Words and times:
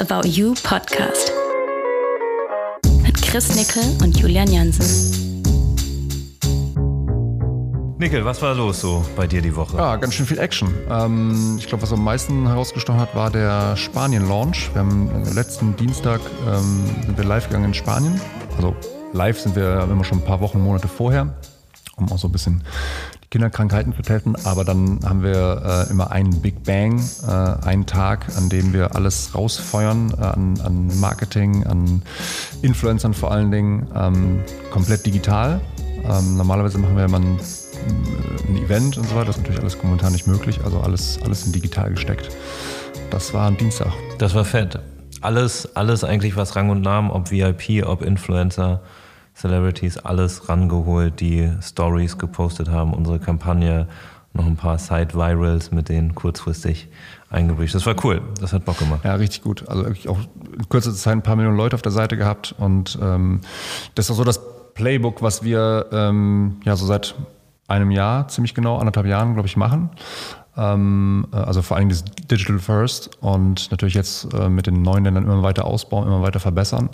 About 0.00 0.26
You 0.26 0.54
Podcast 0.62 1.30
mit 3.02 3.20
Chris 3.20 3.54
Nickel 3.54 3.82
und 4.02 4.18
Julian 4.18 4.50
Jansen. 4.50 5.52
Nickel, 7.98 8.24
was 8.24 8.40
war 8.40 8.54
los 8.54 8.80
so 8.80 9.04
bei 9.14 9.26
dir 9.26 9.42
die 9.42 9.54
Woche? 9.54 9.76
Ja, 9.76 9.96
ganz 9.96 10.14
schön 10.14 10.24
viel 10.24 10.38
Action. 10.38 10.74
Ähm, 10.88 11.56
ich 11.58 11.66
glaube, 11.66 11.82
was 11.82 11.92
am 11.92 12.02
meisten 12.02 12.46
herausgestochen 12.46 12.98
hat, 12.98 13.14
war 13.14 13.30
der 13.30 13.76
Spanien-Launch. 13.76 14.70
Wir 14.72 14.80
haben 14.80 15.26
äh, 15.26 15.34
letzten 15.34 15.76
Dienstag 15.76 16.22
ähm, 16.48 16.86
sind 17.04 17.18
wir 17.18 17.24
live 17.24 17.48
gegangen 17.48 17.66
in 17.66 17.74
Spanien. 17.74 18.18
Also 18.56 18.74
live 19.12 19.38
sind 19.38 19.54
wir 19.54 19.82
immer 19.82 20.04
schon 20.04 20.20
ein 20.20 20.24
paar 20.24 20.40
Wochen, 20.40 20.60
Monate 20.60 20.88
vorher, 20.88 21.34
um 21.96 22.10
auch 22.10 22.18
so 22.18 22.28
ein 22.28 22.32
bisschen 22.32 22.64
Kinderkrankheiten 23.30 23.94
zu 23.94 24.02
testen. 24.02 24.36
Aber 24.44 24.64
dann 24.64 24.98
haben 25.04 25.22
wir 25.22 25.86
äh, 25.88 25.90
immer 25.90 26.10
einen 26.10 26.40
Big 26.42 26.64
Bang, 26.64 27.00
äh, 27.26 27.66
einen 27.66 27.86
Tag, 27.86 28.26
an 28.36 28.48
dem 28.48 28.72
wir 28.72 28.96
alles 28.96 29.34
rausfeuern 29.34 30.12
äh, 30.18 30.22
an, 30.22 30.60
an, 30.60 31.00
Marketing, 31.00 31.64
an 31.64 32.02
Influencern 32.62 33.14
vor 33.14 33.30
allen 33.30 33.50
Dingen, 33.52 33.86
ähm, 33.94 34.40
komplett 34.70 35.06
digital. 35.06 35.60
Ähm, 36.04 36.36
normalerweise 36.36 36.78
machen 36.78 36.96
wir 36.96 37.04
immer 37.04 37.20
ein, 37.20 37.38
ein, 38.48 38.56
Event 38.56 38.98
und 38.98 39.08
so 39.08 39.14
weiter. 39.14 39.26
Das 39.26 39.36
ist 39.36 39.42
natürlich 39.42 39.60
alles 39.60 39.80
momentan 39.80 40.12
nicht 40.12 40.26
möglich. 40.26 40.60
Also 40.64 40.80
alles, 40.80 41.20
alles 41.22 41.46
in 41.46 41.52
digital 41.52 41.90
gesteckt. 41.90 42.30
Das 43.10 43.32
war 43.32 43.46
am 43.46 43.56
Dienstag. 43.56 43.92
Das 44.18 44.34
war 44.34 44.44
fett. 44.44 44.80
Alles, 45.20 45.76
alles 45.76 46.02
eigentlich, 46.02 46.34
was 46.34 46.56
Rang 46.56 46.70
und 46.70 46.80
Namen, 46.80 47.10
ob 47.10 47.30
VIP, 47.30 47.86
ob 47.86 48.02
Influencer, 48.02 48.80
Celebrities 49.40 49.96
alles 49.96 50.48
rangeholt, 50.48 51.20
die 51.20 51.50
Stories 51.62 52.18
gepostet 52.18 52.68
haben, 52.68 52.92
unsere 52.92 53.18
Kampagne, 53.18 53.88
noch 54.32 54.46
ein 54.46 54.56
paar 54.56 54.78
Side-Virals 54.78 55.72
mit 55.72 55.88
denen 55.88 56.14
kurzfristig 56.14 56.88
eingebricht. 57.30 57.74
Das 57.74 57.86
war 57.86 57.96
cool, 58.04 58.22
das 58.40 58.52
hat 58.52 58.64
Bock 58.64 58.78
gemacht. 58.78 59.00
Ja, 59.04 59.14
richtig 59.14 59.42
gut. 59.42 59.68
Also 59.68 59.84
wirklich 59.84 60.08
auch 60.08 60.18
in 60.56 60.68
kurzer 60.68 60.94
Zeit 60.94 61.14
ein 61.14 61.22
paar 61.22 61.36
Millionen 61.36 61.56
Leute 61.56 61.74
auf 61.74 61.82
der 61.82 61.90
Seite 61.90 62.16
gehabt 62.16 62.54
und 62.58 62.98
ähm, 63.02 63.40
das 63.94 64.06
ist 64.06 64.10
auch 64.12 64.16
so 64.16 64.24
das 64.24 64.40
Playbook, 64.74 65.22
was 65.22 65.42
wir 65.42 65.86
ähm, 65.90 66.60
ja 66.64 66.76
so 66.76 66.86
seit 66.86 67.14
einem 67.66 67.90
Jahr, 67.90 68.28
ziemlich 68.28 68.54
genau, 68.54 68.78
anderthalb 68.78 69.06
Jahren, 69.06 69.34
glaube 69.34 69.48
ich, 69.48 69.56
machen. 69.56 69.90
Ähm, 70.56 71.26
äh, 71.32 71.36
also 71.36 71.62
vor 71.62 71.76
allem 71.76 71.88
das 71.88 72.04
Digital 72.04 72.58
First 72.58 73.10
und 73.20 73.70
natürlich 73.70 73.94
jetzt 73.94 74.32
äh, 74.34 74.48
mit 74.48 74.66
den 74.66 74.82
neuen 74.82 75.04
Ländern 75.04 75.24
immer 75.24 75.42
weiter 75.42 75.64
ausbauen, 75.64 76.06
immer 76.06 76.22
weiter 76.22 76.40
verbessern. 76.40 76.90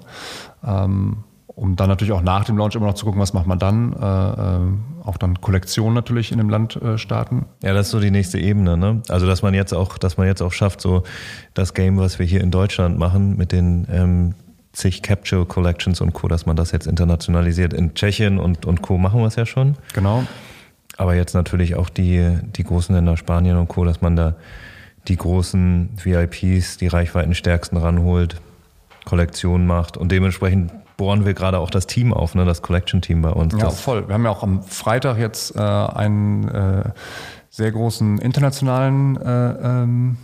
Ähm, 0.64 1.24
um 1.56 1.74
dann 1.74 1.88
natürlich 1.88 2.12
auch 2.12 2.22
nach 2.22 2.44
dem 2.44 2.58
Launch 2.58 2.74
immer 2.74 2.86
noch 2.86 2.94
zu 2.94 3.06
gucken, 3.06 3.20
was 3.20 3.32
macht 3.32 3.46
man 3.46 3.58
dann. 3.58 3.94
Äh, 3.94 4.06
äh, 4.06 5.06
auch 5.06 5.16
dann 5.16 5.40
Kollektionen 5.40 5.94
natürlich 5.94 6.30
in 6.30 6.36
dem 6.36 6.50
Land 6.50 6.76
äh, 6.76 6.98
starten. 6.98 7.46
Ja, 7.62 7.72
das 7.72 7.86
ist 7.86 7.92
so 7.92 8.00
die 8.00 8.10
nächste 8.10 8.38
Ebene, 8.38 8.76
ne? 8.76 9.00
Also 9.08 9.26
dass 9.26 9.40
man 9.40 9.54
jetzt 9.54 9.72
auch, 9.72 9.96
dass 9.96 10.18
man 10.18 10.26
jetzt 10.26 10.42
auch 10.42 10.52
schafft, 10.52 10.82
so 10.82 11.02
das 11.54 11.72
Game, 11.72 11.96
was 11.96 12.18
wir 12.18 12.26
hier 12.26 12.42
in 12.42 12.50
Deutschland 12.50 12.98
machen, 12.98 13.38
mit 13.38 13.52
den 13.52 13.86
ähm, 13.90 14.34
zig 14.72 15.00
Capture 15.02 15.46
Collections 15.46 16.02
und 16.02 16.12
Co., 16.12 16.28
dass 16.28 16.44
man 16.44 16.56
das 16.56 16.72
jetzt 16.72 16.86
internationalisiert. 16.86 17.72
In 17.72 17.94
Tschechien 17.94 18.38
und, 18.38 18.66
und 18.66 18.82
Co. 18.82 18.98
machen 18.98 19.20
wir 19.20 19.26
es 19.26 19.36
ja 19.36 19.46
schon. 19.46 19.76
Genau. 19.94 20.24
Aber 20.98 21.14
jetzt 21.14 21.32
natürlich 21.32 21.74
auch 21.74 21.88
die, 21.88 22.36
die 22.54 22.64
großen 22.64 22.94
Länder 22.94 23.16
Spanien 23.16 23.56
und 23.56 23.68
Co., 23.68 23.86
dass 23.86 24.02
man 24.02 24.14
da 24.14 24.34
die 25.08 25.16
großen 25.16 25.88
VIPs, 25.96 26.76
die 26.76 26.88
reichweitenstärksten 26.88 27.78
ranholt, 27.78 28.42
Kollektionen 29.06 29.66
macht 29.66 29.96
und 29.96 30.12
dementsprechend 30.12 30.72
bohren 30.96 31.24
wir 31.24 31.34
gerade 31.34 31.58
auch 31.58 31.70
das 31.70 31.86
Team 31.86 32.12
auf, 32.12 32.34
ne, 32.34 32.44
das 32.44 32.62
Collection-Team 32.62 33.22
bei 33.22 33.30
uns. 33.30 33.54
Ja, 33.58 33.70
voll. 33.70 34.08
Wir 34.08 34.14
haben 34.14 34.24
ja 34.24 34.30
auch 34.30 34.42
am 34.42 34.62
Freitag 34.62 35.18
jetzt 35.18 35.54
äh, 35.56 35.60
einen 35.60 36.48
äh, 36.48 36.84
sehr 37.50 37.72
großen 37.72 38.18
internationalen 38.18 39.16
äh, 39.16 39.50
ähm, 39.50 40.16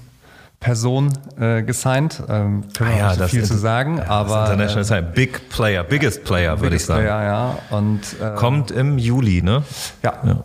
Person 0.60 1.12
äh, 1.38 1.62
gesigned. 1.62 2.22
Ähm, 2.28 2.64
können 2.76 2.92
ah, 2.94 2.98
ja, 2.98 3.08
nicht 3.08 3.18
so 3.18 3.26
viel 3.28 3.44
zu 3.44 3.58
sagen, 3.58 3.98
ja, 3.98 4.06
aber 4.06 4.44
International 4.44 4.84
Sign, 4.84 5.12
Big 5.12 5.48
Player, 5.48 5.82
Biggest 5.82 6.24
Player, 6.24 6.60
würde 6.60 6.76
ich 6.76 6.84
sagen. 6.84 7.02
Player, 7.02 7.22
ja. 7.24 7.58
Und 7.76 8.00
äh, 8.20 8.34
kommt 8.36 8.70
im 8.70 8.96
Juli, 8.96 9.42
ne? 9.42 9.64
Ja. 10.02 10.14
ja. 10.24 10.36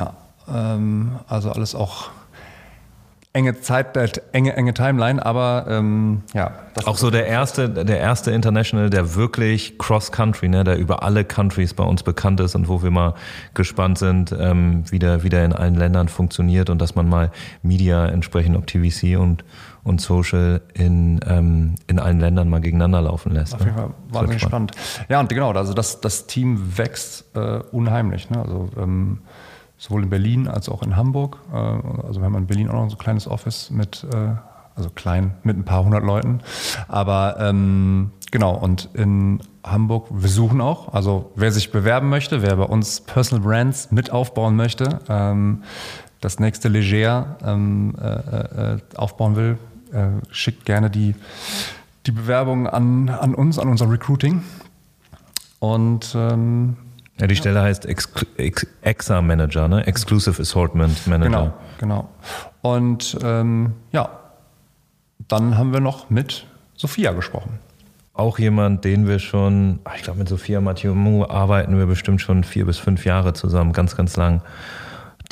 ja. 0.00 0.14
Ähm, 0.74 1.16
also 1.28 1.50
alles 1.50 1.74
auch 1.74 2.10
enge 3.36 3.60
Zeit, 3.60 3.96
äh, 3.98 4.08
enge, 4.32 4.56
enge 4.56 4.72
Timeline, 4.72 5.24
aber 5.24 5.66
ähm, 5.68 6.22
ja. 6.32 6.52
Auch 6.84 6.96
so 6.96 7.10
der 7.10 7.26
erste, 7.26 7.68
der 7.68 8.00
erste 8.00 8.30
International, 8.30 8.90
der 8.90 9.14
wirklich 9.14 9.78
Cross-Country, 9.78 10.48
ne, 10.48 10.64
der 10.64 10.78
über 10.78 11.02
alle 11.02 11.24
Countries 11.24 11.74
bei 11.74 11.84
uns 11.84 12.02
bekannt 12.02 12.40
ist 12.40 12.54
und 12.54 12.68
wo 12.68 12.82
wir 12.82 12.90
mal 12.90 13.14
gespannt 13.54 13.98
sind, 13.98 14.34
ähm, 14.38 14.84
wie, 14.90 14.98
der, 14.98 15.22
wie 15.22 15.28
der 15.28 15.44
in 15.44 15.52
allen 15.52 15.74
Ländern 15.74 16.08
funktioniert 16.08 16.70
und 16.70 16.80
dass 16.80 16.94
man 16.94 17.08
mal 17.08 17.30
Media 17.62 18.06
entsprechend, 18.06 18.56
ob 18.56 18.66
TVC 18.66 19.18
und, 19.18 19.44
und 19.84 20.00
Social 20.00 20.62
in, 20.72 21.20
ähm, 21.26 21.74
in 21.86 21.98
allen 21.98 22.20
Ländern 22.20 22.48
mal 22.48 22.60
gegeneinander 22.60 23.02
laufen 23.02 23.32
lässt. 23.32 23.54
Auf 23.54 23.60
jeden 23.60 23.74
ne? 23.74 23.82
Fall 23.82 23.90
wahnsinnig 24.08 24.42
spannend. 24.42 24.74
spannend. 24.74 25.10
Ja, 25.10 25.20
und 25.20 25.28
genau, 25.28 25.52
also 25.52 25.74
das, 25.74 26.00
das 26.00 26.26
Team 26.26 26.78
wächst 26.78 27.24
äh, 27.34 27.60
unheimlich. 27.70 28.30
Ne? 28.30 28.38
Also 28.38 28.70
ähm, 28.78 29.18
sowohl 29.78 30.02
in 30.02 30.10
Berlin 30.10 30.48
als 30.48 30.68
auch 30.68 30.82
in 30.82 30.96
Hamburg. 30.96 31.38
Äh, 31.52 31.56
also 31.56 32.20
wir 32.20 32.24
haben 32.24 32.36
in 32.36 32.46
Berlin 32.46 32.68
auch 32.68 32.74
noch 32.74 32.90
so 32.90 32.96
ein 32.96 32.98
kleines 32.98 33.28
Office 33.28 33.70
mit, 33.70 34.06
äh, 34.12 34.34
also 34.74 34.90
klein, 34.90 35.34
mit 35.42 35.56
ein 35.56 35.64
paar 35.64 35.84
hundert 35.84 36.04
Leuten. 36.04 36.40
Aber 36.88 37.36
ähm, 37.40 38.10
genau, 38.30 38.54
und 38.54 38.88
in 38.94 39.40
Hamburg, 39.64 40.06
wir 40.10 40.28
suchen 40.28 40.60
auch, 40.60 40.94
also 40.94 41.32
wer 41.34 41.52
sich 41.52 41.72
bewerben 41.72 42.08
möchte, 42.08 42.42
wer 42.42 42.56
bei 42.56 42.64
uns 42.64 43.00
Personal 43.00 43.44
Brands 43.44 43.90
mit 43.90 44.10
aufbauen 44.10 44.56
möchte, 44.56 45.00
ähm, 45.08 45.62
das 46.20 46.38
nächste 46.40 46.68
Leger 46.68 47.36
ähm, 47.44 47.94
äh, 48.00 48.74
äh, 48.74 48.78
aufbauen 48.96 49.36
will, 49.36 49.58
äh, 49.92 50.08
schickt 50.30 50.64
gerne 50.64 50.90
die, 50.90 51.14
die 52.06 52.12
Bewerbung 52.12 52.66
an, 52.66 53.08
an 53.08 53.34
uns, 53.34 53.58
an 53.58 53.68
unser 53.68 53.90
Recruiting. 53.90 54.42
Und 55.58 56.14
ähm, 56.16 56.76
ja, 57.20 57.26
die 57.26 57.36
Stelle 57.36 57.62
heißt 57.62 57.86
Ex 57.86 58.08
Ex 58.36 58.66
Exa 58.82 59.22
Manager, 59.22 59.68
ne? 59.68 59.86
Exclusive 59.86 60.40
Assortment 60.40 61.06
Manager. 61.06 61.54
Genau, 61.78 62.08
genau. 62.08 62.08
Und 62.62 63.18
ähm, 63.22 63.72
ja, 63.92 64.10
dann 65.28 65.56
haben 65.56 65.72
wir 65.72 65.80
noch 65.80 66.10
mit 66.10 66.46
Sophia 66.74 67.12
gesprochen. 67.12 67.58
Auch 68.12 68.38
jemand, 68.38 68.84
den 68.84 69.06
wir 69.08 69.18
schon, 69.18 69.80
ich 69.94 70.02
glaube, 70.02 70.20
mit 70.20 70.28
Sophia 70.28 70.60
Mathieu 70.60 71.24
arbeiten 71.24 71.76
wir 71.76 71.86
bestimmt 71.86 72.20
schon 72.20 72.44
vier 72.44 72.64
bis 72.64 72.78
fünf 72.78 73.04
Jahre 73.04 73.34
zusammen, 73.34 73.72
ganz, 73.72 73.96
ganz 73.96 74.16
lang. 74.16 74.40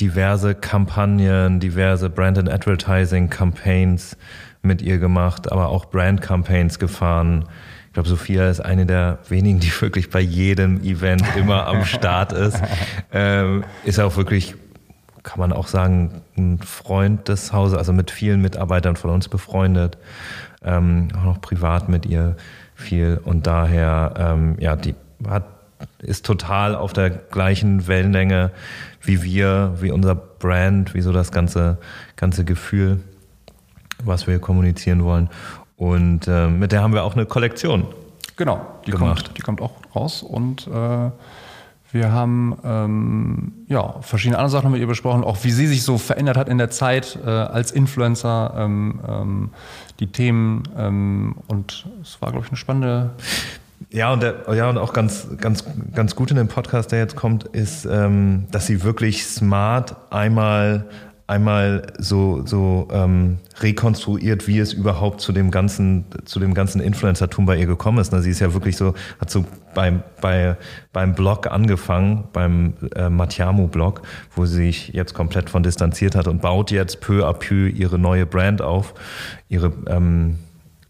Diverse 0.00 0.54
Kampagnen, 0.54 1.60
diverse 1.60 2.10
Brand 2.10 2.38
and 2.38 2.50
Advertising 2.50 3.30
Campaigns 3.30 4.16
mit 4.62 4.82
ihr 4.82 4.98
gemacht, 4.98 5.50
aber 5.52 5.68
auch 5.68 5.86
Brand 5.86 6.20
Campaigns 6.20 6.78
gefahren 6.78 7.46
ich 7.94 7.96
glaube, 7.96 8.08
Sophia 8.08 8.50
ist 8.50 8.58
eine 8.58 8.86
der 8.86 9.18
wenigen, 9.28 9.60
die 9.60 9.70
wirklich 9.80 10.10
bei 10.10 10.18
jedem 10.18 10.82
Event 10.82 11.22
immer 11.36 11.68
am 11.68 11.84
Start 11.84 12.32
ist. 12.32 12.60
Ähm, 13.12 13.62
ist 13.84 14.00
auch 14.00 14.16
wirklich, 14.16 14.56
kann 15.22 15.38
man 15.38 15.52
auch 15.52 15.68
sagen, 15.68 16.10
ein 16.36 16.58
Freund 16.58 17.28
des 17.28 17.52
Hauses, 17.52 17.78
also 17.78 17.92
mit 17.92 18.10
vielen 18.10 18.42
Mitarbeitern 18.42 18.96
von 18.96 19.10
uns 19.10 19.28
befreundet. 19.28 19.96
Ähm, 20.64 21.06
auch 21.16 21.22
noch 21.22 21.40
privat 21.40 21.88
mit 21.88 22.04
ihr 22.04 22.34
viel. 22.74 23.20
Und 23.22 23.46
daher, 23.46 24.14
ähm, 24.18 24.56
ja, 24.58 24.74
die 24.74 24.96
hat, 25.28 25.44
ist 25.98 26.26
total 26.26 26.74
auf 26.74 26.94
der 26.94 27.10
gleichen 27.10 27.86
Wellenlänge 27.86 28.50
wie 29.02 29.22
wir, 29.22 29.76
wie 29.78 29.92
unser 29.92 30.16
Brand, 30.16 30.94
wie 30.94 31.00
so 31.00 31.12
das 31.12 31.30
ganze, 31.30 31.78
ganze 32.16 32.44
Gefühl, 32.44 32.98
was 34.02 34.26
wir 34.26 34.40
kommunizieren 34.40 35.04
wollen. 35.04 35.30
Und 35.76 36.28
äh, 36.28 36.48
mit 36.48 36.72
der 36.72 36.82
haben 36.82 36.92
wir 36.92 37.04
auch 37.04 37.14
eine 37.14 37.26
Kollektion. 37.26 37.86
Genau, 38.36 38.60
die, 38.86 38.90
gemacht. 38.90 39.26
Kommt, 39.26 39.38
die 39.38 39.42
kommt 39.42 39.60
auch 39.60 39.72
raus 39.94 40.22
und 40.22 40.66
äh, 40.66 41.10
wir 41.94 42.10
haben 42.10 42.56
ähm, 42.64 43.52
ja, 43.68 44.00
verschiedene 44.00 44.38
andere 44.38 44.50
Sachen 44.50 44.72
mit 44.72 44.80
ihr 44.80 44.88
besprochen, 44.88 45.22
auch 45.22 45.44
wie 45.44 45.52
sie 45.52 45.68
sich 45.68 45.84
so 45.84 45.96
verändert 45.96 46.36
hat 46.36 46.48
in 46.48 46.58
der 46.58 46.68
Zeit 46.70 47.16
äh, 47.24 47.30
als 47.30 47.70
Influencer, 47.70 48.52
ähm, 48.56 49.00
ähm, 49.06 49.50
die 50.00 50.08
Themen 50.08 50.64
ähm, 50.76 51.36
und 51.46 51.86
es 52.02 52.20
war, 52.20 52.32
glaube 52.32 52.46
ich, 52.46 52.50
eine 52.50 52.56
spannende. 52.56 53.10
Ja, 53.90 54.12
und, 54.12 54.24
der, 54.24 54.42
ja, 54.54 54.68
und 54.68 54.78
auch 54.78 54.92
ganz, 54.92 55.28
ganz, 55.38 55.64
ganz 55.94 56.16
gut 56.16 56.32
in 56.32 56.36
dem 56.36 56.48
Podcast, 56.48 56.90
der 56.90 56.98
jetzt 56.98 57.14
kommt, 57.14 57.44
ist, 57.44 57.84
ähm, 57.84 58.46
dass 58.50 58.66
sie 58.66 58.82
wirklich 58.82 59.24
smart 59.24 59.94
einmal 60.10 60.86
einmal 61.26 61.86
so, 61.98 62.44
so 62.46 62.88
ähm, 62.92 63.38
rekonstruiert, 63.60 64.46
wie 64.46 64.58
es 64.58 64.72
überhaupt 64.72 65.20
zu 65.20 65.32
dem 65.32 65.50
ganzen, 65.50 66.04
zu 66.24 66.38
dem 66.38 66.52
ganzen 66.52 66.80
Influencer-Tum 66.80 67.46
bei 67.46 67.56
ihr 67.56 67.66
gekommen 67.66 67.98
ist. 67.98 68.10
Sie 68.10 68.30
ist 68.30 68.40
ja 68.40 68.52
wirklich 68.52 68.76
so, 68.76 68.94
hat 69.20 69.30
so 69.30 69.44
beim, 69.74 70.02
bei, 70.20 70.56
beim 70.92 71.14
Blog 71.14 71.46
angefangen, 71.46 72.24
beim 72.32 72.74
äh, 72.94 73.08
Matiamu-Blog, 73.08 74.02
wo 74.34 74.44
sie 74.44 74.66
sich 74.66 74.88
jetzt 74.88 75.14
komplett 75.14 75.48
von 75.48 75.62
distanziert 75.62 76.14
hat 76.14 76.28
und 76.28 76.42
baut 76.42 76.70
jetzt 76.70 77.00
peu 77.00 77.26
à 77.26 77.32
peu 77.32 77.68
ihre 77.68 77.98
neue 77.98 78.26
Brand 78.26 78.60
auf, 78.60 78.92
ihre, 79.48 79.72
ähm, 79.86 80.38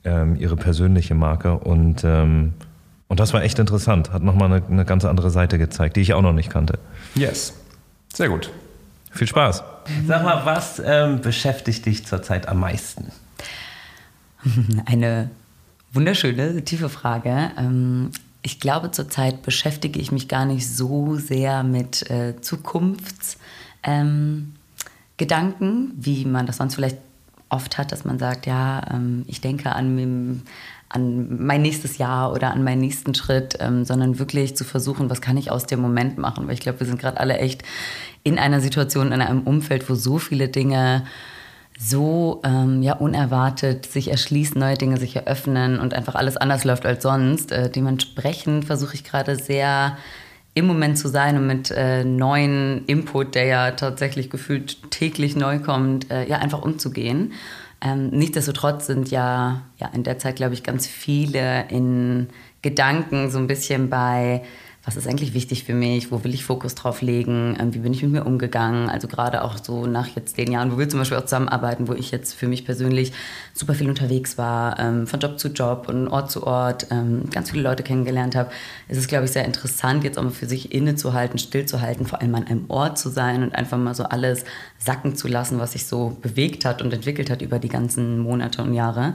ähm, 0.04 0.36
ihre 0.36 0.56
persönliche 0.56 1.14
Marke 1.14 1.54
und 1.58 2.02
ähm, 2.04 2.54
und 3.06 3.20
das 3.20 3.32
war 3.32 3.44
echt 3.44 3.58
interessant, 3.58 4.12
hat 4.12 4.22
nochmal 4.22 4.50
eine, 4.50 4.66
eine 4.66 4.84
ganz 4.84 5.04
andere 5.04 5.30
Seite 5.30 5.58
gezeigt, 5.58 5.94
die 5.96 6.00
ich 6.00 6.14
auch 6.14 6.22
noch 6.22 6.32
nicht 6.32 6.50
kannte. 6.50 6.78
Yes, 7.14 7.54
sehr 8.12 8.28
gut. 8.28 8.50
Viel 9.12 9.28
Spaß. 9.28 9.62
Sag 10.06 10.22
mal, 10.22 10.46
was 10.46 10.80
ähm, 10.84 11.20
beschäftigt 11.20 11.86
dich 11.86 12.06
zurzeit 12.06 12.48
am 12.48 12.60
meisten? 12.60 13.10
Eine 14.86 15.30
Wunderschöne, 15.92 16.64
tiefe 16.64 16.88
Frage. 16.88 17.50
Ähm, 17.56 18.10
ich 18.42 18.60
glaube, 18.60 18.90
zurzeit 18.90 19.42
beschäftige 19.42 19.98
ich 19.98 20.12
mich 20.12 20.28
gar 20.28 20.44
nicht 20.44 20.68
so 20.68 21.16
sehr 21.16 21.62
mit 21.62 22.10
äh, 22.10 22.40
Zukunftsgedanken, 22.40 24.54
ähm, 25.16 25.92
wie 25.96 26.24
man 26.24 26.46
das 26.46 26.58
sonst 26.58 26.74
vielleicht 26.74 26.98
oft 27.48 27.78
hat, 27.78 27.92
dass 27.92 28.04
man 28.04 28.18
sagt, 28.18 28.46
ja, 28.46 28.82
ähm, 28.90 29.24
ich 29.28 29.40
denke 29.40 29.72
an, 29.72 30.42
an 30.94 31.44
mein 31.44 31.62
nächstes 31.62 31.98
Jahr 31.98 32.32
oder 32.32 32.52
an 32.52 32.62
meinen 32.62 32.80
nächsten 32.80 33.14
Schritt, 33.14 33.56
ähm, 33.58 33.84
sondern 33.84 34.18
wirklich 34.18 34.56
zu 34.56 34.64
versuchen, 34.64 35.10
was 35.10 35.20
kann 35.20 35.36
ich 35.36 35.50
aus 35.50 35.66
dem 35.66 35.80
Moment 35.80 36.18
machen. 36.18 36.46
Weil 36.46 36.54
ich 36.54 36.60
glaube, 36.60 36.80
wir 36.80 36.86
sind 36.86 37.00
gerade 37.00 37.18
alle 37.18 37.38
echt 37.38 37.64
in 38.22 38.38
einer 38.38 38.60
Situation, 38.60 39.10
in 39.10 39.20
einem 39.20 39.42
Umfeld, 39.42 39.90
wo 39.90 39.96
so 39.96 40.18
viele 40.18 40.48
Dinge 40.48 41.04
so 41.76 42.40
ähm, 42.44 42.82
ja, 42.82 42.94
unerwartet 42.94 43.86
sich 43.86 44.08
erschließen, 44.08 44.60
neue 44.60 44.76
Dinge 44.76 44.96
sich 44.96 45.16
eröffnen 45.16 45.80
und 45.80 45.92
einfach 45.92 46.14
alles 46.14 46.36
anders 46.36 46.64
läuft 46.64 46.86
als 46.86 47.02
sonst. 47.02 47.50
Äh, 47.50 47.70
dementsprechend 47.70 48.64
versuche 48.64 48.94
ich 48.94 49.02
gerade 49.02 49.34
sehr 49.34 49.96
im 50.54 50.66
Moment 50.66 50.96
zu 50.96 51.08
sein 51.08 51.36
und 51.36 51.48
mit 51.48 51.72
äh, 51.72 52.04
neuen 52.04 52.84
Input, 52.86 53.34
der 53.34 53.46
ja 53.46 53.70
tatsächlich 53.72 54.30
gefühlt 54.30 54.92
täglich 54.92 55.34
neu 55.34 55.58
kommt, 55.58 56.10
äh, 56.12 56.28
ja 56.28 56.38
einfach 56.38 56.62
umzugehen. 56.62 57.32
Ähm, 57.80 58.08
nichtsdestotrotz 58.10 58.86
sind 58.86 59.10
ja, 59.10 59.62
ja 59.78 59.88
in 59.88 60.02
der 60.02 60.18
Zeit, 60.18 60.36
glaube 60.36 60.54
ich, 60.54 60.62
ganz 60.62 60.86
viele 60.86 61.68
in 61.68 62.28
Gedanken 62.62 63.30
so 63.30 63.38
ein 63.38 63.46
bisschen 63.46 63.90
bei 63.90 64.42
was 64.84 64.96
ist 64.96 65.08
eigentlich 65.08 65.32
wichtig 65.32 65.64
für 65.64 65.72
mich, 65.72 66.12
wo 66.12 66.24
will 66.24 66.34
ich 66.34 66.44
Fokus 66.44 66.74
drauf 66.74 67.00
legen, 67.00 67.56
ähm, 67.58 67.72
wie 67.72 67.78
bin 67.78 67.94
ich 67.94 68.02
mit 68.02 68.12
mir 68.12 68.24
umgegangen. 68.24 68.90
Also 68.90 69.08
gerade 69.08 69.42
auch 69.42 69.56
so 69.62 69.86
nach 69.86 70.08
jetzt 70.08 70.36
den 70.36 70.52
Jahren, 70.52 70.72
wo 70.72 70.78
wir 70.78 70.88
zum 70.88 70.98
Beispiel 70.98 71.16
auch 71.16 71.24
zusammenarbeiten, 71.24 71.88
wo 71.88 71.94
ich 71.94 72.10
jetzt 72.10 72.34
für 72.34 72.48
mich 72.48 72.66
persönlich 72.66 73.12
super 73.54 73.74
viel 73.74 73.88
unterwegs 73.88 74.36
war, 74.36 74.78
ähm, 74.78 75.06
von 75.06 75.20
Job 75.20 75.38
zu 75.38 75.48
Job 75.48 75.88
und 75.88 76.08
Ort 76.08 76.30
zu 76.30 76.46
Ort, 76.46 76.88
ähm, 76.90 77.22
ganz 77.30 77.50
viele 77.50 77.62
Leute 77.62 77.82
kennengelernt 77.82 78.36
habe, 78.36 78.50
ist 78.88 78.98
es, 78.98 79.06
glaube 79.06 79.24
ich, 79.24 79.30
sehr 79.30 79.46
interessant, 79.46 80.04
jetzt 80.04 80.18
auch 80.18 80.22
mal 80.22 80.30
für 80.30 80.46
sich 80.46 80.72
innezuhalten, 80.72 81.38
stillzuhalten, 81.38 82.06
vor 82.06 82.20
allem 82.20 82.34
an 82.34 82.46
einem 82.46 82.64
Ort 82.68 82.98
zu 82.98 83.08
sein 83.08 83.42
und 83.42 83.54
einfach 83.54 83.78
mal 83.78 83.94
so 83.94 84.04
alles 84.04 84.44
sacken 84.78 85.16
zu 85.16 85.28
lassen, 85.28 85.58
was 85.58 85.72
sich 85.72 85.86
so 85.86 86.16
bewegt 86.20 86.66
hat 86.66 86.82
und 86.82 86.92
entwickelt 86.92 87.30
hat 87.30 87.40
über 87.40 87.58
die 87.58 87.70
ganzen 87.70 88.18
Monate 88.18 88.62
und 88.62 88.74
Jahre. 88.74 89.14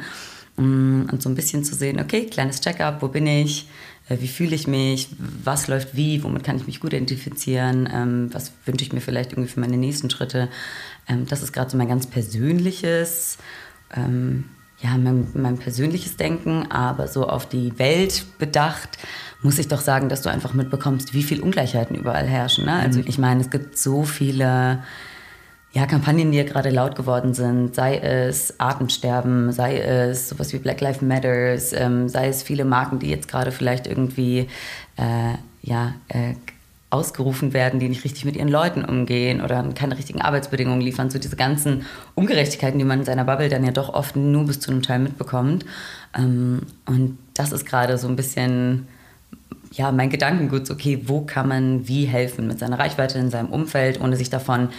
Mm, 0.60 1.08
und 1.10 1.22
so 1.22 1.30
ein 1.30 1.36
bisschen 1.36 1.64
zu 1.64 1.74
sehen, 1.74 2.00
okay, 2.02 2.26
kleines 2.26 2.60
Check-up, 2.60 3.02
wo 3.02 3.08
bin 3.08 3.28
ich, 3.28 3.68
wie 4.10 4.28
fühle 4.28 4.56
ich 4.56 4.68
mich, 4.68 5.10
was 5.44 5.68
läuft 5.68 5.96
wie, 5.96 6.24
womit 6.24 6.44
kann 6.44 6.58
ich 6.58 6.66
mich 6.66 6.80
gut 6.80 6.94
identifizieren, 6.94 7.88
ähm, 7.92 8.30
was 8.34 8.52
wünsche 8.66 8.84
ich 8.84 8.94
mir 8.94 9.02
vielleicht 9.02 9.34
irgendwie 9.34 9.50
für 9.50 9.60
meine 9.60 9.78
nächsten 9.78 10.10
Schritte. 10.10 10.50
Ähm, 11.08 11.26
das 11.28 11.44
ist 11.44 11.54
gerade 11.54 11.70
so 11.70 11.78
mein 11.78 11.88
ganz 11.88 12.08
persönliches, 12.08 13.38
ähm, 13.96 14.46
ja, 14.82 14.98
mein, 14.98 15.28
mein, 15.34 15.58
persönliches 15.58 16.18
Denken, 16.18 16.72
aber 16.72 17.08
so 17.08 17.28
auf 17.28 17.48
die 17.48 17.78
Welt 17.78 18.26
bedacht, 18.40 18.98
muss 19.42 19.60
ich 19.60 19.68
doch 19.68 19.82
sagen, 19.82 20.10
dass 20.10 20.22
du 20.22 20.30
einfach 20.30 20.54
mitbekommst, 20.54 21.14
wie 21.14 21.24
viel 21.24 21.42
Ungleichheiten 21.42 21.96
überall 21.96 22.26
herrschen. 22.26 22.66
Ne? 22.66 22.74
Also 22.74 23.00
mhm. 23.00 23.06
ich 23.08 23.18
meine, 23.18 23.42
es 23.42 23.50
gibt 23.50 23.78
so 23.78 24.04
viele 24.04 24.84
ja, 25.72 25.86
Kampagnen, 25.86 26.32
die 26.32 26.38
ja 26.38 26.44
gerade 26.44 26.72
laut 26.72 26.96
geworden 26.96 27.34
sind, 27.34 27.76
sei 27.76 27.98
es 27.98 28.60
Artensterben, 28.60 29.52
sei 29.52 29.78
es 29.80 30.30
sowas 30.30 30.52
wie 30.52 30.58
Black 30.58 30.82
Lives 30.82 31.02
Matters, 31.02 31.74
ähm, 31.74 32.10
sei 32.10 32.28
es 32.28 32.42
viele 32.42 32.66
Marken, 32.66 33.00
die 33.00 33.10
jetzt 33.10 33.28
gerade 33.28 33.52
vielleicht 33.52 33.86
irgendwie 33.86 34.48
äh, 34.98 35.34
ja, 35.62 35.94
äh, 36.08 36.34
ausgerufen 36.90 37.54
werden, 37.54 37.80
die 37.80 37.88
nicht 37.88 38.04
richtig 38.04 38.26
mit 38.26 38.36
ihren 38.36 38.48
Leuten 38.48 38.84
umgehen 38.84 39.42
oder 39.42 39.64
keine 39.76 39.96
richtigen 39.96 40.22
Arbeitsbedingungen 40.22 40.82
liefern. 40.82 41.12
So 41.12 41.20
diese 41.20 41.36
ganzen 41.36 41.86
Ungerechtigkeiten, 42.16 42.80
die 42.80 42.86
man 42.86 43.00
in 43.00 43.06
seiner 43.06 43.26
Bubble 43.26 43.50
dann 43.50 43.64
ja 43.64 43.72
doch 43.72 43.94
oft 43.94 44.16
nur 44.16 44.46
bis 44.46 44.60
zu 44.60 44.72
einem 44.72 44.82
Teil 44.82 44.98
mitbekommt. 44.98 45.66
Ähm, 46.18 46.64
und 46.88 47.20
das 47.36 47.52
ist 47.52 47.68
gerade 47.68 48.00
so 48.00 48.08
ein 48.08 48.16
bisschen 48.16 48.88
ja, 49.72 49.92
mein 49.92 50.10
Gedankengut, 50.10 50.72
okay, 50.72 51.04
wo 51.06 51.22
kann 51.22 51.48
man 51.48 51.88
wie 51.88 52.06
helfen 52.06 52.48
mit 52.48 52.58
seiner 52.58 52.80
Reichweite 52.80 53.20
in 53.20 53.30
seinem 53.30 53.50
Umfeld, 53.50 54.02
ohne 54.02 54.16
sich 54.16 54.32
davon 54.32 54.70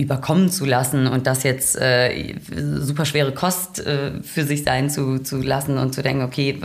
überkommen 0.00 0.50
zu 0.50 0.64
lassen 0.64 1.06
und 1.06 1.26
das 1.26 1.42
jetzt 1.42 1.76
äh, 1.76 2.34
super 2.78 3.04
schwere 3.04 3.32
Kost 3.32 3.80
äh, 3.80 4.22
für 4.22 4.44
sich 4.44 4.64
sein 4.64 4.90
zu, 4.90 5.18
zu 5.18 5.36
lassen 5.38 5.78
und 5.78 5.94
zu 5.94 6.02
denken, 6.02 6.22
okay, 6.22 6.60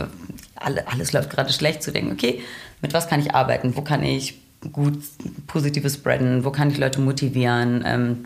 alle, 0.56 0.86
alles 0.88 1.12
läuft 1.12 1.30
gerade 1.30 1.52
schlecht, 1.52 1.82
zu 1.82 1.92
denken, 1.92 2.12
okay, 2.12 2.40
mit 2.82 2.94
was 2.94 3.08
kann 3.08 3.20
ich 3.20 3.34
arbeiten, 3.34 3.76
wo 3.76 3.82
kann 3.82 4.02
ich 4.02 4.38
gut 4.72 4.98
Positives 5.46 5.94
spreaden, 5.94 6.44
wo 6.44 6.50
kann 6.50 6.70
ich 6.70 6.78
Leute 6.78 7.00
motivieren. 7.00 7.84
Ähm, 7.86 8.24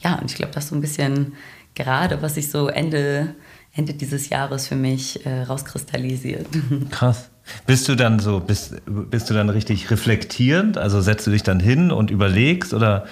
ja, 0.00 0.14
und 0.16 0.30
ich 0.30 0.36
glaube, 0.36 0.52
das 0.54 0.64
ist 0.64 0.70
so 0.70 0.76
ein 0.76 0.80
bisschen 0.80 1.32
gerade, 1.74 2.22
was 2.22 2.34
sich 2.34 2.50
so 2.50 2.68
Ende, 2.68 3.34
Ende 3.74 3.94
dieses 3.94 4.28
Jahres 4.28 4.68
für 4.68 4.76
mich 4.76 5.24
äh, 5.26 5.42
rauskristallisiert. 5.42 6.46
Krass. 6.90 7.30
Bist 7.66 7.88
du 7.88 7.94
dann 7.94 8.18
so, 8.18 8.40
bist, 8.40 8.74
bist 8.86 9.30
du 9.30 9.34
dann 9.34 9.48
richtig 9.48 9.90
reflektierend? 9.90 10.76
Also 10.76 11.00
setzt 11.00 11.26
du 11.26 11.30
dich 11.30 11.42
dann 11.42 11.60
hin 11.60 11.90
und 11.90 12.10
überlegst 12.10 12.74
oder 12.74 13.06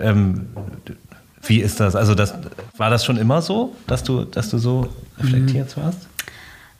ähm, 0.00 0.46
wie 1.42 1.60
ist 1.60 1.80
das? 1.80 1.94
Also 1.94 2.14
das, 2.14 2.34
war 2.76 2.90
das 2.90 3.04
schon 3.04 3.16
immer 3.16 3.42
so, 3.42 3.74
dass 3.86 4.02
du, 4.02 4.24
dass 4.24 4.50
du 4.50 4.58
so 4.58 4.88
reflektiert 5.18 5.76
warst? 5.76 6.08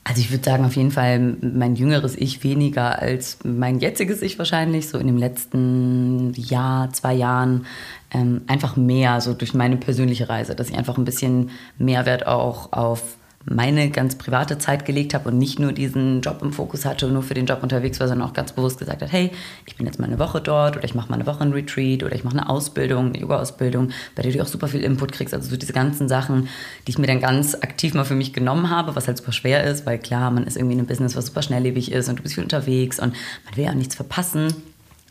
Also 0.03 0.21
ich 0.21 0.31
würde 0.31 0.43
sagen, 0.43 0.65
auf 0.65 0.75
jeden 0.75 0.91
Fall 0.91 1.35
mein 1.41 1.75
jüngeres 1.75 2.15
Ich 2.15 2.43
weniger 2.43 2.99
als 2.99 3.37
mein 3.43 3.79
jetziges 3.79 4.21
Ich 4.21 4.39
wahrscheinlich, 4.39 4.89
so 4.89 4.97
in 4.97 5.07
dem 5.07 5.17
letzten 5.17 6.33
Jahr, 6.33 6.91
zwei 6.93 7.13
Jahren, 7.13 7.67
ähm, 8.11 8.41
einfach 8.47 8.75
mehr, 8.75 9.21
so 9.21 9.33
durch 9.33 9.53
meine 9.53 9.77
persönliche 9.77 10.27
Reise, 10.27 10.55
dass 10.55 10.69
ich 10.69 10.77
einfach 10.77 10.97
ein 10.97 11.05
bisschen 11.05 11.51
Mehrwert 11.77 12.25
auch 12.25 12.73
auf 12.73 13.03
meine 13.45 13.89
ganz 13.89 14.15
private 14.15 14.57
Zeit 14.57 14.85
gelegt 14.85 15.13
habe 15.13 15.29
und 15.29 15.37
nicht 15.37 15.59
nur 15.59 15.71
diesen 15.71 16.21
Job 16.21 16.41
im 16.41 16.51
Fokus 16.51 16.85
hatte 16.85 17.07
und 17.07 17.13
nur 17.13 17.23
für 17.23 17.33
den 17.33 17.45
Job 17.45 17.63
unterwegs 17.63 17.99
war, 17.99 18.07
sondern 18.07 18.27
auch 18.27 18.33
ganz 18.33 18.51
bewusst 18.51 18.79
gesagt 18.79 19.01
hat, 19.01 19.11
hey, 19.11 19.31
ich 19.65 19.75
bin 19.77 19.85
jetzt 19.85 19.99
mal 19.99 20.07
eine 20.07 20.19
Woche 20.19 20.41
dort 20.41 20.75
oder 20.75 20.85
ich 20.85 20.93
mache 20.93 21.09
mal 21.09 21.15
eine 21.15 21.25
Woche 21.25 21.41
ein 21.41 21.53
Retreat 21.53 22.03
oder 22.03 22.13
ich 22.13 22.23
mache 22.23 22.37
eine 22.37 22.49
Ausbildung, 22.49 23.07
eine 23.07 23.19
Yoga-Ausbildung, 23.19 23.91
bei 24.15 24.23
der 24.23 24.31
du 24.33 24.41
auch 24.41 24.47
super 24.47 24.67
viel 24.67 24.81
Input 24.81 25.13
kriegst. 25.13 25.33
Also 25.33 25.49
so 25.49 25.57
diese 25.57 25.73
ganzen 25.73 26.09
Sachen, 26.09 26.49
die 26.85 26.91
ich 26.91 26.97
mir 26.97 27.07
dann 27.07 27.21
ganz 27.21 27.55
aktiv 27.55 27.93
mal 27.93 28.05
für 28.05 28.15
mich 28.15 28.33
genommen 28.33 28.69
habe, 28.69 28.95
was 28.95 29.07
halt 29.07 29.17
super 29.17 29.31
schwer 29.31 29.63
ist, 29.63 29.85
weil 29.85 29.99
klar, 29.99 30.31
man 30.31 30.45
ist 30.45 30.57
irgendwie 30.57 30.73
in 30.73 30.79
einem 30.79 30.87
Business, 30.87 31.15
was 31.15 31.27
super 31.27 31.41
schnelllebig 31.41 31.91
ist 31.91 32.09
und 32.09 32.19
du 32.19 32.23
bist 32.23 32.35
viel 32.35 32.43
unterwegs 32.43 32.99
und 32.99 33.13
man 33.45 33.55
will 33.55 33.63
ja 33.63 33.71
auch 33.71 33.75
nichts 33.75 33.95
verpassen 33.95 34.53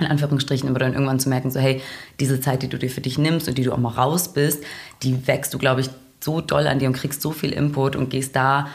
in 0.00 0.06
Anführungsstrichen, 0.06 0.68
aber 0.68 0.78
dann 0.78 0.92
irgendwann 0.92 1.18
zu 1.18 1.28
merken, 1.28 1.50
so 1.50 1.58
hey, 1.58 1.82
diese 2.20 2.40
Zeit, 2.40 2.62
die 2.62 2.68
du 2.68 2.78
dir 2.78 2.88
für 2.88 3.00
dich 3.00 3.18
nimmst 3.18 3.48
und 3.48 3.58
die 3.58 3.64
du 3.64 3.72
auch 3.72 3.78
mal 3.78 3.88
raus 3.88 4.32
bist, 4.32 4.62
die 5.02 5.26
wächst 5.26 5.52
du, 5.54 5.58
glaube 5.58 5.80
ich, 5.80 5.90
so 6.20 6.40
doll 6.40 6.66
an 6.66 6.78
dir 6.78 6.88
und 6.88 6.94
kriegst 6.94 7.22
so 7.22 7.30
viel 7.30 7.52
Input 7.52 7.96
und 7.96 8.10
gehst 8.10 8.34
da 8.36 8.68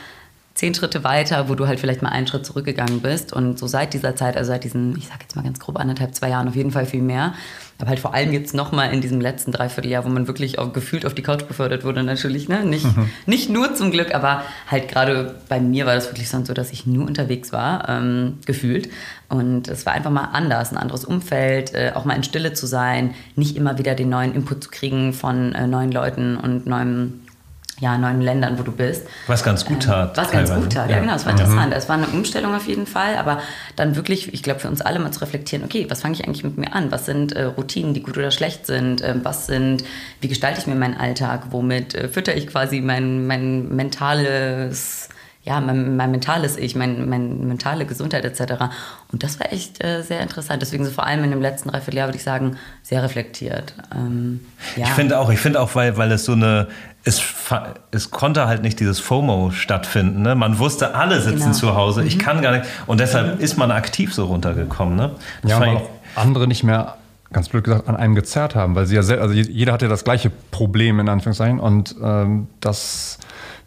zehn 0.55 0.75
Schritte 0.75 1.03
weiter, 1.03 1.49
wo 1.49 1.55
du 1.55 1.67
halt 1.67 1.79
vielleicht 1.79 2.03
mal 2.03 2.09
einen 2.09 2.27
Schritt 2.27 2.45
zurückgegangen 2.45 3.01
bist. 3.01 3.33
Und 3.33 3.57
so 3.57 3.65
seit 3.65 3.93
dieser 3.93 4.15
Zeit, 4.15 4.37
also 4.37 4.49
seit 4.49 4.63
diesen, 4.63 4.95
ich 4.97 5.07
sag 5.07 5.21
jetzt 5.21 5.35
mal 5.35 5.41
ganz 5.41 5.59
grob 5.59 5.79
anderthalb, 5.79 6.13
zwei 6.13 6.29
Jahren 6.29 6.47
auf 6.47 6.55
jeden 6.55 6.71
Fall 6.71 6.85
viel 6.85 7.01
mehr. 7.01 7.33
Aber 7.79 7.89
halt 7.89 7.99
vor 7.99 8.13
allem 8.13 8.31
jetzt 8.31 8.53
nochmal 8.53 8.93
in 8.93 9.01
diesem 9.01 9.19
letzten 9.19 9.51
Dreivierteljahr, 9.51 10.05
wo 10.05 10.09
man 10.09 10.27
wirklich 10.27 10.59
auch 10.59 10.71
gefühlt 10.71 11.07
auf 11.07 11.15
die 11.15 11.23
Couch 11.23 11.47
befördert 11.47 11.83
wurde, 11.83 12.03
natürlich. 12.03 12.47
Ne? 12.49 12.63
Nicht, 12.65 12.85
mhm. 12.85 13.09
nicht 13.25 13.49
nur 13.49 13.73
zum 13.73 13.89
Glück, 13.89 14.13
aber 14.13 14.43
halt 14.69 14.89
gerade 14.89 15.35
bei 15.49 15.59
mir 15.59 15.87
war 15.87 15.95
das 15.95 16.05
wirklich 16.05 16.29
so, 16.29 16.39
dass 16.53 16.71
ich 16.71 16.85
nur 16.85 17.07
unterwegs 17.07 17.51
war, 17.51 17.89
ähm, 17.89 18.37
gefühlt. 18.45 18.89
Und 19.27 19.67
es 19.67 19.87
war 19.87 19.93
einfach 19.93 20.11
mal 20.11 20.29
anders, 20.33 20.71
ein 20.71 20.77
anderes 20.77 21.03
Umfeld, 21.03 21.73
äh, 21.73 21.93
auch 21.95 22.05
mal 22.05 22.13
in 22.13 22.23
Stille 22.23 22.53
zu 22.53 22.67
sein, 22.67 23.15
nicht 23.35 23.57
immer 23.57 23.79
wieder 23.79 23.95
den 23.95 24.09
neuen 24.09 24.35
Input 24.35 24.63
zu 24.63 24.69
kriegen 24.69 25.13
von 25.13 25.53
äh, 25.55 25.65
neuen 25.65 25.91
Leuten 25.91 26.37
und 26.37 26.67
neuem 26.67 27.22
ja, 27.83 27.97
neuen 27.97 28.21
Ländern, 28.21 28.57
wo 28.57 28.63
du 28.63 28.71
bist. 28.71 29.05
Was 29.27 29.43
ganz 29.43 29.65
gut 29.65 29.83
ähm, 29.83 29.91
tat. 29.91 30.17
Ähm, 30.17 30.23
was 30.23 30.31
ganz 30.31 30.53
gut 30.53 30.71
tat, 30.71 30.89
ja, 30.89 30.95
ja 30.95 31.01
genau, 31.01 31.15
es 31.15 31.25
war 31.25 31.33
mhm. 31.33 31.39
interessant. 31.39 31.73
Es 31.75 31.89
war 31.89 31.97
eine 31.97 32.07
Umstellung 32.07 32.55
auf 32.55 32.65
jeden 32.65 32.87
Fall, 32.87 33.17
aber 33.17 33.41
dann 33.75 33.97
wirklich, 33.97 34.33
ich 34.33 34.41
glaube, 34.41 34.61
für 34.61 34.69
uns 34.69 34.81
alle 34.81 34.99
mal 34.99 35.11
zu 35.11 35.19
reflektieren, 35.19 35.65
okay, 35.65 35.85
was 35.89 36.01
fange 36.01 36.15
ich 36.15 36.23
eigentlich 36.25 36.45
mit 36.45 36.57
mir 36.57 36.73
an? 36.73 36.91
Was 36.91 37.05
sind 37.05 37.33
äh, 37.33 37.43
Routinen, 37.43 37.93
die 37.93 38.01
gut 38.01 38.17
oder 38.17 38.31
schlecht 38.31 38.65
sind? 38.65 39.01
Äh, 39.01 39.15
was 39.21 39.47
sind, 39.47 39.83
wie 40.21 40.29
gestalte 40.29 40.61
ich 40.61 40.67
mir 40.67 40.75
meinen 40.75 40.95
Alltag? 40.95 41.47
Womit 41.51 41.93
äh, 41.93 42.07
fütter 42.07 42.35
ich 42.35 42.47
quasi 42.47 42.79
mein, 42.79 43.27
mein 43.27 43.67
mentales 43.75 45.09
ja, 45.45 45.59
mein, 45.59 45.97
mein 45.97 46.11
mentales 46.11 46.55
Ich, 46.55 46.73
mein, 46.73 47.09
meine 47.09 47.25
mentale 47.25 47.85
Gesundheit 47.85 48.23
etc. 48.23 48.53
Und 49.11 49.23
das 49.23 49.41
war 49.41 49.51
echt 49.51 49.83
äh, 49.83 50.01
sehr 50.01 50.21
interessant. 50.21 50.61
Deswegen 50.61 50.85
so 50.85 50.91
vor 50.91 51.05
allem 51.05 51.21
in 51.25 51.31
dem 51.31 51.41
letzten 51.41 51.69
Dreivierteljahr 51.69 52.07
würde 52.07 52.17
ich 52.17 52.23
sagen, 52.23 52.55
sehr 52.81 53.03
reflektiert. 53.03 53.73
Ähm, 53.93 54.39
ja. 54.77 54.85
Ich 54.85 54.91
finde 54.91 55.19
auch, 55.19 55.29
ich 55.29 55.39
finde 55.39 55.59
auch, 55.59 55.75
weil, 55.75 55.97
weil 55.97 56.13
es 56.13 56.23
so 56.23 56.31
eine, 56.31 56.69
es, 57.03 57.21
es 57.91 58.11
konnte 58.11 58.47
halt 58.47 58.61
nicht 58.61 58.79
dieses 58.79 58.99
FOMO 58.99 59.51
stattfinden. 59.51 60.21
Ne? 60.21 60.35
Man 60.35 60.59
wusste, 60.59 60.95
alle 60.95 61.21
sitzen 61.21 61.39
genau. 61.39 61.51
zu 61.53 61.75
Hause, 61.75 62.01
mhm. 62.01 62.07
ich 62.07 62.19
kann 62.19 62.41
gar 62.41 62.51
nicht. 62.51 62.65
Und 62.87 62.99
deshalb 62.99 63.35
mhm. 63.35 63.43
ist 63.43 63.57
man 63.57 63.71
aktiv 63.71 64.13
so 64.13 64.25
runtergekommen. 64.25 64.95
Ne? 64.95 65.11
ja, 65.43 65.59
weil 65.59 65.77
auch 65.77 65.89
andere 66.15 66.47
nicht 66.47 66.63
mehr 66.63 66.95
ganz 67.31 67.49
blöd 67.49 67.63
gesagt, 67.63 67.89
an 67.89 67.95
einem 67.95 68.15
gezerrt 68.15 68.55
haben, 68.55 68.75
weil 68.75 68.85
sie 68.85 68.95
ja 68.95 69.01
sehr, 69.01 69.19
also 69.19 69.33
jeder 69.33 69.73
hatte 69.73 69.87
das 69.87 70.03
gleiche 70.03 70.31
Problem 70.51 70.99
in 70.99 71.09
Anführungszeichen 71.09 71.59
und 71.59 71.95
ähm, 72.01 72.47
das 72.59 73.17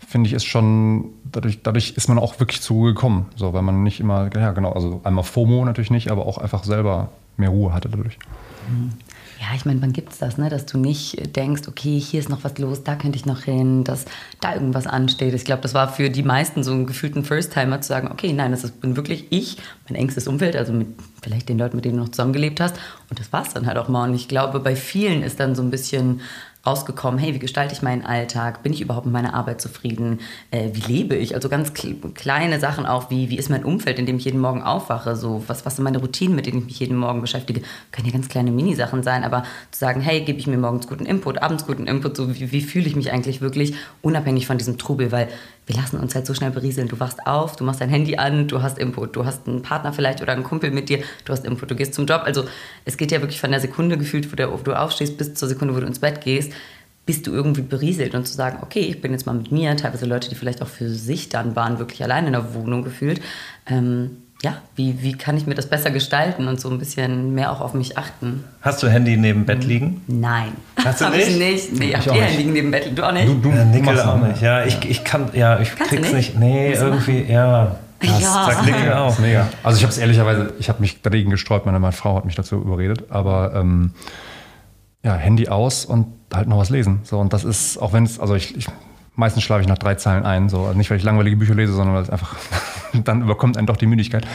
finde 0.07 0.29
ich 0.29 0.35
ist 0.35 0.45
schon 0.45 1.07
dadurch, 1.25 1.63
dadurch 1.65 1.95
ist 1.97 2.09
man 2.09 2.19
auch 2.19 2.39
wirklich 2.39 2.63
zu 2.63 2.83
gekommen, 2.83 3.27
so 3.35 3.53
weil 3.53 3.63
man 3.63 3.83
nicht 3.83 3.99
immer 3.99 4.31
ja 4.35 4.53
genau, 4.53 4.73
also 4.73 5.01
einmal 5.03 5.25
FOMO 5.25 5.65
natürlich 5.65 5.91
nicht, 5.91 6.13
aber 6.13 6.27
auch 6.27 6.39
einfach 6.39 6.63
selber 6.63 7.09
mehr 7.37 7.49
Ruhe 7.49 7.73
hatte 7.73 7.89
dadurch. 7.89 8.19
Mhm. 8.69 8.93
Ja, 9.39 9.49
ich 9.55 9.67
meine, 9.67 9.83
wann 9.83 9.93
gibt 9.93 10.13
es 10.13 10.19
das, 10.19 10.39
ne? 10.39 10.49
dass 10.49 10.65
du 10.65 10.79
nicht 10.79 11.37
denkst, 11.37 11.63
okay, 11.69 11.99
hier 11.99 12.21
ist 12.21 12.31
noch 12.31 12.43
was 12.43 12.57
los, 12.57 12.85
da 12.85 12.95
könnte 12.95 13.19
ich 13.19 13.27
noch 13.27 13.43
hin, 13.43 13.85
dass 13.85 14.07
da 14.41 14.55
irgendwas 14.55 14.87
ansteht. 14.87 15.35
Ich 15.35 15.45
glaube, 15.45 15.61
das 15.61 15.75
war 15.75 15.93
für 15.93 16.09
die 16.09 16.23
meisten 16.23 16.63
so 16.63 16.73
einen 16.73 16.87
gefühlten 16.87 17.23
First-Timer 17.23 17.83
zu 17.83 17.89
sagen, 17.89 18.09
okay, 18.11 18.33
nein, 18.33 18.53
das 18.53 18.65
ist, 18.65 18.81
bin 18.81 18.97
wirklich 18.97 19.27
ich, 19.31 19.59
mein 19.89 19.97
engstes 19.97 20.27
Umfeld, 20.27 20.57
also 20.57 20.73
mit 20.73 20.89
vielleicht 21.23 21.49
den 21.51 21.59
Leuten, 21.59 21.77
mit 21.77 21.85
denen 21.85 21.99
du 21.99 22.05
noch 22.05 22.11
zusammengelebt 22.11 22.61
hast. 22.61 22.77
Und 23.11 23.21
das 23.21 23.33
war 23.33 23.43
es 23.43 23.53
dann 23.53 23.67
halt 23.67 23.77
auch 23.77 23.89
mal. 23.89 24.09
Und 24.09 24.15
ich 24.15 24.29
glaube, 24.29 24.61
bei 24.61 24.75
vielen 24.75 25.23
ist 25.23 25.39
dann 25.39 25.55
so 25.55 25.63
ein 25.63 25.71
bisschen 25.71 26.21
rausgekommen, 26.67 27.19
hey, 27.19 27.35
wie 27.35 27.39
gestalte 27.39 27.75
ich 27.75 27.83
meinen 27.83 28.05
Alltag? 28.05 28.63
Bin 28.63 28.73
ich 28.73 28.81
überhaupt 28.81 29.07
mit 29.07 29.13
meiner 29.13 29.35
Arbeit 29.35 29.61
zufrieden? 29.61 30.21
Äh, 30.51 30.71
wie 30.73 30.93
lebe 30.93 31.15
ich? 31.15 31.35
Also 31.35 31.49
ganz 31.49 31.73
kleine 31.73 32.61
Sachen 32.61 32.87
auch, 32.87 33.11
wie, 33.11 33.31
wie 33.31 33.39
ist 33.39 33.51
mein 33.51 33.65
Umfeld, 33.65 33.99
in 33.99 34.07
dem 34.07 34.17
ich 34.17 34.25
jeden 34.25 34.41
Morgen 34.41 34.63
aufwache? 34.63 35.17
So, 35.17 35.43
was, 35.47 35.65
was 35.65 35.77
sind 35.77 35.85
meine 35.85 35.99
Routinen, 35.99 36.35
mit 36.35 36.47
denen 36.47 36.59
ich 36.59 36.65
mich 36.65 36.81
jeden 36.81 36.97
Morgen 36.97 37.21
beschäftige? 37.21 37.63
Können 37.93 38.07
ja 38.07 38.13
ganz 38.13 38.29
kleine 38.29 38.51
Minisachen 38.51 39.03
sein, 39.03 39.25
aber 39.25 39.45
zu 39.71 39.79
sagen, 39.81 40.01
hey, 40.01 40.23
gebe 40.23 40.39
ich 40.39 40.47
mir 40.47 40.59
morgens 40.59 40.87
guten 40.87 41.07
Input, 41.07 41.43
abends 41.43 41.67
guten 41.67 41.87
Input, 41.87 42.17
so 42.17 42.35
wie, 42.35 42.53
wie 42.53 42.61
fühle 42.61 42.87
ich 42.87 42.97
mich 42.97 43.13
eigentlich 43.13 43.41
wirklich, 43.41 43.75
unabhängig 44.03 44.47
von 44.47 44.59
diesem 44.59 44.79
Trubel, 44.79 45.13
weil 45.13 45.29
wir 45.67 45.77
lassen 45.77 45.99
uns 45.99 46.15
halt 46.15 46.27
so 46.27 46.35
schnell 46.35 46.53
berieseln. 46.53 46.89
Du 46.89 47.01
wachst 47.01 47.27
auf, 47.27 47.57
du 47.57 47.65
machst 47.65 47.81
dein 47.81 47.89
Handy 47.89 48.17
an, 48.17 48.47
du 48.47 48.63
hast 48.63 48.79
Input, 48.79 49.17
du 49.17 49.25
hast 49.25 49.49
einen 49.49 49.63
Partner 49.63 49.93
vielleicht 49.93 50.23
oder 50.23 50.33
einen 50.33 50.45
Kumpel 50.45 50.71
mit 50.71 50.89
dir, 50.89 51.01
du 51.25 51.33
hast 51.33 51.45
Input, 51.45 51.71
du 51.71 51.75
gehst 51.75 51.95
zum 51.95 52.07
Job. 52.07 52.23
Also 52.25 52.45
es 52.85 52.97
geht 52.97 53.11
ja 53.11 53.21
wirklich 53.21 53.41
von 53.41 53.51
der 53.51 53.61
Sekunde 53.61 53.99
gefühlt, 53.99 54.31
wo 54.31 54.57
du 54.57 54.79
aufstehst, 54.79 55.19
bis 55.19 55.35
zur 55.35 55.49
Sekunde, 55.49 55.75
wo 55.75 55.81
du 55.81 55.87
ins 55.87 55.99
Bett 55.99 56.21
gehst 56.21 56.53
bist 57.07 57.27
du 57.27 57.33
irgendwie 57.33 57.63
berieselt 57.63 58.15
und 58.15 58.27
zu 58.27 58.35
sagen, 58.35 58.59
okay, 58.63 58.81
ich 58.81 59.01
bin 59.01 59.13
jetzt 59.13 59.27
mal 59.27 59.33
mit 59.33 59.53
mir, 59.53 59.77
teilweise 59.77 60.07
Leute, 60.07 60.29
die 60.29 60.35
vielleicht 60.35 60.61
auch 60.61 60.69
für 60.69 60.91
sich 60.91 61.29
dann 61.29 61.55
waren, 61.55 61.79
wirklich 61.79 62.03
allein 62.03 62.27
in 62.27 62.33
der 62.33 62.53
Wohnung 62.55 62.83
gefühlt. 62.83 63.21
Ähm, 63.67 64.19
ja, 64.43 64.59
wie, 64.75 65.03
wie 65.03 65.15
kann 65.15 65.37
ich 65.37 65.47
mir 65.47 65.55
das 65.55 65.67
besser 65.67 65.91
gestalten 65.91 66.47
und 66.47 66.61
so 66.61 66.69
ein 66.69 66.79
bisschen 66.79 67.35
mehr 67.35 67.53
auch 67.53 67.61
auf 67.61 67.75
mich 67.75 67.97
achten? 67.97 68.45
Hast 68.61 68.83
du 68.83 68.89
Handy 68.89 69.17
neben 69.17 69.47
Bett 69.47 69.65
liegen? 69.65 70.03
Nein. 70.09 70.53
Hast 70.85 71.01
du 71.01 71.09
nicht? 71.09 71.29
ich 71.29 71.39
nicht. 71.39 71.73
Nee, 71.73 71.85
ich, 71.87 71.91
ich 71.91 72.09
habe 72.09 72.21
Handy 72.21 72.45
neben 72.45 72.71
Bett. 72.71 72.91
Du 72.95 73.03
auch 73.03 73.13
nicht? 73.13 73.29
Du, 73.29 73.35
du 73.35 73.49
ja, 73.51 73.65
Nickel 73.65 74.01
auch 74.01 74.21
nicht. 74.21 74.43
Ja, 74.43 74.65
ich, 74.65 74.79
ich 74.85 75.05
kann, 75.05 75.31
ja, 75.33 75.59
ich 75.61 75.75
Kannst 75.75 75.91
krieg's 75.91 76.13
nicht? 76.13 76.39
nicht. 76.39 76.39
Nee, 76.39 76.73
irgendwie, 76.73 77.21
machen? 77.21 77.31
ja. 77.31 77.77
Das 77.99 78.21
ja. 78.21 78.45
sagt 78.47 78.67
Nickel 78.67 78.93
auch. 78.93 79.19
Mega. 79.21 79.49
Also 79.63 79.79
ich 79.79 79.85
habe 79.85 79.93
es 79.93 79.99
ehrlicherweise, 79.99 80.53
ich 80.59 80.69
habe 80.69 80.81
mich 80.81 81.01
dagegen 81.01 81.31
gesträubt, 81.31 81.65
meine, 81.65 81.79
meine 81.79 81.93
Frau 81.93 82.17
hat 82.17 82.27
mich 82.27 82.35
dazu 82.35 82.57
überredet, 82.57 83.05
aber 83.09 83.55
ähm, 83.55 83.93
ja, 85.03 85.15
Handy 85.15 85.49
aus 85.49 85.87
und 85.87 86.07
halt 86.33 86.49
noch 86.49 86.59
was 86.59 86.71
lesen. 86.71 87.01
So, 87.05 87.19
und 87.19 87.33
das 87.33 87.45
ist, 87.45 87.79
auch 87.79 87.93
wenn 87.93 88.05
es, 88.05 88.19
also 88.19 88.35
ich, 88.35 88.57
ich 88.57 88.67
meistens 89.17 89.43
schlafe 89.43 89.63
ich 89.63 89.69
nach 89.69 89.79
drei 89.79 89.95
Zeilen 89.97 90.25
ein. 90.25 90.49
So. 90.49 90.65
Also 90.65 90.79
nicht, 90.79 90.91
weil 90.91 90.99
ich 90.99 91.03
langweilige 91.03 91.37
Bücher 91.37 91.55
lese, 91.55 91.73
sondern 91.73 91.97
weil 91.97 92.03
es 92.03 92.11
einfach, 92.11 92.37
dann 92.93 93.23
überkommt 93.23 93.57
einen 93.57 93.67
doch 93.67 93.77
die 93.77 93.87
Müdigkeit. 93.87 94.27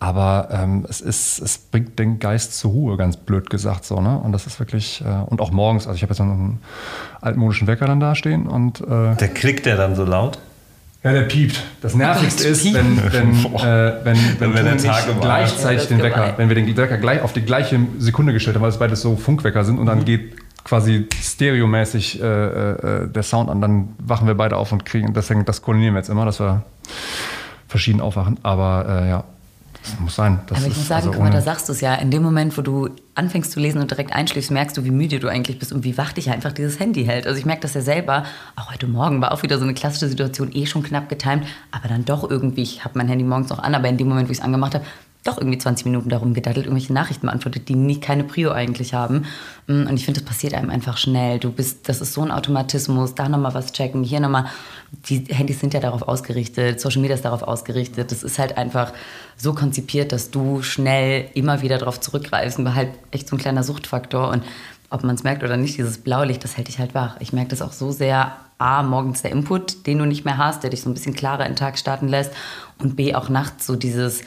Aber 0.00 0.48
ähm, 0.50 0.86
es, 0.88 1.00
ist, 1.00 1.38
es 1.38 1.58
bringt 1.58 1.98
den 1.98 2.18
Geist 2.18 2.58
zur 2.58 2.72
Ruhe, 2.72 2.96
ganz 2.96 3.16
blöd 3.16 3.50
gesagt. 3.50 3.84
So, 3.84 4.00
ne? 4.00 4.18
Und 4.18 4.32
das 4.32 4.46
ist 4.46 4.58
wirklich, 4.58 5.02
äh, 5.06 5.24
und 5.26 5.40
auch 5.40 5.52
morgens, 5.52 5.86
also 5.86 5.96
ich 5.96 6.02
habe 6.02 6.10
jetzt 6.10 6.18
so 6.18 6.24
einen 6.24 6.58
altmodischen 7.20 7.68
Wecker 7.68 7.86
dann 7.86 8.00
da 8.00 8.14
stehen 8.14 8.46
und. 8.46 8.80
Äh, 8.80 9.14
der 9.16 9.28
klickt 9.28 9.66
der 9.66 9.76
dann 9.76 9.94
so 9.94 10.04
laut? 10.04 10.38
Ja, 11.04 11.10
der 11.10 11.22
piept. 11.22 11.60
Das 11.80 11.96
Nervigste 11.96 12.46
ist, 12.46 12.64
wenn, 12.72 13.12
wenn, 13.12 13.30
äh, 13.56 14.04
wenn, 14.04 14.16
wenn, 14.38 14.54
wenn 14.54 14.64
der 14.64 14.78
Tag 14.78 15.04
gleichzeitig 15.20 15.88
den 15.88 16.00
Wecker, 16.00 16.34
wenn 16.36 16.48
wir 16.48 16.54
den 16.54 16.76
Wecker 16.76 16.96
gleich 16.96 17.22
auf 17.22 17.32
die 17.32 17.42
gleiche 17.42 17.80
Sekunde 17.98 18.32
gestellt 18.32 18.54
haben, 18.54 18.62
weil 18.62 18.70
es 18.70 18.78
beides 18.78 19.00
so 19.00 19.16
Funkwecker 19.16 19.64
sind 19.64 19.80
und 19.80 19.86
dann 19.86 20.00
mhm. 20.00 20.04
geht 20.04 20.36
quasi 20.64 21.08
stereomäßig 21.20 22.22
äh, 22.22 22.26
äh, 22.26 23.08
der 23.08 23.22
Sound 23.22 23.50
an, 23.50 23.60
dann 23.60 23.88
wachen 23.98 24.26
wir 24.26 24.34
beide 24.34 24.56
auf 24.56 24.72
und 24.72 24.84
kriegen, 24.84 25.12
deswegen, 25.12 25.44
das 25.44 25.62
koordinieren 25.62 25.94
wir 25.94 25.98
jetzt 25.98 26.08
immer, 26.08 26.24
dass 26.24 26.40
wir 26.40 26.62
verschieden 27.68 28.00
aufwachen. 28.00 28.38
Aber 28.42 28.86
äh, 28.88 29.08
ja, 29.08 29.24
das 29.82 29.98
muss 29.98 30.14
sein. 30.14 30.40
Das 30.46 30.58
Aber 30.58 30.68
ich 30.68 30.76
muss 30.76 30.86
sagen, 30.86 31.06
also 31.06 31.10
guck 31.12 31.22
mal, 31.22 31.30
da 31.32 31.40
sagst 31.40 31.68
du 31.68 31.72
es 31.72 31.80
ja. 31.80 31.94
In 31.94 32.10
dem 32.10 32.22
Moment, 32.22 32.56
wo 32.56 32.62
du 32.62 32.90
anfängst 33.14 33.50
zu 33.50 33.58
lesen 33.58 33.80
und 33.80 33.90
direkt 33.90 34.12
einschläfst, 34.12 34.50
merkst 34.50 34.76
du, 34.76 34.84
wie 34.84 34.92
müde 34.92 35.18
du 35.18 35.28
eigentlich 35.28 35.58
bist 35.58 35.72
und 35.72 35.82
wie 35.82 35.98
wach 35.98 36.12
dich 36.12 36.30
einfach 36.30 36.52
dieses 36.52 36.78
Handy 36.78 37.04
hält. 37.04 37.26
Also 37.26 37.38
ich 37.38 37.46
merke 37.46 37.62
das 37.62 37.74
ja 37.74 37.80
selber. 37.80 38.24
Auch 38.54 38.70
heute 38.70 38.86
Morgen 38.86 39.20
war 39.20 39.32
auch 39.32 39.42
wieder 39.42 39.58
so 39.58 39.64
eine 39.64 39.74
klassische 39.74 40.08
Situation, 40.08 40.50
eh 40.52 40.66
schon 40.66 40.84
knapp 40.84 41.08
getimt, 41.08 41.44
aber 41.72 41.88
dann 41.88 42.04
doch 42.04 42.28
irgendwie, 42.28 42.62
ich 42.62 42.84
habe 42.84 42.96
mein 42.96 43.08
Handy 43.08 43.24
morgens 43.24 43.50
noch 43.50 43.58
an, 43.58 43.74
aber 43.74 43.88
in 43.88 43.96
dem 43.96 44.08
Moment, 44.08 44.28
wo 44.28 44.32
ich 44.32 44.38
es 44.38 44.44
angemacht 44.44 44.74
habe, 44.74 44.84
doch 45.24 45.38
irgendwie 45.38 45.58
20 45.58 45.86
Minuten 45.86 46.08
darum 46.08 46.34
gedattelt, 46.34 46.66
irgendwelche 46.66 46.92
Nachrichten 46.92 47.26
beantwortet, 47.26 47.68
die 47.68 47.76
nicht 47.76 48.02
keine 48.02 48.24
Prio 48.24 48.50
eigentlich 48.50 48.92
haben. 48.92 49.26
Mm, 49.68 49.86
und 49.86 49.96
ich 49.96 50.04
finde, 50.04 50.20
das 50.20 50.28
passiert 50.28 50.54
einem 50.54 50.70
einfach 50.70 50.96
schnell. 50.96 51.38
Du 51.38 51.52
bist, 51.52 51.88
das 51.88 52.00
ist 52.00 52.12
so 52.12 52.22
ein 52.22 52.32
Automatismus, 52.32 53.14
da 53.14 53.28
nochmal 53.28 53.54
was 53.54 53.72
checken, 53.72 54.02
hier 54.02 54.18
nochmal. 54.18 54.46
Die 55.08 55.24
Handys 55.28 55.60
sind 55.60 55.74
ja 55.74 55.80
darauf 55.80 56.02
ausgerichtet, 56.02 56.80
Social 56.80 57.00
Media 57.00 57.14
ist 57.14 57.24
darauf 57.24 57.42
ausgerichtet. 57.42 58.10
Das 58.10 58.24
ist 58.24 58.38
halt 58.38 58.56
einfach 58.58 58.92
so 59.36 59.54
konzipiert, 59.54 60.10
dass 60.10 60.30
du 60.30 60.62
schnell 60.62 61.28
immer 61.34 61.62
wieder 61.62 61.78
darauf 61.78 62.00
zurückgreifst 62.00 62.58
und 62.58 62.64
war 62.64 62.74
halt 62.74 62.90
echt 63.12 63.28
so 63.28 63.36
ein 63.36 63.38
kleiner 63.38 63.62
Suchtfaktor. 63.62 64.28
Und 64.28 64.42
ob 64.90 65.04
man 65.04 65.14
es 65.14 65.22
merkt 65.22 65.44
oder 65.44 65.56
nicht, 65.56 65.78
dieses 65.78 65.98
Blaulicht, 65.98 66.42
das 66.42 66.56
hält 66.56 66.68
dich 66.68 66.80
halt 66.80 66.94
wach. 66.94 67.16
Ich 67.20 67.32
merke 67.32 67.50
das 67.50 67.62
auch 67.62 67.72
so 67.72 67.92
sehr. 67.92 68.36
A, 68.58 68.84
morgens 68.84 69.22
der 69.22 69.32
Input, 69.32 69.86
den 69.88 69.98
du 69.98 70.04
nicht 70.04 70.24
mehr 70.24 70.36
hast, 70.36 70.62
der 70.62 70.70
dich 70.70 70.82
so 70.82 70.90
ein 70.90 70.94
bisschen 70.94 71.14
klarer 71.14 71.46
in 71.46 71.52
den 71.52 71.56
Tag 71.56 71.78
starten 71.78 72.06
lässt. 72.06 72.32
Und 72.78 72.94
B, 72.94 73.14
auch 73.14 73.28
nachts 73.28 73.66
so 73.66 73.74
dieses 73.74 74.22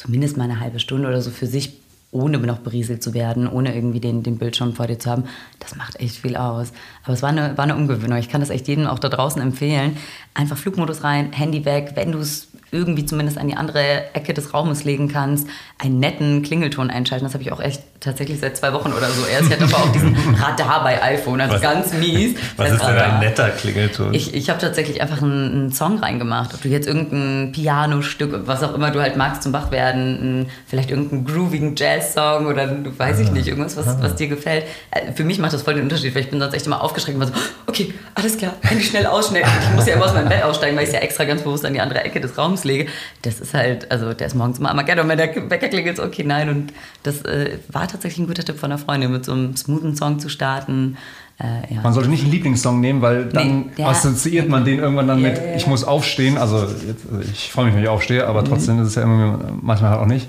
zumindest 0.00 0.36
mal 0.36 0.44
eine 0.44 0.60
halbe 0.60 0.80
Stunde 0.80 1.08
oder 1.08 1.20
so 1.20 1.30
für 1.30 1.46
sich, 1.46 1.74
ohne 2.12 2.38
noch 2.38 2.58
berieselt 2.58 3.02
zu 3.02 3.14
werden, 3.14 3.46
ohne 3.46 3.74
irgendwie 3.74 4.00
den, 4.00 4.22
den 4.22 4.38
Bildschirm 4.38 4.74
vor 4.74 4.86
dir 4.86 4.98
zu 4.98 5.10
haben, 5.10 5.24
das 5.60 5.76
macht 5.76 6.00
echt 6.00 6.16
viel 6.16 6.36
aus. 6.36 6.72
Aber 7.04 7.12
es 7.12 7.22
war 7.22 7.28
eine, 7.28 7.56
war 7.56 7.64
eine 7.64 7.76
Umgewöhnung. 7.76 8.18
Ich 8.18 8.28
kann 8.28 8.40
das 8.40 8.50
echt 8.50 8.66
jedem 8.66 8.86
auch 8.86 8.98
da 8.98 9.08
draußen 9.08 9.40
empfehlen. 9.40 9.96
Einfach 10.34 10.56
Flugmodus 10.56 11.04
rein, 11.04 11.32
Handy 11.32 11.64
weg, 11.64 11.92
wenn 11.94 12.12
du 12.12 12.18
es 12.18 12.48
irgendwie 12.72 13.04
zumindest 13.04 13.36
an 13.38 13.48
die 13.48 13.56
andere 13.56 14.14
Ecke 14.14 14.32
des 14.32 14.54
Raumes 14.54 14.84
legen 14.84 15.08
kannst, 15.08 15.48
einen 15.78 15.98
netten 15.98 16.42
Klingelton 16.42 16.90
einschalten. 16.90 17.24
Das 17.24 17.34
habe 17.34 17.42
ich 17.42 17.50
auch 17.52 17.60
echt 17.60 17.82
tatsächlich 17.98 18.38
seit 18.38 18.56
zwei 18.56 18.72
Wochen 18.72 18.92
oder 18.92 19.10
so 19.10 19.26
erst. 19.26 19.48
Ich 19.48 19.60
hatte 19.60 19.64
aber 19.64 19.84
auch 19.84 19.92
diesen 19.92 20.16
Radar 20.34 20.84
bei 20.84 21.02
iPhone, 21.02 21.40
also 21.40 21.54
was, 21.54 21.60
ganz 21.60 21.92
mies. 21.92 22.36
Was 22.56 22.72
ist 22.72 22.82
denn 22.82 22.96
ein 22.96 23.20
netter 23.20 23.48
Klingelton? 23.50 24.14
Ich, 24.14 24.34
ich 24.34 24.48
habe 24.50 24.60
tatsächlich 24.60 25.02
einfach 25.02 25.22
einen, 25.22 25.52
einen, 25.52 25.72
Song 25.72 25.98
reingemacht. 25.98 26.54
Ob 26.54 26.62
du 26.62 26.68
jetzt 26.68 26.86
irgendein 26.86 27.52
Pianostück, 27.52 28.46
was 28.46 28.62
auch 28.62 28.74
immer 28.74 28.90
du 28.90 29.00
halt 29.00 29.16
magst 29.16 29.42
zum 29.42 29.52
Wachwerden, 29.52 30.46
vielleicht 30.66 30.90
irgendeinen 30.90 31.24
groovigen 31.24 31.74
Jazz-Song 32.00 32.46
oder 32.46 32.68
weiß 32.96 33.20
ich 33.20 33.28
ah. 33.28 33.32
nicht, 33.32 33.48
irgendwas, 33.48 33.76
was, 33.76 34.00
was 34.00 34.14
dir 34.16 34.28
gefällt. 34.28 34.64
Äh, 34.90 35.12
für 35.12 35.24
mich 35.24 35.38
macht 35.38 35.52
das 35.52 35.62
voll 35.62 35.74
den 35.74 35.84
Unterschied, 35.84 36.14
weil 36.14 36.22
ich 36.22 36.30
bin 36.30 36.40
sonst 36.40 36.54
echt 36.54 36.66
immer 36.66 36.82
aufgeschreckt 36.82 37.16
und 37.16 37.20
war 37.20 37.28
so, 37.28 37.34
okay, 37.66 37.94
alles 38.14 38.36
klar, 38.36 38.54
Handy 38.62 38.84
schnell 38.84 39.06
ausschnell. 39.06 39.42
Ich 39.42 39.74
muss 39.74 39.86
ja 39.86 39.94
immer 39.94 40.06
aus 40.06 40.14
meinem 40.14 40.28
Bett 40.28 40.42
aussteigen, 40.42 40.76
weil 40.76 40.84
ich 40.84 40.90
es 40.90 40.94
ja 40.94 41.00
extra 41.00 41.24
ganz 41.24 41.42
bewusst 41.42 41.64
an 41.64 41.74
die 41.74 41.80
andere 41.80 42.02
Ecke 42.02 42.20
des 42.20 42.36
Raums 42.36 42.64
lege. 42.64 42.90
Das 43.22 43.40
ist 43.40 43.54
halt, 43.54 43.90
also 43.90 44.14
der 44.14 44.26
ist 44.26 44.34
morgens 44.34 44.58
immer 44.58 44.70
Armageddon, 44.70 45.08
wenn 45.08 45.18
der 45.18 45.34
Wecker 45.50 45.68
klingelt, 45.68 46.00
okay, 46.00 46.24
nein. 46.24 46.48
Und 46.48 46.72
das 47.02 47.22
äh, 47.22 47.58
war 47.68 47.86
tatsächlich 47.86 48.20
ein 48.20 48.26
guter 48.26 48.44
Tipp 48.44 48.58
von 48.58 48.72
einer 48.72 48.78
Freundin, 48.78 49.12
mit 49.12 49.24
so 49.24 49.32
einem 49.32 49.56
smoothen 49.56 49.96
Song 49.96 50.18
zu 50.18 50.28
starten. 50.28 50.96
Äh, 51.40 51.74
ja. 51.74 51.80
Man 51.82 51.92
sollte 51.92 52.10
nicht 52.10 52.22
einen 52.22 52.32
Lieblingssong 52.32 52.80
nehmen, 52.80 53.00
weil 53.00 53.26
dann 53.26 53.70
nee, 53.76 53.82
assoziiert 53.82 54.48
man 54.48 54.64
den 54.64 54.78
irgendwann 54.78 55.08
dann 55.08 55.20
yeah. 55.20 55.30
mit, 55.30 55.40
ich 55.56 55.66
muss 55.66 55.84
aufstehen. 55.84 56.36
Also, 56.36 56.58
jetzt, 56.58 57.06
also 57.10 57.22
ich 57.32 57.50
freue 57.50 57.66
mich, 57.66 57.74
wenn 57.74 57.82
ich 57.82 57.88
aufstehe, 57.88 58.26
aber 58.26 58.42
mhm. 58.42 58.46
trotzdem 58.46 58.76
mhm. 58.76 58.82
ist 58.82 58.88
es 58.88 58.94
ja 58.96 59.02
immer, 59.02 59.38
manchmal 59.62 59.90
halt 59.90 60.00
auch 60.00 60.06
nicht. 60.06 60.28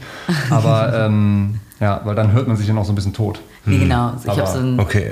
Aber 0.50 0.94
ähm, 1.06 1.60
ja, 1.82 2.02
weil 2.06 2.16
dann 2.16 2.32
hört 2.32 2.48
man 2.48 2.56
sich 2.56 2.68
dann 2.68 2.78
auch 2.78 2.86
so 2.86 2.94
ein 2.94 2.96
bisschen 2.96 3.14
tot. 3.14 3.42
Wie 3.66 3.80
genau. 3.80 4.12
Also 4.12 4.32
ich 4.32 4.40
habe 4.40 4.50
so 4.50 4.60
ein 4.60 4.80
okay 4.80 5.12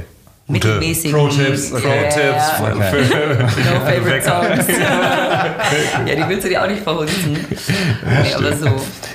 mittelmäßigen 0.50 1.12
Pro-Tipps, 1.12 1.74
okay. 1.74 1.82
Pro-Tipps 1.82 2.50
für, 2.52 2.76
okay. 2.76 3.44
no 3.64 3.80
favorite 3.86 4.24
songs. 4.24 4.68
ja, 6.08 6.16
die 6.16 6.28
willst 6.28 6.46
du 6.46 6.50
dir 6.50 6.64
auch 6.64 6.68
nicht 6.68 6.82
verhunzen. 6.82 7.34
Nee, 7.34 8.34
aber 8.34 8.56
so. 8.56 8.68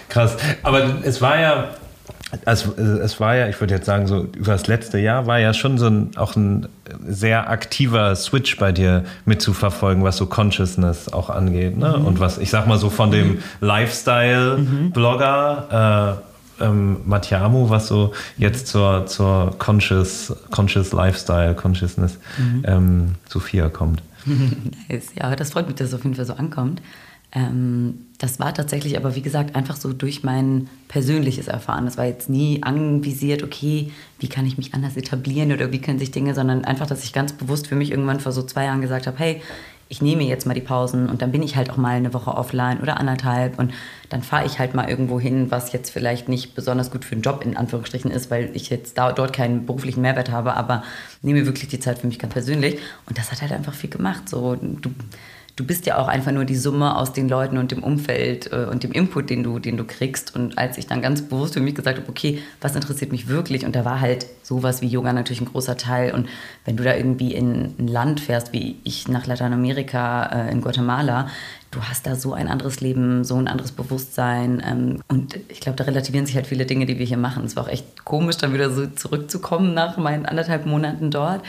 Krass. 0.09 0.37
Aber 0.62 1.03
es 1.03 1.21
war 1.21 1.41
ja 1.41 1.71
also 2.45 2.76
es 2.76 3.19
war 3.21 3.37
ja, 3.37 3.49
ich 3.49 3.59
würde 3.61 3.75
jetzt 3.75 3.87
sagen, 3.87 4.07
so 4.07 4.26
über 4.37 4.53
das 4.53 4.67
letzte 4.67 4.99
Jahr 4.99 5.26
war 5.26 5.38
ja 5.38 5.55
schon 5.55 5.79
so 5.79 5.87
ein 5.87 6.11
auch 6.17 6.37
ein 6.37 6.69
sehr 7.07 7.50
aktiver 7.50 8.14
Switch 8.17 8.57
bei 8.57 8.73
dir 8.73 9.05
mitzuverfolgen, 9.25 10.03
was 10.05 10.17
so 10.17 10.26
Consciousness 10.26 11.12
auch 11.12 11.31
angeht. 11.31 11.76
Ne? 11.76 11.97
Mhm. 11.99 12.07
Und 12.07 12.21
was, 12.21 12.38
ich 12.38 12.50
sag 12.50 12.67
mal 12.67 12.79
so 12.79 12.91
von 12.91 13.11
dem 13.11 13.29
mhm. 13.29 13.38
Lifestyle-Blogger 13.61 16.23
äh, 16.61 16.64
ähm, 16.64 16.99
Matiamu, 17.05 17.69
was 17.71 17.88
so 17.88 18.12
jetzt 18.37 18.69
zur, 18.69 19.07
zur 19.07 19.59
Conscious, 19.59 20.33
Conscious 20.50 20.93
Lifestyle, 20.93 21.55
Consciousness 21.55 22.19
mhm. 22.38 22.62
ähm, 22.67 23.14
Sophia 23.29 23.69
kommt. 23.69 24.03
nice. 24.88 25.09
Ja, 25.14 25.37
das 25.37 25.50
freut 25.50 25.67
mich, 25.67 25.76
dass 25.76 25.88
es 25.88 25.95
auf 25.95 26.05
jeden 26.05 26.17
Fall 26.17 26.26
so 26.26 26.35
ankommt. 26.35 26.81
Ähm, 27.35 28.07
das 28.19 28.38
war 28.38 28.55
tatsächlich 28.55 28.97
aber, 28.97 29.17
wie 29.17 29.23
gesagt, 29.23 29.57
einfach 29.57 29.76
so 29.76 29.93
durch 29.93 30.23
mein 30.23 30.69
persönliches 30.88 31.49
Erfahren. 31.49 31.85
Das 31.85 31.99
war 31.99 32.07
jetzt 32.07 32.31
nie 32.31 32.62
anvisiert, 32.62 33.43
okay, 33.43 33.91
wie 34.21 34.29
kann 34.29 34.47
ich 34.47 34.57
mich 34.57 34.73
anders 34.73 34.97
etablieren 34.97 35.53
oder 35.53 35.73
wie 35.73 35.81
können 35.81 35.99
sich 35.99 36.12
Dinge, 36.12 36.35
sondern 36.35 36.64
einfach, 36.64 36.87
dass 36.87 37.05
ich 37.05 37.12
ganz 37.12 37.33
bewusst 37.33 37.67
für 37.67 37.75
mich 37.75 37.91
irgendwann 37.91 38.21
vor 38.21 38.33
so 38.33 38.43
zwei 38.43 38.67
Jahren 38.67 38.81
gesagt 38.81 39.07
habe, 39.07 39.19
hey, 39.19 39.43
ich 39.88 40.00
nehme 40.00 40.23
jetzt 40.23 40.47
mal 40.47 40.55
die 40.55 40.61
Pausen 40.61 41.09
und 41.09 41.21
dann 41.21 41.31
bin 41.31 41.43
ich 41.43 41.57
halt 41.57 41.71
auch 41.71 41.76
mal 41.76 41.97
eine 41.97 42.14
Woche 42.14 42.35
offline 42.35 42.81
oder 42.81 42.99
anderthalb 42.99 43.59
und 43.59 43.73
dann 44.09 44.23
fahre 44.23 44.47
ich 44.47 44.59
halt 44.59 44.75
mal 44.75 44.88
irgendwo 44.88 45.21
hin, 45.21 45.50
was 45.50 45.73
jetzt 45.73 45.91
vielleicht 45.91 46.29
nicht 46.29 46.55
besonders 46.55 46.91
gut 46.91 47.05
für 47.05 47.14
den 47.14 47.23
Job 47.23 47.45
in 47.45 47.57
Anführungsstrichen 47.57 48.11
ist, 48.11 48.31
weil 48.31 48.50
ich 48.55 48.71
jetzt 48.71 48.97
da, 48.97 49.12
dort 49.12 49.35
keinen 49.35 49.67
beruflichen 49.67 50.00
Mehrwert 50.00 50.31
habe, 50.31 50.55
aber 50.55 50.83
nehme 51.21 51.45
wirklich 51.45 51.69
die 51.69 51.81
Zeit 51.81 51.99
für 51.99 52.07
mich 52.07 52.19
ganz 52.19 52.33
persönlich 52.33 52.79
und 53.07 53.19
das 53.19 53.31
hat 53.31 53.43
halt 53.43 53.53
einfach 53.53 53.75
viel 53.75 53.91
gemacht. 53.91 54.29
So, 54.29 54.57
du, 54.57 54.91
du 55.56 55.64
bist 55.64 55.87
ja 55.87 55.99
auch 55.99 56.08
einfach 56.08 56.32
nur 56.32 56.44
die 56.44 56.56
Summe 56.56 56.96
aus 56.96 57.12
den 57.12 57.28
Leuten 57.28 57.58
und 57.58 57.70
dem 57.70 57.82
Umfeld 57.82 58.52
äh, 58.52 58.66
und 58.70 58.82
dem 58.82 58.92
Input, 58.92 59.30
den 59.30 59.42
du, 59.44 59.58
den 59.58 59.76
du 59.76 59.84
kriegst. 59.84 60.34
Und 60.34 60.58
als 60.58 60.78
ich 60.78 60.87
dann 60.87 61.00
ganz 61.00 61.23
bewusst 61.23 61.54
für 61.54 61.61
mich 61.61 61.75
gesagt 61.75 61.99
habe, 61.99 62.08
okay, 62.08 62.40
was 62.61 62.75
interessiert 62.75 63.12
mich 63.12 63.28
wirklich? 63.28 63.64
Und 63.64 63.76
da 63.76 63.84
war 63.84 64.00
halt 64.00 64.26
sowas 64.42 64.82
wie 64.82 64.88
Yoga 64.88 65.12
natürlich 65.12 65.40
ein 65.40 65.49
großer 65.49 65.76
Teil. 65.76 66.12
Und 66.12 66.28
wenn 66.64 66.76
du 66.76 66.82
da 66.82 66.94
irgendwie 66.96 67.34
in 67.34 67.75
ein 67.78 67.88
Land 67.88 68.20
fährst, 68.20 68.52
wie 68.52 68.76
ich 68.82 69.06
nach 69.06 69.26
Lateinamerika, 69.26 70.26
äh, 70.26 70.50
in 70.50 70.61
Guatemala, 70.61 71.28
du 71.70 71.82
hast 71.82 72.06
da 72.06 72.16
so 72.16 72.32
ein 72.32 72.49
anderes 72.49 72.80
Leben, 72.80 73.23
so 73.23 73.37
ein 73.37 73.46
anderes 73.46 73.70
Bewusstsein. 73.70 74.61
Ähm, 74.66 75.02
und 75.06 75.38
ich 75.49 75.61
glaube, 75.61 75.76
da 75.76 75.84
relativieren 75.84 76.26
sich 76.26 76.34
halt 76.34 76.49
viele 76.49 76.66
Dinge, 76.66 76.87
die 76.87 76.99
wir 76.99 77.06
hier 77.06 77.16
machen. 77.16 77.44
Es 77.44 77.54
war 77.54 77.64
auch 77.64 77.68
echt 77.68 78.04
komisch, 78.04 78.38
dann 78.38 78.54
wieder 78.54 78.70
so 78.70 78.88
zurückzukommen 78.88 79.73
nach 79.73 79.99
meinen 79.99 80.26
anderthalb 80.26 80.66
Monaten 80.66 81.12
dort. 81.12 81.42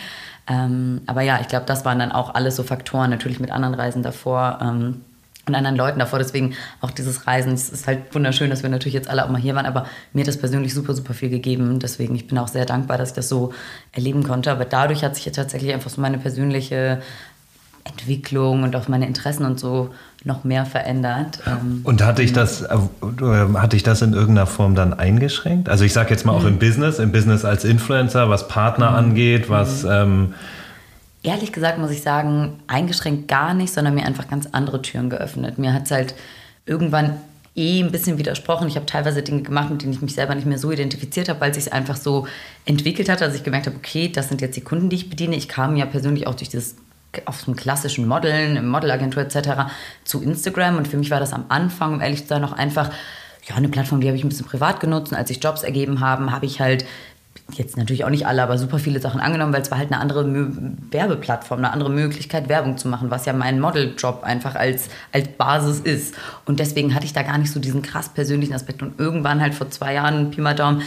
Ähm, 0.47 1.01
aber 1.07 1.21
ja, 1.21 1.39
ich 1.41 1.47
glaube, 1.47 1.65
das 1.65 1.85
waren 1.85 1.99
dann 1.99 2.11
auch 2.11 2.35
alles 2.35 2.55
so 2.55 2.63
Faktoren, 2.63 3.09
natürlich 3.09 3.39
mit 3.39 3.51
anderen 3.51 3.73
Reisen 3.73 4.03
davor. 4.03 4.59
Ähm, 4.61 5.01
und 5.47 5.55
anderen 5.55 5.75
Leuten 5.75 5.99
davor. 5.99 6.19
Deswegen 6.19 6.55
auch 6.81 6.91
dieses 6.91 7.27
Reisen. 7.27 7.53
Es 7.53 7.69
ist 7.69 7.87
halt 7.87 8.13
wunderschön, 8.13 8.49
dass 8.49 8.63
wir 8.63 8.69
natürlich 8.69 8.93
jetzt 8.93 9.09
alle 9.09 9.23
auch 9.23 9.29
mal 9.29 9.39
hier 9.39 9.55
waren, 9.55 9.65
aber 9.65 9.85
mir 10.13 10.21
hat 10.21 10.27
das 10.27 10.37
persönlich 10.37 10.73
super, 10.73 10.93
super 10.93 11.13
viel 11.13 11.29
gegeben. 11.29 11.79
Deswegen, 11.79 12.15
ich 12.15 12.27
bin 12.27 12.37
auch 12.37 12.47
sehr 12.47 12.65
dankbar, 12.65 12.97
dass 12.97 13.09
ich 13.09 13.15
das 13.15 13.29
so 13.29 13.53
erleben 13.91 14.23
konnte. 14.23 14.51
Aber 14.51 14.65
dadurch 14.65 15.03
hat 15.03 15.15
sich 15.15 15.25
ja 15.25 15.31
tatsächlich 15.31 15.73
einfach 15.73 15.89
so 15.89 16.01
meine 16.01 16.17
persönliche 16.17 17.01
Entwicklung 17.83 18.63
und 18.63 18.75
auch 18.75 18.87
meine 18.87 19.05
Interessen 19.05 19.45
und 19.45 19.59
so 19.59 19.93
noch 20.25 20.43
mehr 20.43 20.65
verändert. 20.65 21.39
Ähm, 21.45 21.81
und 21.83 22.03
hatte 22.03 22.23
ich 22.23 22.33
das, 22.33 22.63
äh, 22.63 22.67
hatte 23.53 23.77
ich 23.77 23.83
das 23.83 24.01
in 24.01 24.13
irgendeiner 24.13 24.47
Form 24.47 24.75
dann 24.75 24.93
eingeschränkt? 24.93 25.69
Also 25.69 25.85
ich 25.85 25.93
sage 25.93 26.09
jetzt 26.09 26.25
mal 26.25 26.33
auch 26.33 26.41
mhm. 26.41 26.49
im 26.49 26.59
Business, 26.59 26.99
im 26.99 27.11
Business 27.11 27.45
als 27.45 27.63
Influencer, 27.63 28.29
was 28.29 28.47
Partner 28.47 28.91
mhm. 28.91 28.97
angeht, 28.97 29.49
was... 29.49 29.83
Mhm. 29.83 29.89
Ähm 29.91 30.33
Ehrlich 31.21 31.51
gesagt 31.51 31.79
muss 31.79 31.89
ich 31.89 32.03
sagen, 32.03 32.59
eingeschränkt 32.67 33.27
gar 33.27 33.55
nicht, 33.55 33.73
sondern 33.73 33.95
mir 33.95 34.05
einfach 34.05 34.27
ganz 34.27 34.47
andere 34.51 34.83
Türen 34.83 35.09
geöffnet. 35.09 35.57
Mir 35.57 35.73
hat 35.73 35.85
es 35.85 35.91
halt 35.91 36.13
irgendwann 36.67 37.13
eh 37.55 37.81
ein 37.81 37.91
bisschen 37.91 38.19
widersprochen. 38.19 38.67
Ich 38.67 38.75
habe 38.75 38.85
teilweise 38.85 39.23
Dinge 39.23 39.41
gemacht, 39.41 39.71
mit 39.71 39.81
denen 39.81 39.93
ich 39.93 40.01
mich 40.01 40.13
selber 40.13 40.35
nicht 40.35 40.45
mehr 40.45 40.59
so 40.59 40.71
identifiziert 40.71 41.27
habe, 41.29 41.41
weil 41.41 41.49
es 41.49 41.63
sich 41.63 41.73
einfach 41.73 41.95
so 41.95 42.27
entwickelt 42.65 43.09
hat. 43.09 43.23
Also 43.23 43.35
ich 43.35 43.43
gemerkt 43.43 43.65
habe, 43.65 43.77
okay, 43.77 44.07
das 44.07 44.27
sind 44.27 44.41
jetzt 44.41 44.55
die 44.55 44.61
Kunden, 44.61 44.89
die 44.89 44.97
ich 44.97 45.09
bediene. 45.09 45.35
Ich 45.35 45.47
kam 45.47 45.75
ja 45.77 45.87
persönlich 45.87 46.27
auch 46.27 46.35
durch 46.35 46.49
das 46.49 46.75
auf 47.25 47.47
einem 47.47 47.55
klassischen 47.55 48.07
Modeln, 48.07 48.67
Modelagentur 48.67 49.23
etc. 49.23 49.71
zu 50.03 50.21
Instagram. 50.21 50.77
Und 50.77 50.87
für 50.87 50.97
mich 50.97 51.11
war 51.11 51.19
das 51.19 51.33
am 51.33 51.45
Anfang, 51.49 51.93
um 51.93 52.01
ehrlich 52.01 52.23
zu 52.23 52.27
sein, 52.27 52.41
noch 52.41 52.53
einfach 52.53 52.91
ja, 53.47 53.55
eine 53.55 53.69
Plattform, 53.69 54.01
die 54.01 54.07
habe 54.07 54.17
ich 54.17 54.23
ein 54.23 54.29
bisschen 54.29 54.45
privat 54.45 54.79
genutzt. 54.79 55.11
Und 55.11 55.17
als 55.17 55.27
sich 55.27 55.43
Jobs 55.43 55.63
ergeben 55.63 55.99
haben, 55.99 56.31
habe 56.31 56.45
ich 56.45 56.59
halt 56.59 56.85
jetzt 57.51 57.77
natürlich 57.77 58.03
auch 58.05 58.09
nicht 58.09 58.25
alle, 58.25 58.41
aber 58.41 58.57
super 58.57 58.79
viele 58.79 58.99
Sachen 58.99 59.19
angenommen, 59.19 59.53
weil 59.53 59.61
es 59.61 59.69
war 59.69 59.77
halt 59.77 59.91
eine 59.91 60.01
andere 60.01 60.25
Werbeplattform, 60.91 61.59
eine 61.59 61.71
andere 61.71 61.91
Möglichkeit, 61.91 62.49
Werbung 62.49 62.77
zu 62.77 62.87
machen, 62.87 63.11
was 63.11 63.25
ja 63.25 63.33
mein 63.33 63.59
Modeljob 63.59 64.23
einfach 64.23 64.55
als, 64.55 64.89
als 65.11 65.27
Basis 65.27 65.79
ist. 65.79 66.15
Und 66.45 66.59
deswegen 66.59 66.95
hatte 66.95 67.05
ich 67.05 67.13
da 67.13 67.21
gar 67.21 67.37
nicht 67.37 67.51
so 67.51 67.59
diesen 67.59 67.81
krass 67.81 68.09
persönlichen 68.09 68.53
Aspekt. 68.53 68.81
Und 68.81 68.99
irgendwann 68.99 69.41
halt 69.41 69.53
vor 69.53 69.69
zwei 69.69 69.93
Jahren, 69.93 70.31
Pi 70.31 70.41
mal 70.41 70.55
Daumen, 70.55 70.81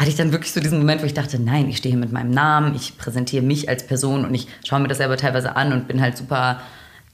hatte 0.00 0.08
ich 0.08 0.16
dann 0.16 0.32
wirklich 0.32 0.52
so 0.52 0.60
diesen 0.60 0.78
Moment, 0.78 1.02
wo 1.02 1.06
ich 1.06 1.12
dachte, 1.12 1.38
nein, 1.38 1.68
ich 1.68 1.76
stehe 1.76 1.92
hier 1.92 2.00
mit 2.00 2.10
meinem 2.10 2.30
Namen, 2.30 2.74
ich 2.74 2.96
präsentiere 2.96 3.44
mich 3.44 3.68
als 3.68 3.86
Person 3.86 4.24
und 4.24 4.34
ich 4.34 4.46
schaue 4.66 4.80
mir 4.80 4.88
das 4.88 4.96
selber 4.96 5.18
teilweise 5.18 5.56
an 5.56 5.74
und 5.74 5.88
bin 5.88 6.00
halt 6.00 6.16
super 6.16 6.62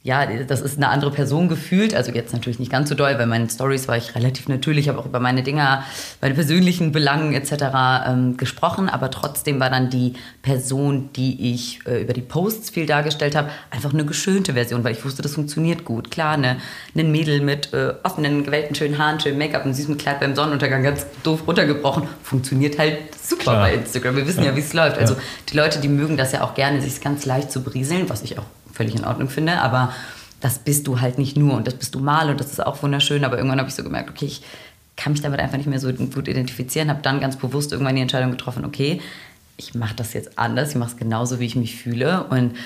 ja, 0.06 0.24
das 0.24 0.60
ist 0.60 0.76
eine 0.76 0.88
andere 0.88 1.10
Person 1.10 1.48
gefühlt. 1.48 1.92
Also 1.92 2.12
jetzt 2.12 2.32
natürlich 2.32 2.60
nicht 2.60 2.70
ganz 2.70 2.88
so 2.88 2.94
doll, 2.94 3.18
weil 3.18 3.26
meinen 3.26 3.50
Stories 3.50 3.88
war 3.88 3.96
ich 3.96 4.14
relativ 4.14 4.46
natürlich, 4.46 4.88
habe 4.88 5.00
auch 5.00 5.06
über 5.06 5.18
meine 5.18 5.42
Dinger, 5.42 5.82
meine 6.20 6.34
persönlichen 6.34 6.92
Belangen 6.92 7.32
etc. 7.32 8.06
Ähm, 8.06 8.36
gesprochen. 8.36 8.88
Aber 8.88 9.10
trotzdem 9.10 9.58
war 9.58 9.68
dann 9.68 9.90
die 9.90 10.12
Person, 10.42 11.10
die 11.16 11.52
ich 11.52 11.80
äh, 11.88 12.02
über 12.02 12.12
die 12.12 12.20
Posts 12.20 12.70
viel 12.70 12.86
dargestellt 12.86 13.34
habe, 13.34 13.50
einfach 13.72 13.92
eine 13.92 14.04
geschönte 14.04 14.52
Version, 14.52 14.84
weil 14.84 14.92
ich 14.92 15.04
wusste, 15.04 15.22
das 15.22 15.34
funktioniert 15.34 15.84
gut. 15.84 16.12
Klar, 16.12 16.34
eine, 16.34 16.58
ein 16.96 17.10
Mädel 17.10 17.40
mit 17.40 17.72
äh, 17.72 17.94
offenen, 18.04 18.44
gewellten, 18.44 18.76
schönen 18.76 18.98
Haaren, 18.98 19.18
schönem 19.18 19.38
Make-up 19.38 19.66
und 19.66 19.74
süßem 19.74 19.98
Kleid 19.98 20.20
beim 20.20 20.36
Sonnenuntergang 20.36 20.84
ganz 20.84 21.04
doof 21.24 21.48
runtergebrochen, 21.48 22.04
funktioniert 22.22 22.78
halt 22.78 22.98
super 23.20 23.42
Klar. 23.42 23.60
bei 23.62 23.74
Instagram. 23.74 24.14
Wir 24.14 24.28
wissen 24.28 24.44
ja, 24.44 24.50
ja 24.50 24.56
wie 24.56 24.60
es 24.60 24.72
läuft. 24.72 24.98
Also 24.98 25.16
die 25.48 25.56
Leute, 25.56 25.80
die 25.80 25.88
mögen 25.88 26.16
das 26.16 26.30
ja 26.30 26.44
auch 26.44 26.54
gerne, 26.54 26.80
sich 26.80 27.00
ganz 27.00 27.26
leicht 27.26 27.50
zu 27.50 27.64
brieseln, 27.64 28.08
was 28.08 28.22
ich 28.22 28.38
auch 28.38 28.44
völlig 28.76 28.94
in 28.94 29.04
Ordnung 29.04 29.28
finde, 29.28 29.60
aber 29.60 29.92
das 30.40 30.58
bist 30.58 30.86
du 30.86 31.00
halt 31.00 31.18
nicht 31.18 31.36
nur. 31.36 31.54
Und 31.54 31.66
das 31.66 31.74
bist 31.74 31.94
du 31.94 31.98
mal 31.98 32.30
und 32.30 32.38
das 32.38 32.52
ist 32.52 32.64
auch 32.64 32.82
wunderschön, 32.82 33.24
aber 33.24 33.36
irgendwann 33.36 33.58
habe 33.58 33.68
ich 33.68 33.74
so 33.74 33.82
gemerkt, 33.82 34.10
okay, 34.10 34.26
ich 34.26 34.42
kann 34.96 35.12
mich 35.12 35.22
damit 35.22 35.40
einfach 35.40 35.56
nicht 35.56 35.68
mehr 35.68 35.80
so 35.80 35.92
gut 35.92 36.28
identifizieren, 36.28 36.88
habe 36.88 37.02
dann 37.02 37.20
ganz 37.20 37.36
bewusst 37.36 37.72
irgendwann 37.72 37.96
die 37.96 38.02
Entscheidung 38.02 38.30
getroffen, 38.30 38.64
okay, 38.64 39.00
ich 39.58 39.74
mache 39.74 39.94
das 39.94 40.12
jetzt 40.12 40.38
anders, 40.38 40.70
ich 40.70 40.76
mache 40.76 40.90
es 40.90 40.96
genauso, 40.96 41.40
wie 41.40 41.46
ich 41.46 41.56
mich 41.56 41.76
fühle. 41.76 42.24
Und 42.24 42.56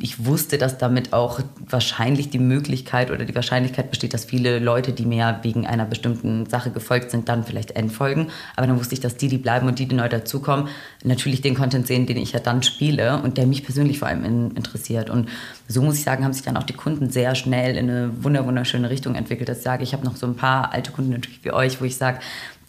ich 0.00 0.24
wusste, 0.24 0.58
dass 0.58 0.78
damit 0.78 1.12
auch 1.12 1.40
wahrscheinlich 1.58 2.30
die 2.30 2.38
Möglichkeit 2.38 3.10
oder 3.10 3.24
die 3.24 3.34
Wahrscheinlichkeit 3.34 3.90
besteht, 3.90 4.14
dass 4.14 4.24
viele 4.24 4.58
Leute, 4.58 4.92
die 4.92 5.04
mir 5.04 5.40
wegen 5.42 5.66
einer 5.66 5.84
bestimmten 5.84 6.46
Sache 6.46 6.70
gefolgt 6.70 7.10
sind, 7.10 7.28
dann 7.28 7.44
vielleicht 7.44 7.72
entfolgen. 7.72 8.28
Aber 8.56 8.66
dann 8.66 8.78
wusste 8.78 8.94
ich, 8.94 9.00
dass 9.00 9.16
die, 9.16 9.28
die 9.28 9.38
bleiben 9.38 9.66
und 9.66 9.78
die, 9.78 9.86
die 9.86 9.94
neu 9.94 10.08
dazukommen, 10.08 10.68
natürlich 11.02 11.40
den 11.40 11.54
Content 11.54 11.86
sehen, 11.86 12.06
den 12.06 12.16
ich 12.16 12.32
ja 12.32 12.40
dann 12.40 12.62
spiele 12.62 13.20
und 13.22 13.38
der 13.38 13.46
mich 13.46 13.64
persönlich 13.64 13.98
vor 13.98 14.08
allem 14.08 14.24
in, 14.24 14.50
interessiert. 14.52 15.10
Und 15.10 15.28
so 15.66 15.82
muss 15.82 15.96
ich 15.96 16.04
sagen, 16.04 16.24
haben 16.24 16.32
sich 16.32 16.42
dann 16.42 16.56
auch 16.56 16.64
die 16.64 16.74
Kunden 16.74 17.10
sehr 17.10 17.34
schnell 17.34 17.76
in 17.76 17.90
eine 17.90 18.12
wunderschöne 18.22 18.90
Richtung 18.90 19.14
entwickelt. 19.14 19.48
Ich 19.48 19.58
sage, 19.58 19.82
ich 19.82 19.92
habe 19.92 20.04
noch 20.04 20.16
so 20.16 20.26
ein 20.26 20.36
paar 20.36 20.72
alte 20.72 20.92
Kunden 20.92 21.10
natürlich 21.10 21.44
wie 21.44 21.52
euch, 21.52 21.80
wo 21.80 21.84
ich 21.84 21.96
sage, 21.96 22.20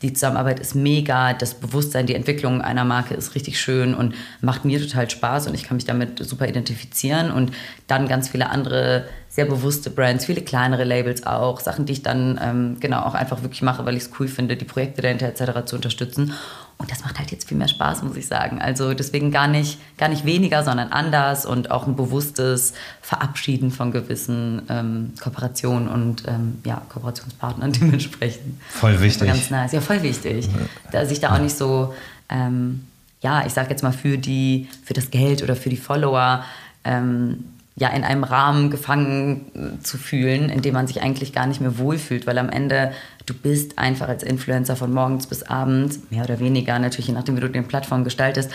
die 0.02 0.14
Zusammenarbeit 0.14 0.60
ist 0.60 0.76
mega, 0.76 1.34
das 1.34 1.56
Bewusstsein, 1.56 2.06
die 2.06 2.16
Entwicklung 2.16 2.62
einer 2.62 2.86
Marke 2.86 3.14
ist 3.14 3.36
richtig 3.36 3.60
schön 3.60 3.94
und 3.94 4.16
macht 4.42 4.64
mir 4.64 4.80
total 4.80 5.10
Spaß 5.10 5.48
und 5.48 5.56
ich 5.56 5.64
kann 5.64 5.76
mich 5.76 5.86
damit 5.86 6.24
super 6.26 6.48
identifizieren 6.48 7.32
und 7.32 7.52
dann 7.88 8.08
ganz 8.08 8.30
viele 8.30 8.50
andere 8.50 9.06
sehr 9.28 9.46
bewusste 9.46 9.90
Brands, 9.90 10.26
viele 10.26 10.42
kleinere 10.42 10.86
Labels 10.86 11.26
auch, 11.26 11.60
Sachen, 11.60 11.86
die 11.86 11.94
ich 11.94 12.02
dann 12.02 12.40
ähm, 12.42 12.78
genau 12.80 13.02
auch 13.02 13.14
einfach 13.14 13.42
wirklich 13.42 13.62
mache, 13.62 13.86
weil 13.86 13.96
ich 13.96 14.04
es 14.04 14.12
cool 14.20 14.28
finde, 14.28 14.56
die 14.56 14.66
Projekte 14.66 15.02
dahinter 15.02 15.28
etc. 15.28 15.66
zu 15.66 15.76
unterstützen 15.76 16.34
und 16.80 16.90
das 16.90 17.04
macht 17.04 17.20
halt 17.20 17.30
jetzt 17.32 17.48
viel 17.48 17.58
mehr 17.58 17.68
Spaß, 17.68 18.04
muss 18.04 18.16
ich 18.16 18.26
sagen. 18.26 18.62
Also 18.62 18.94
deswegen 18.94 19.32
gar 19.32 19.48
nicht, 19.48 19.80
gar 19.98 20.08
nicht 20.08 20.26
weniger, 20.26 20.64
sondern 20.64 20.94
anders 20.94 21.46
und 21.46 21.72
auch 21.72 21.86
ein 21.86 21.98
bewusstes 21.98 22.74
Verabschieden 23.02 23.70
von 23.70 23.92
gewissen 23.92 24.62
ähm, 24.70 25.14
Kooperationen 25.22 25.90
und 25.90 26.24
ähm, 26.26 26.60
ja, 26.64 26.82
Kooperationspartnern 26.88 27.74
dementsprechend. 27.80 28.62
Voll 28.70 29.02
wichtig. 29.02 29.28
Ganz 29.28 29.50
nice. 29.50 29.74
Ja, 29.74 29.82
voll 29.82 30.02
wichtig. 30.04 30.50
Dass 30.94 31.12
ich 31.12 31.20
da 31.20 31.36
auch 31.36 31.42
nicht 31.42 31.58
so, 31.58 31.94
ähm, 32.30 32.86
ja, 33.22 33.46
ich 33.46 33.52
sag 33.52 33.70
jetzt 33.70 33.84
mal 33.84 33.92
für 33.92 34.18
die, 34.18 34.70
für 34.86 34.94
das 34.94 35.12
Geld 35.12 35.44
oder 35.44 35.58
für 35.58 35.70
die 35.70 35.78
Follower 35.78 36.46
ähm, 36.86 37.44
ja 37.76 37.90
in 37.90 38.06
einem 38.06 38.24
Rahmen 38.24 38.70
gefangen 38.70 39.80
zu 39.84 39.98
fühlen, 39.98 40.50
in 40.50 40.62
dem 40.62 40.74
man 40.74 40.88
sich 40.88 41.02
eigentlich 41.02 41.34
gar 41.34 41.48
nicht 41.48 41.60
mehr 41.60 41.78
wohlfühlt, 41.78 42.28
weil 42.28 42.38
am 42.38 42.50
Ende 42.50 42.94
du 43.30 43.34
bist 43.34 43.78
einfach 43.78 44.08
als 44.08 44.24
Influencer 44.24 44.76
von 44.76 44.94
morgens 44.94 45.28
bis 45.28 45.44
abends, 45.44 46.00
mehr 46.10 46.24
oder 46.24 46.40
weniger, 46.40 46.80
natürlich 46.80 47.08
je 47.08 47.14
nachdem, 47.14 47.38
wie 47.38 47.42
du 47.42 47.50
den 47.50 47.68
Plattform 47.68 48.04
gestaltest, 48.04 48.52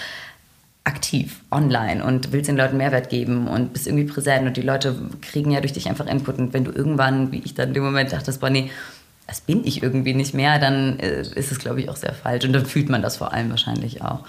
aktiv 0.85 1.41
online 1.51 2.05
und 2.05 2.33
willst 2.33 2.49
den 2.49 2.57
Leuten 2.57 2.77
Mehrwert 2.77 3.09
geben 3.09 3.49
und 3.49 3.73
bist 3.73 3.87
irgendwie 3.87 4.05
präsent 4.05 4.47
und 4.47 4.57
die 4.57 4.63
Leute 4.63 4.95
kriegen 5.23 5.51
ja 5.51 5.61
durch 5.61 5.73
dich 5.73 5.89
einfach 5.89 6.07
Input. 6.07 6.39
Und 6.39 6.53
wenn 6.53 6.65
du 6.65 6.73
irgendwann, 6.73 7.33
wie 7.33 7.41
ich 7.43 7.55
dann 7.55 7.69
in 7.69 7.75
dem 7.75 7.85
Moment 7.85 8.13
dachte, 8.13 8.33
boah 8.39 8.51
nee, 8.51 8.71
das 9.27 9.41
bin 9.41 9.65
ich 9.65 9.83
irgendwie 9.83 10.13
nicht 10.13 10.35
mehr, 10.35 10.59
dann 10.59 10.99
äh, 10.99 11.23
ist 11.23 11.51
es 11.51 11.59
glaube 11.59 11.81
ich 11.81 11.89
auch 11.89 11.97
sehr 11.97 12.13
falsch. 12.13 12.45
Und 12.45 12.53
dann 12.53 12.67
fühlt 12.67 12.91
man 12.91 13.01
das 13.01 13.17
vor 13.17 13.33
allem 13.33 13.49
wahrscheinlich 13.49 14.03
auch. 14.03 14.21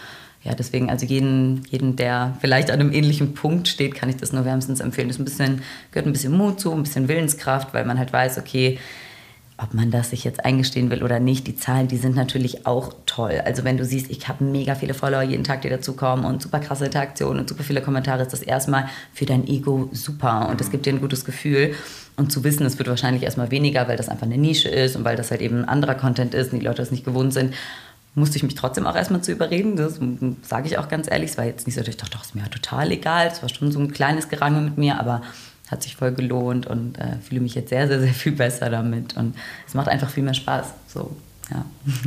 Ja, 0.43 0.53
deswegen, 0.53 0.89
also 0.91 1.05
jeden, 1.05 1.63
jeden, 1.71 1.95
der 1.95 2.37
vielleicht 2.39 2.69
an 2.69 2.79
einem 2.79 2.93
ähnlichen 2.93 3.33
Punkt 3.33 3.67
steht, 3.67 3.95
kann 3.95 4.09
ich 4.09 4.17
das 4.17 4.31
nur 4.31 4.45
wärmstens 4.45 4.79
empfehlen. 4.79 5.07
Das 5.07 5.17
ein 5.17 5.25
bisschen, 5.25 5.63
gehört 5.91 6.05
ein 6.05 6.13
bisschen 6.13 6.37
Mut 6.37 6.59
zu, 6.59 6.71
ein 6.71 6.83
bisschen 6.83 7.07
Willenskraft, 7.07 7.73
weil 7.73 7.83
man 7.83 7.97
halt 7.97 8.13
weiß, 8.13 8.37
okay, 8.37 8.77
ob 9.57 9.73
man 9.73 9.89
das 9.89 10.09
sich 10.09 10.25
jetzt 10.25 10.43
eingestehen 10.43 10.89
will 10.89 11.01
oder 11.01 11.19
nicht, 11.19 11.47
die 11.47 11.55
Zahlen, 11.55 11.87
die 11.87 11.97
sind 11.97 12.15
natürlich 12.15 12.65
auch 12.65 12.93
toll. 13.05 13.41
Also 13.45 13.63
wenn 13.63 13.77
du 13.77 13.85
siehst, 13.85 14.11
ich 14.11 14.27
habe 14.27 14.43
mega 14.43 14.75
viele 14.75 14.93
Follower 14.93 15.21
jeden 15.21 15.45
Tag, 15.45 15.61
die 15.61 15.69
dazukommen 15.69 16.25
und 16.25 16.41
super 16.41 16.59
krasse 16.59 16.85
Interaktionen 16.85 17.39
und 17.39 17.49
super 17.49 17.63
viele 17.63 17.81
Kommentare, 17.81 18.23
ist 18.23 18.33
das 18.33 18.41
erstmal 18.41 18.89
für 19.13 19.25
dein 19.25 19.47
Ego 19.47 19.89
super 19.93 20.49
und 20.49 20.59
es 20.59 20.71
gibt 20.71 20.85
dir 20.85 20.93
ein 20.93 20.99
gutes 20.99 21.23
Gefühl. 21.23 21.73
Und 22.17 22.31
zu 22.31 22.43
wissen, 22.45 22.65
es 22.65 22.77
wird 22.77 22.87
wahrscheinlich 22.87 23.23
erstmal 23.23 23.51
weniger, 23.51 23.87
weil 23.87 23.97
das 23.97 24.07
einfach 24.07 24.25
eine 24.25 24.37
Nische 24.37 24.69
ist 24.69 24.95
und 24.95 25.03
weil 25.03 25.17
das 25.17 25.31
halt 25.31 25.41
eben 25.41 25.59
ein 25.59 25.69
anderer 25.69 25.95
Content 25.95 26.33
ist 26.33 26.53
und 26.53 26.59
die 26.59 26.65
Leute 26.65 26.81
das 26.81 26.91
nicht 26.91 27.05
gewohnt 27.05 27.33
sind 27.33 27.53
musste 28.15 28.37
ich 28.37 28.43
mich 28.43 28.55
trotzdem 28.55 28.87
auch 28.87 28.95
erstmal 28.95 29.21
zu 29.21 29.33
überreden. 29.33 29.75
Das 29.75 29.99
sage 30.41 30.67
ich 30.67 30.77
auch 30.77 30.87
ganz 30.87 31.11
ehrlich. 31.11 31.31
Es 31.31 31.37
war 31.37 31.45
jetzt 31.45 31.67
nicht 31.67 31.75
so, 31.75 31.81
dass 31.81 31.89
ich 31.89 31.97
dachte, 31.97 32.11
doch, 32.11 32.23
ist 32.23 32.33
mir 32.33 32.49
total 32.49 32.91
egal. 32.91 33.27
Es 33.27 33.41
war 33.41 33.49
schon 33.49 33.71
so 33.71 33.79
ein 33.79 33.91
kleines 33.91 34.29
Gerangel 34.29 34.61
mit 34.61 34.77
mir, 34.77 34.99
aber 34.99 35.21
hat 35.69 35.83
sich 35.83 35.95
voll 35.95 36.11
gelohnt 36.11 36.67
und 36.67 36.97
äh, 36.99 37.17
fühle 37.27 37.41
mich 37.41 37.55
jetzt 37.55 37.69
sehr, 37.69 37.87
sehr, 37.87 37.99
sehr 37.99 38.13
viel 38.13 38.33
besser 38.33 38.69
damit. 38.69 39.17
Und 39.17 39.35
es 39.67 39.73
macht 39.73 39.87
einfach 39.87 40.09
viel 40.09 40.23
mehr 40.23 40.33
Spaß. 40.33 40.67
So, 40.87 41.15
ja. 41.51 41.65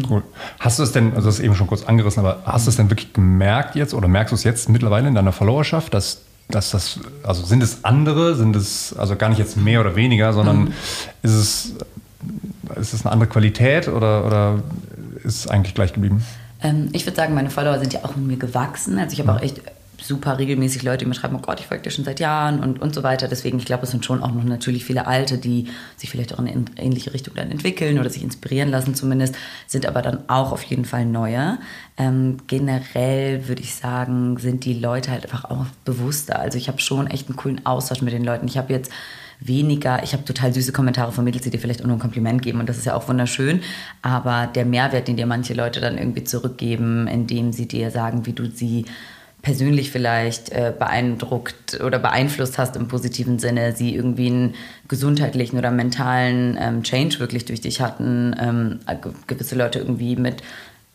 Cool. 0.09 0.23
Hast 0.59 0.79
du 0.79 0.83
es 0.83 0.93
denn, 0.93 1.15
also 1.15 1.27
das 1.27 1.39
ist 1.39 1.45
eben 1.45 1.55
schon 1.55 1.67
kurz 1.67 1.85
angerissen, 1.85 2.21
aber 2.21 2.43
hast 2.45 2.67
du 2.67 2.71
es 2.71 2.77
denn 2.77 2.91
wirklich 2.91 3.13
gemerkt 3.13 3.75
jetzt 3.75 3.95
oder 3.95 4.09
merkst 4.09 4.33
du 4.33 4.37
es 4.37 4.45
jetzt 4.45 4.69
mittlerweile 4.69 5.09
in 5.09 5.15
deiner 5.15 5.33
Followerschaft, 5.33 5.95
dass 5.95 6.23
dass 6.51 6.71
das, 6.71 7.01
also 7.25 7.45
sind 7.45 7.63
es 7.63 7.85
andere, 7.85 8.35
sind 8.35 8.57
es 8.57 8.97
also 8.97 9.17
gar 9.17 9.29
nicht 9.29 9.37
jetzt 9.37 9.59
mehr 9.59 9.83
oder 9.83 9.97
weniger, 9.97 10.33
sondern 10.33 10.61
mhm. 10.61 10.73
ist 11.23 11.33
es 11.33 11.75
ist 12.77 12.95
es 12.95 13.05
eine 13.05 13.13
andere 13.13 13.29
Qualität 13.29 13.89
oder, 13.89 14.25
oder 14.25 14.63
ist 15.25 15.51
eigentlich 15.51 15.75
gleich 15.75 15.93
geblieben? 15.93 16.25
Ähm, 16.63 16.89
ich 16.93 17.07
würde 17.07 17.17
sagen, 17.17 17.35
meine 17.35 17.51
Follower 17.51 17.79
sind 17.79 17.93
ja 17.93 18.05
auch 18.05 18.17
mit 18.17 18.27
mir 18.27 18.37
gewachsen. 18.37 18.99
Also 18.99 19.13
ich 19.13 19.21
habe 19.21 19.33
auch 19.33 19.43
echt 19.43 19.61
super 20.01 20.39
regelmäßig 20.39 20.83
Leute, 20.83 20.99
die 20.99 21.07
mir 21.07 21.15
schreiben, 21.15 21.37
oh 21.37 21.41
Gott, 21.41 21.61
ich 21.61 21.67
folge 21.67 21.83
dir 21.83 21.91
schon 21.91 22.05
seit 22.05 22.21
Jahren 22.21 22.61
und, 22.61 22.81
und 22.81 22.95
so 22.95 23.03
weiter. 23.03 23.29
Deswegen, 23.29 23.59
ich 23.59 23.65
glaube, 23.65 23.85
es 23.85 23.91
sind 23.91 24.05
schon 24.05 24.23
auch 24.23 24.33
noch 24.33 24.45
natürlich 24.45 24.85
viele 24.85 25.07
Alte, 25.07 25.39
die 25.39 25.67
sich 25.97 26.11
vielleicht 26.11 26.35
auch 26.35 26.39
in 26.39 26.49
eine 26.49 26.65
ähnliche 26.77 27.13
Richtung 27.13 27.35
dann 27.35 27.51
entwickeln 27.51 27.99
oder 27.99 28.11
sich 28.11 28.23
inspirieren 28.23 28.71
lassen 28.71 28.95
zumindest, 28.95 29.35
sind 29.67 29.87
aber 29.87 30.03
dann 30.03 30.29
auch 30.29 30.53
auf 30.53 30.63
jeden 30.63 30.85
Fall 30.85 31.05
neue. 31.05 31.59
Ähm, 31.97 32.39
generell 32.47 33.49
würde 33.49 33.63
ich 33.63 33.75
sagen, 33.75 34.39
sind 34.39 34.65
die 34.65 34.75
Leute 34.75 35.11
halt 35.11 35.25
einfach 35.25 35.45
auch 35.45 35.67
bewusster. 35.85 36.39
Also 36.39 36.59
ich 36.59 36.69
habe 36.69 36.79
schon 36.81 37.09
echt 37.09 37.29
einen 37.29 37.37
coolen 37.37 37.67
Austausch 37.67 38.03
mit 38.03 38.13
den 38.13 38.25
Leuten. 38.25 38.47
Ich 38.47 38.57
habe 38.57 38.73
jetzt 38.73 38.93
weniger, 39.41 40.03
ich 40.03 40.13
habe 40.13 40.25
total 40.25 40.53
süße 40.53 40.73
Kommentare 40.73 41.13
von 41.13 41.25
Mädels, 41.25 41.45
die 41.45 41.51
dir 41.51 41.61
vielleicht 41.61 41.83
auch 41.83 41.87
nur 41.87 41.97
ein 41.97 42.01
Kompliment 42.01 42.43
geben 42.43 42.61
und 42.61 42.69
das 42.69 42.79
ist 42.79 42.87
ja 42.87 42.95
auch 42.95 43.09
wunderschön, 43.09 43.61
aber 44.03 44.49
der 44.53 44.65
Mehrwert, 44.65 45.07
den 45.07 45.17
dir 45.17 45.27
manche 45.27 45.55
Leute 45.55 45.81
dann 45.81 45.97
irgendwie 45.97 46.25
zurückgeben, 46.25 47.07
indem 47.07 47.53
sie 47.53 47.69
dir 47.69 47.91
sagen, 47.91 48.27
wie 48.27 48.33
du 48.33 48.51
sie 48.51 48.85
persönlich 49.49 49.91
vielleicht 49.91 50.51
äh, 50.51 50.75
beeindruckt 50.79 51.81
oder 51.81 51.99
beeinflusst 51.99 52.59
hast 52.59 52.77
im 52.77 52.87
positiven 52.87 53.39
Sinne, 53.39 53.73
sie 53.73 53.95
irgendwie 53.95 54.27
einen 54.27 54.55
gesundheitlichen 54.89 55.57
oder 55.57 55.71
mentalen 55.71 56.59
ähm, 56.61 56.83
Change 56.83 57.19
wirklich 57.19 57.47
durch 57.47 57.63
dich 57.63 57.81
hatten, 57.81 58.37
ähm, 58.39 58.81
gewisse 59.27 59.55
Leute 59.55 59.79
irgendwie 59.79 60.17
mit 60.17 60.43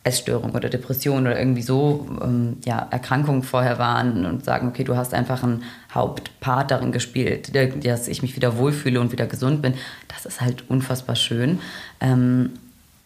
Essstörung 0.04 0.52
oder 0.52 0.70
Depression 0.70 1.22
oder 1.22 1.40
irgendwie 1.40 1.64
so 1.64 2.06
ähm, 2.22 2.58
ja, 2.64 2.88
Erkrankungen 2.92 3.42
vorher 3.42 3.80
waren 3.80 4.24
und 4.28 4.46
sagen, 4.46 4.68
okay, 4.68 4.84
du 4.84 4.96
hast 4.96 5.16
einfach 5.16 5.42
einen 5.42 5.64
Hauptpart 5.92 6.70
darin 6.70 6.92
gespielt, 6.92 7.56
dass 7.56 8.08
ich 8.08 8.22
mich 8.22 8.36
wieder 8.36 8.60
wohlfühle 8.60 9.02
und 9.02 9.12
wieder 9.12 9.26
gesund 9.26 9.64
bin, 9.64 9.74
das 10.10 10.28
ist 10.28 10.42
halt 10.42 10.70
unfassbar 10.70 11.16
schön. 11.16 11.58
Ähm, 12.00 12.52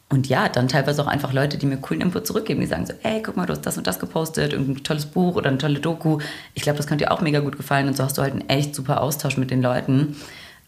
und 0.10 0.28
ja, 0.28 0.48
dann 0.48 0.70
teilweise 0.70 1.04
auch 1.04 1.08
einfach 1.08 1.34
Leute, 1.34 1.58
die 1.58 1.66
mir 1.66 1.78
coolen 1.78 2.02
Input 2.02 2.26
zurückgeben, 2.26 2.62
die 2.62 2.68
sagen 2.68 2.86
so, 2.86 2.94
ey, 3.04 3.22
guck 3.22 3.36
mal, 3.36 3.46
du 3.46 3.52
hast 3.52 3.66
das 3.66 3.78
und 3.78 3.88
das 3.88 4.00
gepostet, 4.00 4.54
irgendein 4.54 4.84
tolles 4.84 5.06
Buch 5.06 5.36
oder 5.36 5.50
eine 5.50 5.58
tolle 5.58 5.80
Doku. 5.80 6.20
Ich 6.54 6.64
glaube, 6.64 6.78
das 6.78 6.88
könnte 6.88 7.04
dir 7.04 7.12
auch 7.12 7.20
mega 7.20 7.40
gut 7.40 7.58
gefallen. 7.58 7.88
Und 7.88 7.98
so 7.98 8.04
hast 8.04 8.18
du 8.18 8.22
halt 8.22 8.32
einen 8.32 8.48
echt 8.48 8.74
super 8.74 9.02
Austausch 9.02 9.36
mit 9.36 9.52
den 9.52 9.62
Leuten. 9.62 10.16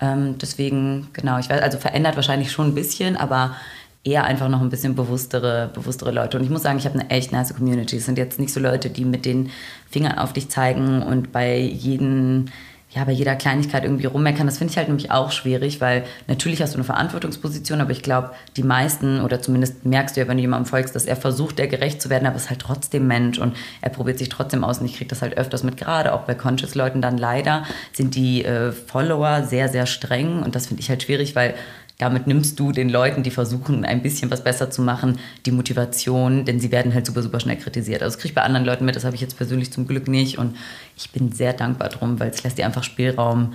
Ähm, 0.01 0.37
deswegen, 0.39 1.07
genau, 1.13 1.39
ich 1.39 1.49
weiß, 1.49 1.61
also 1.61 1.77
verändert 1.77 2.17
wahrscheinlich 2.17 2.51
schon 2.51 2.67
ein 2.67 2.75
bisschen, 2.75 3.15
aber 3.15 3.55
eher 4.03 4.25
einfach 4.25 4.49
noch 4.49 4.61
ein 4.61 4.69
bisschen 4.69 4.95
bewusstere, 4.95 5.69
bewusstere 5.73 6.11
Leute. 6.11 6.37
Und 6.37 6.43
ich 6.43 6.49
muss 6.49 6.63
sagen, 6.63 6.77
ich 6.77 6.85
habe 6.85 6.99
eine 6.99 7.09
echt 7.09 7.31
nice 7.31 7.53
Community. 7.53 7.95
Es 7.95 8.05
sind 8.05 8.17
jetzt 8.17 8.39
nicht 8.39 8.53
so 8.53 8.59
Leute, 8.59 8.89
die 8.89 9.05
mit 9.05 9.25
den 9.25 9.51
Fingern 9.89 10.17
auf 10.17 10.33
dich 10.33 10.49
zeigen 10.49 11.01
und 11.01 11.31
bei 11.31 11.57
jedem 11.57 12.45
ja, 12.91 13.03
bei 13.03 13.11
jeder 13.11 13.35
Kleinigkeit 13.35 13.83
irgendwie 13.83 14.07
rummeckern, 14.07 14.47
das 14.47 14.57
finde 14.57 14.71
ich 14.71 14.77
halt 14.77 14.87
nämlich 14.87 15.11
auch 15.11 15.31
schwierig, 15.31 15.79
weil 15.79 16.05
natürlich 16.27 16.59
hast 16.61 16.73
du 16.73 16.77
eine 16.77 16.83
Verantwortungsposition, 16.83 17.81
aber 17.81 17.91
ich 17.91 18.01
glaube, 18.01 18.31
die 18.57 18.63
meisten, 18.63 19.21
oder 19.21 19.41
zumindest 19.41 19.85
merkst 19.85 20.15
du 20.15 20.21
ja, 20.21 20.27
wenn 20.27 20.37
du 20.37 20.41
jemandem 20.41 20.65
folgst, 20.65 20.95
dass 20.95 21.05
er 21.05 21.15
versucht, 21.15 21.59
der 21.59 21.67
gerecht 21.67 22.01
zu 22.01 22.09
werden, 22.09 22.25
aber 22.25 22.37
ist 22.37 22.49
halt 22.49 22.61
trotzdem 22.61 23.05
Mensch 23.05 23.37
und 23.37 23.55
er 23.81 23.91
probiert 23.91 24.17
sich 24.17 24.29
trotzdem 24.29 24.63
aus 24.63 24.79
und 24.79 24.85
ich 24.85 24.95
kriege 24.95 25.09
das 25.09 25.21
halt 25.21 25.37
öfters 25.37 25.61
mit, 25.61 25.77
gerade 25.77 26.13
auch 26.13 26.21
bei 26.21 26.33
Conscious-Leuten 26.33 26.99
dann 27.01 27.19
leider 27.19 27.63
sind 27.93 28.15
die 28.15 28.43
äh, 28.43 28.71
Follower 28.71 29.43
sehr, 29.43 29.69
sehr 29.69 29.85
streng 29.85 30.41
und 30.41 30.55
das 30.55 30.65
finde 30.65 30.81
ich 30.81 30.89
halt 30.89 31.03
schwierig, 31.03 31.35
weil 31.35 31.53
damit 31.99 32.27
nimmst 32.27 32.57
du 32.57 32.71
den 32.71 32.87
Leuten, 32.87 33.23
die 33.23 33.29
versuchen, 33.29 33.83
ein 33.83 34.01
bisschen 34.01 34.31
was 34.31 34.41
besser 34.41 34.71
zu 34.71 34.81
machen, 34.81 35.19
die 35.45 35.51
Motivation, 35.51 36.45
denn 36.45 36.61
sie 36.61 36.71
werden 36.71 36.93
halt 36.93 37.05
super, 37.05 37.21
super 37.21 37.41
schnell 37.41 37.57
kritisiert. 37.57 38.01
Also 38.01 38.15
das 38.15 38.21
kriege 38.21 38.29
ich 38.29 38.35
bei 38.35 38.41
anderen 38.41 38.65
Leuten 38.65 38.85
mit, 38.85 38.95
das 38.95 39.03
habe 39.03 39.15
ich 39.15 39.21
jetzt 39.21 39.35
persönlich 39.35 39.73
zum 39.73 39.85
Glück 39.85 40.07
nicht. 40.07 40.37
Und 40.37 40.55
ich 40.99 41.11
bin 41.11 41.31
sehr 41.31 41.53
dankbar 41.53 41.89
drum, 41.89 42.19
weil 42.19 42.29
es 42.29 42.43
lässt 42.43 42.57
dir 42.57 42.65
einfach 42.65 42.83
Spielraum, 42.83 43.53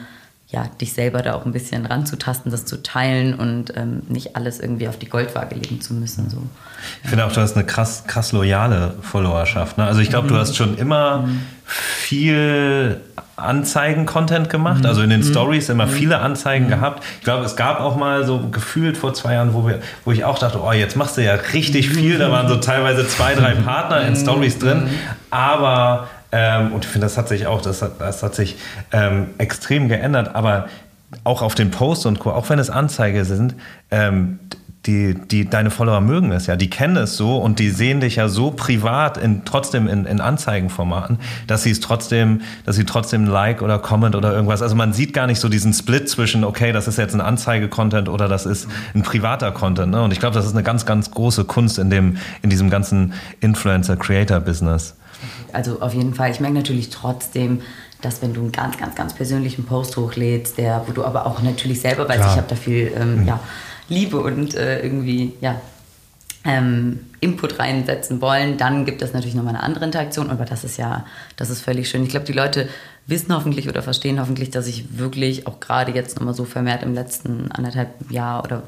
ja, 0.48 0.66
dich 0.80 0.92
selber 0.92 1.22
da 1.22 1.34
auch 1.34 1.46
ein 1.46 1.52
bisschen 1.52 1.84
ranzutasten, 1.84 2.50
das 2.50 2.64
zu 2.64 2.82
teilen 2.82 3.34
und 3.34 3.76
ähm, 3.76 4.02
nicht 4.08 4.36
alles 4.36 4.60
irgendwie 4.60 4.88
auf 4.88 4.98
die 4.98 5.08
Goldwaage 5.08 5.56
legen 5.56 5.80
zu 5.80 5.94
müssen. 5.94 6.30
So. 6.30 6.42
Ich 7.02 7.10
finde 7.10 7.26
auch, 7.26 7.32
du 7.32 7.40
hast 7.40 7.56
eine 7.56 7.66
krass, 7.66 8.04
krass 8.06 8.32
loyale 8.32 8.94
Followerschaft. 9.02 9.78
Ne? 9.78 9.84
Also 9.84 10.00
ich 10.00 10.10
glaube, 10.10 10.26
mhm. 10.26 10.32
du 10.32 10.36
hast 10.36 10.56
schon 10.56 10.78
immer 10.78 11.22
mhm. 11.22 11.40
viel 11.64 13.00
Anzeigen-Content 13.36 14.48
gemacht, 14.48 14.80
mhm. 14.80 14.86
also 14.86 15.02
in 15.02 15.10
den 15.10 15.20
mhm. 15.20 15.30
Stories 15.30 15.70
immer 15.70 15.86
mhm. 15.86 15.90
viele 15.90 16.20
Anzeigen 16.20 16.66
mhm. 16.66 16.70
gehabt. 16.70 17.02
Ich 17.18 17.24
glaube, 17.24 17.44
es 17.44 17.56
gab 17.56 17.80
auch 17.80 17.96
mal 17.96 18.24
so 18.24 18.48
gefühlt 18.50 18.96
vor 18.96 19.12
zwei 19.12 19.34
Jahren, 19.34 19.54
wo, 19.54 19.66
wir, 19.66 19.80
wo 20.04 20.12
ich 20.12 20.24
auch 20.24 20.38
dachte, 20.38 20.60
oh, 20.62 20.72
jetzt 20.72 20.94
machst 20.94 21.16
du 21.16 21.24
ja 21.24 21.34
richtig 21.52 21.88
viel. 21.88 22.18
Da 22.18 22.30
waren 22.30 22.48
so 22.48 22.56
teilweise 22.56 23.08
zwei, 23.08 23.34
drei 23.34 23.54
Partner 23.54 24.06
in 24.06 24.14
Stories 24.14 24.58
drin. 24.58 24.88
Aber 25.30 26.08
ähm, 26.36 26.72
und 26.72 26.84
ich 26.84 26.90
finde, 26.90 27.06
das 27.06 27.16
hat 27.16 27.28
sich 27.28 27.46
auch, 27.46 27.62
das 27.62 27.80
hat, 27.80 28.00
das 28.00 28.24
hat 28.24 28.34
sich 28.34 28.56
ähm, 28.90 29.28
extrem 29.38 29.88
geändert, 29.88 30.34
aber 30.34 30.66
auch 31.22 31.42
auf 31.42 31.54
den 31.54 31.70
Posts 31.70 32.06
und 32.06 32.18
Co., 32.18 32.32
auch 32.32 32.48
wenn 32.48 32.58
es 32.58 32.70
Anzeige 32.70 33.24
sind, 33.24 33.54
ähm, 33.92 34.40
die, 34.86 35.14
die, 35.14 35.48
deine 35.48 35.70
Follower 35.70 36.00
mögen 36.00 36.32
es 36.32 36.48
ja, 36.48 36.56
die 36.56 36.68
kennen 36.68 36.96
es 36.96 37.16
so 37.16 37.38
und 37.38 37.60
die 37.60 37.70
sehen 37.70 38.00
dich 38.00 38.16
ja 38.16 38.28
so 38.28 38.50
privat 38.50 39.16
in, 39.16 39.44
trotzdem 39.44 39.86
in, 39.86 40.06
in 40.06 40.20
Anzeigenformaten, 40.20 41.20
dass 41.46 41.62
sie 41.62 41.70
es 41.70 41.78
trotzdem, 41.78 42.40
dass 42.66 42.74
sie 42.74 42.84
trotzdem 42.84 43.26
Like 43.26 43.62
oder 43.62 43.78
Comment 43.78 44.16
oder 44.16 44.32
irgendwas, 44.32 44.60
also 44.60 44.74
man 44.74 44.92
sieht 44.92 45.14
gar 45.14 45.28
nicht 45.28 45.38
so 45.38 45.48
diesen 45.48 45.72
Split 45.72 46.08
zwischen, 46.08 46.42
okay, 46.42 46.72
das 46.72 46.88
ist 46.88 46.98
jetzt 46.98 47.14
ein 47.14 47.20
Anzeige-Content 47.20 48.08
oder 48.08 48.26
das 48.26 48.44
ist 48.44 48.66
ein 48.92 49.02
privater 49.02 49.52
Content. 49.52 49.92
Ne? 49.92 50.02
Und 50.02 50.12
ich 50.12 50.18
glaube, 50.18 50.34
das 50.34 50.46
ist 50.46 50.52
eine 50.52 50.64
ganz, 50.64 50.84
ganz 50.84 51.12
große 51.12 51.44
Kunst 51.44 51.78
in, 51.78 51.90
dem, 51.90 52.16
in 52.42 52.50
diesem 52.50 52.70
ganzen 52.70 53.14
Influencer-Creator-Business. 53.40 54.96
Also 55.52 55.80
auf 55.80 55.94
jeden 55.94 56.14
Fall. 56.14 56.30
Ich 56.30 56.40
merke 56.40 56.56
natürlich 56.56 56.90
trotzdem, 56.90 57.62
dass 58.00 58.22
wenn 58.22 58.34
du 58.34 58.40
einen 58.40 58.52
ganz, 58.52 58.76
ganz, 58.76 58.94
ganz 58.94 59.14
persönlichen 59.14 59.64
Post 59.64 59.96
hochlädst, 59.96 60.58
der, 60.58 60.84
wo 60.86 60.92
du 60.92 61.04
aber 61.04 61.26
auch 61.26 61.42
natürlich 61.42 61.80
selber 61.80 62.08
weißt, 62.08 62.20
Klar. 62.20 62.32
ich 62.32 62.36
habe 62.36 62.48
da 62.48 62.56
viel 62.56 62.92
ähm, 62.96 63.20
mhm. 63.20 63.26
ja, 63.26 63.40
Liebe 63.88 64.20
und 64.20 64.54
äh, 64.54 64.80
irgendwie 64.80 65.32
ja, 65.40 65.60
ähm, 66.44 67.00
Input 67.20 67.58
reinsetzen 67.58 68.20
wollen, 68.20 68.58
dann 68.58 68.84
gibt 68.84 69.00
es 69.00 69.14
natürlich 69.14 69.34
nochmal 69.34 69.54
eine 69.54 69.62
andere 69.62 69.86
Interaktion, 69.86 70.30
aber 70.30 70.44
das 70.44 70.62
ist 70.62 70.76
ja, 70.76 71.06
das 71.36 71.48
ist 71.48 71.62
völlig 71.62 71.88
schön. 71.88 72.02
Ich 72.02 72.10
glaube, 72.10 72.26
die 72.26 72.32
Leute 72.32 72.68
wissen 73.06 73.34
hoffentlich 73.34 73.68
oder 73.68 73.82
verstehen 73.82 74.20
hoffentlich, 74.20 74.50
dass 74.50 74.66
ich 74.66 74.98
wirklich 74.98 75.46
auch 75.46 75.60
gerade 75.60 75.92
jetzt 75.92 76.16
nochmal 76.16 76.34
so 76.34 76.44
vermehrt 76.44 76.82
im 76.82 76.94
letzten 76.94 77.50
anderthalb 77.52 78.10
Jahr 78.10 78.42
oder 78.44 78.62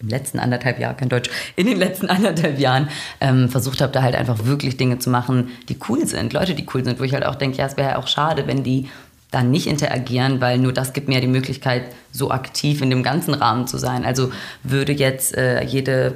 im 0.00 0.08
letzten 0.08 0.38
anderthalb 0.38 0.78
Jahr, 0.78 0.94
kein 0.94 1.10
Deutsch, 1.10 1.30
in 1.56 1.66
den 1.66 1.78
letzten 1.78 2.06
anderthalb 2.08 2.58
Jahren 2.58 2.88
ähm, 3.20 3.48
versucht 3.48 3.80
habe, 3.80 3.92
da 3.92 4.02
halt 4.02 4.14
einfach 4.14 4.46
wirklich 4.46 4.76
Dinge 4.76 4.98
zu 4.98 5.10
machen, 5.10 5.48
die 5.68 5.76
cool 5.88 6.06
sind, 6.06 6.32
Leute, 6.32 6.54
die 6.54 6.66
cool 6.74 6.84
sind, 6.84 6.98
wo 6.98 7.04
ich 7.04 7.12
halt 7.12 7.26
auch 7.26 7.34
denke, 7.34 7.58
ja, 7.58 7.66
es 7.66 7.76
wäre 7.76 7.90
ja 7.90 7.96
auch 7.98 8.08
schade, 8.08 8.46
wenn 8.46 8.62
die 8.62 8.88
dann 9.30 9.50
nicht 9.50 9.66
interagieren, 9.66 10.40
weil 10.40 10.58
nur 10.58 10.72
das 10.72 10.92
gibt 10.92 11.08
mir 11.08 11.20
die 11.20 11.26
Möglichkeit, 11.26 11.84
so 12.12 12.30
aktiv 12.30 12.80
in 12.80 12.90
dem 12.90 13.02
ganzen 13.02 13.34
Rahmen 13.34 13.66
zu 13.66 13.78
sein. 13.78 14.04
Also 14.04 14.30
würde 14.62 14.92
jetzt 14.92 15.36
äh, 15.36 15.62
jede 15.64 16.14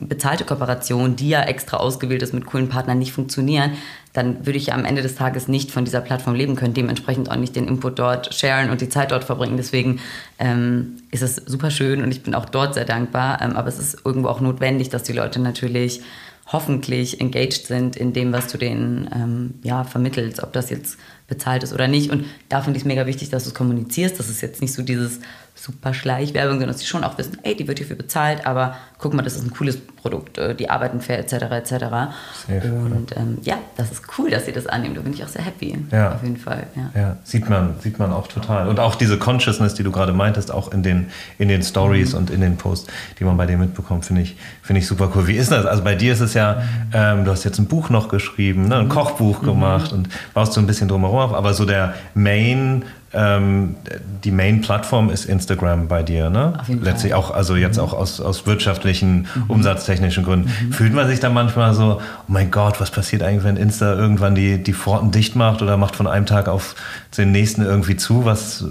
bezahlte 0.00 0.44
Kooperation, 0.44 1.16
die 1.16 1.30
ja 1.30 1.42
extra 1.42 1.78
ausgewählt 1.78 2.22
ist 2.22 2.32
mit 2.32 2.46
coolen 2.46 2.68
Partnern, 2.68 2.98
nicht 2.98 3.12
funktionieren, 3.12 3.72
dann 4.12 4.46
würde 4.46 4.58
ich 4.58 4.72
am 4.72 4.84
Ende 4.84 5.02
des 5.02 5.16
Tages 5.16 5.48
nicht 5.48 5.70
von 5.70 5.84
dieser 5.84 6.00
Plattform 6.00 6.34
leben 6.34 6.56
können, 6.56 6.74
dementsprechend 6.74 7.30
auch 7.30 7.36
nicht 7.36 7.56
den 7.56 7.68
Input 7.68 7.98
dort 7.98 8.34
sharen 8.34 8.70
und 8.70 8.80
die 8.80 8.88
Zeit 8.88 9.10
dort 9.10 9.24
verbringen. 9.24 9.56
Deswegen 9.56 10.00
ähm, 10.38 11.02
ist 11.10 11.22
es 11.22 11.36
super 11.36 11.70
schön 11.70 12.02
und 12.02 12.10
ich 12.10 12.22
bin 12.22 12.34
auch 12.34 12.46
dort 12.46 12.74
sehr 12.74 12.84
dankbar. 12.84 13.40
Ähm, 13.42 13.56
aber 13.56 13.68
es 13.68 13.78
ist 13.78 13.98
irgendwo 14.04 14.28
auch 14.28 14.40
notwendig, 14.40 14.88
dass 14.88 15.02
die 15.02 15.12
Leute 15.12 15.40
natürlich 15.40 16.02
hoffentlich 16.50 17.20
engaged 17.20 17.66
sind 17.66 17.96
in 17.96 18.12
dem, 18.12 18.32
was 18.32 18.50
du 18.50 18.56
denen 18.56 19.10
ähm, 19.14 19.54
ja, 19.62 19.84
vermittelst, 19.84 20.42
ob 20.42 20.52
das 20.52 20.70
jetzt 20.70 20.96
bezahlt 21.26 21.62
ist 21.62 21.74
oder 21.74 21.88
nicht. 21.88 22.10
Und 22.10 22.24
da 22.48 22.62
finde 22.62 22.78
ich 22.78 22.84
es 22.84 22.86
mega 22.86 23.06
wichtig, 23.06 23.28
dass 23.28 23.44
du 23.44 23.50
es 23.50 23.54
kommunizierst. 23.54 24.18
Das 24.18 24.30
ist 24.30 24.40
jetzt 24.40 24.62
nicht 24.62 24.72
so 24.72 24.82
dieses 24.82 25.20
super 25.60 25.92
Schleichwerbung, 25.92 26.54
sondern 26.54 26.68
dass 26.68 26.80
sie 26.80 26.86
schon 26.86 27.04
auch 27.04 27.18
wissen, 27.18 27.38
ey, 27.42 27.56
die 27.56 27.66
wird 27.66 27.78
hierfür 27.78 27.96
bezahlt, 27.96 28.46
aber 28.46 28.76
guck 28.98 29.14
mal, 29.14 29.22
das 29.22 29.34
ist 29.34 29.44
ein 29.44 29.50
cooles 29.50 29.78
Produkt, 29.78 30.38
äh, 30.38 30.54
die 30.54 30.70
arbeiten 30.70 31.00
fair, 31.00 31.18
etc., 31.18 31.32
etc. 31.50 31.70
Safe, 31.70 32.72
und 32.92 33.16
ähm, 33.16 33.38
ja, 33.42 33.56
das 33.76 33.90
ist 33.90 34.02
cool, 34.18 34.30
dass 34.30 34.46
sie 34.46 34.52
das 34.52 34.66
annehmen, 34.66 34.94
da 34.94 35.00
bin 35.00 35.12
ich 35.12 35.22
auch 35.24 35.28
sehr 35.28 35.42
happy, 35.42 35.76
ja. 35.90 36.14
auf 36.14 36.22
jeden 36.22 36.36
Fall. 36.36 36.66
Ja. 36.74 37.00
ja, 37.00 37.16
sieht, 37.24 37.48
man, 37.48 37.74
sieht 37.80 37.98
man 37.98 38.12
auch 38.12 38.28
total. 38.28 38.68
Und 38.68 38.80
auch 38.80 38.94
diese 38.94 39.18
Consciousness, 39.18 39.74
die 39.74 39.82
du 39.82 39.90
gerade 39.90 40.12
meintest, 40.12 40.52
auch 40.52 40.72
in 40.72 40.82
den, 40.82 41.08
in 41.38 41.48
den 41.48 41.62
Stories 41.62 42.12
mhm. 42.12 42.18
und 42.18 42.30
in 42.30 42.40
den 42.40 42.56
Posts, 42.56 42.90
die 43.18 43.24
man 43.24 43.36
bei 43.36 43.46
dir 43.46 43.58
mitbekommt, 43.58 44.04
finde 44.04 44.22
ich, 44.22 44.36
find 44.62 44.78
ich 44.78 44.86
super 44.86 45.10
cool. 45.14 45.26
Wie 45.26 45.36
ist 45.36 45.50
das? 45.50 45.66
Also 45.66 45.82
bei 45.82 45.94
dir 45.94 46.12
ist 46.12 46.20
es 46.20 46.34
ja, 46.34 46.62
ähm, 46.92 47.24
du 47.24 47.30
hast 47.30 47.44
jetzt 47.44 47.58
ein 47.58 47.66
Buch 47.66 47.90
noch 47.90 48.08
geschrieben, 48.08 48.68
ne, 48.68 48.76
ein 48.76 48.84
mhm. 48.84 48.90
Kochbuch 48.90 49.42
mhm. 49.42 49.46
gemacht 49.46 49.92
und 49.92 50.08
baust 50.34 50.52
so 50.52 50.60
ein 50.60 50.66
bisschen 50.66 50.88
drumherum 50.88 51.18
auf, 51.18 51.34
aber 51.34 51.54
so 51.54 51.64
der 51.64 51.94
Main 52.14 52.84
ähm, 53.12 53.76
die 54.22 54.30
Main-Plattform 54.30 55.08
ist 55.10 55.24
Instagram 55.24 55.88
bei 55.88 56.02
dir, 56.02 56.28
ne? 56.28 56.54
Auf 56.60 56.68
jeden 56.68 56.82
Letztlich 56.82 57.12
Fall. 57.12 57.20
auch, 57.20 57.30
also 57.30 57.56
jetzt 57.56 57.78
mhm. 57.78 57.84
auch 57.84 57.92
aus, 57.94 58.20
aus 58.20 58.46
wirtschaftlichen, 58.46 59.26
mhm. 59.34 59.44
umsatztechnischen 59.48 60.24
Gründen. 60.24 60.50
Mhm. 60.66 60.72
Fühlt 60.72 60.92
man 60.92 61.08
sich 61.08 61.18
dann 61.18 61.32
manchmal 61.32 61.72
so, 61.72 62.00
oh 62.00 62.24
mein 62.26 62.50
Gott, 62.50 62.80
was 62.80 62.90
passiert 62.90 63.22
eigentlich, 63.22 63.44
wenn 63.44 63.56
Insta 63.56 63.94
irgendwann 63.94 64.34
die, 64.34 64.62
die 64.62 64.74
Pforten 64.74 65.10
dicht 65.10 65.36
macht 65.36 65.62
oder 65.62 65.76
macht 65.76 65.96
von 65.96 66.06
einem 66.06 66.26
Tag 66.26 66.48
auf 66.48 66.74
den 67.16 67.32
nächsten 67.32 67.62
irgendwie 67.62 67.96
zu? 67.96 68.26
Was, 68.26 68.64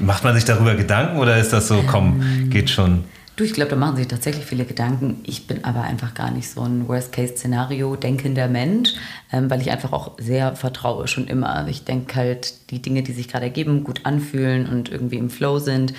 macht 0.00 0.24
man 0.24 0.34
sich 0.34 0.44
darüber 0.44 0.74
Gedanken 0.74 1.18
oder 1.18 1.38
ist 1.38 1.52
das 1.52 1.68
so, 1.68 1.84
komm, 1.86 2.20
ähm. 2.20 2.50
geht 2.50 2.68
schon? 2.68 3.04
Du, 3.36 3.42
ich 3.42 3.52
glaube, 3.52 3.70
da 3.70 3.76
machen 3.76 3.96
sich 3.96 4.06
tatsächlich 4.06 4.44
viele 4.44 4.64
Gedanken. 4.64 5.20
Ich 5.24 5.48
bin 5.48 5.64
aber 5.64 5.82
einfach 5.82 6.14
gar 6.14 6.30
nicht 6.30 6.48
so 6.48 6.60
ein 6.60 6.86
Worst-Case-Szenario 6.86 7.96
denkender 7.96 8.46
Mensch, 8.46 8.94
ähm, 9.32 9.50
weil 9.50 9.60
ich 9.60 9.72
einfach 9.72 9.92
auch 9.92 10.12
sehr 10.18 10.54
vertraue 10.54 11.08
schon 11.08 11.26
immer. 11.26 11.52
Also 11.52 11.70
ich 11.70 11.84
denke 11.84 12.14
halt, 12.14 12.70
die 12.70 12.80
Dinge, 12.80 13.02
die 13.02 13.12
sich 13.12 13.26
gerade 13.26 13.46
ergeben, 13.46 13.82
gut 13.82 14.06
anfühlen 14.06 14.68
und 14.68 14.88
irgendwie 14.88 15.18
im 15.18 15.30
Flow 15.30 15.58
sind, 15.58 15.94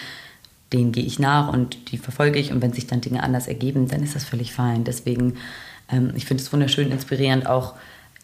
denen 0.72 0.94
gehe 0.94 1.04
ich 1.04 1.20
nach 1.20 1.52
und 1.52 1.92
die 1.92 1.98
verfolge 1.98 2.40
ich. 2.40 2.54
Und 2.54 2.62
wenn 2.62 2.72
sich 2.72 2.88
dann 2.88 3.02
Dinge 3.02 3.22
anders 3.22 3.48
ergeben, 3.48 3.90
dann 3.90 4.02
ist 4.02 4.16
das 4.16 4.24
völlig 4.24 4.54
fein. 4.54 4.86
Deswegen, 4.86 5.36
ähm, 5.92 6.14
ich 6.16 6.26
finde 6.26 6.42
es 6.42 6.54
wunderschön 6.54 6.90
inspirierend 6.90 7.48
auch 7.48 7.74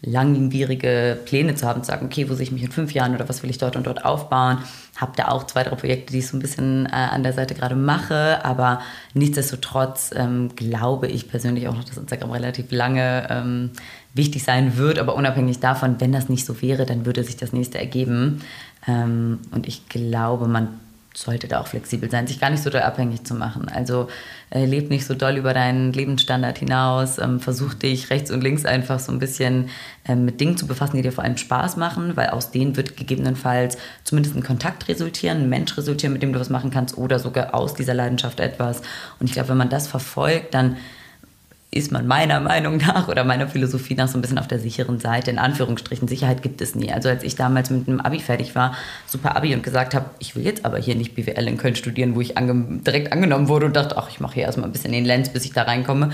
langwierige 0.02 1.18
Pläne 1.24 1.54
zu 1.54 1.66
haben, 1.66 1.82
zu 1.82 1.90
sagen, 1.90 2.06
okay, 2.06 2.28
wo 2.28 2.34
sehe 2.34 2.44
ich 2.44 2.52
mich 2.52 2.64
in 2.64 2.72
fünf 2.72 2.92
Jahren 2.92 3.14
oder 3.14 3.28
was 3.28 3.42
will 3.42 3.50
ich 3.50 3.58
dort 3.58 3.76
und 3.76 3.86
dort 3.86 4.04
aufbauen. 4.04 4.58
Habe 4.96 5.12
da 5.16 5.28
auch 5.28 5.44
zwei, 5.44 5.62
drei 5.62 5.76
Projekte, 5.76 6.12
die 6.12 6.18
ich 6.18 6.26
so 6.26 6.36
ein 6.36 6.40
bisschen 6.40 6.86
äh, 6.86 6.90
an 6.90 7.22
der 7.22 7.32
Seite 7.32 7.54
gerade 7.54 7.76
mache, 7.76 8.44
aber 8.44 8.80
nichtsdestotrotz 9.14 10.10
ähm, 10.14 10.50
glaube 10.56 11.06
ich 11.06 11.28
persönlich 11.28 11.68
auch 11.68 11.76
noch, 11.76 11.84
dass 11.84 11.96
Instagram 11.96 12.32
relativ 12.32 12.72
lange 12.72 13.28
ähm, 13.30 13.70
wichtig 14.12 14.42
sein 14.42 14.76
wird, 14.76 14.98
aber 14.98 15.14
unabhängig 15.14 15.60
davon, 15.60 16.00
wenn 16.00 16.12
das 16.12 16.28
nicht 16.28 16.44
so 16.44 16.60
wäre, 16.60 16.84
dann 16.84 17.06
würde 17.06 17.22
sich 17.22 17.36
das 17.36 17.52
nächste 17.52 17.78
ergeben. 17.78 18.42
Ähm, 18.86 19.38
und 19.52 19.68
ich 19.68 19.88
glaube, 19.88 20.48
man 20.48 20.68
sollte 21.14 21.48
da 21.48 21.60
auch 21.60 21.66
flexibel 21.66 22.10
sein, 22.10 22.26
sich 22.26 22.40
gar 22.40 22.50
nicht 22.50 22.62
so 22.62 22.70
doll 22.70 22.82
abhängig 22.82 23.24
zu 23.24 23.34
machen. 23.34 23.68
Also 23.68 24.08
äh, 24.50 24.64
leb 24.64 24.88
nicht 24.90 25.06
so 25.06 25.14
doll 25.14 25.36
über 25.36 25.52
deinen 25.52 25.92
Lebensstandard 25.92 26.58
hinaus, 26.58 27.18
ähm, 27.18 27.40
versuch 27.40 27.74
dich 27.74 28.10
rechts 28.10 28.30
und 28.30 28.42
links 28.42 28.64
einfach 28.64 28.98
so 28.98 29.12
ein 29.12 29.18
bisschen 29.18 29.68
ähm, 30.06 30.24
mit 30.24 30.40
Dingen 30.40 30.56
zu 30.56 30.66
befassen, 30.66 30.96
die 30.96 31.02
dir 31.02 31.12
vor 31.12 31.24
allem 31.24 31.36
Spaß 31.36 31.76
machen, 31.76 32.16
weil 32.16 32.30
aus 32.30 32.50
denen 32.50 32.76
wird 32.76 32.96
gegebenenfalls 32.96 33.76
zumindest 34.04 34.36
ein 34.36 34.42
Kontakt 34.42 34.88
resultieren, 34.88 35.42
ein 35.42 35.48
Mensch 35.48 35.76
resultieren, 35.76 36.12
mit 36.12 36.22
dem 36.22 36.32
du 36.32 36.40
was 36.40 36.50
machen 36.50 36.70
kannst 36.70 36.96
oder 36.96 37.18
sogar 37.18 37.54
aus 37.54 37.74
dieser 37.74 37.94
Leidenschaft 37.94 38.40
etwas. 38.40 38.82
Und 39.20 39.26
ich 39.26 39.32
glaube, 39.32 39.50
wenn 39.50 39.58
man 39.58 39.70
das 39.70 39.88
verfolgt, 39.88 40.54
dann 40.54 40.76
ist 41.74 41.90
man 41.90 42.06
meiner 42.06 42.38
Meinung 42.38 42.76
nach 42.76 43.08
oder 43.08 43.24
meiner 43.24 43.48
Philosophie 43.48 43.94
nach 43.94 44.06
so 44.06 44.18
ein 44.18 44.20
bisschen 44.20 44.38
auf 44.38 44.46
der 44.46 44.58
sicheren 44.58 45.00
Seite. 45.00 45.30
In 45.30 45.38
Anführungsstrichen, 45.38 46.06
Sicherheit 46.06 46.42
gibt 46.42 46.60
es 46.60 46.74
nie. 46.74 46.92
Also 46.92 47.08
als 47.08 47.24
ich 47.24 47.34
damals 47.34 47.70
mit 47.70 47.88
einem 47.88 48.00
Abi 48.00 48.20
fertig 48.20 48.54
war, 48.54 48.76
super 49.06 49.36
Abi 49.36 49.54
und 49.54 49.62
gesagt 49.62 49.94
habe, 49.94 50.10
ich 50.18 50.36
will 50.36 50.44
jetzt 50.44 50.66
aber 50.66 50.78
hier 50.78 50.94
nicht 50.94 51.14
BWL 51.14 51.48
in 51.48 51.56
Köln 51.56 51.74
studieren, 51.74 52.14
wo 52.14 52.20
ich 52.20 52.36
ange 52.36 52.80
direkt 52.82 53.10
angenommen 53.12 53.48
wurde 53.48 53.66
und 53.66 53.74
dachte, 53.74 53.96
ach, 53.96 54.10
ich 54.10 54.20
mache 54.20 54.34
hier 54.34 54.44
erstmal 54.44 54.68
ein 54.68 54.72
bisschen 54.72 54.92
den 54.92 55.06
Lenz, 55.06 55.30
bis 55.30 55.46
ich 55.46 55.52
da 55.52 55.62
reinkomme. 55.62 56.10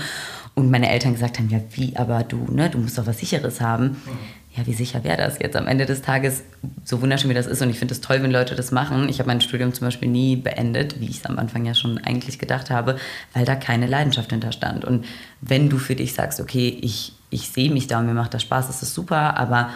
Und 0.55 0.71
meine 0.71 0.89
Eltern 0.89 1.13
gesagt 1.13 1.37
haben, 1.37 1.49
ja 1.49 1.59
wie, 1.71 1.95
aber 1.97 2.23
du, 2.23 2.47
ne, 2.49 2.69
du 2.69 2.77
musst 2.77 2.97
doch 2.97 3.05
was 3.05 3.19
Sicheres 3.19 3.59
haben. 3.59 3.83
Mhm 4.05 4.38
ja, 4.55 4.65
wie 4.65 4.73
sicher 4.73 5.03
wäre 5.03 5.17
das 5.17 5.37
jetzt 5.39 5.55
am 5.55 5.67
Ende 5.67 5.85
des 5.85 6.01
Tages, 6.01 6.43
so 6.83 7.01
wunderschön 7.01 7.29
wie 7.29 7.35
das 7.35 7.45
ist 7.45 7.61
und 7.61 7.69
ich 7.69 7.77
finde 7.77 7.93
es 7.93 8.01
toll, 8.01 8.21
wenn 8.23 8.31
Leute 8.31 8.55
das 8.55 8.71
machen. 8.71 9.07
Ich 9.07 9.19
habe 9.19 9.27
mein 9.27 9.41
Studium 9.41 9.73
zum 9.73 9.87
Beispiel 9.87 10.09
nie 10.09 10.35
beendet, 10.35 10.99
wie 10.99 11.05
ich 11.05 11.17
es 11.17 11.25
am 11.25 11.37
Anfang 11.37 11.65
ja 11.65 11.75
schon 11.75 11.99
eigentlich 11.99 12.39
gedacht 12.39 12.71
habe, 12.71 12.97
weil 13.33 13.45
da 13.45 13.55
keine 13.55 13.85
Leidenschaft 13.85 14.31
hinterstand. 14.31 14.85
Und 14.85 15.05
wenn 15.41 15.69
du 15.69 15.77
für 15.77 15.95
dich 15.95 16.13
sagst, 16.13 16.39
okay, 16.39 16.77
ich, 16.81 17.13
ich 17.29 17.49
sehe 17.49 17.71
mich 17.71 17.87
da 17.87 17.99
und 17.99 18.07
mir 18.07 18.13
macht 18.13 18.33
das 18.33 18.41
Spaß, 18.41 18.67
das 18.67 18.81
ist 18.81 18.95
super, 18.95 19.37
aber 19.37 19.69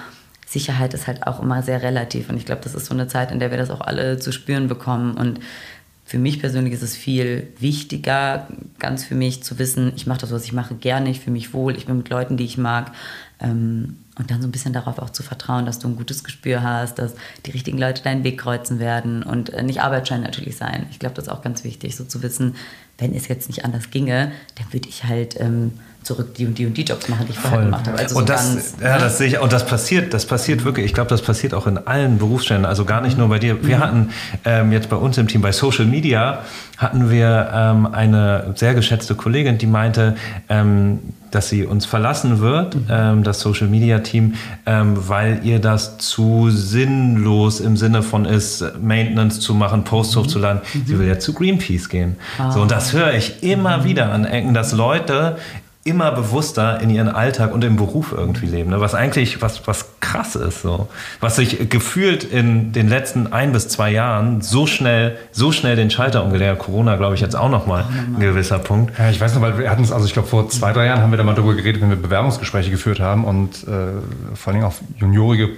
Sicherheit 0.48 0.94
ist 0.94 1.08
halt 1.08 1.28
auch 1.28 1.42
immer 1.42 1.62
sehr 1.62 1.82
relativ 1.84 2.30
und 2.30 2.38
ich 2.38 2.46
glaube, 2.46 2.62
das 2.64 2.74
ist 2.74 2.88
so 2.88 2.94
eine 2.94 3.08
Zeit, 3.08 3.32
in 3.32 3.40
der 3.40 3.52
wir 3.52 3.58
das 3.58 3.70
auch 3.70 3.82
alle 3.82 4.18
zu 4.18 4.32
spüren 4.32 4.68
bekommen 4.68 5.16
und 5.16 5.40
für 6.06 6.18
mich 6.18 6.40
persönlich 6.40 6.74
ist 6.74 6.84
es 6.84 6.98
viel 6.98 7.48
wichtiger, 7.60 8.48
ganz 8.78 9.04
für 9.06 9.16
mich 9.16 9.42
zu 9.44 9.58
wissen, 9.58 9.94
ich 9.96 10.06
mache 10.06 10.20
das, 10.20 10.32
was 10.32 10.44
ich 10.44 10.52
mache, 10.52 10.76
gerne, 10.76 11.10
ich 11.10 11.22
fühle 11.22 11.34
mich 11.34 11.54
wohl, 11.54 11.78
ich 11.78 11.86
bin 11.86 11.98
mit 11.98 12.10
Leuten, 12.10 12.38
die 12.38 12.44
ich 12.44 12.58
mag. 12.58 12.92
Ähm, 13.40 13.98
und 14.18 14.30
dann 14.30 14.42
so 14.42 14.48
ein 14.48 14.52
bisschen 14.52 14.74
darauf 14.74 15.00
auch 15.00 15.10
zu 15.10 15.24
vertrauen, 15.24 15.66
dass 15.66 15.80
du 15.80 15.88
ein 15.88 15.96
gutes 15.96 16.24
Gespür 16.24 16.62
hast, 16.62 17.00
dass 17.00 17.14
die 17.46 17.52
richtigen 17.52 17.78
Leute 17.80 18.04
deinen 18.04 18.24
Weg 18.24 18.40
kreuzen 18.40 18.80
werden 18.80 19.24
und 19.24 19.50
äh, 19.50 19.64
nicht 19.64 19.82
Arbeitsschein 19.82 20.22
natürlich 20.22 20.56
sein. 20.56 20.86
Ich 20.92 21.00
glaube, 21.00 21.16
das 21.16 21.26
ist 21.26 21.32
auch 21.32 21.42
ganz 21.42 21.64
wichtig, 21.64 21.96
so 21.96 22.04
zu 22.04 22.22
wissen, 22.22 22.56
wenn 23.00 23.16
es 23.16 23.28
jetzt 23.28 23.48
nicht 23.48 23.66
anders 23.66 23.90
ginge, 23.90 24.32
dann 24.56 24.72
würde 24.72 24.88
ich 24.88 25.04
halt 25.04 25.40
ähm, 25.40 25.72
zurück 26.04 26.36
die 26.36 26.46
und 26.46 26.58
die 26.58 26.68
und 26.68 26.78
die 26.78 26.84
Jobs 26.84 27.10
machen, 27.10 27.26
die 27.26 27.32
ich 27.32 27.40
vorher 27.40 27.60
Voll. 27.60 27.66
gemacht 27.66 27.88
habe. 27.88 27.98
Also 27.98 28.18
und 28.18 28.28
so 28.28 28.34
das, 28.34 28.54
ganz, 28.54 28.76
ja, 28.82 28.96
ne? 28.96 29.00
das 29.00 29.18
sehe 29.18 29.28
ich, 29.28 29.40
und 29.40 29.52
das 29.52 29.66
passiert, 29.66 30.14
das 30.14 30.28
passiert 30.28 30.64
wirklich. 30.64 30.86
Ich 30.86 30.94
glaube, 30.94 31.10
das 31.10 31.24
passiert 31.24 31.56
auch 31.56 31.66
in 31.66 31.80
allen 31.80 32.20
Berufsstellen, 32.20 32.66
also 32.66 32.86
gar 32.86 33.02
nicht 33.02 33.18
nur 33.18 33.30
bei 33.30 33.40
dir. 33.40 33.66
Wir 33.66 33.78
mhm. 33.78 33.82
hatten 33.82 34.10
ähm, 34.46 34.72
jetzt 34.72 34.90
bei 34.90 34.96
uns 34.96 35.18
im 35.18 35.28
Team 35.28 35.42
bei 35.42 35.52
Social 35.52 35.86
Media 35.86 36.44
hatten 36.78 37.10
wir 37.10 37.50
ähm, 37.52 37.88
eine 37.88 38.54
sehr 38.56 38.76
geschätzte 38.76 39.16
Kollegin, 39.16 39.58
die 39.58 39.68
meinte, 39.68 40.16
ähm, 40.50 41.00
dass 41.34 41.50
sie 41.50 41.66
uns 41.66 41.86
verlassen 41.86 42.40
wird, 42.40 42.76
mhm. 42.76 42.86
ähm, 42.90 43.24
das 43.24 43.40
Social 43.40 43.68
Media 43.68 44.00
Team, 44.00 44.36
ähm, 44.66 44.94
weil 44.96 45.42
ihr 45.44 45.60
das 45.60 45.98
zu 45.98 46.50
sinnlos 46.50 47.60
im 47.60 47.78
Sinne 47.78 48.04
von 48.04 48.26
ist, 48.26 48.64
Maintenance 48.82 49.40
zu 49.40 49.54
machen, 49.54 49.84
Posts 49.84 50.16
mhm. 50.16 50.20
hochzuladen. 50.20 50.62
Mhm. 50.74 50.84
Sie 50.86 51.00
will 51.00 51.08
ja 51.08 51.20
zu 51.20 51.34
Greenpeace 51.34 51.90
gehen. 51.90 52.18
Ah. 52.38 52.52
So, 52.52 52.62
und 52.62 52.72
das 52.72 52.94
höre 52.94 53.14
ich 53.14 53.44
immer 53.44 53.80
mhm. 53.80 53.84
wieder 53.86 54.12
an 54.12 54.26
Ecken, 54.26 54.54
dass 54.54 54.74
Leute 54.74 55.38
immer 55.86 56.12
bewusster 56.12 56.80
in 56.82 56.90
ihren 56.90 57.10
Alltag 57.10 57.54
und 57.54 57.64
im 57.64 57.76
Beruf 57.76 58.14
irgendwie 58.16 58.46
leben. 58.46 58.70
Ne? 58.70 58.80
Was 58.80 58.96
eigentlich 58.96 59.42
was, 59.42 59.68
was 59.68 59.86
krass 60.00 60.36
ist. 60.36 60.62
So. 60.62 60.88
Was 61.20 61.36
sich 61.36 61.70
gefühlt 61.70 62.24
in 62.24 62.72
den 62.72 62.88
letzten 62.88 63.34
ein 63.34 63.52
bis 63.52 63.68
zwei 63.68 63.92
Jahren 63.92 64.42
so 64.42 64.66
schnell, 64.66 65.18
so 65.32 65.52
schnell 65.52 65.76
den 65.76 65.90
Schalter 65.90 66.24
umgelegt 66.24 66.60
Corona, 66.60 66.96
glaube 66.96 67.16
ich, 67.16 67.22
jetzt 67.22 67.36
auch 67.36 67.50
nochmal 67.50 67.86
ein 68.16 68.20
gewisser 68.20 68.60
Punkt. 68.60 68.98
Ja, 68.98 69.10
ich 69.10 69.20
weiß 69.20 69.36
noch, 69.36 69.42
weil 69.42 69.58
wir 69.58 69.70
hatten 69.70 69.84
es, 69.84 69.92
also 69.92 70.06
ich 70.06 70.14
glaube, 70.14 70.28
vor 70.28 70.50
zwei, 70.50 70.72
drei 70.72 70.86
Jahren 70.86 71.02
haben 71.02 71.12
wir 71.12 71.18
da 71.18 71.24
mal 71.24 71.36
darüber 71.36 71.56
geredet, 71.56 71.82
wenn 71.82 71.90
wir 71.90 71.98
Bewerbungsgespräche 71.98 72.72
geführt 72.72 73.00
haben 73.00 73.26
und 73.26 73.68
äh, 73.68 74.36
vor 74.36 74.54
allem 74.54 74.64
auch 74.64 74.76
juniorige 74.98 75.50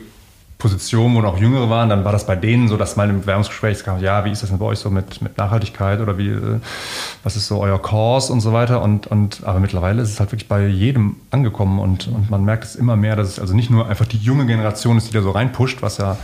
Positionen, 0.57 1.15
wo 1.15 1.27
auch 1.27 1.37
Jüngere 1.37 1.69
waren, 1.69 1.89
dann 1.89 2.05
war 2.05 2.13
das 2.13 2.25
bei 2.25 2.35
denen 2.35 2.69
so, 2.69 2.77
dass 2.77 2.95
mal 2.95 3.09
im 3.09 3.21
Bewerbungsgespräch 3.21 3.83
kam, 3.83 3.99
ja, 3.99 4.23
wie 4.23 4.31
ist 4.31 4.41
das 4.41 4.49
denn 4.49 4.57
bei 4.57 4.65
euch 4.65 4.79
so 4.79 4.89
mit, 4.89 5.21
mit 5.21 5.37
Nachhaltigkeit 5.37 5.99
oder 5.99 6.17
wie, 6.17 6.29
äh, 6.29 6.59
was 7.23 7.35
ist 7.35 7.47
so 7.47 7.59
euer 7.59 7.81
Kurs 7.81 8.29
und 8.29 8.39
so 8.39 8.53
weiter. 8.53 8.81
Und, 8.81 9.07
und, 9.07 9.43
aber 9.43 9.59
mittlerweile 9.59 10.01
ist 10.01 10.09
es 10.09 10.19
halt 10.19 10.31
wirklich 10.31 10.47
bei 10.47 10.65
jedem 10.65 11.17
angekommen 11.29 11.79
und, 11.79 12.07
und 12.07 12.29
man 12.29 12.45
merkt 12.45 12.63
es 12.63 12.75
immer 12.75 12.95
mehr, 12.95 13.17
dass 13.17 13.27
es 13.27 13.39
also 13.39 13.53
nicht 13.53 13.69
nur 13.69 13.87
einfach 13.87 14.05
die 14.05 14.17
junge 14.17 14.45
Generation 14.45 14.97
ist, 14.97 15.09
die 15.09 15.13
da 15.13 15.21
so 15.21 15.31
reinpusht, 15.31 15.81
was 15.81 15.97
ja 15.97 16.17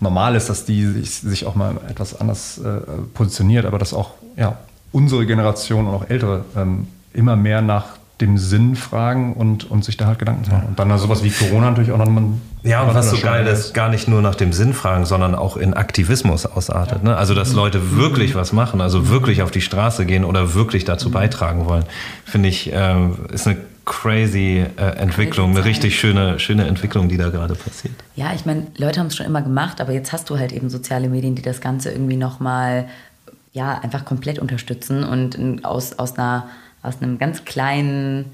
normal 0.00 0.34
ist, 0.34 0.48
dass 0.48 0.64
die 0.64 0.86
sich, 0.86 1.16
sich 1.16 1.46
auch 1.46 1.54
mal 1.54 1.76
etwas 1.88 2.18
anders 2.18 2.58
äh, 2.58 2.80
positioniert, 3.12 3.66
aber 3.66 3.78
dass 3.78 3.92
auch 3.92 4.12
ja, 4.36 4.56
unsere 4.92 5.26
Generation 5.26 5.86
und 5.86 5.94
auch 5.94 6.08
ältere 6.08 6.44
ähm, 6.56 6.86
immer 7.12 7.36
mehr 7.36 7.60
nach 7.60 7.84
dem 8.20 8.38
Sinn 8.38 8.76
fragen 8.76 9.34
und, 9.34 9.68
und 9.70 9.84
sich 9.84 9.96
da 9.96 10.06
halt 10.06 10.20
Gedanken 10.20 10.48
machen. 10.48 10.68
Und 10.68 10.78
dann 10.78 10.90
also 10.90 11.06
sowas 11.06 11.24
wie 11.24 11.30
Corona 11.30 11.70
natürlich 11.70 11.90
auch 11.90 11.98
nochmal. 11.98 12.24
Ja, 12.62 12.82
und 12.82 12.94
was 12.94 13.10
so 13.10 13.18
geil 13.18 13.46
ist, 13.46 13.74
gar 13.74 13.88
nicht 13.88 14.08
nur 14.08 14.22
nach 14.22 14.36
dem 14.36 14.52
Sinn 14.52 14.72
fragen, 14.72 15.04
sondern 15.04 15.34
auch 15.34 15.56
in 15.56 15.74
Aktivismus 15.74 16.46
ausartet. 16.46 17.02
Ne? 17.02 17.16
Also, 17.16 17.34
dass 17.34 17.52
Leute 17.52 17.96
wirklich 17.96 18.34
was 18.34 18.52
machen, 18.52 18.80
also 18.80 19.08
wirklich 19.08 19.42
auf 19.42 19.50
die 19.50 19.60
Straße 19.60 20.06
gehen 20.06 20.24
oder 20.24 20.54
wirklich 20.54 20.84
dazu 20.84 21.10
beitragen 21.10 21.66
wollen, 21.66 21.84
finde 22.24 22.48
ich, 22.48 22.72
äh, 22.72 23.08
ist 23.32 23.46
eine 23.46 23.58
crazy 23.84 24.64
äh, 24.76 24.82
Entwicklung, 24.96 25.50
eine 25.50 25.64
richtig 25.64 25.98
schöne, 25.98 26.38
schöne 26.38 26.66
Entwicklung, 26.66 27.08
die 27.08 27.16
da 27.16 27.28
gerade 27.28 27.54
passiert. 27.54 27.94
Ja, 28.14 28.32
ich 28.34 28.46
meine, 28.46 28.68
Leute 28.78 29.00
haben 29.00 29.08
es 29.08 29.16
schon 29.16 29.26
immer 29.26 29.42
gemacht, 29.42 29.80
aber 29.80 29.92
jetzt 29.92 30.12
hast 30.12 30.30
du 30.30 30.38
halt 30.38 30.52
eben 30.52 30.70
soziale 30.70 31.08
Medien, 31.08 31.34
die 31.34 31.42
das 31.42 31.60
Ganze 31.60 31.90
irgendwie 31.90 32.16
nochmal, 32.16 32.86
ja, 33.52 33.78
einfach 33.78 34.04
komplett 34.04 34.38
unterstützen 34.38 35.04
und 35.04 35.64
aus, 35.64 35.98
aus 35.98 36.16
einer 36.16 36.46
aus 36.84 37.00
einem 37.00 37.18
ganz 37.18 37.44
kleinen 37.44 38.32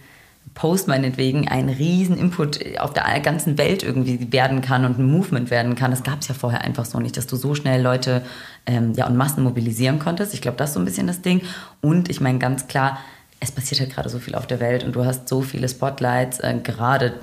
Post 0.55 0.89
meinetwegen 0.89 1.49
ein 1.49 1.69
riesen 1.69 2.19
Input 2.19 2.59
auf 2.79 2.93
der 2.93 3.21
ganzen 3.21 3.57
Welt 3.57 3.83
irgendwie 3.83 4.33
werden 4.33 4.61
kann 4.61 4.85
und 4.85 4.99
ein 4.99 5.11
Movement 5.11 5.51
werden 5.51 5.75
kann. 5.75 5.91
Das 5.91 6.03
gab 6.03 6.21
es 6.21 6.29
ja 6.29 6.35
vorher 6.35 6.63
einfach 6.63 6.85
so 6.85 6.99
nicht, 6.99 7.17
dass 7.17 7.27
du 7.27 7.37
so 7.37 7.55
schnell 7.55 7.81
Leute 7.81 8.23
ähm, 8.67 8.93
ja, 8.95 9.07
und 9.07 9.17
Massen 9.17 9.45
mobilisieren 9.45 9.99
konntest. 9.99 10.35
Ich 10.35 10.43
glaube, 10.43 10.57
das 10.57 10.71
ist 10.71 10.75
so 10.75 10.81
ein 10.81 10.85
bisschen 10.85 11.07
das 11.07 11.23
Ding. 11.23 11.43
Und 11.81 12.11
ich 12.11 12.21
meine 12.21 12.39
ganz 12.39 12.67
klar, 12.67 12.99
es 13.39 13.53
passiert 13.53 13.81
halt 13.81 13.95
gerade 13.95 14.09
so 14.09 14.19
viel 14.19 14.35
auf 14.35 14.47
der 14.47 14.61
Welt 14.61 14.85
und 14.85 14.95
du 14.95 15.05
hast 15.05 15.29
so 15.29 15.41
viele 15.41 15.69
Spotlights, 15.69 16.41
äh, 16.41 16.59
gerade 16.63 17.15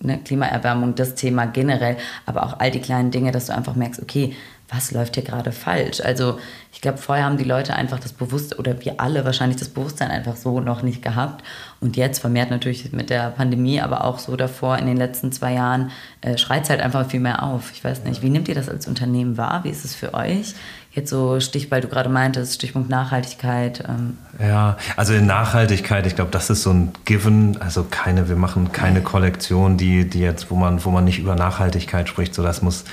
ne, 0.00 0.18
Klimaerwärmung, 0.24 0.94
das 0.94 1.14
Thema 1.14 1.46
generell, 1.46 1.96
aber 2.26 2.44
auch 2.44 2.60
all 2.60 2.70
die 2.70 2.80
kleinen 2.80 3.10
Dinge, 3.10 3.32
dass 3.32 3.46
du 3.46 3.54
einfach 3.54 3.74
merkst, 3.74 4.00
okay, 4.00 4.34
was 4.68 4.92
läuft 4.92 5.14
hier 5.14 5.24
gerade 5.24 5.52
falsch? 5.52 6.00
Also 6.00 6.38
ich 6.78 6.82
glaube, 6.82 6.98
vorher 6.98 7.24
haben 7.24 7.38
die 7.38 7.44
Leute 7.44 7.74
einfach 7.74 7.98
das 7.98 8.12
Bewusstsein, 8.12 8.60
oder 8.60 8.84
wir 8.84 9.00
alle 9.00 9.24
wahrscheinlich 9.24 9.58
das 9.58 9.68
Bewusstsein 9.68 10.12
einfach 10.12 10.36
so 10.36 10.60
noch 10.60 10.82
nicht 10.82 11.02
gehabt. 11.02 11.44
Und 11.80 11.96
jetzt 11.96 12.20
vermehrt 12.20 12.52
natürlich 12.52 12.92
mit 12.92 13.10
der 13.10 13.30
Pandemie, 13.30 13.80
aber 13.80 14.04
auch 14.04 14.20
so 14.20 14.36
davor 14.36 14.78
in 14.78 14.86
den 14.86 14.96
letzten 14.96 15.32
zwei 15.32 15.54
Jahren, 15.54 15.90
äh, 16.20 16.38
schreit 16.38 16.62
es 16.62 16.70
halt 16.70 16.80
einfach 16.80 17.10
viel 17.10 17.18
mehr 17.18 17.42
auf. 17.42 17.72
Ich 17.72 17.82
weiß 17.82 18.04
nicht, 18.04 18.22
wie 18.22 18.30
nehmt 18.30 18.46
ihr 18.46 18.54
das 18.54 18.68
als 18.68 18.86
Unternehmen 18.86 19.36
wahr? 19.36 19.64
Wie 19.64 19.70
ist 19.70 19.84
es 19.84 19.96
für 19.96 20.14
euch? 20.14 20.54
Jetzt 20.92 21.10
so 21.10 21.40
Stich, 21.40 21.68
weil 21.72 21.80
du 21.80 21.88
gerade 21.88 22.08
meintest, 22.08 22.54
Stichpunkt 22.54 22.88
Nachhaltigkeit. 22.88 23.82
Ähm. 23.88 24.16
Ja, 24.38 24.76
also 24.96 25.14
in 25.14 25.26
Nachhaltigkeit, 25.26 26.06
ich 26.06 26.14
glaube, 26.14 26.30
das 26.30 26.48
ist 26.48 26.62
so 26.62 26.70
ein 26.70 26.92
Given. 27.04 27.60
Also 27.60 27.86
keine, 27.90 28.28
wir 28.28 28.36
machen 28.36 28.70
keine 28.70 29.00
Kollektion, 29.00 29.78
die, 29.78 30.08
die 30.08 30.20
jetzt, 30.20 30.48
wo 30.48 30.54
man, 30.54 30.84
wo 30.84 30.90
man 30.90 31.04
nicht 31.04 31.18
über 31.18 31.34
Nachhaltigkeit 31.34 32.08
spricht. 32.08 32.34
So, 32.34 32.44
das 32.44 32.62
muss, 32.62 32.84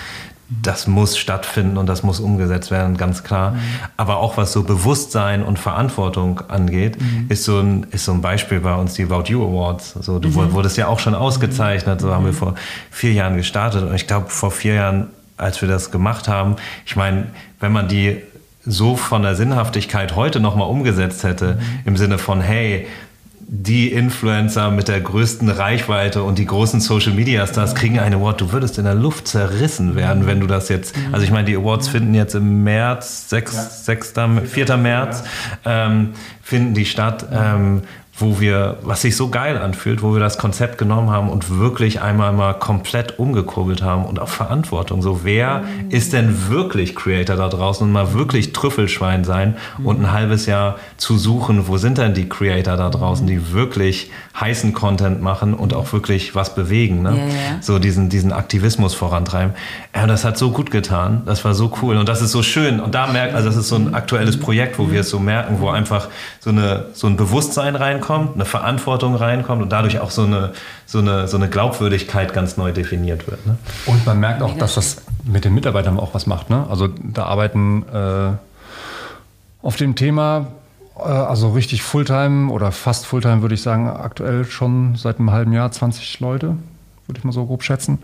das 0.48 0.86
muss 0.86 1.18
stattfinden 1.18 1.78
und 1.78 1.88
das 1.88 2.04
muss 2.04 2.20
umgesetzt 2.20 2.70
werden, 2.70 2.98
ganz 2.98 3.24
klar. 3.24 3.52
Mhm. 3.52 3.60
Aber 3.98 4.18
auch 4.18 4.38
was 4.38 4.54
so 4.54 4.64
Bewusstsein 4.64 5.44
und 5.44 5.58
Verantwortung 5.58 6.42
angeht, 6.50 7.02
mhm. 7.02 7.26
ist, 7.30 7.46
so 7.46 7.60
ein, 7.60 7.88
ist 7.92 8.06
so 8.06 8.12
ein 8.12 8.22
Beispiel 8.22 8.60
bei 8.60 8.76
uns 8.76 8.94
die 8.94 9.04
About 9.04 9.24
You 9.26 9.44
Awards. 9.44 9.96
So, 10.02 10.20
du 10.20 10.30
mhm. 10.30 10.54
wurdest 10.54 10.78
ja 10.78 10.88
auch 10.88 11.00
schon 11.00 11.16
ausgezeichnet, 11.16 12.02
so 12.02 12.14
haben 12.14 12.26
wir 12.26 12.32
mhm. 12.32 12.38
vor 12.38 12.56
vier 12.92 13.14
Jahren 13.14 13.38
gestartet. 13.38 13.84
Und 13.84 13.96
ich 13.96 14.06
glaube, 14.06 14.30
vor 14.30 14.52
vier 14.52 14.76
Jahren, 14.76 15.08
als 15.38 15.62
wir 15.62 15.68
das 15.68 15.90
gemacht 15.90 16.28
haben, 16.28 16.58
ich 16.86 16.96
meine, 16.96 17.28
wenn 17.60 17.72
man 17.72 17.88
die 17.88 18.22
so 18.68 18.96
von 18.96 19.22
der 19.22 19.36
Sinnhaftigkeit 19.36 20.16
heute 20.16 20.40
nochmal 20.40 20.68
umgesetzt 20.70 21.24
hätte, 21.24 21.56
mhm. 21.56 21.62
im 21.86 21.98
Sinne 21.98 22.18
von, 22.18 22.42
hey, 22.42 22.88
die 23.48 23.92
Influencer 23.92 24.72
mit 24.72 24.88
der 24.88 25.00
größten 25.00 25.50
Reichweite 25.50 26.24
und 26.24 26.40
die 26.40 26.46
großen 26.46 26.80
Social 26.80 27.14
Media 27.14 27.46
Stars 27.46 27.76
kriegen 27.76 28.00
einen 28.00 28.16
Award. 28.16 28.42
Du 28.42 28.52
würdest 28.52 28.78
in 28.80 28.86
der 28.86 28.96
Luft 28.96 29.28
zerrissen 29.28 29.96
werden, 29.96 30.26
wenn 30.26 30.40
du 30.40 30.48
das 30.48 30.70
jetzt. 30.70 30.96
Also 31.12 31.24
ich 31.24 31.32
meine, 31.32 31.46
die 31.46 31.56
Awards 31.56 31.88
finden 31.88 32.16
jetzt 32.16 32.34
im 32.34 32.64
März, 32.64 33.30
6, 33.30 33.54
ja. 33.54 33.62
6. 33.62 34.14
4. 34.46 34.78
März, 34.78 35.24
ähm, 35.64 36.14
finden 36.42 36.74
die 36.74 36.86
statt. 36.86 37.28
Ähm, 37.32 37.84
wo 38.18 38.40
wir, 38.40 38.78
was 38.82 39.02
sich 39.02 39.18
so 39.18 39.28
geil 39.28 39.58
anfühlt, 39.58 40.02
wo 40.02 40.14
wir 40.14 40.22
das 40.22 40.38
Konzept 40.38 40.78
genommen 40.78 41.10
haben 41.10 41.30
und 41.30 41.60
wirklich 41.60 42.02
einmal 42.02 42.32
mal 42.32 42.54
komplett 42.54 43.20
umgekurbelt 43.20 43.82
haben 43.82 44.06
und 44.06 44.20
auch 44.20 44.30
Verantwortung. 44.30 45.02
So, 45.02 45.26
wer 45.26 45.60
mhm. 45.60 45.92
ist 45.92 46.14
denn 46.14 46.50
wirklich 46.50 46.96
Creator 46.96 47.36
da 47.36 47.50
draußen 47.50 47.86
und 47.86 47.92
mal 47.92 48.14
wirklich 48.14 48.54
Trüffelschwein 48.54 49.26
sein 49.26 49.58
mhm. 49.78 49.86
und 49.86 50.00
ein 50.00 50.12
halbes 50.14 50.46
Jahr 50.46 50.78
zu 50.96 51.18
suchen, 51.18 51.68
wo 51.68 51.76
sind 51.76 51.98
denn 51.98 52.14
die 52.14 52.30
Creator 52.30 52.78
da 52.78 52.90
draußen, 52.90 53.28
die 53.28 53.52
wirklich 53.52 54.12
heißen 54.40 54.74
Content 54.74 55.22
machen 55.22 55.54
und 55.54 55.74
auch 55.74 55.92
wirklich 55.92 56.36
was 56.36 56.56
bewegen, 56.56 57.02
ne? 57.02 57.18
Ja, 57.18 57.26
ja. 57.26 57.62
So 57.62 57.80
diesen, 57.80 58.10
diesen 58.10 58.32
Aktivismus 58.32 58.94
vorantreiben. 58.94 59.54
Ja, 59.94 60.08
das 60.08 60.24
hat 60.24 60.38
so 60.38 60.52
gut 60.52 60.72
getan. 60.72 61.24
Das 61.26 61.44
war 61.44 61.54
so 61.54 61.72
cool 61.82 61.98
und 61.98 62.08
das 62.08 62.22
ist 62.22 62.32
so 62.32 62.44
schön. 62.44 62.80
Und 62.80 62.96
da 62.96 63.08
merkt, 63.08 63.34
also 63.34 63.50
das 63.50 63.58
ist 63.58 63.68
so 63.68 63.76
ein 63.76 63.94
aktuelles 63.94 64.40
Projekt, 64.40 64.80
wo 64.80 64.92
wir 64.92 65.02
es 65.02 65.10
so 65.10 65.20
merken, 65.20 65.58
wo 65.60 65.70
einfach 65.70 66.08
so 66.46 66.52
eine, 66.52 66.86
so 66.94 67.08
ein 67.08 67.18
Bewusstsein 67.18 67.76
reinkommt 67.76 68.36
eine 68.36 68.46
Verantwortung 68.46 69.16
reinkommt 69.16 69.64
und 69.64 69.72
dadurch 69.72 70.00
auch 70.00 70.12
so 70.12 70.26
eine, 70.26 70.54
so 70.86 71.00
eine, 71.00 71.28
so 71.28 71.38
eine 71.38 71.50
Glaubwürdigkeit 71.50 72.34
ganz 72.34 72.56
neu 72.56 72.72
definiert 72.72 73.26
wird. 73.26 73.48
Ne? 73.48 73.58
Und 73.88 74.06
man 74.06 74.20
merkt 74.20 74.44
auch, 74.44 74.56
dass 74.56 74.76
das 74.76 74.98
mit 75.24 75.44
den 75.44 75.56
Mitarbeitern 75.56 76.00
auch 76.00 76.14
was 76.14 76.28
macht. 76.28 76.52
Ne? 76.52 76.68
Also 76.70 76.88
da 77.02 77.26
arbeiten 77.26 77.84
äh, 77.92 78.34
auf 79.64 79.76
dem 79.78 79.96
Thema 79.96 80.46
äh, 81.00 81.02
also 81.02 81.50
richtig 81.50 81.82
Fulltime 81.82 82.52
oder 82.52 82.72
fast 82.72 83.08
Fulltime 83.08 83.42
würde 83.42 83.56
ich 83.56 83.64
sagen, 83.64 83.90
aktuell 83.90 84.46
schon 84.46 84.96
seit 84.98 85.18
einem 85.18 85.32
halben 85.32 85.52
Jahr 85.52 85.72
20 85.72 86.20
Leute 86.20 86.58
würde 87.08 87.20
ich 87.20 87.24
mal 87.24 87.32
so 87.32 87.46
grob 87.46 87.64
schätzen. 87.64 88.00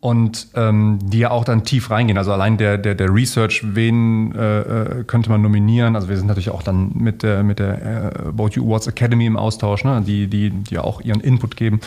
Und 0.00 0.48
ähm, 0.54 0.98
die 1.02 1.18
ja 1.18 1.30
auch 1.30 1.44
dann 1.44 1.64
tief 1.64 1.90
reingehen. 1.90 2.18
Also 2.18 2.32
allein 2.32 2.56
der, 2.56 2.78
der, 2.78 2.94
der 2.94 3.12
Research, 3.12 3.62
wen 3.64 4.34
äh, 4.34 4.60
äh, 4.60 5.04
könnte 5.04 5.30
man 5.30 5.42
nominieren? 5.42 5.96
Also 5.96 6.08
wir 6.08 6.16
sind 6.16 6.26
natürlich 6.26 6.50
auch 6.50 6.62
dann 6.62 6.92
mit 6.94 7.22
der, 7.22 7.42
mit 7.42 7.58
der 7.58 7.82
äh, 7.82 8.28
About 8.28 8.50
You 8.52 8.64
Awards 8.66 8.86
Academy 8.86 9.26
im 9.26 9.36
Austausch, 9.36 9.84
ne? 9.84 10.02
die, 10.06 10.26
die, 10.26 10.50
die 10.50 10.78
auch 10.78 11.00
ihren 11.00 11.20
Input 11.20 11.56
geben. 11.56 11.80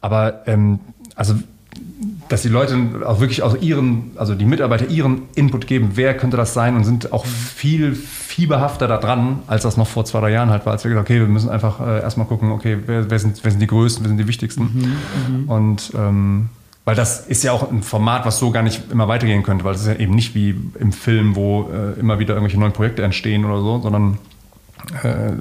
Aber 0.00 0.46
ähm, 0.46 0.80
also 1.14 1.34
dass 2.30 2.42
die 2.42 2.48
Leute 2.48 2.78
auch 3.04 3.18
wirklich 3.18 3.42
aus 3.42 3.60
ihren, 3.60 4.12
also 4.14 4.36
die 4.36 4.44
Mitarbeiter 4.44 4.86
ihren 4.86 5.22
Input 5.34 5.66
geben, 5.66 5.90
wer 5.94 6.16
könnte 6.16 6.36
das 6.36 6.54
sein 6.54 6.76
und 6.76 6.84
sind 6.84 7.12
auch 7.12 7.26
viel 7.26 7.92
fieberhafter 7.94 8.86
da 8.86 8.98
dran, 8.98 9.40
als 9.48 9.64
das 9.64 9.76
noch 9.76 9.88
vor 9.88 10.04
zwei, 10.04 10.20
drei 10.20 10.30
Jahren 10.30 10.48
halt 10.48 10.64
war, 10.64 10.72
als 10.72 10.84
wir 10.84 10.90
gesagt 10.90 11.10
okay, 11.10 11.18
wir 11.18 11.26
müssen 11.26 11.50
einfach 11.50 11.80
äh, 11.80 12.00
erstmal 12.00 12.28
gucken, 12.28 12.52
okay, 12.52 12.78
wer, 12.86 13.10
wer, 13.10 13.18
sind, 13.18 13.40
wer 13.42 13.50
sind 13.50 13.58
die 13.58 13.66
Größten, 13.66 14.04
wer 14.04 14.08
sind 14.08 14.18
die 14.18 14.28
Wichtigsten. 14.28 14.62
Mhm, 14.62 15.40
mhm, 15.40 15.48
und 15.50 15.92
ähm, 15.96 16.48
weil 16.84 16.94
das 16.94 17.26
ist 17.26 17.42
ja 17.42 17.50
auch 17.50 17.68
ein 17.68 17.82
Format, 17.82 18.24
was 18.26 18.38
so 18.38 18.52
gar 18.52 18.62
nicht 18.62 18.92
immer 18.92 19.08
weitergehen 19.08 19.42
könnte, 19.42 19.64
weil 19.64 19.74
es 19.74 19.80
ist 19.80 19.88
ja 19.88 19.96
eben 19.96 20.14
nicht 20.14 20.36
wie 20.36 20.54
im 20.78 20.92
Film, 20.92 21.34
wo 21.34 21.68
äh, 21.72 21.98
immer 21.98 22.20
wieder 22.20 22.34
irgendwelche 22.34 22.60
neuen 22.60 22.72
Projekte 22.72 23.02
entstehen 23.02 23.44
oder 23.44 23.60
so, 23.60 23.80
sondern 23.80 24.18
äh, 25.02 25.32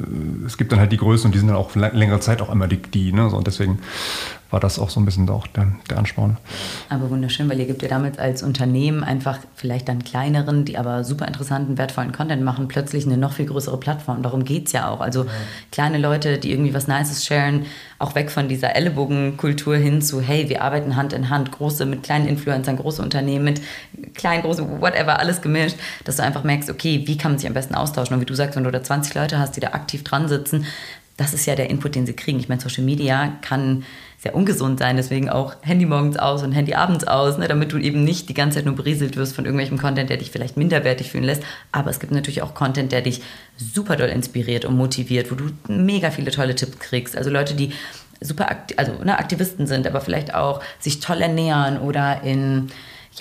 es 0.47 0.57
gibt 0.57 0.71
dann 0.71 0.79
halt 0.79 0.91
die 0.91 0.97
Größen 0.97 1.27
und 1.27 1.35
die 1.35 1.39
sind 1.39 1.49
dann 1.49 1.57
auch 1.57 1.75
längere 1.75 2.19
Zeit 2.19 2.41
auch 2.41 2.51
immer 2.51 2.67
die, 2.67 2.77
die 2.77 3.13
ne? 3.13 3.29
so, 3.29 3.37
und 3.37 3.45
deswegen 3.45 3.77
war 4.51 4.59
das 4.59 4.79
auch 4.79 4.89
so 4.89 4.99
ein 4.99 5.05
bisschen 5.05 5.29
auch 5.29 5.45
der, 5.47 5.67
der 5.89 5.97
Ansporn. 5.97 6.37
Aber 6.89 7.09
wunderschön, 7.09 7.47
weil 7.49 7.59
ihr 7.59 7.67
gibt 7.67 7.83
ja 7.83 7.87
damit 7.87 8.17
als 8.17 8.41
Unternehmen 8.41 9.03
einfach 9.03 9.37
vielleicht 9.55 9.87
dann 9.87 10.03
kleineren, 10.03 10.65
die 10.65 10.77
aber 10.77 11.03
super 11.03 11.27
interessanten, 11.27 11.77
wertvollen 11.77 12.11
Content 12.11 12.43
machen, 12.43 12.67
plötzlich 12.67 13.05
eine 13.05 13.17
noch 13.17 13.33
viel 13.33 13.45
größere 13.45 13.79
Plattform. 13.79 14.23
Darum 14.23 14.43
geht 14.45 14.67
es 14.67 14.71
ja 14.71 14.89
auch. 14.89 15.01
Also 15.01 15.25
ja. 15.25 15.31
kleine 15.71 15.99
Leute, 15.99 16.39
die 16.39 16.51
irgendwie 16.51 16.73
was 16.73 16.87
Nices 16.87 17.25
sharen, 17.25 17.65
auch 17.99 18.15
weg 18.15 18.31
von 18.31 18.47
dieser 18.47 18.75
Ellenbogenkultur 18.75 19.75
hin 19.75 20.01
zu, 20.01 20.19
hey, 20.19 20.49
wir 20.49 20.63
arbeiten 20.63 20.95
Hand 20.95 21.13
in 21.13 21.29
Hand, 21.29 21.51
große 21.51 21.85
mit 21.85 22.01
kleinen 22.01 22.27
Influencern, 22.27 22.77
große 22.77 23.01
Unternehmen 23.03 23.45
mit 23.45 23.61
kleinen, 24.15 24.41
großen, 24.41 24.81
whatever, 24.81 25.19
alles 25.19 25.41
gemischt, 25.41 25.77
dass 26.05 26.15
du 26.15 26.23
einfach 26.23 26.43
merkst, 26.43 26.71
okay, 26.71 27.03
wie 27.05 27.17
kann 27.17 27.33
man 27.33 27.39
sich 27.39 27.47
am 27.47 27.53
besten 27.53 27.75
austauschen? 27.75 28.15
Und 28.15 28.21
wie 28.21 28.25
du 28.25 28.33
sagst, 28.33 28.55
wenn 28.55 28.63
du 28.63 28.71
da 28.71 28.81
20 28.81 29.13
Leute 29.13 29.37
hast, 29.37 29.55
die 29.55 29.59
da 29.59 29.69
aktiv 29.69 30.03
dran 30.03 30.27
sitzen, 30.27 30.65
das 31.17 31.33
ist 31.33 31.45
ja 31.45 31.55
der 31.55 31.69
Input, 31.69 31.95
den 31.95 32.05
sie 32.05 32.13
kriegen. 32.13 32.39
Ich 32.39 32.47
meine, 32.47 32.61
Social 32.61 32.83
Media 32.83 33.33
kann 33.41 33.83
sehr 34.21 34.35
ungesund 34.35 34.79
sein, 34.79 34.97
deswegen 34.97 35.29
auch 35.29 35.55
Handy 35.61 35.85
morgens 35.85 36.17
aus 36.17 36.43
und 36.43 36.51
Handy 36.51 36.73
abends 36.73 37.07
aus, 37.07 37.37
ne, 37.37 37.47
damit 37.47 37.71
du 37.71 37.77
eben 37.77 38.03
nicht 38.03 38.27
die 38.27 38.33
ganze 38.33 38.57
Zeit 38.57 38.65
nur 38.65 38.75
berieselt 38.75 39.15
wirst 39.15 39.33
von 39.33 39.45
irgendwelchem 39.45 39.77
Content, 39.77 40.09
der 40.09 40.17
dich 40.17 40.29
vielleicht 40.29 40.57
minderwertig 40.57 41.09
fühlen 41.09 41.23
lässt. 41.23 41.41
Aber 41.71 41.89
es 41.89 42.01
gibt 42.01 42.11
natürlich 42.11 42.41
auch 42.41 42.53
Content, 42.53 42.91
der 42.91 43.01
dich 43.01 43.21
super 43.55 43.95
doll 43.95 44.09
inspiriert 44.09 44.65
und 44.65 44.75
motiviert, 44.75 45.31
wo 45.31 45.35
du 45.35 45.45
mega 45.69 46.11
viele 46.11 46.31
tolle 46.31 46.53
Tipps 46.53 46.79
kriegst. 46.79 47.17
Also 47.17 47.29
Leute, 47.29 47.53
die 47.53 47.71
super 48.19 48.51
Akti 48.51 48.75
also, 48.75 48.91
ne, 49.03 49.17
Aktivisten 49.17 49.67
sind, 49.67 49.87
aber 49.87 50.01
vielleicht 50.01 50.35
auch 50.35 50.61
sich 50.79 50.99
toll 50.99 51.21
ernähren 51.21 51.79
oder 51.79 52.21
in 52.21 52.67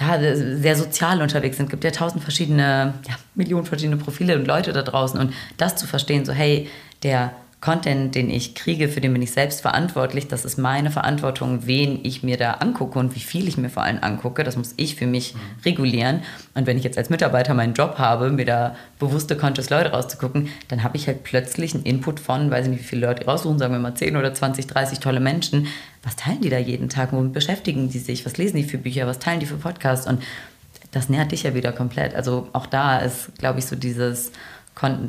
ja, 0.00 0.18
sehr 0.20 0.74
sozial 0.74 1.22
unterwegs 1.22 1.58
sind. 1.58 1.66
Es 1.66 1.70
gibt 1.70 1.84
ja 1.84 1.92
tausend 1.92 2.24
verschiedene, 2.24 2.94
ja, 3.08 3.14
Millionen 3.36 3.66
verschiedene 3.66 3.96
Profile 3.98 4.34
und 4.36 4.46
Leute 4.46 4.72
da 4.72 4.82
draußen. 4.82 5.18
Und 5.18 5.32
das 5.56 5.76
zu 5.76 5.86
verstehen, 5.86 6.24
so 6.24 6.32
hey, 6.32 6.68
der 7.04 7.32
Content, 7.60 8.14
den 8.14 8.30
ich 8.30 8.54
kriege, 8.54 8.88
für 8.88 9.00
den 9.00 9.12
bin 9.12 9.22
ich 9.22 9.32
selbst 9.32 9.62
verantwortlich. 9.62 10.28
Das 10.28 10.44
ist 10.44 10.58
meine 10.58 10.92
Verantwortung, 10.92 11.66
wen 11.66 11.98
ich 12.04 12.22
mir 12.22 12.36
da 12.36 12.52
angucke 12.52 13.00
und 13.00 13.16
wie 13.16 13.20
viel 13.20 13.48
ich 13.48 13.56
mir 13.56 13.68
vor 13.68 13.82
allem 13.82 13.98
angucke. 14.00 14.44
Das 14.44 14.56
muss 14.56 14.74
ich 14.76 14.94
für 14.94 15.08
mich 15.08 15.34
mhm. 15.34 15.38
regulieren. 15.64 16.22
Und 16.54 16.68
wenn 16.68 16.78
ich 16.78 16.84
jetzt 16.84 16.96
als 16.96 17.10
Mitarbeiter 17.10 17.54
meinen 17.54 17.74
Job 17.74 17.98
habe, 17.98 18.30
mir 18.30 18.44
da 18.44 18.76
bewusste, 19.00 19.36
conscious 19.36 19.70
Leute 19.70 19.90
rauszugucken, 19.90 20.50
dann 20.68 20.84
habe 20.84 20.96
ich 20.96 21.08
halt 21.08 21.24
plötzlich 21.24 21.74
einen 21.74 21.82
Input 21.82 22.20
von, 22.20 22.48
weiß 22.48 22.66
ich 22.66 22.70
nicht, 22.70 22.80
wie 22.80 22.86
viele 22.86 23.06
Leute 23.08 23.24
raussuchen, 23.24 23.58
sagen 23.58 23.72
wir 23.72 23.80
mal 23.80 23.94
10 23.94 24.16
oder 24.16 24.32
20, 24.32 24.68
30 24.68 25.00
tolle 25.00 25.18
Menschen. 25.18 25.66
Was 26.04 26.14
teilen 26.14 26.40
die 26.40 26.50
da 26.50 26.58
jeden 26.58 26.88
Tag? 26.88 27.12
Womit 27.12 27.32
beschäftigen 27.32 27.90
die 27.90 27.98
sich? 27.98 28.24
Was 28.24 28.36
lesen 28.36 28.58
die 28.58 28.64
für 28.64 28.78
Bücher? 28.78 29.08
Was 29.08 29.18
teilen 29.18 29.40
die 29.40 29.46
für 29.46 29.56
Podcasts? 29.56 30.06
Und 30.06 30.22
das 30.92 31.08
nährt 31.08 31.32
dich 31.32 31.42
ja 31.42 31.54
wieder 31.54 31.72
komplett. 31.72 32.14
Also 32.14 32.48
auch 32.52 32.66
da 32.66 32.98
ist, 32.98 33.36
glaube 33.38 33.58
ich, 33.58 33.66
so 33.66 33.74
dieses 33.74 34.30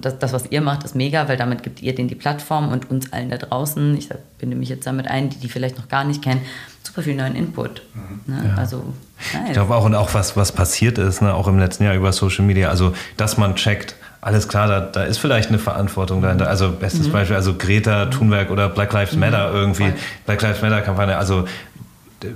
das, 0.02 0.20
das, 0.20 0.34
was 0.34 0.52
ihr 0.52 0.62
macht, 0.62 0.84
ist 0.84 0.96
mega, 0.96 1.28
weil 1.28 1.38
damit 1.38 1.64
gibt 1.64 1.82
ihr 1.82 1.94
denen 1.94 2.08
die 2.08 2.16
Plattform 2.16 2.72
und 2.72 2.90
uns 2.90 3.14
allen 3.14 3.30
da 3.30 3.38
draußen, 3.38 3.96
ich 3.98 4.10
binde 4.38 4.56
mich 4.56 4.70
jetzt 4.70 4.88
damit 4.88 5.08
ein, 5.08 5.30
die 5.30 5.38
die 5.38 5.50
vielleicht 5.50 5.78
noch 5.78 5.88
gar 5.88 6.04
nicht 6.04 6.24
kennen, 6.24 6.42
super 6.84 7.04
viel 7.04 7.16
neuen 7.16 7.36
Input. 7.36 7.84
Mhm. 7.94 8.34
Ne? 8.34 8.50
Ja. 8.50 8.56
Also, 8.56 8.94
nice. 9.34 9.44
Ich 9.48 9.54
glaube 9.54 9.76
auch, 9.76 9.86
und 9.86 9.96
auch 9.96 10.14
was, 10.14 10.36
was 10.36 10.52
passiert 10.52 10.98
ist, 10.98 11.22
ne? 11.22 11.34
auch 11.34 11.48
im 11.48 11.60
letzten 11.60 11.84
Jahr 11.84 11.94
über 11.94 12.12
Social 12.12 12.46
Media, 12.46 12.70
also 12.70 12.94
dass 13.18 13.38
man 13.38 13.56
checkt, 13.56 13.96
alles 14.22 14.48
klar, 14.48 14.68
da, 14.68 14.82
da 14.82 15.04
ist 15.04 15.18
vielleicht 15.18 15.50
eine 15.50 15.60
Verantwortung 15.60 16.22
dahinter. 16.22 16.50
Also 16.50 16.72
bestes 16.72 17.08
mhm. 17.08 17.14
Beispiel, 17.14 17.36
also 17.38 17.54
Greta 17.54 18.08
Thunberg 18.08 18.52
oder 18.52 18.68
Black 18.68 18.92
Lives 18.92 19.14
mhm. 19.14 19.20
Matter 19.20 19.52
irgendwie, 19.54 19.94
Black 20.26 20.42
Lives 20.42 20.62
Matter 20.62 20.82
Kampagne, 20.82 21.18
also 21.18 21.46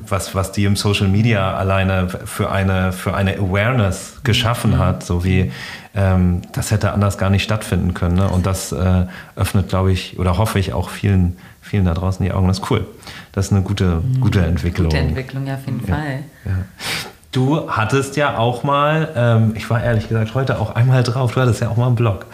was, 0.07 0.33
was 0.33 0.53
die 0.53 0.63
im 0.63 0.77
Social 0.77 1.09
Media 1.09 1.55
alleine 1.55 2.07
für 2.07 2.49
eine, 2.51 2.93
für 2.93 3.13
eine 3.15 3.37
Awareness 3.37 4.21
geschaffen 4.23 4.71
mhm. 4.71 4.79
hat, 4.79 5.03
so 5.03 5.25
wie 5.25 5.51
ähm, 5.95 6.41
das 6.53 6.71
hätte 6.71 6.91
anders 6.91 7.17
gar 7.17 7.29
nicht 7.29 7.43
stattfinden 7.43 7.93
können. 7.93 8.15
Ne? 8.15 8.27
Und 8.29 8.45
das 8.45 8.71
äh, 8.71 9.05
öffnet, 9.35 9.69
glaube 9.69 9.91
ich, 9.91 10.19
oder 10.19 10.37
hoffe 10.37 10.59
ich 10.59 10.73
auch 10.73 10.89
vielen, 10.89 11.37
vielen 11.61 11.85
da 11.85 11.93
draußen 11.93 12.25
die 12.25 12.31
Augen. 12.31 12.47
Das 12.47 12.59
ist 12.59 12.71
cool. 12.71 12.85
Das 13.31 13.47
ist 13.47 13.51
eine 13.51 13.61
gute, 13.61 14.01
gute 14.19 14.41
Entwicklung. 14.41 14.89
Gute 14.89 14.97
Entwicklung, 14.97 15.45
ja, 15.45 15.55
auf 15.55 15.65
jeden 15.65 15.85
ja. 15.87 15.95
Fall. 15.95 16.19
Ja. 16.45 16.51
Du 17.31 17.69
hattest 17.69 18.15
ja 18.15 18.37
auch 18.37 18.63
mal, 18.63 19.09
ähm, 19.15 19.53
ich 19.55 19.69
war 19.69 19.83
ehrlich 19.83 20.07
gesagt 20.07 20.35
heute 20.35 20.59
auch 20.59 20.75
einmal 20.75 21.01
drauf, 21.01 21.33
du 21.33 21.41
hattest 21.41 21.61
ja 21.61 21.69
auch 21.69 21.77
mal 21.77 21.87
einen 21.87 21.95
Blog. 21.95 22.27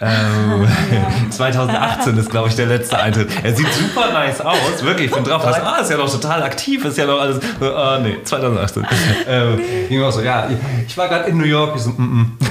Ähm, 0.00 0.62
ja. 0.92 1.30
2018 1.30 2.16
ist, 2.18 2.30
glaube 2.30 2.48
ich, 2.48 2.54
der 2.54 2.66
letzte 2.66 2.98
Eintritt. 2.98 3.30
Er 3.42 3.54
sieht 3.54 3.72
super 3.72 4.12
nice 4.12 4.40
aus, 4.40 4.82
wirklich. 4.82 5.08
Ich 5.08 5.14
bin 5.14 5.24
drauf. 5.24 5.44
Was, 5.44 5.60
ah, 5.60 5.78
ist 5.80 5.90
ja 5.90 5.96
noch 5.96 6.10
total 6.10 6.42
aktiv, 6.42 6.84
ist 6.84 6.98
ja 6.98 7.06
noch 7.06 7.20
alles. 7.20 7.40
Ah, 7.60 7.98
nee, 8.02 8.18
2018. 8.22 8.86
Ähm, 9.28 9.60
ich 9.90 10.00
war 10.00 10.10
so, 10.10 10.22
ja, 10.22 10.48
ich 10.86 10.96
war 10.96 11.08
gerade 11.08 11.28
in 11.28 11.36
New 11.36 11.44
York. 11.44 11.76
Ich 11.76 11.82
so, 11.82 11.90
mm 11.90 12.36
-mm. 12.40 12.46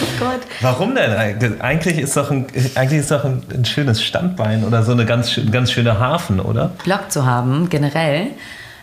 oh 0.00 0.06
Gott. 0.20 0.40
Warum 0.60 0.94
denn? 0.94 1.60
Eigentlich 1.60 1.98
ist 1.98 2.16
doch 2.16 2.30
ein, 2.30 2.46
eigentlich 2.74 3.00
ist 3.00 3.10
doch 3.10 3.24
ein, 3.24 3.42
ein 3.52 3.64
schönes 3.64 4.02
Standbein 4.02 4.64
oder 4.64 4.82
so 4.82 4.92
eine 4.92 5.04
ganz, 5.04 5.40
ganz 5.50 5.72
schöne 5.72 5.98
Hafen, 5.98 6.38
oder? 6.38 6.72
Blog 6.84 7.10
zu 7.10 7.26
haben, 7.26 7.68
generell. 7.68 8.28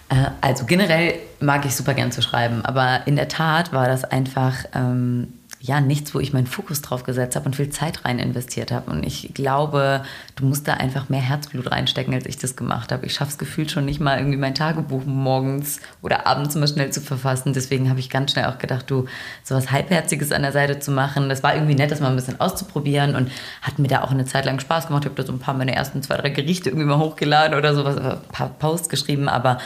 Äh, 0.09 0.15
also 0.41 0.65
generell 0.65 1.13
mag 1.39 1.65
ich 1.65 1.75
super 1.75 1.93
gern 1.93 2.11
zu 2.11 2.21
schreiben, 2.21 2.63
aber 2.65 3.01
in 3.05 3.15
der 3.15 3.27
Tat 3.27 3.71
war 3.71 3.87
das 3.87 4.03
einfach 4.03 4.53
ähm, 4.73 5.27
ja 5.65 5.81
nichts, 5.81 6.13
wo 6.13 6.19
ich 6.19 6.31
meinen 6.31 6.45
Fokus 6.47 6.81
drauf 6.81 7.03
gesetzt 7.03 7.35
habe 7.35 7.47
und 7.47 7.55
viel 7.55 7.69
Zeit 7.69 8.05
rein 8.05 8.19
investiert 8.19 8.71
habe. 8.71 8.91
Und 8.91 9.03
ich 9.03 9.31
glaube, 9.33 10.03
du 10.35 10.45
musst 10.45 10.67
da 10.67 10.75
einfach 10.75 11.09
mehr 11.09 11.21
Herzblut 11.21 11.71
reinstecken, 11.71 12.13
als 12.13 12.25
ich 12.25 12.37
das 12.37 12.55
gemacht 12.55 12.91
habe. 12.91 13.05
Ich 13.05 13.13
schaffe 13.13 13.31
es 13.31 13.37
gefühlt 13.37 13.71
schon 13.71 13.85
nicht 13.85 13.99
mal 13.99 14.17
irgendwie 14.17 14.37
mein 14.37 14.53
Tagebuch 14.53 15.05
morgens 15.05 15.79
oder 16.01 16.27
abends 16.27 16.55
mal 16.55 16.67
schnell 16.67 16.91
zu 16.91 17.01
verfassen. 17.01 17.53
Deswegen 17.53 17.89
habe 17.89 17.99
ich 17.99 18.09
ganz 18.09 18.31
schnell 18.31 18.45
auch 18.45 18.59
gedacht, 18.59 18.89
du, 18.89 19.05
so 19.43 19.55
was 19.55 19.71
Halbherziges 19.71 20.31
an 20.31 20.43
der 20.43 20.51
Seite 20.51 20.79
zu 20.79 20.91
machen. 20.91 21.29
Das 21.29 21.41
war 21.41 21.55
irgendwie 21.55 21.75
nett, 21.75 21.89
das 21.91 21.99
mal 21.99 22.09
ein 22.09 22.15
bisschen 22.15 22.39
auszuprobieren 22.39 23.15
und 23.15 23.31
hat 23.61 23.79
mir 23.79 23.87
da 23.87 24.03
auch 24.03 24.11
eine 24.11 24.25
Zeit 24.25 24.45
lang 24.45 24.59
Spaß 24.59 24.87
gemacht. 24.87 25.03
Ich 25.03 25.09
habe 25.09 25.19
da 25.21 25.25
so 25.25 25.33
ein 25.33 25.39
paar 25.39 25.55
meiner 25.55 25.73
ersten 25.73 26.03
zwei, 26.03 26.17
drei 26.17 26.29
Gerichte 26.29 26.69
irgendwie 26.69 26.87
mal 26.87 26.99
hochgeladen 26.99 27.57
oder 27.57 27.73
sowas, 27.73 27.97
ein 27.97 28.17
paar 28.31 28.49
Posts 28.49 28.89
geschrieben, 28.89 29.27
aber 29.29 29.57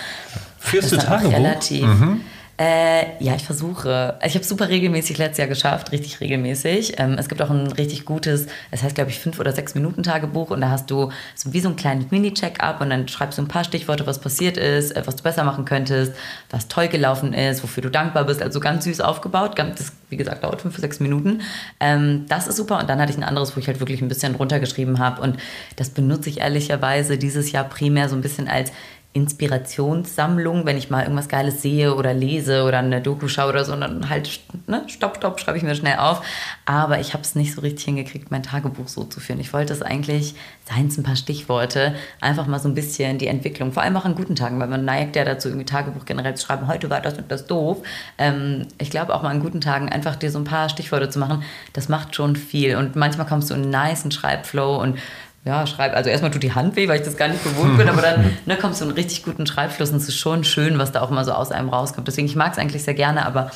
Führst 0.59 0.91
du 0.91 0.97
Tagebuch? 0.97 1.33
relativ. 1.33 1.85
Mhm 1.85 2.21
Äh, 2.59 3.23
ja, 3.23 3.35
ich 3.35 3.45
versuche. 3.45 4.19
Ich 4.21 4.35
habe 4.35 4.43
super 4.43 4.67
regelmäßig 4.67 5.17
letztes 5.17 5.37
Jahr 5.37 5.47
geschafft, 5.47 5.93
richtig 5.93 6.19
regelmäßig. 6.19 6.99
Ähm, 6.99 7.15
es 7.17 7.29
gibt 7.29 7.41
auch 7.41 7.49
ein 7.49 7.71
richtig 7.71 8.03
gutes, 8.03 8.47
es 8.69 8.83
heißt 8.83 8.95
glaube 8.95 9.11
ich 9.11 9.19
fünf 9.19 9.39
oder 9.39 9.53
sechs 9.53 9.75
Minuten 9.75 10.03
Tagebuch 10.03 10.51
und 10.51 10.59
da 10.59 10.69
hast 10.69 10.91
du 10.91 11.09
so 11.35 11.53
wie 11.53 11.61
so 11.61 11.69
ein 11.69 11.77
kleines 11.77 12.11
Mini-Check-up 12.11 12.81
und 12.81 12.89
dann 12.89 13.07
schreibst 13.07 13.37
du 13.37 13.43
ein 13.43 13.47
paar 13.47 13.63
Stichworte, 13.63 14.05
was 14.05 14.19
passiert 14.19 14.57
ist, 14.57 14.91
äh, 14.91 15.03
was 15.05 15.15
du 15.15 15.23
besser 15.23 15.45
machen 15.45 15.63
könntest, 15.63 16.11
was 16.49 16.67
toll 16.67 16.89
gelaufen 16.89 17.31
ist, 17.31 17.63
wofür 17.63 17.81
du 17.81 17.89
dankbar 17.89 18.25
bist. 18.25 18.41
Also 18.41 18.59
ganz 18.59 18.83
süß 18.83 18.99
aufgebaut. 18.99 19.57
Das, 19.57 19.93
wie 20.09 20.17
gesagt, 20.17 20.43
dauert 20.43 20.61
fünf, 20.61 20.77
sechs 20.77 20.99
Minuten. 20.99 21.43
Ähm, 21.79 22.25
das 22.27 22.47
ist 22.47 22.57
super. 22.57 22.79
Und 22.79 22.89
dann 22.89 22.99
hatte 22.99 23.13
ich 23.13 23.17
ein 23.17 23.23
anderes, 23.23 23.55
wo 23.55 23.61
ich 23.61 23.67
halt 23.67 23.79
wirklich 23.79 24.01
ein 24.01 24.09
bisschen 24.09 24.35
runtergeschrieben 24.35 24.99
habe 24.99 25.21
und 25.21 25.37
das 25.77 25.91
benutze 25.91 26.29
ich 26.29 26.41
ehrlicherweise 26.41 27.17
dieses 27.17 27.53
Jahr 27.53 27.63
primär 27.63 28.09
so 28.09 28.17
ein 28.17 28.21
bisschen 28.21 28.49
als 28.49 28.73
Inspirationssammlung, 29.11 30.67
wenn 30.67 30.77
ich 30.77 30.91
mal 30.91 31.01
irgendwas 31.01 31.27
Geiles 31.27 31.63
sehe 31.63 31.95
oder 31.95 32.13
lese 32.13 32.63
oder 32.63 32.77
eine 32.77 33.01
Doku 33.01 33.27
schaue 33.27 33.49
oder 33.49 33.65
so, 33.65 33.75
dann 33.75 34.07
halt, 34.07 34.39
ne, 34.67 34.83
stopp, 34.85 35.17
stopp, 35.17 35.39
schreibe 35.39 35.57
ich 35.57 35.63
mir 35.63 35.73
schnell 35.73 35.97
auf. 35.97 36.21
Aber 36.65 36.99
ich 36.99 37.13
habe 37.13 37.23
es 37.23 37.33
nicht 37.33 37.55
so 37.55 37.61
richtig 37.61 37.85
hingekriegt, 37.85 38.29
mein 38.29 38.43
Tagebuch 38.43 38.87
so 38.87 39.03
zu 39.05 39.19
führen. 39.19 39.39
Ich 39.39 39.51
wollte 39.51 39.73
es 39.73 39.81
eigentlich, 39.81 40.35
seien 40.69 40.89
es 40.89 40.97
ein 40.99 41.03
paar 41.03 41.15
Stichworte, 41.15 41.95
einfach 42.21 42.45
mal 42.45 42.59
so 42.59 42.69
ein 42.69 42.75
bisschen 42.75 43.17
die 43.17 43.25
Entwicklung, 43.25 43.71
vor 43.71 43.81
allem 43.81 43.97
auch 43.97 44.05
an 44.05 44.13
guten 44.13 44.35
Tagen, 44.35 44.59
weil 44.59 44.67
man 44.67 44.85
neigt 44.85 45.15
ja 45.15 45.25
dazu, 45.25 45.47
irgendwie 45.47 45.65
Tagebuch 45.65 46.05
generell 46.05 46.35
zu 46.35 46.45
schreiben, 46.45 46.67
heute 46.67 46.91
war 46.91 47.01
das 47.01 47.17
und 47.17 47.31
das 47.31 47.47
doof. 47.47 47.81
Ähm, 48.19 48.67
ich 48.77 48.91
glaube 48.91 49.15
auch 49.15 49.23
mal 49.23 49.29
an 49.29 49.39
guten 49.39 49.59
Tagen 49.59 49.89
einfach 49.89 50.17
dir 50.17 50.29
so 50.29 50.37
ein 50.37 50.43
paar 50.45 50.69
Stichworte 50.69 51.09
zu 51.09 51.17
machen, 51.17 51.41
das 51.73 51.89
macht 51.89 52.15
schon 52.15 52.35
viel. 52.35 52.75
Und 52.75 52.95
manchmal 52.95 53.25
kommst 53.25 53.49
du 53.49 53.55
in 53.55 53.63
einen 53.63 53.71
nice 53.71 54.05
Schreibflow 54.13 54.79
und 54.79 54.99
ja, 55.45 55.65
schreib, 55.65 55.95
also 55.95 56.09
erstmal 56.09 56.31
tut 56.31 56.43
die 56.43 56.53
Hand 56.53 56.75
weh, 56.75 56.87
weil 56.87 56.99
ich 56.99 57.05
das 57.05 57.15
gar 57.17 57.27
nicht 57.27 57.43
gewohnt 57.43 57.77
bin, 57.77 57.87
aber 57.87 58.01
dann 58.01 58.37
ne, 58.45 58.57
kommst 58.57 58.81
du 58.81 58.85
in 58.85 58.91
einen 58.91 58.97
richtig 58.97 59.23
guten 59.23 59.47
Schreibfluss 59.47 59.91
und 59.91 59.97
es 59.97 60.07
ist 60.09 60.17
schon 60.17 60.43
schön, 60.43 60.77
was 60.77 60.91
da 60.91 61.01
auch 61.01 61.11
immer 61.11 61.23
so 61.23 61.31
aus 61.31 61.51
einem 61.51 61.69
rauskommt. 61.69 62.07
Deswegen, 62.07 62.27
ich 62.27 62.35
mag 62.35 62.51
es 62.51 62.57
eigentlich 62.57 62.83
sehr 62.83 62.93
gerne, 62.93 63.25
aber 63.25 63.51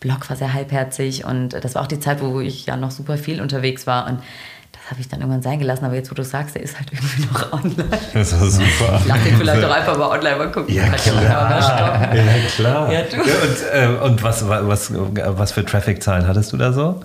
Blog 0.00 0.28
war 0.28 0.36
sehr 0.36 0.52
halbherzig 0.52 1.24
und 1.24 1.50
das 1.50 1.74
war 1.74 1.82
auch 1.82 1.86
die 1.86 2.00
Zeit, 2.00 2.20
wo 2.20 2.40
ich 2.40 2.66
ja 2.66 2.76
noch 2.76 2.90
super 2.90 3.16
viel 3.16 3.40
unterwegs 3.40 3.86
war 3.86 4.06
und 4.06 4.20
das 4.72 4.90
habe 4.90 5.00
ich 5.00 5.08
dann 5.08 5.20
irgendwann 5.20 5.42
sein 5.42 5.58
gelassen, 5.58 5.86
aber 5.86 5.94
jetzt, 5.94 6.10
wo 6.10 6.14
du 6.14 6.22
sagst, 6.22 6.54
der 6.54 6.62
ist 6.62 6.78
halt 6.78 6.92
irgendwie 6.92 7.22
noch 7.32 7.52
online. 7.52 7.98
Das 8.12 8.32
ist 8.32 8.54
super. 8.56 9.00
Ich 9.00 9.06
lasse 9.06 9.24
den 9.24 9.36
vielleicht 9.38 9.62
doch 9.62 9.70
einfach 9.70 9.96
mal 9.96 10.10
online 10.10 10.36
mal 10.36 10.52
gucken. 10.52 10.72
Ja, 10.72 10.88
klar. 10.90 11.22
Ja, 11.22 12.22
klar. 12.54 12.92
Ja, 12.92 13.00
ja, 13.00 13.04
und, 13.04 14.00
äh, 14.00 14.04
und 14.04 14.22
was, 14.22 14.46
was, 14.48 14.92
was 14.92 15.52
für 15.52 15.64
Traffic-Zahlen 15.64 16.28
hattest 16.28 16.52
du 16.52 16.56
da 16.56 16.72
so? 16.72 17.00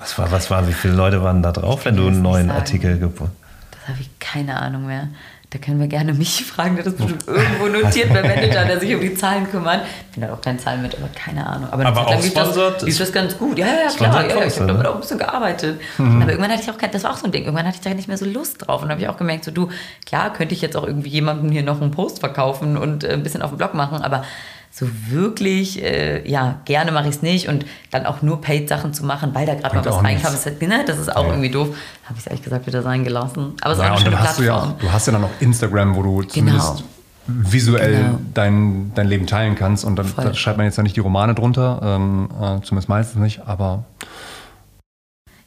Was 0.00 0.18
war, 0.18 0.30
was 0.30 0.50
war, 0.50 0.68
wie 0.68 0.72
viele 0.72 0.94
Leute 0.94 1.22
waren 1.22 1.42
da 1.42 1.52
drauf, 1.52 1.84
wenn 1.84 1.96
du 1.96 2.06
einen 2.06 2.22
neuen 2.22 2.50
Artikel 2.50 2.98
gefunden 2.98 3.36
Das 3.72 3.88
habe 3.88 4.00
ich 4.00 4.10
keine 4.18 4.60
Ahnung 4.60 4.86
mehr. 4.86 5.08
Da 5.50 5.58
können 5.58 5.80
wir 5.80 5.86
gerne 5.86 6.12
mich 6.12 6.44
fragen, 6.52 6.76
der 6.76 6.84
das 6.84 6.94
bestimmt 6.94 7.26
irgendwo 7.26 7.68
notiert 7.68 8.12
beim 8.12 8.26
Manager, 8.26 8.66
der 8.66 8.80
sich 8.80 8.94
um 8.94 9.00
die 9.00 9.14
Zahlen 9.14 9.50
kümmert. 9.50 9.80
Ich 10.10 10.16
bin 10.16 10.28
da 10.28 10.34
auch 10.34 10.40
keine 10.42 10.58
Zahlen 10.58 10.82
mit, 10.82 10.94
aber 10.94 11.08
keine 11.08 11.46
Ahnung. 11.46 11.72
Aber, 11.72 11.86
aber 11.86 12.06
auch 12.06 12.22
sponsort? 12.22 12.76
Das, 12.76 12.82
lief 12.82 12.98
das 12.98 13.12
ganz 13.12 13.38
gut. 13.38 13.58
Ja, 13.58 13.66
ja, 13.66 13.88
klar. 13.96 14.28
Ja, 14.28 14.44
ich 14.44 14.56
habe 14.56 14.66
damit 14.66 14.86
auch 14.86 14.94
ein 14.94 15.00
bisschen 15.00 15.18
gearbeitet. 15.18 15.80
Mhm. 15.96 16.20
Aber 16.20 16.30
irgendwann 16.30 16.52
hatte 16.52 16.62
ich 16.62 16.70
auch 16.70 16.76
kein, 16.76 16.90
das 16.90 17.04
war 17.04 17.12
auch 17.12 17.16
so 17.16 17.24
ein 17.24 17.32
Ding, 17.32 17.44
irgendwann 17.44 17.66
hatte 17.66 17.76
ich 17.76 17.80
da 17.80 17.94
nicht 17.94 18.08
mehr 18.08 18.18
so 18.18 18.26
Lust 18.26 18.66
drauf. 18.66 18.82
Und 18.82 18.88
dann 18.88 18.96
habe 18.96 19.00
ich 19.00 19.08
auch 19.08 19.16
gemerkt, 19.16 19.44
so 19.44 19.50
du, 19.50 19.70
klar 20.04 20.32
könnte 20.34 20.54
ich 20.54 20.60
jetzt 20.60 20.76
auch 20.76 20.86
irgendwie 20.86 21.08
jemandem 21.08 21.50
hier 21.50 21.62
noch 21.62 21.80
einen 21.80 21.92
Post 21.92 22.20
verkaufen 22.20 22.76
und 22.76 23.04
äh, 23.04 23.14
ein 23.14 23.22
bisschen 23.22 23.40
auf 23.40 23.50
dem 23.50 23.56
Blog 23.56 23.72
machen, 23.72 24.02
aber 24.02 24.24
so 24.70 24.86
wirklich, 25.08 25.82
äh, 25.82 26.28
ja, 26.28 26.60
gerne 26.64 26.92
mache 26.92 27.08
ich 27.08 27.16
es 27.16 27.22
nicht 27.22 27.48
und 27.48 27.66
dann 27.90 28.06
auch 28.06 28.22
nur 28.22 28.40
Paid-Sachen 28.40 28.94
zu 28.94 29.04
machen, 29.04 29.34
weil 29.34 29.46
da 29.46 29.54
gerade 29.54 29.76
mal 29.76 29.84
was 29.84 30.04
reinkam, 30.04 30.34
ist 30.34 30.46
halt, 30.46 30.62
ne, 30.62 30.84
das 30.86 30.98
ist 30.98 31.14
auch 31.14 31.24
ja. 31.24 31.30
irgendwie 31.30 31.50
doof. 31.50 31.68
Habe 32.04 32.14
ich 32.14 32.20
es 32.20 32.26
ehrlich 32.26 32.42
gesagt 32.42 32.66
wieder 32.66 32.82
sein 32.82 33.04
gelassen. 33.04 33.54
Aber 33.60 33.72
es 33.72 33.78
ja, 33.78 33.84
ist 33.86 33.90
auch 33.90 33.96
eine 33.96 34.04
schöne 34.04 34.20
hast 34.20 34.38
Du, 34.38 34.42
ja, 34.44 34.74
du 34.78 34.92
hast 34.92 35.06
ja 35.06 35.12
dann 35.12 35.24
auch 35.24 35.30
Instagram, 35.40 35.96
wo 35.96 36.02
du 36.02 36.16
genau. 36.18 36.28
zumindest 36.28 36.84
visuell 37.26 38.04
genau. 38.04 38.18
dein, 38.34 38.92
dein 38.94 39.06
Leben 39.06 39.26
teilen 39.26 39.54
kannst 39.54 39.84
und 39.84 39.96
dann, 39.96 40.12
da 40.16 40.32
schreibt 40.32 40.56
man 40.56 40.64
jetzt 40.64 40.76
ja 40.76 40.82
nicht 40.82 40.96
die 40.96 41.00
Romane 41.00 41.34
drunter, 41.34 41.80
ähm, 41.82 42.28
äh, 42.40 42.62
zumindest 42.62 42.88
meistens 42.88 43.20
nicht, 43.20 43.46
aber 43.46 43.84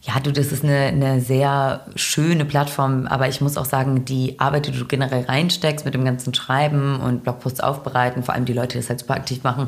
ja, 0.03 0.19
du, 0.19 0.31
das 0.33 0.51
ist 0.51 0.63
eine, 0.63 0.77
eine 0.77 1.21
sehr 1.21 1.85
schöne 1.95 2.43
Plattform, 2.45 3.05
aber 3.05 3.27
ich 3.27 3.39
muss 3.39 3.55
auch 3.55 3.65
sagen, 3.65 4.03
die 4.03 4.39
Arbeit, 4.39 4.67
die 4.67 4.71
du 4.71 4.85
generell 4.85 5.25
reinsteckst 5.25 5.85
mit 5.85 5.93
dem 5.93 6.03
ganzen 6.03 6.33
Schreiben 6.33 6.99
und 6.99 7.23
Blogposts 7.23 7.59
aufbereiten, 7.59 8.23
vor 8.23 8.33
allem 8.33 8.45
die 8.45 8.53
Leute, 8.53 8.69
die 8.69 8.77
das 8.79 8.89
halt 8.89 8.99
super 8.99 9.13
aktiv 9.13 9.43
machen, 9.43 9.67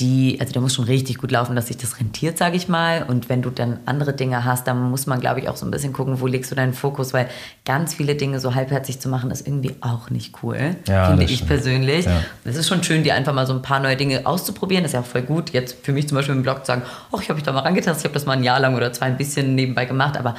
die, 0.00 0.38
also 0.40 0.52
der 0.52 0.62
muss 0.62 0.74
schon 0.74 0.86
richtig 0.86 1.18
gut 1.18 1.30
laufen, 1.30 1.54
dass 1.54 1.68
sich 1.68 1.76
das 1.76 2.00
rentiert, 2.00 2.38
sage 2.38 2.56
ich 2.56 2.68
mal. 2.68 3.04
Und 3.06 3.28
wenn 3.28 3.42
du 3.42 3.50
dann 3.50 3.80
andere 3.86 4.12
Dinge 4.12 4.44
hast, 4.44 4.66
dann 4.66 4.90
muss 4.90 5.06
man, 5.06 5.20
glaube 5.20 5.40
ich, 5.40 5.48
auch 5.48 5.56
so 5.56 5.66
ein 5.66 5.70
bisschen 5.70 5.92
gucken, 5.92 6.20
wo 6.20 6.26
legst 6.26 6.50
du 6.50 6.54
deinen 6.54 6.72
Fokus, 6.72 7.12
weil 7.12 7.28
ganz 7.64 7.94
viele 7.94 8.14
Dinge 8.14 8.40
so 8.40 8.54
halbherzig 8.54 8.98
zu 9.00 9.08
machen, 9.08 9.30
ist 9.30 9.46
irgendwie 9.46 9.76
auch 9.80 10.10
nicht 10.10 10.42
cool, 10.42 10.76
ja, 10.88 11.08
finde 11.08 11.24
ich 11.24 11.36
stimmt. 11.36 11.48
persönlich. 11.48 12.06
Ja. 12.06 12.22
Es 12.44 12.56
ist 12.56 12.68
schon 12.68 12.82
schön, 12.82 13.02
dir 13.02 13.14
einfach 13.14 13.34
mal 13.34 13.46
so 13.46 13.52
ein 13.52 13.62
paar 13.62 13.80
neue 13.80 13.96
Dinge 13.96 14.26
auszuprobieren. 14.26 14.82
Das 14.82 14.90
ist 14.90 14.94
ja 14.94 15.00
auch 15.00 15.06
voll 15.06 15.22
gut. 15.22 15.50
Jetzt 15.50 15.84
für 15.84 15.92
mich 15.92 16.08
zum 16.08 16.16
Beispiel 16.16 16.34
im 16.34 16.42
Blog 16.42 16.60
zu 16.60 16.66
sagen, 16.66 16.82
oh, 17.12 17.18
ich 17.20 17.28
habe 17.28 17.34
mich 17.34 17.44
da 17.44 17.52
mal 17.52 17.60
rangetastet, 17.60 17.98
ich 17.98 18.04
habe 18.04 18.14
das 18.14 18.26
mal 18.26 18.32
ein 18.32 18.42
Jahr 18.42 18.58
lang 18.58 18.74
oder 18.74 18.92
zwei 18.92 19.06
ein 19.06 19.16
bisschen 19.16 19.54
nebenbei 19.54 19.84
gemacht, 19.84 20.16
aber 20.16 20.34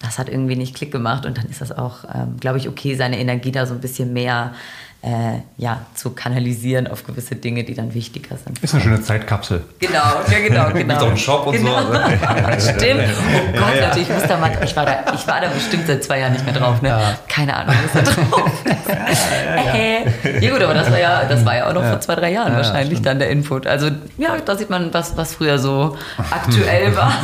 das 0.00 0.18
hat 0.18 0.28
irgendwie 0.28 0.56
nicht 0.56 0.74
Klick 0.74 0.90
gemacht 0.92 1.26
und 1.26 1.36
dann 1.36 1.46
ist 1.46 1.60
das 1.60 1.72
auch, 1.72 2.04
ähm, 2.14 2.38
glaube 2.40 2.58
ich, 2.58 2.68
okay, 2.68 2.94
seine 2.94 3.18
Energie 3.18 3.52
da 3.52 3.66
so 3.66 3.74
ein 3.74 3.80
bisschen 3.80 4.12
mehr 4.12 4.54
äh, 5.02 5.38
ja, 5.56 5.86
zu 5.94 6.10
kanalisieren 6.10 6.86
auf 6.86 7.06
gewisse 7.06 7.34
Dinge, 7.34 7.64
die 7.64 7.74
dann 7.74 7.94
wichtiger 7.94 8.36
sind. 8.36 8.62
Ist 8.62 8.74
eine 8.74 8.82
schöne 8.82 9.00
Zeitkapsel. 9.00 9.64
Genau, 9.78 9.94
ja 9.94 10.38
genau, 10.46 10.68
genau. 10.72 10.74
Gibt 10.74 10.92
auch 10.92 11.06
einen 11.06 11.16
Shop 11.16 11.46
und 11.46 11.54
genau. 11.54 11.80
so. 12.58 12.70
Stimmt. 12.70 13.04
Oh 13.04 13.58
Gott, 13.58 13.74
ja, 13.74 13.80
ja. 13.80 13.88
natürlich, 13.88 14.08
ich, 14.08 14.14
muss 14.14 14.26
da 14.26 14.36
mal, 14.36 14.50
ich, 14.62 14.76
war 14.76 14.84
da, 14.84 15.14
ich 15.14 15.26
war 15.26 15.40
da 15.40 15.48
bestimmt 15.48 15.86
seit 15.86 16.04
zwei 16.04 16.20
Jahren 16.20 16.32
nicht 16.34 16.44
mehr 16.44 16.52
drauf. 16.52 16.82
Ne? 16.82 16.88
Ja. 16.88 17.18
Keine 17.28 17.56
Ahnung, 17.56 17.74
was 17.82 18.04
da 18.04 18.12
drauf 18.12 18.52
ist. 18.64 19.26
Ja, 19.56 20.40
ja, 20.40 20.50
gut, 20.50 20.62
aber 20.62 20.74
das 20.74 20.90
war 20.90 21.00
ja, 21.00 21.24
das 21.24 21.46
war 21.46 21.56
ja 21.56 21.68
auch 21.68 21.74
noch 21.74 21.84
vor 21.84 22.00
zwei, 22.00 22.14
drei 22.16 22.32
Jahren 22.32 22.54
wahrscheinlich 22.54 23.00
dann 23.00 23.18
der 23.18 23.30
Input. 23.30 23.66
Also 23.66 23.86
ja, 24.18 24.36
da 24.44 24.56
sieht 24.56 24.68
man, 24.68 24.92
was, 24.92 25.16
was 25.16 25.34
früher 25.34 25.58
so 25.58 25.96
aktuell 26.30 26.94
war. 26.94 27.14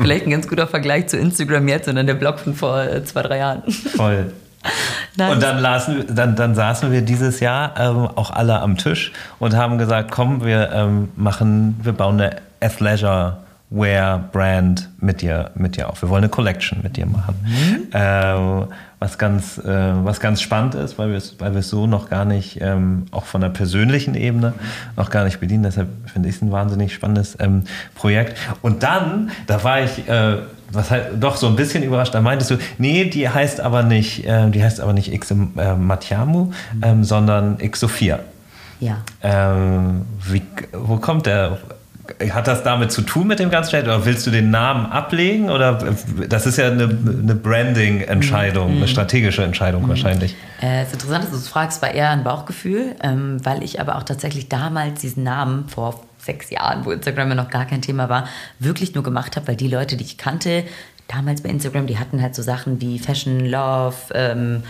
Vielleicht 0.00 0.26
ein 0.26 0.30
ganz 0.30 0.46
guter 0.46 0.68
Vergleich 0.68 1.08
zu 1.08 1.16
Instagram 1.16 1.66
jetzt 1.66 1.88
und 1.88 1.96
dann 1.96 2.06
der 2.06 2.14
Blog 2.14 2.38
von 2.38 2.54
vor 2.54 2.80
äh, 2.80 3.04
zwei, 3.04 3.22
drei 3.22 3.38
Jahren. 3.38 3.62
Voll. 3.96 4.32
Nice. 5.16 5.32
Und 5.32 5.42
dann, 5.42 5.58
lasen, 5.58 6.04
dann, 6.14 6.36
dann 6.36 6.54
saßen 6.54 6.92
wir 6.92 7.02
dieses 7.02 7.40
Jahr 7.40 7.74
ähm, 7.78 8.08
auch 8.14 8.30
alle 8.30 8.60
am 8.60 8.76
Tisch 8.76 9.12
und 9.38 9.56
haben 9.56 9.78
gesagt, 9.78 10.10
komm, 10.10 10.44
wir 10.44 10.70
ähm, 10.72 11.08
machen, 11.16 11.78
wir 11.82 11.92
bauen 11.92 12.20
eine 12.20 12.36
Athleisure 12.60 13.38
Wear 13.70 14.18
Brand 14.32 14.88
mit 15.00 15.20
dir, 15.20 15.50
mit 15.54 15.76
dir 15.76 15.90
auf. 15.90 16.00
Wir 16.02 16.08
wollen 16.08 16.24
eine 16.24 16.30
Collection 16.30 16.80
mit 16.82 16.96
dir 16.96 17.06
machen. 17.06 17.34
Mhm. 17.44 17.86
Ähm, 17.92 18.64
was 18.98 19.18
ganz, 19.18 19.58
äh, 19.58 19.92
was 20.04 20.20
ganz 20.20 20.40
spannend 20.40 20.74
ist, 20.74 20.98
weil 20.98 21.10
wir 21.10 21.18
es, 21.18 21.36
weil 21.38 21.62
so 21.62 21.86
noch 21.86 22.08
gar 22.08 22.24
nicht, 22.24 22.60
ähm, 22.60 23.06
auch 23.10 23.26
von 23.26 23.40
der 23.40 23.50
persönlichen 23.50 24.14
Ebene, 24.14 24.54
noch 24.96 25.10
gar 25.10 25.24
nicht 25.24 25.38
bedienen. 25.38 25.62
Deshalb 25.62 25.88
finde 26.10 26.28
ich 26.28 26.36
es 26.36 26.42
ein 26.42 26.50
wahnsinnig 26.50 26.94
spannendes 26.94 27.36
ähm, 27.38 27.64
Projekt. 27.94 28.36
Und 28.62 28.82
dann, 28.82 29.30
da 29.46 29.62
war 29.62 29.82
ich, 29.82 30.08
äh, 30.08 30.38
was 30.72 30.90
halt 30.90 31.22
doch 31.22 31.36
so 31.36 31.46
ein 31.46 31.56
bisschen 31.56 31.82
überrascht. 31.82 32.14
Da 32.14 32.20
meintest 32.20 32.50
du, 32.50 32.58
nee, 32.78 33.04
die 33.04 33.28
heißt 33.28 33.60
aber 33.60 33.82
nicht, 33.82 34.26
äh, 34.26 34.50
die 34.50 34.62
heißt 34.62 34.80
aber 34.80 34.92
nicht 34.92 35.12
X 35.12 35.30
äh, 35.30 35.34
Matiamu, 35.74 36.52
ähm, 36.82 37.04
sondern 37.04 37.58
X 37.60 37.80
Sophia. 37.80 38.20
Ja. 38.80 38.98
Ähm, 39.22 40.02
wie, 40.26 40.42
wo 40.72 40.96
kommt 40.96 41.26
der? 41.26 41.58
Hat 42.30 42.46
das 42.46 42.62
damit 42.62 42.90
zu 42.90 43.02
tun 43.02 43.26
mit 43.26 43.38
dem 43.38 43.50
ganzen 43.50 43.72
Chat 43.72 43.84
oder 43.84 44.06
willst 44.06 44.26
du 44.26 44.30
den 44.30 44.50
Namen 44.50 44.86
ablegen? 44.86 45.50
Oder 45.50 45.78
das 46.26 46.46
ist 46.46 46.56
ja 46.56 46.68
eine, 46.68 46.84
eine 46.84 47.34
Branding-Entscheidung, 47.34 48.70
mhm. 48.70 48.76
eine 48.78 48.88
strategische 48.88 49.42
Entscheidung 49.42 49.82
mhm. 49.82 49.88
wahrscheinlich. 49.90 50.34
Äh, 50.62 50.82
es 50.82 50.88
ist 50.88 50.94
interessant, 50.94 51.24
dass 51.24 51.30
du 51.32 51.36
es 51.36 51.48
fragst, 51.48 51.82
war 51.82 51.90
eher 51.90 52.08
ein 52.08 52.24
Bauchgefühl, 52.24 52.96
ähm, 53.02 53.44
weil 53.44 53.62
ich 53.62 53.78
aber 53.78 53.96
auch 53.96 54.04
tatsächlich 54.04 54.48
damals 54.48 55.02
diesen 55.02 55.22
Namen 55.22 55.68
vor 55.68 56.00
sechs 56.28 56.50
Jahren, 56.50 56.84
wo 56.84 56.92
Instagram 56.92 57.30
ja 57.30 57.34
noch 57.34 57.50
gar 57.50 57.64
kein 57.64 57.82
Thema 57.82 58.08
war, 58.08 58.28
wirklich 58.58 58.94
nur 58.94 59.02
gemacht 59.02 59.34
habe, 59.34 59.48
weil 59.48 59.56
die 59.56 59.68
Leute, 59.68 59.96
die 59.96 60.04
ich 60.04 60.18
kannte, 60.18 60.64
damals 61.08 61.40
bei 61.42 61.48
Instagram, 61.48 61.86
die 61.86 61.98
hatten 61.98 62.22
halt 62.22 62.34
so 62.34 62.42
Sachen 62.42 62.80
wie 62.80 62.98
Fashion, 62.98 63.46
Love, 63.46 63.96
ähm, 64.14 64.62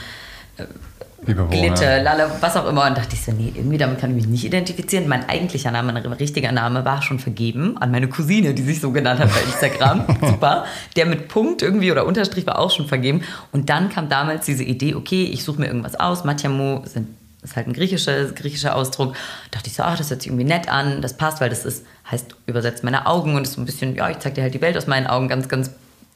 Glitter, 1.24 2.00
Lala, 2.00 2.30
was 2.40 2.56
auch 2.56 2.66
immer. 2.68 2.86
Und 2.86 2.96
dachte 2.96 3.14
ich 3.14 3.22
so, 3.22 3.32
nee, 3.32 3.52
irgendwie 3.54 3.76
damit 3.76 3.98
kann 4.00 4.10
ich 4.10 4.16
mich 4.16 4.26
nicht 4.28 4.44
identifizieren. 4.44 5.08
Mein 5.08 5.28
eigentlicher 5.28 5.70
Name, 5.72 5.92
mein 5.92 6.12
richtiger 6.12 6.52
Name 6.52 6.84
war 6.84 7.02
schon 7.02 7.18
vergeben 7.18 7.76
an 7.78 7.90
meine 7.90 8.08
Cousine, 8.08 8.54
die 8.54 8.62
sich 8.62 8.80
so 8.80 8.92
genannt 8.92 9.20
hat 9.20 9.30
bei 9.32 9.40
Instagram. 9.40 10.04
Super. 10.20 10.64
Der 10.96 11.06
mit 11.06 11.28
Punkt 11.28 11.62
irgendwie 11.62 11.90
oder 11.90 12.06
Unterstrich 12.06 12.46
war 12.46 12.58
auch 12.58 12.70
schon 12.70 12.86
vergeben. 12.86 13.22
Und 13.50 13.68
dann 13.68 13.88
kam 13.90 14.08
damals 14.08 14.46
diese 14.46 14.62
Idee, 14.62 14.94
okay, 14.94 15.24
ich 15.24 15.42
suche 15.42 15.60
mir 15.60 15.66
irgendwas 15.66 15.98
aus. 15.98 16.24
Matjamo 16.24 16.82
sind 16.86 17.08
ist 17.42 17.56
halt 17.56 17.66
ein 17.66 17.72
griechischer, 17.72 18.24
griechischer 18.32 18.74
Ausdruck. 18.74 19.14
Da 19.50 19.58
dachte 19.58 19.68
ich 19.68 19.74
so, 19.74 19.82
ach, 19.82 19.96
das 19.96 20.10
hört 20.10 20.22
sich 20.22 20.30
irgendwie 20.30 20.44
nett 20.44 20.68
an, 20.68 21.02
das 21.02 21.16
passt, 21.16 21.40
weil 21.40 21.50
das 21.50 21.64
ist, 21.64 21.86
heißt 22.10 22.34
übersetzt 22.46 22.84
meine 22.84 23.06
Augen 23.06 23.36
und 23.36 23.42
ist 23.42 23.54
so 23.54 23.60
ein 23.60 23.66
bisschen, 23.66 23.94
ja, 23.94 24.10
ich 24.10 24.18
zeig 24.18 24.34
dir 24.34 24.42
halt 24.42 24.54
die 24.54 24.60
Welt 24.60 24.76
aus 24.76 24.86
meinen 24.86 25.06
Augen, 25.06 25.28
ganz, 25.28 25.48
ganz 25.48 25.70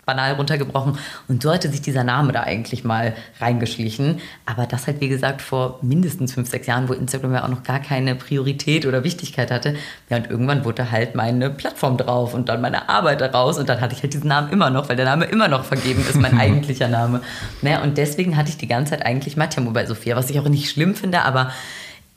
banal 0.05 0.33
runtergebrochen. 0.33 0.99
Und 1.29 1.43
so 1.43 1.53
hatte 1.53 1.69
sich 1.69 1.81
dieser 1.81 2.03
Name 2.03 2.33
da 2.33 2.43
eigentlich 2.43 2.83
mal 2.83 3.15
reingeschlichen. 3.41 4.21
Aber 4.47 4.67
das 4.67 4.87
halt, 4.89 5.01
wie 5.01 5.09
gesagt, 5.09 5.41
vor 5.41 5.79
mindestens 5.83 6.35
fünf, 6.35 6.51
sechs 6.51 6.67
Jahren, 6.67 6.89
wo 6.89 6.93
Instagram 6.93 7.35
ja 7.35 7.45
auch 7.45 7.49
noch 7.49 7.63
gar 7.63 7.79
keine 7.79 8.17
Priorität 8.17 8.85
oder 8.85 9.05
Wichtigkeit 9.05 9.53
hatte. 9.53 9.77
Ja, 10.11 10.17
und 10.17 10.29
irgendwann 10.29 10.65
wurde 10.65 10.91
halt 10.91 11.15
meine 11.15 11.51
Plattform 11.51 11.97
drauf 11.97 12.35
und 12.35 12.49
dann 12.49 12.61
meine 12.61 12.89
Arbeit 12.89 13.21
daraus. 13.21 13.59
Und 13.59 13.69
dann 13.69 13.81
hatte 13.81 13.95
ich 13.95 14.03
halt 14.03 14.13
diesen 14.13 14.29
Namen 14.29 14.51
immer 14.51 14.71
noch, 14.71 14.89
weil 14.89 14.97
der 14.97 15.05
Name 15.05 15.27
immer 15.27 15.47
noch 15.47 15.65
vergeben 15.65 16.05
ist, 16.09 16.17
mein 16.17 16.39
eigentlicher 16.39 16.89
Name. 16.89 17.21
Naja, 17.61 17.83
und 17.83 17.97
deswegen 17.97 18.37
hatte 18.37 18.51
ich 18.51 18.57
die 18.57 18.69
ganze 18.69 18.91
Zeit 18.91 19.07
eigentlich 19.07 19.37
Matjamu 19.37 19.73
bei 19.73 19.87
Sophia, 19.87 20.17
was 20.17 20.31
ich 20.31 20.41
auch 20.41 20.49
nicht 20.49 20.69
schlimm 20.69 20.97
finde, 20.97 21.23
aber 21.23 21.53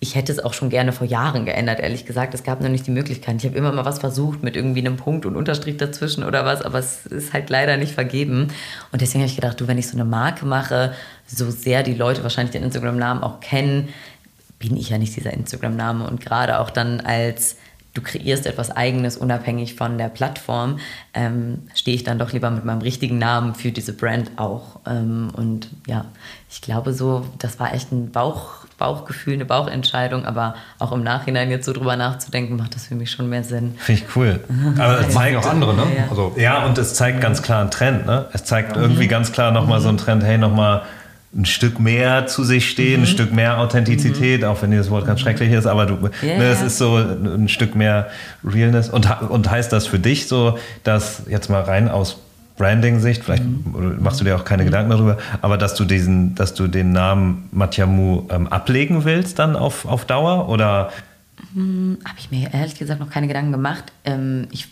ich 0.05 0.13
hätte 0.13 0.31
es 0.31 0.37
auch 0.37 0.53
schon 0.53 0.69
gerne 0.69 0.91
vor 0.91 1.07
Jahren 1.07 1.45
geändert, 1.45 1.79
ehrlich 1.79 2.05
gesagt. 2.05 2.35
Es 2.35 2.43
gab 2.43 2.61
noch 2.61 2.69
nicht 2.69 2.85
die 2.85 2.91
Möglichkeit. 2.91 3.37
Ich 3.37 3.45
habe 3.45 3.57
immer 3.57 3.71
mal 3.71 3.85
was 3.85 3.97
versucht 3.97 4.43
mit 4.43 4.55
irgendwie 4.55 4.81
einem 4.81 4.97
Punkt 4.97 5.25
und 5.25 5.35
Unterstrich 5.35 5.77
dazwischen 5.77 6.23
oder 6.23 6.45
was, 6.45 6.61
aber 6.61 6.77
es 6.77 7.07
ist 7.07 7.33
halt 7.33 7.49
leider 7.49 7.77
nicht 7.77 7.93
vergeben. 7.93 8.49
Und 8.91 9.01
deswegen 9.01 9.21
habe 9.23 9.29
ich 9.29 9.35
gedacht, 9.35 9.59
du, 9.59 9.67
wenn 9.67 9.79
ich 9.79 9.87
so 9.87 9.97
eine 9.97 10.05
Marke 10.05 10.45
mache, 10.45 10.93
so 11.25 11.49
sehr 11.49 11.81
die 11.81 11.95
Leute 11.95 12.21
wahrscheinlich 12.21 12.51
den 12.51 12.61
Instagram-Namen 12.61 13.23
auch 13.23 13.39
kennen, 13.39 13.89
bin 14.59 14.77
ich 14.77 14.89
ja 14.89 14.99
nicht 14.99 15.15
dieser 15.15 15.33
Instagram-Name. 15.33 16.07
Und 16.07 16.21
gerade 16.21 16.59
auch 16.59 16.69
dann 16.69 16.99
als 16.99 17.55
du 17.95 18.01
kreierst 18.01 18.45
etwas 18.45 18.69
Eigenes 18.69 19.17
unabhängig 19.17 19.73
von 19.73 19.97
der 19.97 20.09
Plattform, 20.09 20.77
ähm, 21.15 21.63
stehe 21.73 21.95
ich 21.95 22.03
dann 22.03 22.19
doch 22.19 22.31
lieber 22.31 22.51
mit 22.51 22.63
meinem 22.63 22.81
richtigen 22.81 23.17
Namen 23.17 23.55
für 23.55 23.71
diese 23.71 23.93
Brand 23.93 24.31
auch. 24.35 24.81
Ähm, 24.85 25.31
und 25.35 25.69
ja, 25.87 26.05
ich 26.51 26.61
glaube 26.61 26.93
so, 26.93 27.25
das 27.39 27.59
war 27.59 27.73
echt 27.73 27.91
ein 27.91 28.11
Bauch, 28.11 28.64
Bauchgefühl, 28.77 29.35
eine 29.35 29.45
Bauchentscheidung, 29.45 30.25
aber 30.25 30.55
auch 30.79 30.91
im 30.91 31.03
Nachhinein 31.03 31.49
jetzt 31.49 31.65
so 31.65 31.73
drüber 31.73 31.95
nachzudenken, 31.95 32.57
macht 32.57 32.75
das 32.75 32.87
für 32.87 32.95
mich 32.95 33.11
schon 33.11 33.29
mehr 33.29 33.43
Sinn. 33.43 33.75
Finde 33.77 34.01
ich 34.01 34.15
cool. 34.15 34.39
Aber 34.77 34.99
es 34.99 35.13
zeigt 35.13 35.37
auch 35.37 35.45
andere, 35.49 35.73
ne? 35.73 35.83
Ja. 35.97 36.03
Also, 36.09 36.33
Ja, 36.37 36.65
und 36.65 36.77
es 36.77 36.93
zeigt 36.93 37.21
ganz 37.21 37.41
klar 37.41 37.61
einen 37.61 37.71
Trend. 37.71 38.05
Ne? 38.05 38.25
Es 38.33 38.43
zeigt 38.43 38.75
irgendwie 38.75 39.07
ganz 39.07 39.31
klar 39.31 39.51
nochmal 39.51 39.79
so 39.79 39.89
einen 39.89 39.97
Trend, 39.97 40.23
hey, 40.23 40.37
nochmal 40.37 40.81
ein 41.35 41.45
Stück 41.45 41.79
mehr 41.79 42.27
zu 42.27 42.43
sich 42.43 42.69
stehen, 42.69 43.01
ein 43.03 43.07
Stück 43.07 43.33
mehr 43.33 43.59
Authentizität, 43.59 44.45
auch 44.45 44.61
wenn 44.61 44.71
dieses 44.71 44.89
Wort 44.89 45.05
ganz 45.05 45.19
schrecklich 45.19 45.51
ist, 45.51 45.65
aber 45.65 45.85
du, 45.85 45.95
Ja, 46.21 46.37
ne, 46.37 46.45
es 46.45 46.61
ja. 46.61 46.67
ist 46.67 46.77
so 46.77 46.95
ein 46.95 47.49
Stück 47.49 47.75
mehr 47.75 48.07
Realness. 48.43 48.89
Und, 48.89 49.09
und 49.29 49.51
heißt 49.51 49.71
das 49.73 49.85
für 49.85 49.99
dich 49.99 50.27
so, 50.27 50.57
dass 50.83 51.23
jetzt 51.27 51.49
mal 51.49 51.61
rein 51.61 51.89
aus 51.89 52.17
Branding-Sicht, 52.57 53.23
vielleicht 53.23 53.43
oder 53.73 53.89
machst 53.99 54.21
du 54.21 54.25
dir 54.25 54.35
auch 54.35 54.45
keine 54.45 54.65
Gedanken 54.65 54.91
darüber, 54.91 55.17
aber 55.41 55.57
dass 55.57 55.75
du 55.75 55.85
diesen, 55.85 56.35
dass 56.35 56.53
du 56.53 56.67
den 56.67 56.91
Namen 56.91 57.49
Matjamu 57.51 58.27
ähm, 58.29 58.47
ablegen 58.47 59.03
willst 59.03 59.39
dann 59.39 59.55
auf, 59.55 59.85
auf 59.85 60.05
Dauer 60.05 60.49
oder 60.49 60.91
Habe 61.53 62.17
ich 62.17 62.31
mir 62.31 62.53
ehrlich 62.53 62.77
gesagt 62.77 62.99
noch 62.99 63.09
keine 63.09 63.27
Gedanken 63.27 63.51
gemacht. 63.51 63.91
Ähm, 64.05 64.47
ich 64.51 64.67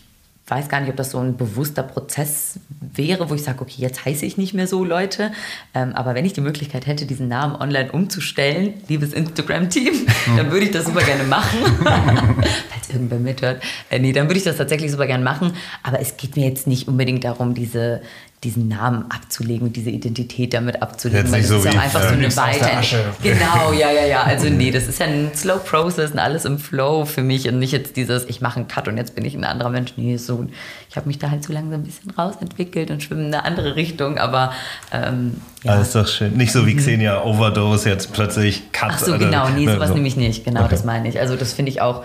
weiß 0.46 0.68
gar 0.68 0.80
nicht, 0.80 0.90
ob 0.90 0.96
das 0.96 1.10
so 1.10 1.18
ein 1.18 1.36
bewusster 1.36 1.82
Prozess 1.82 2.58
wäre, 2.80 3.30
wo 3.30 3.34
ich 3.34 3.42
sage, 3.42 3.62
okay, 3.62 3.76
jetzt 3.78 4.04
heiße 4.04 4.26
ich 4.26 4.36
nicht 4.36 4.52
mehr 4.52 4.66
so, 4.66 4.84
Leute. 4.84 5.32
Ähm, 5.74 5.92
aber 5.94 6.14
wenn 6.14 6.26
ich 6.26 6.34
die 6.34 6.42
Möglichkeit 6.42 6.86
hätte, 6.86 7.06
diesen 7.06 7.28
Namen 7.28 7.56
online 7.56 7.90
umzustellen, 7.90 8.74
liebes 8.88 9.14
Instagram-Team, 9.14 10.06
dann 10.36 10.50
würde 10.50 10.66
ich 10.66 10.70
das 10.70 10.84
super 10.84 11.02
gerne 11.02 11.24
machen. 11.24 11.58
Falls 11.84 12.90
irgendwer 12.90 13.18
mithört. 13.18 13.62
Äh, 13.90 14.00
nee, 14.00 14.12
dann 14.12 14.28
würde 14.28 14.36
ich 14.36 14.44
das 14.44 14.58
tatsächlich 14.58 14.90
super 14.90 15.06
gerne 15.06 15.24
machen. 15.24 15.54
Aber 15.82 16.00
es 16.00 16.18
geht 16.18 16.36
mir 16.36 16.46
jetzt 16.46 16.66
nicht 16.66 16.88
unbedingt 16.88 17.24
darum, 17.24 17.54
diese, 17.54 18.02
diesen 18.44 18.68
Namen 18.68 19.06
abzulegen 19.10 19.66
und 19.66 19.76
diese 19.76 19.90
Identität 19.90 20.54
damit 20.54 20.82
abzulegen. 20.82 21.32
Weil 21.32 21.40
das 21.40 21.48
so 21.48 21.56
ist 21.56 21.66
auch 21.66 21.80
einfach 21.80 22.02
so 22.02 22.08
eine. 22.14 22.26
Asche. 22.26 23.04
Genau, 23.22 23.72
ja, 23.72 23.90
ja, 23.90 24.06
ja. 24.06 24.22
Also 24.22 24.48
nee, 24.48 24.70
das 24.70 24.86
ist 24.86 25.00
ja 25.00 25.06
ein 25.06 25.30
Slow 25.34 25.58
Process 25.58 26.12
und 26.12 26.18
alles 26.18 26.44
im 26.44 26.58
Flow 26.58 27.04
für 27.04 27.22
mich 27.22 27.48
und 27.48 27.58
nicht 27.58 27.72
jetzt 27.72 27.96
dieses, 27.96 28.24
ich 28.26 28.40
mache 28.40 28.56
einen 28.60 28.68
Cut 28.68 28.86
und 28.88 28.96
jetzt 28.96 29.14
bin 29.14 29.24
ich 29.24 29.34
ein 29.34 29.44
anderer 29.44 29.70
Mensch. 29.70 29.94
Nee, 29.96 30.16
so, 30.16 30.46
ich 30.88 30.96
habe 30.96 31.06
mich 31.06 31.18
da 31.18 31.30
halt 31.30 31.42
so 31.42 31.52
langsam 31.52 31.80
ein 31.80 31.84
bisschen 31.84 32.10
rausentwickelt 32.10 32.90
und 32.90 33.02
schwimme 33.02 33.22
in 33.22 33.34
eine 33.34 33.44
andere 33.44 33.76
Richtung, 33.76 34.18
aber 34.18 34.52
ähm, 34.92 35.40
ja. 35.62 35.74
Ja. 35.76 35.80
ist 35.80 35.94
doch 35.94 36.06
schön. 36.06 36.34
Nicht 36.36 36.52
so 36.52 36.66
wie 36.66 36.76
Xenia 36.76 37.22
Overdose 37.24 37.88
jetzt 37.88 38.12
plötzlich 38.12 38.70
Cut. 38.72 38.90
Ach 38.92 38.98
so, 38.98 39.18
genau, 39.18 39.48
nee, 39.48 39.64
ne, 39.64 39.74
sowas 39.74 39.88
so. 39.88 39.94
nehme 39.94 40.06
ich 40.06 40.16
nicht. 40.16 40.44
Genau, 40.44 40.60
Okay. 40.60 40.70
das 40.70 40.84
meine 40.84 41.08
ich. 41.08 41.18
Also 41.18 41.36
das 41.36 41.52
finde 41.54 41.70
ich 41.70 41.80
auch, 41.80 42.04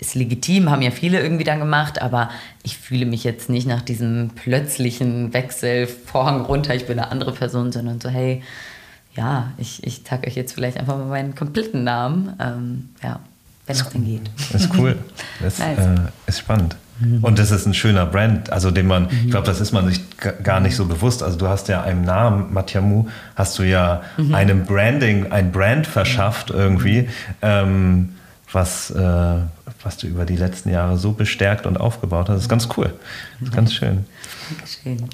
ist 0.00 0.14
legitim, 0.14 0.70
haben 0.70 0.82
ja 0.82 0.90
viele 0.90 1.20
irgendwie 1.20 1.44
dann 1.44 1.58
gemacht, 1.58 2.00
aber 2.00 2.30
ich 2.62 2.78
fühle 2.78 3.06
mich 3.06 3.22
jetzt 3.22 3.50
nicht 3.50 3.66
nach 3.66 3.82
diesem 3.82 4.30
plötzlichen 4.34 5.32
Wechsel, 5.32 5.86
Vorhang 5.86 6.44
runter, 6.44 6.74
ich 6.74 6.86
bin 6.86 6.98
eine 6.98 7.10
andere 7.10 7.32
Person, 7.32 7.70
sondern 7.70 8.00
so, 8.00 8.08
hey, 8.08 8.42
ja, 9.14 9.52
ich, 9.58 9.84
ich 9.84 10.02
sage 10.08 10.26
euch 10.26 10.36
jetzt 10.36 10.52
vielleicht 10.54 10.78
einfach 10.78 10.96
mal 10.96 11.06
meinen 11.06 11.34
kompletten 11.34 11.84
Namen. 11.84 12.32
Ähm, 12.40 12.88
ja, 13.02 13.20
wenn 13.66 13.76
es 13.76 13.88
denn 13.90 14.04
geht. 14.04 14.30
Ist 14.52 14.70
cool. 14.76 14.96
Das 15.40 15.58
Nice. 15.58 15.78
äh, 15.78 15.96
ist 16.26 16.38
spannend. 16.40 16.76
Und 17.22 17.38
das 17.38 17.50
ist 17.50 17.64
ein 17.64 17.72
schöner 17.72 18.04
Brand, 18.04 18.52
also 18.52 18.70
den 18.70 18.86
man, 18.86 19.08
ich 19.10 19.30
glaube, 19.30 19.46
das 19.46 19.58
ist 19.60 19.72
man 19.72 19.88
sich 19.88 20.02
gar 20.42 20.60
nicht 20.60 20.76
so 20.76 20.84
bewusst. 20.84 21.22
Also 21.22 21.38
du 21.38 21.48
hast 21.48 21.68
ja 21.68 21.82
einem 21.82 22.02
Namen, 22.02 22.52
Matjamu, 22.52 23.06
hast 23.36 23.58
du 23.58 23.62
ja 23.62 24.02
einem 24.32 24.66
Branding, 24.66 25.32
ein 25.32 25.50
Brand 25.50 25.86
verschafft 25.86 26.50
irgendwie, 26.50 27.08
ähm, 27.40 28.10
was, 28.52 28.90
äh, 28.90 29.38
was 29.82 29.96
du 29.96 30.06
über 30.06 30.24
die 30.24 30.36
letzten 30.36 30.70
Jahre 30.70 30.96
so 30.96 31.12
bestärkt 31.12 31.66
und 31.66 31.78
aufgebaut 31.78 32.28
hast. 32.28 32.36
Das 32.36 32.42
ist 32.42 32.48
ganz 32.48 32.68
cool. 32.76 32.92
Das 33.38 33.48
ist 33.48 33.54
ganz 33.54 33.74
schön. 33.74 34.04
Dankeschön. 34.50 35.08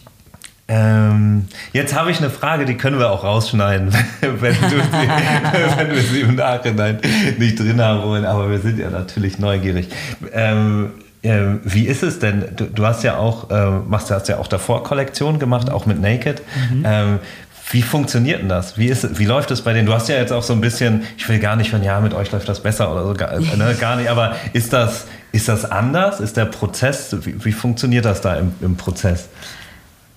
Ähm, 0.69 1.47
jetzt 1.73 1.95
habe 1.95 2.11
ich 2.11 2.19
eine 2.19 2.31
Frage, 2.31 2.65
die 2.65 2.75
können 2.75 2.99
wir 2.99 3.11
auch 3.11 3.23
rausschneiden, 3.23 3.93
wenn, 4.21 4.55
du 4.55 4.69
sie, 4.69 4.79
wenn 5.77 5.91
wir 5.91 6.03
sie 6.03 6.21
im 6.23 6.35
Nachhinein 6.35 6.99
nicht 7.39 7.61
drin 7.61 7.81
haben 7.81 8.03
wollen, 8.03 8.25
aber 8.25 8.51
wir 8.51 8.59
sind 8.59 8.79
ja 8.79 8.91
natürlich 8.91 9.39
neugierig. 9.39 9.89
Ähm, 10.33 10.91
ähm, 11.23 11.61
wie 11.65 11.87
ist 11.87 12.03
es 12.03 12.19
denn? 12.19 12.45
Du, 12.57 12.65
du 12.65 12.85
hast 12.85 13.05
ja 13.05 13.17
auch, 13.17 13.49
ähm, 13.51 13.85
machst, 13.89 14.11
hast 14.11 14.29
ja 14.29 14.39
auch 14.39 14.49
davor 14.49 14.83
Kollektionen 14.83 15.39
gemacht, 15.39 15.71
auch 15.71 15.87
mit 15.87 16.01
Naked. 16.01 16.43
Ähm, 16.85 17.21
wie 17.71 17.83
funktioniert 17.83 18.41
denn 18.41 18.49
das? 18.49 18.79
Wie, 18.79 18.87
ist, 18.87 19.19
wie 19.19 19.25
läuft 19.25 19.51
es 19.51 19.63
bei 19.63 19.73
denen? 19.73 19.87
Du 19.87 19.93
hast 19.93 20.09
ja 20.09 20.17
jetzt 20.17 20.33
auch 20.33 20.43
so 20.43 20.53
ein 20.53 20.61
bisschen, 20.61 21.05
ich 21.17 21.29
will 21.29 21.41
gar 21.41 21.57
nicht 21.57 21.71
von, 21.71 21.83
ja, 21.83 22.01
mit 22.01 22.15
euch 22.15 22.31
läuft 22.31 22.49
das 22.49 22.61
besser 22.61 22.93
oder 22.93 23.05
so, 23.05 23.15
gar, 23.15 23.39
ne, 23.41 23.75
gar 23.79 23.97
nicht, 23.97 24.09
aber 24.09 24.37
ist 24.53 24.73
das, 24.73 25.07
ist 25.33 25.49
das 25.49 25.71
anders? 25.71 26.21
Ist 26.21 26.37
der 26.37 26.45
Prozess, 26.45 27.17
wie, 27.23 27.45
wie 27.45 27.53
funktioniert 27.53 28.05
das 28.05 28.21
da 28.21 28.37
im, 28.37 28.53
im 28.61 28.77
Prozess? 28.77 29.29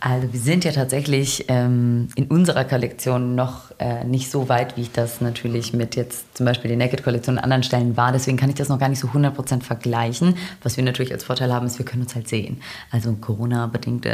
Also 0.02 0.32
wir 0.32 0.40
sind 0.40 0.64
ja 0.64 0.72
tatsächlich 0.72 1.46
ähm, 1.50 2.08
in 2.16 2.26
unserer 2.28 2.64
Kollektion 2.64 3.36
noch 3.36 3.72
äh, 3.80 4.06
nicht 4.06 4.32
so 4.32 4.48
weit, 4.48 4.78
wie 4.78 4.82
ich 4.82 4.92
das 4.92 5.20
natürlich 5.20 5.74
mit 5.74 5.96
jetzt 5.96 6.38
zum 6.38 6.46
Beispiel 6.46 6.70
der 6.70 6.78
Naked-Kollektion 6.78 7.38
an 7.38 7.44
anderen 7.44 7.64
Stellen 7.64 7.98
war. 7.98 8.12
Deswegen 8.12 8.38
kann 8.38 8.50
ich 8.50 8.56
das 8.56 8.70
noch 8.70 8.80
gar 8.80 8.88
nicht 8.88 9.00
so 9.00 9.08
100% 9.10 9.62
vergleichen. 9.62 10.36
Was 10.64 10.78
wir 10.78 10.84
natürlich 10.84 11.12
als 11.12 11.26
Vorteil 11.26 11.54
haben, 11.54 11.66
ist, 11.66 11.80
wir 11.80 11.86
können 11.86 12.04
uns 12.04 12.16
halt 12.16 12.30
sehen. 12.30 12.62
Also 12.92 13.12
Corona-bedingte 13.14 14.10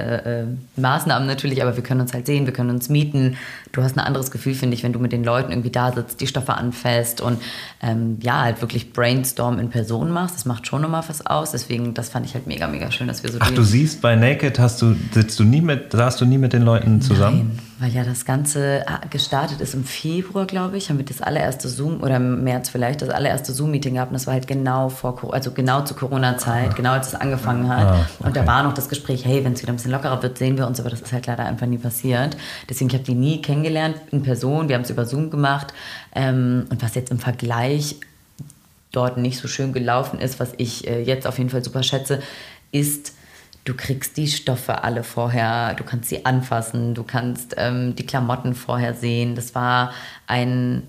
äh, 0.75 0.79
Maßnahmen 0.79 1.27
natürlich, 1.27 1.61
aber 1.61 1.75
wir 1.75 1.83
können 1.83 2.01
uns 2.01 2.13
halt 2.13 2.25
sehen, 2.25 2.45
wir 2.45 2.53
können 2.53 2.71
uns 2.71 2.89
mieten. 2.89 3.37
Du 3.71 3.83
hast 3.83 3.95
ein 3.95 4.03
anderes 4.03 4.31
Gefühl, 4.31 4.55
finde 4.55 4.75
ich, 4.75 4.83
wenn 4.83 4.93
du 4.93 4.99
mit 4.99 5.11
den 5.11 5.23
Leuten 5.23 5.51
irgendwie 5.51 5.71
da 5.71 5.91
sitzt, 5.91 6.19
die 6.19 6.27
Stoffe 6.27 6.55
anfasst 6.55 7.21
und 7.21 7.39
ähm, 7.83 8.17
ja, 8.21 8.41
halt 8.41 8.61
wirklich 8.61 8.91
Brainstorm 8.91 9.59
in 9.59 9.69
Person 9.69 10.09
machst. 10.11 10.35
Das 10.35 10.45
macht 10.45 10.65
schon 10.65 10.81
nochmal 10.81 11.03
was 11.07 11.25
aus. 11.25 11.51
Deswegen, 11.51 11.93
das 11.93 12.09
fand 12.09 12.25
ich 12.25 12.33
halt 12.33 12.47
mega, 12.47 12.67
mega 12.67 12.91
schön, 12.91 13.07
dass 13.07 13.21
wir 13.21 13.31
so 13.31 13.37
Ach, 13.41 13.51
du 13.51 13.63
siehst 13.63 14.01
bei 14.01 14.15
Naked 14.15 14.57
hast 14.57 14.81
du 14.81 14.95
sitzt 15.11 15.39
du 15.39 15.43
nie 15.43 15.61
mit 15.75 15.91
saßt 15.91 16.21
du 16.21 16.25
nie 16.25 16.37
mit 16.37 16.53
den 16.53 16.61
Leuten 16.63 17.01
zusammen? 17.01 17.51
Nein, 17.53 17.59
weil 17.79 17.91
ja 17.91 18.03
das 18.03 18.25
Ganze 18.25 18.83
ah, 18.87 19.01
gestartet 19.09 19.61
ist 19.61 19.73
im 19.73 19.83
Februar, 19.83 20.45
glaube 20.45 20.77
ich, 20.77 20.89
haben 20.89 20.97
wir 20.97 21.05
das 21.05 21.21
allererste 21.21 21.67
Zoom 21.67 22.01
oder 22.01 22.17
im 22.17 22.43
März 22.43 22.69
vielleicht 22.69 23.01
das 23.01 23.09
allererste 23.09 23.53
Zoom-Meeting 23.53 23.95
gehabt. 23.95 24.11
Und 24.11 24.15
das 24.15 24.27
war 24.27 24.33
halt 24.33 24.47
genau 24.47 24.89
vor, 24.89 25.33
also 25.33 25.51
genau 25.51 25.81
zur 25.81 25.97
Corona-Zeit, 25.97 26.75
genau 26.75 26.91
als 26.91 27.09
es 27.09 27.15
angefangen 27.15 27.67
hat. 27.67 27.87
Ah, 27.87 28.05
Und 28.19 28.35
da 28.35 28.41
okay. 28.41 28.49
war 28.49 28.63
noch 28.63 28.73
das 28.73 28.89
Gespräch, 28.89 29.25
hey, 29.25 29.43
wenn 29.43 29.53
es 29.53 29.61
wieder 29.61 29.73
ein 29.73 29.75
bisschen 29.75 29.91
lockerer 29.91 30.21
wird, 30.23 30.37
sehen 30.37 30.57
wir 30.57 30.67
uns. 30.67 30.79
Aber 30.79 30.89
das 30.89 31.01
ist 31.01 31.11
halt 31.11 31.27
leider 31.27 31.45
einfach 31.45 31.67
nie 31.67 31.77
passiert. 31.77 32.37
Deswegen 32.69 32.89
ich 32.89 32.95
habe 32.95 33.03
die 33.03 33.15
nie 33.15 33.41
kennengelernt 33.41 33.97
in 34.11 34.23
Person. 34.23 34.69
Wir 34.69 34.75
haben 34.75 34.83
es 34.83 34.89
über 34.89 35.05
Zoom 35.05 35.29
gemacht. 35.29 35.73
Ähm, 36.13 36.65
und 36.69 36.81
was 36.81 36.95
jetzt 36.95 37.11
im 37.11 37.19
Vergleich 37.19 37.97
dort 38.91 39.17
nicht 39.17 39.39
so 39.39 39.47
schön 39.47 39.73
gelaufen 39.73 40.19
ist, 40.19 40.39
was 40.39 40.51
ich 40.57 40.87
äh, 40.87 41.01
jetzt 41.01 41.27
auf 41.27 41.37
jeden 41.37 41.49
Fall 41.49 41.63
super 41.63 41.83
schätze, 41.83 42.21
ist, 42.71 43.13
du 43.65 43.73
kriegst 43.73 44.15
die 44.15 44.27
Stoffe 44.27 44.83
alle 44.83 45.03
vorher, 45.03 45.73
du 45.73 45.83
kannst 45.83 46.09
sie 46.09 46.25
anfassen, 46.25 46.93
du 46.93 47.03
kannst 47.03 47.55
ähm, 47.57 47.95
die 47.95 48.05
Klamotten 48.05 48.53
vorher 48.53 48.93
sehen. 48.93 49.35
Das 49.35 49.55
war 49.55 49.91
ein 50.27 50.83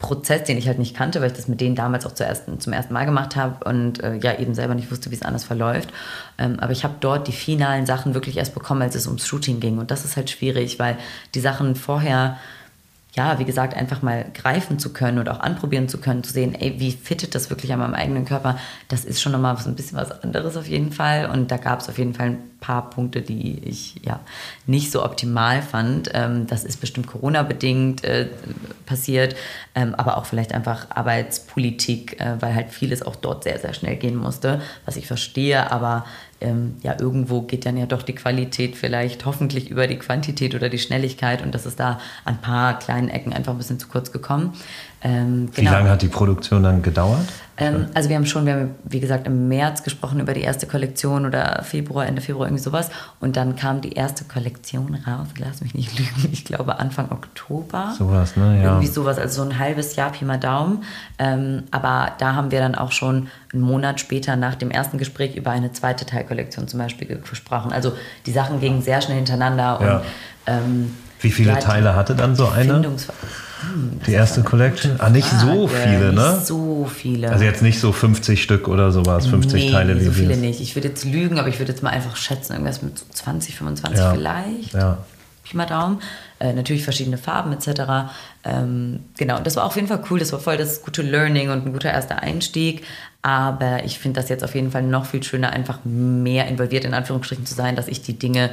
Prozess, 0.00 0.44
den 0.44 0.58
ich 0.58 0.68
halt 0.68 0.78
nicht 0.78 0.96
kannte, 0.96 1.20
weil 1.20 1.30
ich 1.30 1.36
das 1.36 1.48
mit 1.48 1.60
denen 1.60 1.74
damals 1.74 2.06
auch 2.06 2.12
zuerst, 2.12 2.44
zum 2.58 2.72
ersten 2.72 2.92
Mal 2.92 3.04
gemacht 3.04 3.36
habe 3.36 3.64
und 3.68 4.02
äh, 4.02 4.16
ja 4.16 4.38
eben 4.38 4.54
selber 4.54 4.74
nicht 4.74 4.90
wusste, 4.90 5.10
wie 5.10 5.14
es 5.14 5.22
anders 5.22 5.44
verläuft. 5.44 5.92
Ähm, 6.38 6.58
aber 6.60 6.72
ich 6.72 6.84
habe 6.84 6.94
dort 7.00 7.26
die 7.26 7.32
finalen 7.32 7.86
Sachen 7.86 8.14
wirklich 8.14 8.36
erst 8.36 8.54
bekommen, 8.54 8.82
als 8.82 8.94
es 8.94 9.06
ums 9.06 9.26
Shooting 9.26 9.58
ging. 9.60 9.78
Und 9.78 9.90
das 9.90 10.04
ist 10.04 10.16
halt 10.16 10.30
schwierig, 10.30 10.78
weil 10.78 10.98
die 11.34 11.40
Sachen 11.40 11.74
vorher 11.74 12.38
ja, 13.14 13.38
wie 13.38 13.44
gesagt, 13.44 13.74
einfach 13.74 14.02
mal 14.02 14.26
greifen 14.34 14.78
zu 14.78 14.92
können 14.92 15.18
und 15.18 15.28
auch 15.28 15.40
anprobieren 15.40 15.88
zu 15.88 15.98
können, 15.98 16.22
zu 16.22 16.32
sehen, 16.32 16.54
ey, 16.54 16.78
wie 16.78 16.92
fittet 16.92 17.34
das 17.34 17.48
wirklich 17.48 17.72
an 17.72 17.78
meinem 17.78 17.94
eigenen 17.94 18.26
Körper, 18.26 18.58
das 18.88 19.04
ist 19.04 19.22
schon 19.22 19.32
nochmal 19.32 19.56
so 19.56 19.68
ein 19.68 19.76
bisschen 19.76 19.96
was 19.96 20.22
anderes 20.22 20.56
auf 20.56 20.68
jeden 20.68 20.92
Fall. 20.92 21.30
Und 21.30 21.50
da 21.50 21.56
gab 21.56 21.80
es 21.80 21.88
auf 21.88 21.98
jeden 21.98 22.14
Fall 22.14 22.26
ein 22.26 22.50
paar 22.60 22.90
Punkte, 22.90 23.22
die 23.22 23.60
ich 23.64 23.94
ja 24.04 24.20
nicht 24.66 24.92
so 24.92 25.04
optimal 25.04 25.62
fand. 25.62 26.10
Ähm, 26.12 26.46
das 26.46 26.64
ist 26.64 26.80
bestimmt 26.80 27.06
Corona-bedingt 27.06 28.04
äh, 28.04 28.26
passiert, 28.84 29.36
ähm, 29.74 29.94
aber 29.94 30.18
auch 30.18 30.26
vielleicht 30.26 30.52
einfach 30.52 30.86
Arbeitspolitik, 30.90 32.20
äh, 32.20 32.36
weil 32.40 32.54
halt 32.54 32.70
vieles 32.70 33.02
auch 33.02 33.16
dort 33.16 33.44
sehr, 33.44 33.58
sehr 33.58 33.72
schnell 33.72 33.96
gehen 33.96 34.16
musste, 34.16 34.60
was 34.84 34.96
ich 34.96 35.06
verstehe, 35.06 35.72
aber 35.72 36.04
ähm, 36.40 36.76
ja, 36.82 36.96
irgendwo 36.98 37.42
geht 37.42 37.66
dann 37.66 37.76
ja 37.76 37.86
doch 37.86 38.02
die 38.02 38.14
Qualität 38.14 38.76
vielleicht 38.76 39.24
hoffentlich 39.24 39.70
über 39.70 39.86
die 39.86 39.98
Quantität 39.98 40.54
oder 40.54 40.68
die 40.68 40.78
Schnelligkeit 40.78 41.42
und 41.42 41.54
das 41.54 41.66
ist 41.66 41.80
da 41.80 42.00
an 42.24 42.34
ein 42.34 42.40
paar 42.40 42.78
kleinen 42.78 43.08
Ecken 43.08 43.32
einfach 43.32 43.52
ein 43.52 43.58
bisschen 43.58 43.78
zu 43.78 43.88
kurz 43.88 44.12
gekommen. 44.12 44.52
Ähm, 45.00 45.48
Wie 45.54 45.60
genau. 45.60 45.72
lange 45.72 45.90
hat 45.90 46.02
die 46.02 46.08
Produktion 46.08 46.62
dann 46.62 46.82
gedauert? 46.82 47.26
Ähm, 47.60 47.86
also 47.94 48.08
wir 48.08 48.16
haben 48.16 48.26
schon, 48.26 48.46
wir 48.46 48.54
haben 48.54 48.74
wie 48.84 49.00
gesagt 49.00 49.26
im 49.26 49.48
März 49.48 49.82
gesprochen 49.82 50.20
über 50.20 50.32
die 50.32 50.42
erste 50.42 50.66
Kollektion 50.66 51.26
oder 51.26 51.62
Februar, 51.64 52.06
Ende 52.06 52.20
Februar, 52.20 52.46
irgendwie 52.46 52.62
sowas. 52.62 52.90
Und 53.20 53.36
dann 53.36 53.56
kam 53.56 53.80
die 53.80 53.92
erste 53.92 54.24
Kollektion 54.24 54.96
raus, 55.06 55.28
lass 55.38 55.60
mich 55.60 55.74
nicht 55.74 55.98
lügen, 55.98 56.28
ich 56.32 56.44
glaube 56.44 56.78
Anfang 56.78 57.10
Oktober. 57.10 57.94
Sowas, 57.96 58.36
ne? 58.36 58.58
Ja. 58.58 58.70
Irgendwie 58.70 58.86
sowas, 58.86 59.18
also 59.18 59.42
so 59.42 59.48
ein 59.48 59.58
halbes 59.58 59.96
Jahr, 59.96 60.10
Pi 60.10 60.24
mal 60.24 60.38
Daumen. 60.38 60.84
Ähm, 61.18 61.64
aber 61.70 62.12
da 62.18 62.34
haben 62.34 62.50
wir 62.50 62.60
dann 62.60 62.74
auch 62.74 62.92
schon 62.92 63.28
einen 63.52 63.62
Monat 63.62 64.00
später 64.00 64.36
nach 64.36 64.54
dem 64.54 64.70
ersten 64.70 64.98
Gespräch 64.98 65.36
über 65.36 65.50
eine 65.50 65.72
zweite 65.72 66.06
Teilkollektion 66.06 66.68
zum 66.68 66.78
Beispiel 66.78 67.20
gesprochen. 67.28 67.72
Also 67.72 67.92
die 68.26 68.32
Sachen 68.32 68.60
gingen 68.60 68.82
sehr 68.82 69.00
schnell 69.00 69.16
hintereinander. 69.16 69.78
Ja. 69.80 69.96
Und, 69.96 70.02
ähm, 70.46 70.94
Wie 71.20 71.30
viele 71.30 71.52
ja, 71.52 71.58
Teile 71.58 71.96
hatte 71.96 72.14
dann 72.14 72.36
so 72.36 72.48
eine? 72.48 72.74
Findungsver- 72.74 73.12
Die 74.06 74.12
erste 74.12 74.42
Collection? 74.42 74.92
Ah, 74.98 75.10
nicht 75.10 75.28
so 75.28 75.66
Frage, 75.68 75.82
viele, 75.90 76.12
ne? 76.12 76.32
Nicht 76.34 76.46
so 76.46 76.90
viele. 76.92 77.30
Also 77.30 77.44
jetzt 77.44 77.62
nicht 77.62 77.80
so 77.80 77.92
50 77.92 78.42
Stück 78.42 78.68
oder 78.68 78.92
sowas, 78.92 79.26
50 79.26 79.64
nee, 79.64 79.70
Teile 79.70 79.98
wie 80.00 80.04
so 80.04 80.12
viele 80.12 80.30
wir. 80.30 80.36
nicht. 80.36 80.60
Ich 80.60 80.74
würde 80.76 80.88
jetzt 80.88 81.04
lügen, 81.04 81.38
aber 81.38 81.48
ich 81.48 81.58
würde 81.58 81.72
jetzt 81.72 81.82
mal 81.82 81.90
einfach 81.90 82.16
schätzen, 82.16 82.52
irgendwas 82.52 82.82
mit 82.82 82.98
so 82.98 83.04
20, 83.12 83.56
25 83.56 83.98
Ja. 83.98 84.12
vielleicht. 84.12 84.74
Ja. 84.74 84.98
Pi 85.44 85.56
mal 85.56 85.66
Daumen. 85.66 86.00
Äh, 86.40 86.52
natürlich 86.52 86.84
verschiedene 86.84 87.18
Farben 87.18 87.52
etc. 87.52 88.10
Ähm, 88.44 89.00
genau, 89.16 89.40
das 89.40 89.56
war 89.56 89.64
auf 89.64 89.76
jeden 89.76 89.88
Fall 89.88 90.02
cool. 90.10 90.18
Das 90.18 90.32
war 90.32 90.38
voll 90.40 90.56
das 90.56 90.82
gute 90.82 91.02
Learning 91.02 91.50
und 91.50 91.66
ein 91.66 91.72
guter 91.72 91.90
erster 91.90 92.22
Einstieg. 92.22 92.84
Aber 93.22 93.84
ich 93.84 93.98
finde 93.98 94.20
das 94.20 94.28
jetzt 94.28 94.44
auf 94.44 94.54
jeden 94.54 94.70
Fall 94.70 94.82
noch 94.82 95.06
viel 95.06 95.22
schöner, 95.22 95.50
einfach 95.50 95.80
mehr 95.84 96.46
involviert 96.46 96.84
in 96.84 96.94
Anführungsstrichen 96.94 97.46
zu 97.46 97.54
sein, 97.54 97.74
dass 97.76 97.88
ich 97.88 98.02
die 98.02 98.18
Dinge 98.18 98.50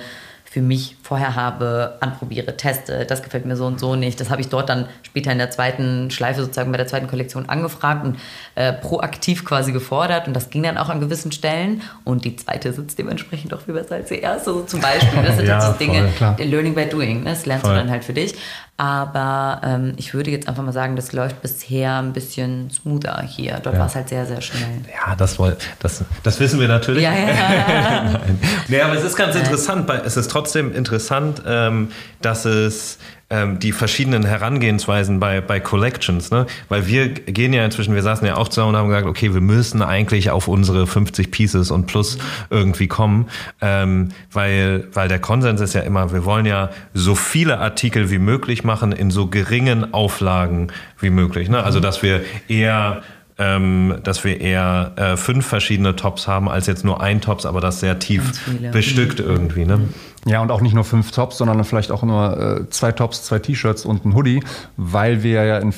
für 0.56 0.62
mich 0.62 0.96
vorher 1.04 1.36
habe, 1.36 1.98
anprobiere, 2.00 2.56
teste, 2.56 3.06
das 3.06 3.22
gefällt 3.22 3.46
mir 3.46 3.58
so 3.58 3.66
und 3.66 3.78
so 3.78 3.98
nicht. 3.98 4.22
Das 4.22 4.30
habe 4.30 4.40
ich 4.40 4.48
dort 4.48 4.70
dann 4.70 4.88
später 5.04 5.30
in 5.34 5.38
der 5.38 5.52
zweiten 5.52 6.10
Schleife, 6.12 6.44
sozusagen 6.44 6.72
bei 6.72 6.78
der 6.78 6.88
zweiten 6.88 7.08
Kollektion 7.08 7.50
angefragt 7.50 8.06
und 8.06 8.18
äh, 8.56 8.72
proaktiv 8.72 9.44
quasi 9.44 9.74
gefordert. 9.74 10.28
Und 10.28 10.34
das 10.34 10.50
ging 10.50 10.64
dann 10.64 10.78
auch 10.78 10.88
an 10.88 11.02
gewissen 11.02 11.34
Stellen. 11.34 11.82
Und 12.06 12.24
die 12.24 12.38
zweite 12.38 12.72
sitzt 12.72 12.98
dementsprechend 12.98 13.54
auch 13.54 13.60
viel 13.60 13.74
besser 13.74 13.96
als 13.96 14.08
die 14.08 14.20
erste. 14.20 14.54
So 14.54 14.62
zum 14.62 14.80
Beispiel. 14.80 15.24
Das 15.24 15.36
sind 15.36 15.46
Ja, 15.50 15.62
halt 15.62 15.74
so 15.74 15.86
Dinge, 15.86 16.08
voll. 16.08 16.36
Learning 16.38 16.74
by 16.74 16.86
Doing. 16.86 17.24
Ne? 17.24 17.32
Das 17.32 17.46
lernst 17.46 17.66
Voll. 17.66 17.76
du 17.76 17.82
dann 17.82 17.92
halt 17.92 18.06
für 18.06 18.14
dich. 18.14 18.36
Aber 18.78 19.62
ähm, 19.64 19.94
ich 19.96 20.14
würde 20.14 20.32
jetzt 20.32 20.50
einfach 20.50 20.62
mal 20.64 20.74
sagen, 20.74 20.98
das 20.98 21.14
läuft 21.14 21.42
bisher 21.42 21.98
ein 22.00 22.12
bisschen 22.12 22.70
smoother 22.70 23.22
hier. 23.26 23.60
Dort 23.64 23.76
Ja. 23.76 23.80
war 23.80 23.88
es 23.88 23.96
halt 23.96 24.10
sehr, 24.10 24.26
sehr 24.26 24.42
schnell. 24.42 24.82
Ja, 24.94 25.16
das, 25.16 25.40
woll- 25.40 25.56
das, 25.80 26.04
das 26.24 26.40
wissen 26.42 26.60
wir 26.60 26.68
natürlich. 26.68 27.04
Ja, 27.04 27.14
ja. 27.14 28.04
Nein. 28.04 28.40
Nee, 28.68 28.82
aber 28.82 28.96
es 28.96 29.04
ist 29.04 29.16
ganz 29.16 29.36
interessant, 29.36 29.88
weil 29.88 30.02
es 30.06 30.18
ist 30.18 30.30
trotzdem 30.30 30.74
interessant, 30.74 31.42
ähm, 31.48 31.92
dass 32.22 32.44
es 32.46 32.98
ähm, 33.30 33.60
die 33.60 33.72
verschiedenen 33.72 34.24
Herangehensweisen 34.24 35.20
bei, 35.20 35.42
bei 35.42 35.60
Collections, 35.60 36.30
ne? 36.30 36.46
Weil 36.70 36.88
wir 36.88 37.10
gehen 37.10 37.54
ja 37.54 37.66
inzwischen, 37.66 37.96
wir 37.96 38.04
saßen 38.04 38.26
ja 38.28 38.38
auch 38.38 38.48
zusammen 38.48 38.70
und 38.70 38.78
haben 38.78 38.90
gesagt, 38.90 39.08
okay, 39.08 39.34
wir 39.34 39.42
müssen 39.42 39.82
eigentlich 39.82 40.30
auf 40.30 40.48
unsere 40.48 40.86
50 40.86 41.32
Pieces 41.32 41.72
und 41.72 41.88
plus 41.88 42.20
irgendwie 42.52 42.88
kommen, 42.88 43.28
ähm, 43.62 44.10
weil, 44.32 44.88
weil 44.94 45.08
der 45.08 45.20
Konsens 45.20 45.60
ist 45.60 45.74
ja 45.74 45.82
immer, 45.82 46.12
wir 46.14 46.24
wollen 46.24 46.46
ja 46.46 46.70
so 46.94 47.16
viele 47.16 47.60
Artikel 47.60 48.12
wie 48.12 48.20
möglich 48.20 48.64
machen 48.64 48.92
in 48.92 49.10
so 49.10 49.28
geringen 49.28 49.94
Auflagen 49.94 50.72
wie 51.00 51.10
möglich, 51.10 51.50
ne? 51.50 51.64
Also, 51.64 51.80
dass 51.80 52.04
wir 52.04 52.22
eher 52.48 53.02
ähm, 53.38 53.96
dass 54.04 54.24
wir 54.24 54.40
eher 54.40 54.94
äh, 54.96 55.18
fünf 55.18 55.46
verschiedene 55.46 55.96
Tops 55.96 56.28
haben, 56.28 56.48
als 56.48 56.68
jetzt 56.68 56.86
nur 56.86 57.02
ein 57.02 57.20
Tops, 57.20 57.46
aber 57.46 57.60
das 57.60 57.82
sehr 57.82 58.00
tief 58.00 58.50
bestückt 58.72 59.20
irgendwie. 59.20 59.66
Ne? 59.66 59.90
Ja, 60.26 60.42
und 60.42 60.52
auch 60.52 60.62
nicht 60.62 60.74
nur 60.74 60.86
fünf 60.86 61.12
Tops, 61.12 61.38
sondern 61.38 61.64
vielleicht 61.66 61.92
auch 61.92 62.02
nur 62.02 62.38
äh, 62.38 62.70
zwei 62.70 62.92
Tops, 62.92 63.24
zwei 63.24 63.40
T-Shirts 63.40 63.86
und 63.86 64.06
ein 64.06 64.16
Hoodie, 64.16 64.42
weil 64.78 65.22
wir 65.22 65.44
ja 65.44 65.58
in 65.60 65.74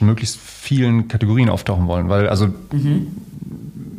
möglichst 0.00 0.38
vielen 0.38 1.08
Kategorien 1.08 1.48
auftauchen 1.48 1.88
wollen. 1.88 2.08
Weil, 2.08 2.28
also, 2.28 2.48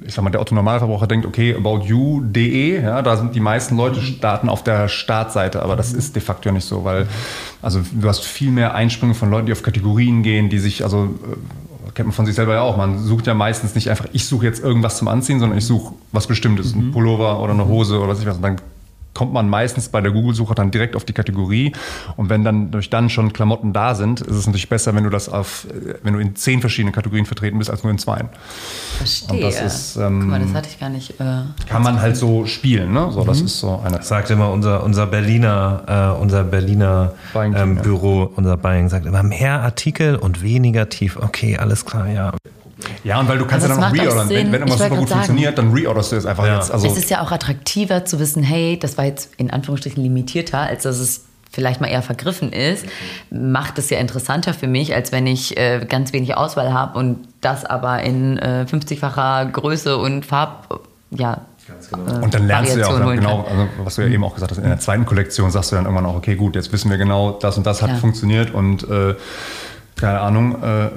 ich 0.05 0.14
sag 0.14 0.24
mal, 0.24 0.30
der 0.30 0.39
Otto-Normalverbraucher 0.39 1.07
denkt, 1.07 1.26
okay, 1.26 1.53
aboutyou.de, 1.53 2.82
ja, 2.82 3.01
da 3.01 3.18
sind 3.18 3.36
die 3.36 3.41
meisten 3.41 3.76
Leute 3.76 4.01
starten 4.01 4.47
auf 4.47 4.64
der 4.64 4.88
Startseite, 4.88 5.64
aber 5.64 5.76
das 5.76 5.91
ist 5.91 6.16
de 6.16 6.22
facto 6.22 6.47
ja 6.47 6.53
nicht 6.53 6.66
so, 6.66 6.86
weil, 6.86 7.07
also, 7.62 7.82
du 7.91 8.07
hast 8.07 8.24
viel 8.24 8.51
mehr 8.51 8.76
Einsprünge 8.76 9.16
von 9.16 9.30
Leuten, 9.30 9.47
die 9.47 9.51
auf 9.51 9.64
Kategorien 9.64 10.24
gehen, 10.24 10.49
die 10.49 10.60
sich, 10.60 10.84
also, 10.84 11.05
äh, 11.05 11.68
kennt 11.99 12.07
man 12.07 12.15
von 12.15 12.25
sich 12.25 12.35
selber 12.35 12.53
ja 12.53 12.61
auch. 12.61 12.77
Man 12.77 12.97
sucht 12.97 13.27
ja 13.27 13.33
meistens 13.33 13.75
nicht 13.75 13.89
einfach, 13.89 14.07
ich 14.13 14.25
suche 14.25 14.45
jetzt 14.45 14.63
irgendwas 14.63 14.97
zum 14.97 15.09
Anziehen, 15.09 15.41
sondern 15.41 15.57
ich 15.57 15.65
suche 15.65 15.95
was 16.13 16.27
Bestimmtes, 16.27 16.73
ein 16.73 16.91
Pullover 16.93 17.41
oder 17.41 17.51
eine 17.51 17.67
Hose 17.67 17.99
oder 17.99 18.07
was 18.07 18.21
ich 18.21 18.25
was. 18.25 18.37
Und 18.37 18.41
dann 18.41 18.55
kommt 19.20 19.34
man 19.34 19.49
meistens 19.49 19.89
bei 19.89 19.99
der 19.99 20.13
Google-Suche 20.13 20.55
dann 20.55 20.72
direkt 20.72 20.95
auf 20.95 21.03
die 21.03 21.11
Kategorie. 21.11 21.74
Und 22.15 22.30
wenn 22.30 22.45
dann 22.45 22.72
durch 22.72 22.89
dann 22.89 23.09
schon 23.09 23.34
Klamotten 23.34 23.74
da 23.74 23.93
sind, 23.93 24.22
ist 24.22 24.34
es 24.34 24.45
natürlich 24.45 24.70
besser, 24.70 24.95
wenn 24.95 25.03
du 25.03 25.09
das 25.09 25.28
auf, 25.28 25.67
äh, 25.70 25.95
wenn 26.03 26.13
du 26.13 26.20
in 26.20 26.38
zehn 26.38 26.61
verschiedenen 26.61 26.93
Kategorien 26.93 27.26
vertreten 27.26 27.59
bist, 27.59 27.70
als 27.70 27.84
nur 27.84 27.91
in 27.91 27.97
zwei. 27.97 28.24
Verstehe. 28.95 29.36
Und 29.36 29.41
das 29.43 29.61
ist, 29.61 29.97
ähm, 29.97 30.22
Guck 30.22 30.30
mal, 30.30 30.39
das 30.39 30.53
hatte 30.53 30.70
ich 30.72 30.80
gar 30.80 30.88
nicht. 30.88 31.20
Äh, 31.20 31.41
Kann 31.67 31.84
man 31.84 31.99
halt 31.99 32.15
so 32.15 32.45
spielen, 32.45 32.93
ne? 32.93 33.11
So, 33.11 33.26
das 33.26 33.41
ist 33.41 33.59
so 33.59 33.82
eine. 33.84 33.97
Das 33.97 34.07
sagt 34.07 34.30
immer 34.30 34.51
unser, 34.51 34.86
unser 34.86 35.05
Berliner, 35.05 36.15
äh, 36.15 36.22
unser 36.22 36.45
Berliner 36.45 37.11
ähm. 37.36 37.76
Büro, 37.76 38.32
unser 38.38 38.55
Buying 38.55 38.88
sagt 38.88 39.05
immer 39.05 39.24
mehr 39.24 39.59
Artikel 39.59 40.15
und 40.15 40.41
weniger 40.43 40.88
tief. 40.88 41.17
Okay, 41.17 41.57
alles 41.57 41.84
klar, 41.84 42.07
ja. 42.07 42.32
Ja, 43.03 43.19
und 43.19 43.27
weil 43.27 43.38
du 43.38 43.45
kannst 43.45 43.65
Aber 43.65 43.75
ja 43.75 43.82
dann 43.82 43.91
auch 43.91 44.03
reordern. 44.03 44.30
Wenn, 44.30 44.51
wenn 44.51 44.61
irgendwas 44.61 44.80
super 44.80 44.95
gut 44.95 45.09
sagen. 45.09 45.21
funktioniert, 45.25 45.57
dann 45.57 45.71
reorderst 45.73 46.11
du 46.11 46.15
es 46.15 46.25
einfach 46.25 46.45
Ja. 46.45 46.55
jetzt. 46.55 46.71
Also, 46.71 46.88
es 46.88 46.97
ist 46.97 47.09
ja 47.09 47.21
auch 47.21 47.32
attraktiver 47.32 48.05
zu 48.05 48.19
wissen, 48.19 48.43
hey, 48.43 48.77
das 48.80 48.97
war 48.97 49.05
jetzt 49.05 49.32
in 49.38 49.51
Anführungsstrichen 49.51 50.01
limitierter, 50.01 50.59
als 50.59 50.84
dass 50.84 50.99
es 50.99 51.25
vielleicht 51.51 51.82
mal 51.82 51.88
eher 51.88 52.03
vergriffen 52.03 52.53
ist, 52.53 52.86
macht 53.32 53.80
es 53.80 53.89
ja 53.89 53.97
interessanter 53.97 54.53
für 54.53 54.67
mich, 54.67 54.93
als 54.93 55.11
wenn 55.11 55.25
ich 55.25 55.57
äh, 55.57 55.84
ganz 55.88 56.13
wenig 56.13 56.38
Auswahl 56.38 56.73
habe 56.73 56.97
und 56.99 57.27
das 57.41 57.65
aber 57.65 58.01
in 58.03 58.38
äh, 58.38 58.65
50-facher 58.69 59.45
Größe 59.51 59.97
und 59.97 60.25
Farb, 60.25 60.80
ja, 61.09 61.41
äh, 61.91 62.23
Und 62.23 62.34
dann 62.34 62.47
lernst 62.47 62.75
du 62.75 62.80
ja 62.80 62.88
auch 62.88 62.99
Variation 62.99 63.15
genau, 63.15 63.45
also 63.49 63.67
was 63.84 63.95
du 63.95 64.01
ja 64.03 64.07
eben 64.09 64.23
auch 64.23 64.34
gesagt 64.34 64.51
hast, 64.51 64.57
in 64.57 64.63
der 64.65 64.80
zweiten 64.80 65.05
Kollektion 65.05 65.49
sagst 65.51 65.71
du 65.71 65.75
dann 65.75 65.86
irgendwann 65.86 66.05
auch, 66.05 66.15
okay, 66.15 66.36
gut, 66.36 66.55
jetzt 66.55 66.71
wissen 66.71 66.89
wir 66.89 66.97
genau, 66.97 67.32
das 67.32 67.57
und 67.57 67.65
das 67.65 67.82
hat 67.82 67.89
Klar. 67.89 67.99
funktioniert 67.99 68.51
und 68.53 68.88
äh, 68.89 69.15
keine 70.01 70.19
Ahnung, 70.19 70.61
äh, 70.61 70.85
äh, 70.85 70.89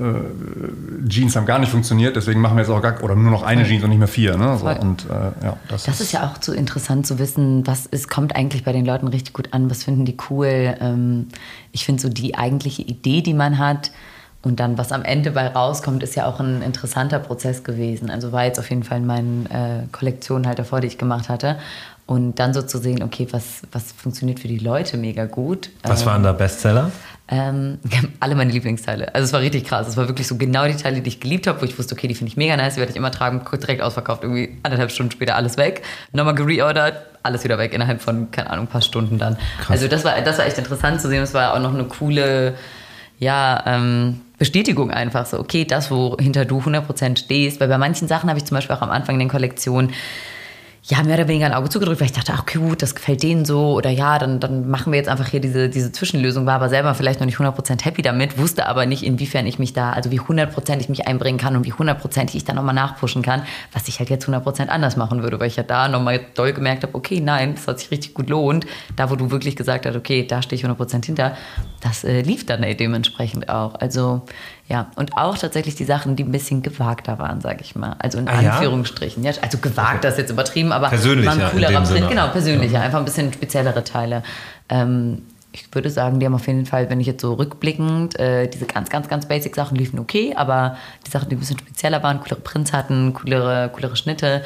Jeans 1.08 1.36
haben 1.36 1.46
gar 1.46 1.58
nicht 1.58 1.70
funktioniert, 1.70 2.16
deswegen 2.16 2.40
machen 2.40 2.56
wir 2.56 2.62
jetzt 2.62 2.70
auch 2.70 2.82
gar, 2.82 3.02
oder 3.02 3.14
nur 3.14 3.30
noch 3.30 3.42
eine 3.42 3.64
Jeans 3.64 3.82
und 3.84 3.90
nicht 3.90 3.98
mehr 3.98 4.08
vier. 4.08 4.36
Ne? 4.36 4.56
So, 4.58 4.66
und 4.68 5.06
äh, 5.06 5.44
ja, 5.44 5.56
das, 5.68 5.84
Das 5.84 6.00
ist 6.00 6.12
ja 6.12 6.24
auch 6.26 6.40
so 6.40 6.52
interessant 6.52 7.06
zu 7.06 7.18
wissen, 7.18 7.66
was 7.66 7.86
ist, 7.86 8.08
kommt 8.08 8.36
eigentlich 8.36 8.64
bei 8.64 8.72
den 8.72 8.84
Leuten 8.84 9.08
richtig 9.08 9.32
gut 9.32 9.48
an, 9.52 9.70
was 9.70 9.84
finden 9.84 10.04
die 10.04 10.16
cool. 10.30 10.74
Ähm, 10.80 11.28
ich 11.72 11.84
finde 11.84 12.02
so 12.02 12.08
die 12.08 12.36
eigentliche 12.36 12.82
Idee, 12.82 13.22
die 13.22 13.34
man 13.34 13.58
hat 13.58 13.90
und 14.42 14.58
dann 14.58 14.76
was 14.76 14.90
am 14.90 15.02
Ende 15.02 15.30
bei 15.30 15.46
rauskommt, 15.46 16.02
ist 16.02 16.16
ja 16.16 16.26
auch 16.26 16.40
ein 16.40 16.62
interessanter 16.62 17.18
Prozess 17.20 17.62
gewesen. 17.62 18.10
Also 18.10 18.32
war 18.32 18.44
jetzt 18.44 18.58
auf 18.58 18.70
jeden 18.70 18.82
Fall 18.82 18.98
in 18.98 19.06
meinen 19.06 19.46
äh, 19.46 19.86
Kollektionen 19.92 20.46
halt 20.46 20.58
davor, 20.58 20.80
die 20.80 20.88
ich 20.88 20.98
gemacht 20.98 21.28
hatte. 21.28 21.58
Und 22.04 22.40
dann 22.40 22.52
so 22.52 22.62
zu 22.62 22.78
sehen, 22.78 23.02
okay, 23.04 23.28
was, 23.30 23.62
was 23.70 23.92
funktioniert 23.92 24.40
für 24.40 24.48
die 24.48 24.58
Leute 24.58 24.96
mega 24.96 25.24
gut. 25.26 25.70
Was 25.84 26.00
Ähm, 26.02 26.06
waren 26.08 26.22
da 26.24 26.32
Bestseller? 26.32 26.90
Ähm, 27.32 27.78
alle 28.20 28.34
meine 28.34 28.52
Lieblingsteile. 28.52 29.14
Also 29.14 29.24
es 29.24 29.32
war 29.32 29.40
richtig 29.40 29.64
krass. 29.64 29.88
Es 29.88 29.96
war 29.96 30.06
wirklich 30.06 30.28
so 30.28 30.36
genau 30.36 30.66
die 30.66 30.76
Teile, 30.76 31.00
die 31.00 31.08
ich 31.08 31.18
geliebt 31.18 31.46
habe, 31.46 31.60
wo 31.62 31.64
ich 31.64 31.78
wusste, 31.78 31.94
okay, 31.94 32.06
die 32.06 32.14
finde 32.14 32.30
ich 32.30 32.36
mega 32.36 32.56
nice, 32.56 32.74
die 32.74 32.80
werde 32.80 32.90
ich 32.90 32.96
immer 32.96 33.10
tragen, 33.10 33.42
direkt 33.50 33.80
ausverkauft, 33.80 34.22
irgendwie 34.22 34.58
anderthalb 34.62 34.90
Stunden 34.90 35.10
später 35.10 35.34
alles 35.34 35.56
weg. 35.56 35.82
Nochmal 36.12 36.34
gereordert, 36.34 37.06
alles 37.22 37.42
wieder 37.42 37.56
weg 37.56 37.72
innerhalb 37.72 38.02
von, 38.02 38.30
keine 38.30 38.50
Ahnung, 38.50 38.66
ein 38.66 38.68
paar 38.68 38.82
Stunden 38.82 39.18
dann. 39.18 39.38
Also 39.68 39.88
das 39.88 40.04
war, 40.04 40.20
das 40.20 40.38
war 40.38 40.46
echt 40.46 40.58
interessant 40.58 41.00
zu 41.00 41.08
sehen. 41.08 41.22
Es 41.22 41.32
war 41.32 41.54
auch 41.54 41.58
noch 41.58 41.72
eine 41.72 41.84
coole, 41.84 42.54
ja, 43.18 43.62
ähm, 43.66 44.20
Bestätigung 44.38 44.90
einfach 44.90 45.24
so, 45.24 45.38
okay, 45.38 45.64
das, 45.64 45.90
wohinter 45.90 46.44
du 46.44 46.58
100% 46.60 47.16
stehst. 47.16 47.60
Weil 47.60 47.68
bei 47.68 47.78
manchen 47.78 48.08
Sachen 48.08 48.28
habe 48.28 48.38
ich 48.38 48.44
zum 48.44 48.56
Beispiel 48.56 48.76
auch 48.76 48.82
am 48.82 48.90
Anfang 48.90 49.14
in 49.14 49.20
den 49.20 49.28
Kollektionen 49.28 49.92
ja, 50.84 51.00
mehr 51.04 51.14
oder 51.14 51.28
weniger 51.28 51.46
ein 51.46 51.54
Auge 51.54 51.68
zugedrückt, 51.68 52.00
weil 52.00 52.06
ich 52.06 52.12
dachte, 52.12 52.32
ach 52.34 52.40
okay, 52.40 52.58
gut, 52.58 52.82
das 52.82 52.96
gefällt 52.96 53.22
denen 53.22 53.44
so 53.44 53.74
oder 53.74 53.88
ja, 53.88 54.18
dann, 54.18 54.40
dann 54.40 54.68
machen 54.68 54.92
wir 54.92 54.96
jetzt 54.96 55.08
einfach 55.08 55.28
hier 55.28 55.38
diese, 55.38 55.68
diese 55.68 55.92
Zwischenlösung, 55.92 56.44
war 56.44 56.54
aber 56.54 56.68
selber 56.68 56.92
vielleicht 56.94 57.20
noch 57.20 57.26
nicht 57.26 57.38
100% 57.38 57.84
happy 57.84 58.02
damit, 58.02 58.36
wusste 58.36 58.66
aber 58.66 58.84
nicht, 58.84 59.04
inwiefern 59.04 59.46
ich 59.46 59.60
mich 59.60 59.72
da, 59.72 59.92
also 59.92 60.10
wie 60.10 60.18
100% 60.18 60.80
ich 60.80 60.88
mich 60.88 61.06
einbringen 61.06 61.38
kann 61.38 61.54
und 61.54 61.64
wie 61.64 61.72
100% 61.72 62.34
ich 62.34 62.44
da 62.44 62.52
nochmal 62.52 62.74
nachpushen 62.74 63.22
kann, 63.22 63.42
was 63.72 63.86
ich 63.86 64.00
halt 64.00 64.10
jetzt 64.10 64.26
100% 64.28 64.66
anders 64.68 64.96
machen 64.96 65.22
würde, 65.22 65.38
weil 65.38 65.46
ich 65.46 65.56
ja 65.56 65.62
da 65.62 65.86
nochmal 65.86 66.20
doll 66.34 66.52
gemerkt 66.52 66.82
habe, 66.82 66.96
okay, 66.96 67.20
nein, 67.20 67.54
das 67.54 67.68
hat 67.68 67.78
sich 67.78 67.92
richtig 67.92 68.14
gut 68.14 68.28
lohnt, 68.28 68.66
da 68.96 69.08
wo 69.08 69.14
du 69.14 69.30
wirklich 69.30 69.54
gesagt 69.54 69.86
hast, 69.86 69.94
okay, 69.94 70.26
da 70.26 70.42
stehe 70.42 70.60
ich 70.60 70.66
100% 70.66 71.06
hinter, 71.06 71.36
das 71.80 72.02
äh, 72.02 72.22
lief 72.22 72.44
dann 72.44 72.62
dementsprechend 72.76 73.48
auch, 73.48 73.76
also 73.76 74.22
ja, 74.72 74.86
und 74.96 75.18
auch 75.18 75.36
tatsächlich 75.36 75.74
die 75.74 75.84
Sachen, 75.84 76.16
die 76.16 76.24
ein 76.24 76.32
bisschen 76.32 76.62
gewagter 76.62 77.18
waren, 77.18 77.42
sag 77.42 77.60
ich 77.60 77.76
mal. 77.76 77.94
Also 77.98 78.16
in 78.18 78.26
Ah, 78.26 78.40
ja? 78.40 78.52
Anführungsstrichen. 78.52 79.22
Ja, 79.22 79.32
also 79.42 79.58
gewagt, 79.58 80.02
das 80.02 80.14
ist 80.14 80.20
jetzt 80.20 80.30
übertrieben, 80.30 80.72
aber 80.72 80.88
Persönlicher 80.88 81.26
war 81.28 81.34
ein 81.34 81.40
in 81.42 81.50
coolerer 81.50 81.72
dem 81.72 81.84
Sinne. 81.84 81.98
Print. 82.00 82.10
Genau, 82.10 82.28
persönlicher. 82.28 82.80
Einfach 82.80 82.98
ein 82.98 83.04
bisschen 83.04 83.30
speziellere 83.34 83.84
Teile. 83.84 84.22
Ähm, 84.70 85.26
ich 85.52 85.66
würde 85.74 85.90
sagen, 85.90 86.18
die 86.18 86.24
haben 86.24 86.34
auf 86.34 86.46
jeden 86.46 86.64
Fall, 86.64 86.88
wenn 86.88 86.98
ich 87.00 87.06
jetzt 87.06 87.20
so 87.20 87.34
rückblickend, 87.34 88.18
äh, 88.18 88.48
diese 88.48 88.64
ganz, 88.64 88.88
ganz, 88.88 89.08
ganz 89.08 89.26
basic 89.28 89.54
Sachen 89.54 89.76
liefen 89.76 89.98
okay, 89.98 90.32
aber 90.34 90.78
die 91.06 91.10
Sachen, 91.10 91.28
die 91.28 91.36
ein 91.36 91.40
bisschen 91.40 91.58
spezieller 91.58 92.02
waren, 92.02 92.20
coolere 92.20 92.40
Prints 92.40 92.72
hatten, 92.72 93.12
coolere, 93.12 93.68
coolere 93.74 93.94
Schnitte, 93.96 94.42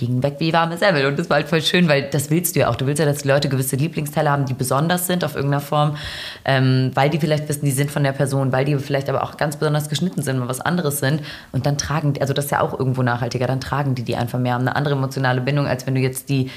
ging 0.00 0.22
weg 0.22 0.36
wie 0.38 0.52
warme 0.52 0.78
Semmel. 0.78 1.06
Und 1.06 1.18
das 1.18 1.28
war 1.28 1.36
halt 1.36 1.48
voll 1.48 1.60
schön, 1.60 1.86
weil 1.86 2.08
das 2.10 2.30
willst 2.30 2.56
du 2.56 2.60
ja 2.60 2.68
auch. 2.68 2.76
Du 2.76 2.86
willst 2.86 2.98
ja, 2.98 3.04
dass 3.04 3.18
die 3.18 3.28
Leute 3.28 3.48
gewisse 3.48 3.76
Lieblingsteile 3.76 4.30
haben, 4.30 4.46
die 4.46 4.54
besonders 4.54 5.06
sind 5.06 5.24
auf 5.24 5.36
irgendeiner 5.36 5.60
Form, 5.60 5.96
ähm, 6.44 6.90
weil 6.94 7.10
die 7.10 7.18
vielleicht 7.18 7.48
wissen, 7.48 7.66
die 7.66 7.70
sind 7.70 7.90
von 7.90 8.02
der 8.02 8.12
Person, 8.12 8.50
weil 8.50 8.64
die 8.64 8.76
vielleicht 8.78 9.10
aber 9.10 9.22
auch 9.22 9.36
ganz 9.36 9.56
besonders 9.56 9.88
geschnitten 9.88 10.22
sind, 10.22 10.38
mal 10.38 10.48
was 10.48 10.60
anderes 10.60 11.00
sind. 11.00 11.22
Und 11.52 11.66
dann 11.66 11.76
tragen, 11.76 12.14
also 12.20 12.32
das 12.32 12.46
ist 12.46 12.50
ja 12.50 12.60
auch 12.60 12.76
irgendwo 12.76 13.02
nachhaltiger, 13.02 13.46
dann 13.46 13.60
tragen 13.60 13.94
die 13.94 14.02
die 14.02 14.16
einfach 14.16 14.38
mehr, 14.38 14.54
haben 14.54 14.62
eine 14.62 14.74
andere 14.74 14.94
emotionale 14.94 15.42
Bindung, 15.42 15.66
als 15.66 15.86
wenn 15.86 15.94
du 15.94 16.00
jetzt 16.00 16.30
die 16.30 16.50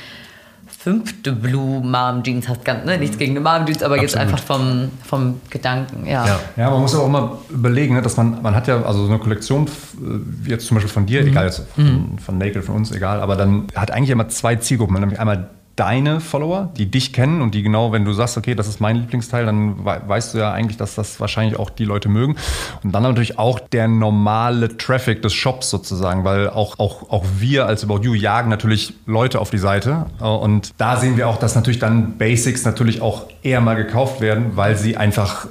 fünfte 0.83 1.31
Blue 1.31 1.81
Mom 1.81 2.23
Jeans 2.23 2.49
hast. 2.49 2.65
Ganz, 2.65 2.83
ne? 2.83 2.97
Nichts 2.97 3.17
gegen 3.17 3.37
eine 3.37 3.39
Mom 3.39 3.65
Jeans, 3.65 3.81
aber 3.83 4.01
jetzt 4.01 4.17
einfach 4.17 4.39
vom, 4.39 4.89
vom 5.05 5.39
Gedanken. 5.49 6.05
Ja. 6.05 6.25
ja. 6.25 6.39
Ja. 6.57 6.71
man 6.71 6.81
muss 6.81 6.93
aber 6.93 7.05
auch 7.05 7.09
mal 7.09 7.37
überlegen, 7.49 7.95
ne, 7.95 8.01
dass 8.01 8.17
man, 8.17 8.41
man 8.41 8.53
hat 8.53 8.67
ja 8.67 8.83
also 8.83 9.05
so 9.05 9.09
eine 9.09 9.19
Kollektion, 9.19 9.65
wie 9.97 10.49
jetzt 10.49 10.67
zum 10.67 10.75
Beispiel 10.75 10.91
von 10.91 11.05
dir, 11.05 11.21
mhm. 11.21 11.29
egal 11.29 11.45
jetzt 11.45 11.63
von, 11.73 11.83
mhm. 11.85 12.17
von 12.17 12.37
Naked, 12.37 12.65
von 12.65 12.75
uns, 12.75 12.91
egal, 12.91 13.21
aber 13.21 13.37
dann 13.37 13.67
hat 13.75 13.91
eigentlich 13.91 14.09
immer 14.09 14.27
zwei 14.27 14.57
Zielgruppen. 14.57 14.99
Nämlich 14.99 15.19
einmal 15.19 15.49
deine 15.75 16.19
Follower, 16.19 16.71
die 16.77 16.89
dich 16.89 17.13
kennen 17.13 17.41
und 17.41 17.55
die 17.55 17.63
genau, 17.63 17.91
wenn 17.91 18.05
du 18.05 18.13
sagst, 18.13 18.37
okay, 18.37 18.53
das 18.53 18.67
ist 18.67 18.79
mein 18.79 18.95
Lieblingsteil, 18.95 19.45
dann 19.45 19.83
weißt 19.83 20.33
du 20.33 20.37
ja 20.37 20.51
eigentlich, 20.51 20.77
dass 20.77 20.95
das 20.95 21.19
wahrscheinlich 21.19 21.57
auch 21.57 21.69
die 21.69 21.85
Leute 21.85 22.09
mögen. 22.09 22.35
Und 22.83 22.91
dann 22.91 23.03
natürlich 23.03 23.39
auch 23.39 23.59
der 23.59 23.87
normale 23.87 24.77
Traffic 24.77 25.21
des 25.23 25.33
Shops 25.33 25.69
sozusagen, 25.69 26.23
weil 26.23 26.49
auch, 26.49 26.77
auch, 26.77 27.09
auch 27.09 27.25
wir 27.37 27.65
als 27.65 27.83
About 27.83 28.01
You 28.03 28.13
jagen 28.13 28.49
natürlich 28.49 28.93
Leute 29.07 29.39
auf 29.39 29.49
die 29.49 29.57
Seite. 29.57 30.05
Und 30.19 30.71
da 30.77 30.97
sehen 30.97 31.17
wir 31.17 31.27
auch, 31.27 31.37
dass 31.37 31.55
natürlich 31.55 31.79
dann 31.79 32.17
Basics 32.17 32.65
natürlich 32.65 33.01
auch 33.01 33.25
eher 33.41 33.61
mal 33.61 33.75
gekauft 33.75 34.21
werden, 34.21 34.51
weil 34.55 34.77
sie 34.77 34.95
einfach 34.95 35.47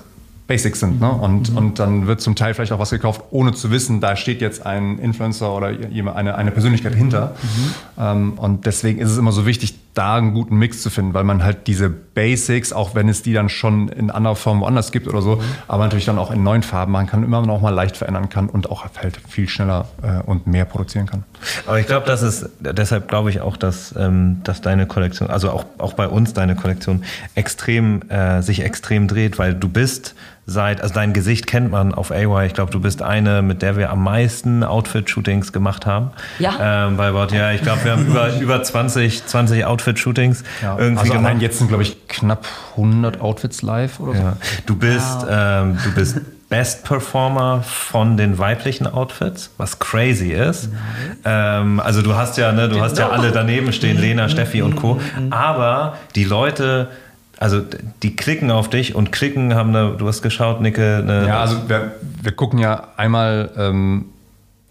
Basics 0.47 0.81
sind. 0.81 1.01
Ne? 1.01 1.11
Und, 1.11 1.51
mhm. 1.51 1.57
und 1.57 1.79
dann 1.79 2.07
wird 2.07 2.20
zum 2.20 2.37
Teil 2.37 2.55
vielleicht 2.55 2.73
auch 2.73 2.79
was 2.79 2.91
gekauft, 2.91 3.23
ohne 3.31 3.53
zu 3.53 3.70
wissen, 3.70 4.01
da 4.01 4.16
steht 4.16 4.41
jetzt 4.41 4.66
ein 4.66 4.99
Influencer 4.99 5.55
oder 5.55 5.68
eine, 6.14 6.35
eine 6.35 6.51
Persönlichkeit 6.51 6.95
hinter. 6.95 7.35
Mhm. 7.43 7.75
Ähm, 7.99 8.33
und 8.35 8.66
deswegen 8.66 9.01
ist 9.01 9.11
es 9.11 9.18
immer 9.18 9.33
so 9.33 9.47
wichtig, 9.47 9.75
da 9.95 10.16
einen 10.16 10.32
guten 10.32 10.57
Mix 10.57 10.82
zu 10.82 10.88
finden, 10.88 11.12
weil 11.12 11.24
man 11.24 11.45
halt 11.45 11.66
diese 11.66 11.90
Basics, 11.90 12.72
auch 12.72 12.95
wenn 12.95 13.09
es 13.09 13.22
die 13.22 13.32
dann 13.32 13.49
schon 13.49 13.88
in 13.88 14.11
anderer 14.11 14.36
Form 14.36 14.61
woanders 14.61 14.90
gibt 14.90 15.07
oder 15.07 15.20
so, 15.20 15.36
mhm. 15.36 15.43
aber 15.68 15.84
natürlich 15.84 16.07
dann 16.07 16.18
auch 16.18 16.30
in 16.30 16.43
neuen 16.43 16.62
Farben 16.62 16.93
machen 16.93 17.07
kann, 17.07 17.22
immer 17.22 17.45
noch 17.45 17.61
mal 17.61 17.70
leicht 17.70 17.97
verändern 17.97 18.28
kann 18.28 18.49
und 18.49 18.70
auch 18.70 18.86
halt 18.97 19.20
viel 19.28 19.49
schneller 19.49 19.88
äh, 20.03 20.22
und 20.22 20.47
mehr 20.47 20.64
produzieren 20.64 21.07
kann. 21.07 21.24
Aber 21.66 21.78
ich 21.78 21.86
glaube, 21.86 22.07
das 22.07 22.22
ist, 22.22 22.49
deshalb 22.61 23.09
glaube 23.09 23.30
ich 23.30 23.40
auch, 23.40 23.57
dass, 23.57 23.95
ähm, 23.99 24.40
dass 24.45 24.62
deine 24.62 24.86
Kollektion, 24.86 25.28
also 25.28 25.51
auch, 25.51 25.64
auch 25.78 25.93
bei 25.93 26.09
uns 26.09 26.32
deine 26.32 26.57
Kollektion 26.57 27.05
extrem, 27.34 28.03
äh, 28.09 28.43
sich 28.43 28.62
extrem 28.64 29.09
dreht, 29.09 29.38
weil 29.38 29.55
du 29.55 29.68
bist 29.68 30.14
seit, 30.53 30.80
also 30.80 30.94
dein 30.94 31.12
Gesicht 31.12 31.46
kennt 31.46 31.70
man 31.70 31.94
auf 31.94 32.11
AY. 32.11 32.46
Ich 32.46 32.55
glaube, 32.55 32.70
du 32.70 32.80
bist 32.80 33.03
eine, 33.03 33.42
mit 33.42 33.62
der 33.62 33.76
wir 33.76 33.90
am 33.90 34.05
meisten 34.05 34.62
Outfit-Shootings 34.62 35.53
gemacht 35.53 35.86
haben. 35.86 36.11
Ja. 36.38 36.86
Ähm, 36.86 36.96
bei 36.96 37.09
About, 37.09 37.34
ja, 37.34 37.53
ich 37.53 37.62
glaube, 37.62 37.84
wir 37.84 37.92
haben 37.92 38.07
über, 38.07 38.36
über 38.40 38.62
20, 38.62 39.26
20 39.26 39.64
Outfit-Shootings 39.64 40.44
ja. 40.62 40.78
irgendwie 40.78 41.00
also 41.00 41.12
gemacht. 41.14 41.36
jetzt 41.40 41.59
sind, 41.59 41.68
glaube 41.68 41.82
ich, 41.82 42.07
knapp 42.09 42.46
100 42.72 43.20
Outfits 43.20 43.62
live 43.62 43.98
oder 44.00 44.12
so. 44.12 44.22
Ja. 44.22 44.36
Du 44.66 44.76
bist, 44.76 45.22
wow. 45.22 45.28
ähm, 45.30 45.78
du 45.82 45.94
bist 45.94 46.20
Best 46.53 46.84
Performer 46.84 47.62
von 47.62 48.18
den 48.18 48.36
weiblichen 48.36 48.86
Outfits, 48.86 49.55
was 49.57 49.78
crazy 49.78 50.32
ist. 50.32 50.68
Ähm, 51.24 51.80
also 51.80 52.03
du 52.03 52.14
hast 52.14 52.36
ja, 52.36 52.53
ne, 52.53 52.68
du 52.68 52.78
hast 52.78 52.98
ja 52.98 53.09
alle 53.09 53.32
daneben 53.32 53.72
stehen, 53.72 53.98
Lena, 53.98 54.28
Steffi 54.28 54.61
und 54.61 54.76
Co. 54.76 55.00
Aber 55.30 55.96
die 56.14 56.24
Leute 56.24 56.90
also 57.43 57.61
die 58.05 58.14
klicken 58.14 58.53
auf 58.53 58.70
dich 58.70 58.95
und 58.95 59.11
klicken 59.11 59.55
haben 59.57 59.74
eine, 59.74 59.97
du 59.97 60.07
hast 60.07 60.22
geschaut, 60.22 60.61
Nicke. 60.61 61.05
Ja, 61.26 61.40
also 61.40 61.68
wir, 61.68 61.97
wir 62.22 62.30
gucken 62.32 62.61
ja 62.61 62.88
einmal, 62.97 63.51
ähm, 63.57 64.05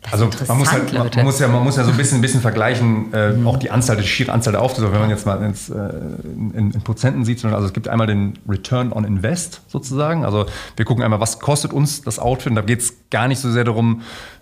also 0.09 0.29
man 0.47 0.57
muss, 0.57 0.71
halt, 0.71 0.93
man, 0.93 1.09
man, 1.13 1.25
muss 1.25 1.39
ja, 1.39 1.49
man 1.49 1.63
muss 1.63 1.75
ja 1.75 1.83
so 1.83 1.91
ein 1.91 1.97
bisschen, 1.97 2.19
ein 2.19 2.21
bisschen 2.21 2.39
vergleichen, 2.39 3.13
äh, 3.13 3.33
mhm. 3.33 3.45
auch 3.45 3.57
die 3.57 3.71
Anzahl, 3.71 3.97
die 3.97 4.07
schiere 4.07 4.31
Anzahl 4.31 4.53
der 4.53 4.61
Auftritte, 4.61 4.89
wenn 4.93 5.01
man 5.01 5.09
jetzt 5.09 5.25
mal 5.25 5.43
ins, 5.43 5.69
äh, 5.69 5.73
in, 5.75 6.71
in, 6.71 6.81
Prozenten 6.81 7.25
sieht. 7.25 7.43
Also 7.43 7.67
es 7.67 7.73
gibt 7.73 7.89
einmal 7.89 8.07
den 8.07 8.39
Return 8.47 8.93
on 8.93 9.03
Invest 9.03 9.61
sozusagen. 9.67 10.23
Also 10.23 10.45
wir 10.77 10.85
gucken 10.85 11.03
einmal, 11.03 11.19
was 11.19 11.39
kostet 11.39 11.73
uns 11.73 12.01
das 12.01 12.19
Outfit. 12.19 12.51
Und 12.51 12.55
da 12.55 12.61
geht 12.61 12.79
es 12.79 12.93
gar 13.09 13.27
nicht 13.27 13.39
so 13.39 13.51
sehr 13.51 13.65
darum, 13.65 14.01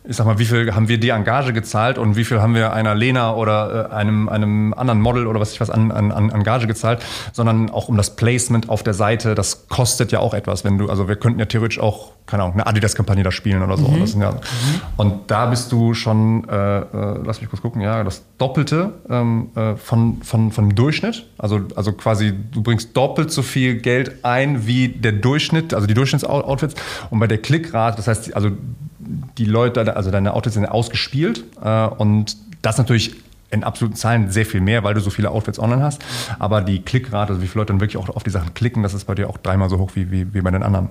ich 0.10 0.16
sag 0.16 0.26
mal, 0.26 0.40
wie 0.40 0.46
viel 0.46 0.74
haben 0.74 0.88
wir 0.88 1.00
die 1.00 1.10
Engage 1.10 1.54
gezahlt 1.54 2.00
und 2.00 2.16
wie 2.16 2.26
viel 2.26 2.42
haben 2.42 2.56
wir 2.56 2.74
einer 2.74 2.96
Lena 2.96 3.36
oder 3.36 3.92
äh, 3.92 3.94
einem, 3.94 4.28
einem 4.28 4.74
anderen 4.74 5.02
Model 5.02 5.28
oder 5.28 5.40
was 5.40 5.54
ich 5.54 5.62
was 5.62 5.70
an, 5.70 5.92
an, 5.92 6.12
an 6.12 6.32
Engage 6.32 6.66
gezahlt, 6.66 7.06
sondern 7.32 7.70
auch 7.70 7.90
um 7.90 7.96
das 7.96 8.16
Placement 8.16 8.70
auf 8.70 8.82
der 8.82 8.96
Seite. 8.96 9.36
Das 9.36 9.68
kostet 9.68 10.12
ja 10.12 10.20
auch 10.20 10.34
etwas, 10.34 10.64
wenn 10.64 10.80
du, 10.80 10.90
also 10.90 11.08
wir 11.08 11.16
könnten 11.16 11.40
ja 11.40 11.46
theoretisch 11.46 11.80
auch, 11.80 12.14
keine 12.26 12.42
Ahnung, 12.42 12.56
eine 12.56 12.66
Adidas-Kampagne 12.66 13.24
da 13.24 13.32
spielen 13.32 13.62
oder 13.62 13.78
so. 13.78 13.88
Mhm. 13.88 14.20
Ja, 14.20 14.32
mhm. 14.32 14.38
Und 14.98 15.30
da 15.30 15.46
bist 15.46 15.72
du 15.72 15.94
schon, 15.94 16.50
äh, 16.50 16.80
äh, 16.80 17.20
lass 17.24 17.40
mich 17.40 17.50
kurz 17.52 17.62
gucken, 17.62 17.82
ja, 17.82 18.04
das 18.04 18.24
Doppelte 18.40 18.94
ähm, 19.12 19.52
äh, 19.56 19.76
von, 19.76 20.24
von, 20.24 20.52
von 20.52 20.70
dem 20.70 20.76
Durchschnitt. 20.76 21.28
Also, 21.38 21.62
also 21.76 21.92
quasi, 21.92 22.34
du 22.52 22.64
bringst 22.64 22.98
doppelt 22.98 23.30
so 23.30 23.44
viel 23.44 23.76
Geld 23.76 24.26
ein 24.26 24.66
wie 24.66 24.88
der 24.88 25.12
Durchschnitt, 25.12 25.76
also 25.76 25.86
die 25.86 25.94
Durchschnittsoutfits. 25.94 26.74
Und 27.12 27.20
bei 27.20 27.28
der 27.28 27.38
Klickrate, 27.38 27.98
das 27.98 28.08
heißt, 28.08 28.36
also 28.36 28.50
die 29.38 29.46
Leute, 29.46 29.96
also 29.96 30.12
deine 30.12 30.34
Outfits 30.34 30.56
sind 30.56 30.66
ausgespielt 30.66 31.44
äh, 31.64 31.88
und 31.88 32.38
das 32.62 32.78
natürlich 32.78 33.16
in 33.52 33.64
absoluten 33.64 33.96
Zahlen 33.96 34.30
sehr 34.30 34.46
viel 34.46 34.62
mehr, 34.62 34.84
weil 34.84 34.94
du 34.94 35.02
so 35.02 35.10
viele 35.10 35.32
Outfits 35.32 35.60
online 35.60 35.82
hast. 35.82 36.04
Aber 36.38 36.62
die 36.62 36.82
Klickrate, 36.82 37.34
also 37.34 37.42
wie 37.42 37.48
viele 37.48 37.62
Leute 37.62 37.74
dann 37.74 37.82
wirklich 37.82 37.98
auch 37.98 38.10
auf 38.16 38.24
die 38.24 38.30
Sachen 38.30 38.54
klicken, 38.54 38.84
das 38.84 38.94
ist 38.94 39.06
bei 39.06 39.16
dir 39.16 39.30
auch 39.30 39.38
dreimal 39.38 39.70
so 39.70 39.80
hoch 39.80 39.92
wie, 39.96 40.12
wie, 40.12 40.34
wie 40.34 40.42
bei 40.42 40.52
den 40.52 40.64
anderen. 40.64 40.90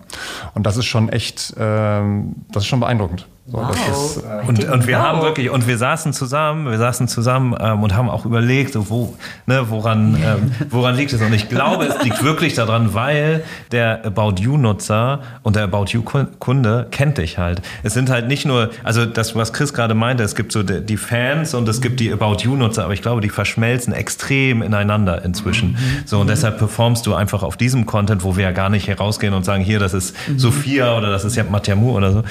Und 0.55 0.67
das 0.67 0.77
ist 0.77 0.87
schon 0.87 1.09
echt, 1.09 1.55
ähm, 1.59 2.35
das 2.51 2.65
ist 2.65 2.69
schon 2.69 2.81
beeindruckend. 2.81 3.27
So, 3.51 3.57
wow. 3.57 3.71
ist, 3.71 4.19
äh, 4.19 4.47
und, 4.47 4.63
und 4.69 4.87
wir 4.87 4.99
haben 4.99 5.23
wirklich, 5.23 5.49
und 5.49 5.67
wir 5.67 5.79
saßen 5.79 6.13
zusammen, 6.13 6.71
wir 6.71 6.77
saßen 6.77 7.09
zusammen 7.09 7.57
ähm, 7.59 7.83
und 7.83 7.97
haben 7.97 8.11
auch 8.11 8.27
überlegt, 8.27 8.75
so 8.75 8.91
wo, 8.91 9.17
ne, 9.47 9.71
woran, 9.71 10.17
ähm, 10.23 10.53
woran 10.69 10.97
liegt 10.97 11.15
es? 11.15 11.23
Und 11.23 11.33
ich 11.33 11.49
glaube, 11.49 11.87
es 11.87 12.03
liegt 12.03 12.23
wirklich 12.23 12.53
daran, 12.53 12.93
weil 12.93 13.43
der 13.73 14.05
About 14.05 14.35
You-Nutzer 14.43 15.21
und 15.43 15.57
der 15.57 15.65
About 15.65 15.87
You-Kunde 15.87 16.89
kennt 16.91 17.17
dich 17.17 17.39
halt. 17.39 17.63
Es 17.83 17.95
sind 17.95 18.11
halt 18.11 18.29
nicht 18.29 18.45
nur, 18.45 18.69
also 18.85 19.07
das, 19.07 19.35
was 19.35 19.55
Chris 19.55 19.73
gerade 19.73 19.95
meinte, 19.95 20.25
es 20.25 20.35
gibt 20.35 20.53
so 20.53 20.63
die 20.63 20.97
Fans 20.99 21.55
und 21.55 21.67
es 21.71 21.81
gibt 21.81 22.01
die 22.01 22.13
About 22.13 22.43
You-Nutzer, 22.43 22.85
aber 22.85 22.93
ich 22.93 23.01
glaube, 23.01 23.23
die 23.23 23.31
verschmelzen 23.31 23.95
extrem 23.95 24.61
ineinander 24.61 25.25
inzwischen. 25.25 25.71
Mhm. 25.71 25.79
So, 26.05 26.19
und 26.19 26.27
mhm. 26.27 26.31
deshalb 26.31 26.59
performst 26.59 27.07
du 27.07 27.15
einfach 27.15 27.43
auf 27.43 27.57
diesem 27.57 27.87
Content, 27.87 28.25
wo 28.25 28.37
wir 28.37 28.45
ja 28.45 28.53
gar 28.53 28.69
nicht 28.69 28.89
herausgehen 28.89 29.33
und 29.33 29.47
sagen, 29.47 29.65
hier, 29.65 29.79
das 29.79 29.95
ist 29.95 30.15
mhm. 30.29 30.39
Sophia 30.39 30.99
oder 30.99 31.11
das 31.11 31.25
ist 31.25 31.35
ja 31.35 31.45
Matjamu 31.45 31.93
oder 31.93 32.13
so. 32.13 32.25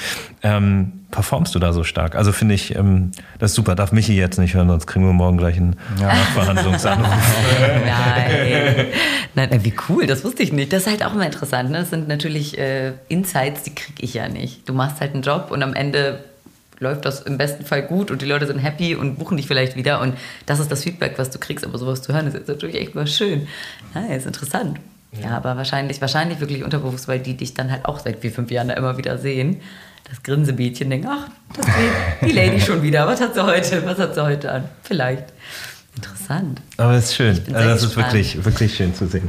Ähm, 0.44 0.92
performst 1.10 1.54
du 1.54 1.58
da 1.58 1.72
so 1.72 1.84
stark? 1.84 2.14
Also 2.14 2.32
finde 2.32 2.54
ich, 2.54 2.74
ähm, 2.74 3.12
das 3.38 3.52
ist 3.52 3.54
super. 3.54 3.74
Darf 3.74 3.92
Michi 3.92 4.14
jetzt 4.14 4.38
nicht 4.38 4.54
hören, 4.54 4.68
sonst 4.68 4.86
kriegen 4.86 5.06
wir 5.06 5.12
morgen 5.12 5.38
gleich 5.38 5.56
einen 5.56 5.76
ja. 6.00 6.08
Nachverhandlungsanruf. 6.08 7.08
Nein. 7.86 8.86
Nein, 9.34 9.64
wie 9.64 9.74
cool, 9.88 10.06
das 10.06 10.24
wusste 10.24 10.42
ich 10.42 10.52
nicht. 10.52 10.72
Das 10.72 10.82
ist 10.82 10.88
halt 10.88 11.04
auch 11.04 11.14
immer 11.14 11.26
interessant. 11.26 11.70
Ne? 11.70 11.78
Das 11.78 11.90
sind 11.90 12.08
natürlich 12.08 12.58
äh, 12.58 12.92
Insights, 13.08 13.62
die 13.62 13.74
kriege 13.74 14.02
ich 14.02 14.14
ja 14.14 14.28
nicht. 14.28 14.68
Du 14.68 14.74
machst 14.74 15.00
halt 15.00 15.14
einen 15.14 15.22
Job 15.22 15.50
und 15.50 15.62
am 15.62 15.74
Ende 15.74 16.24
läuft 16.80 17.04
das 17.04 17.22
im 17.22 17.38
besten 17.38 17.64
Fall 17.64 17.82
gut 17.82 18.10
und 18.10 18.22
die 18.22 18.26
Leute 18.26 18.46
sind 18.46 18.58
happy 18.58 18.94
und 18.94 19.18
buchen 19.18 19.36
dich 19.36 19.46
vielleicht 19.46 19.74
wieder 19.76 20.00
und 20.00 20.14
das 20.46 20.60
ist 20.60 20.70
das 20.70 20.84
Feedback, 20.84 21.14
was 21.16 21.30
du 21.30 21.38
kriegst. 21.38 21.64
Aber 21.64 21.78
sowas 21.78 22.02
zu 22.02 22.12
hören 22.12 22.26
ist 22.26 22.34
jetzt 22.34 22.48
natürlich 22.48 22.76
echt 22.76 22.94
mal 22.94 23.06
schön. 23.06 23.48
Ja, 23.94 24.14
ist 24.14 24.26
interessant. 24.26 24.78
Ja. 25.12 25.30
ja, 25.30 25.36
aber 25.36 25.56
wahrscheinlich, 25.56 26.00
wahrscheinlich 26.02 26.38
wirklich 26.40 26.62
unterbewusst, 26.62 27.08
weil 27.08 27.18
die 27.18 27.34
dich 27.34 27.54
dann 27.54 27.72
halt 27.72 27.86
auch 27.86 27.98
seit 27.98 28.18
vier, 28.18 28.30
fünf 28.30 28.50
Jahren 28.50 28.68
da 28.68 28.74
immer 28.74 28.98
wieder 28.98 29.16
sehen 29.16 29.62
das 30.10 30.22
Grinsebädchen 30.22 30.90
denkt, 30.90 31.06
ach, 31.08 31.28
das 31.54 31.66
die 32.22 32.32
Lady 32.32 32.60
schon 32.60 32.82
wieder. 32.82 33.06
Was 33.06 33.20
hat 33.20 33.34
sie 33.34 33.44
heute? 33.44 33.84
Was 33.84 33.98
hat 33.98 34.14
sie 34.14 34.22
heute 34.22 34.50
an? 34.50 34.64
Vielleicht. 34.82 35.24
Interessant. 35.96 36.60
Aber 36.76 36.92
es 36.92 37.06
ist 37.06 37.14
schön. 37.16 37.40
Also 37.52 37.68
das 37.68 37.82
ist 37.82 37.96
wirklich, 37.96 38.44
wirklich 38.44 38.76
schön 38.76 38.94
zu 38.94 39.06
sehen. 39.06 39.28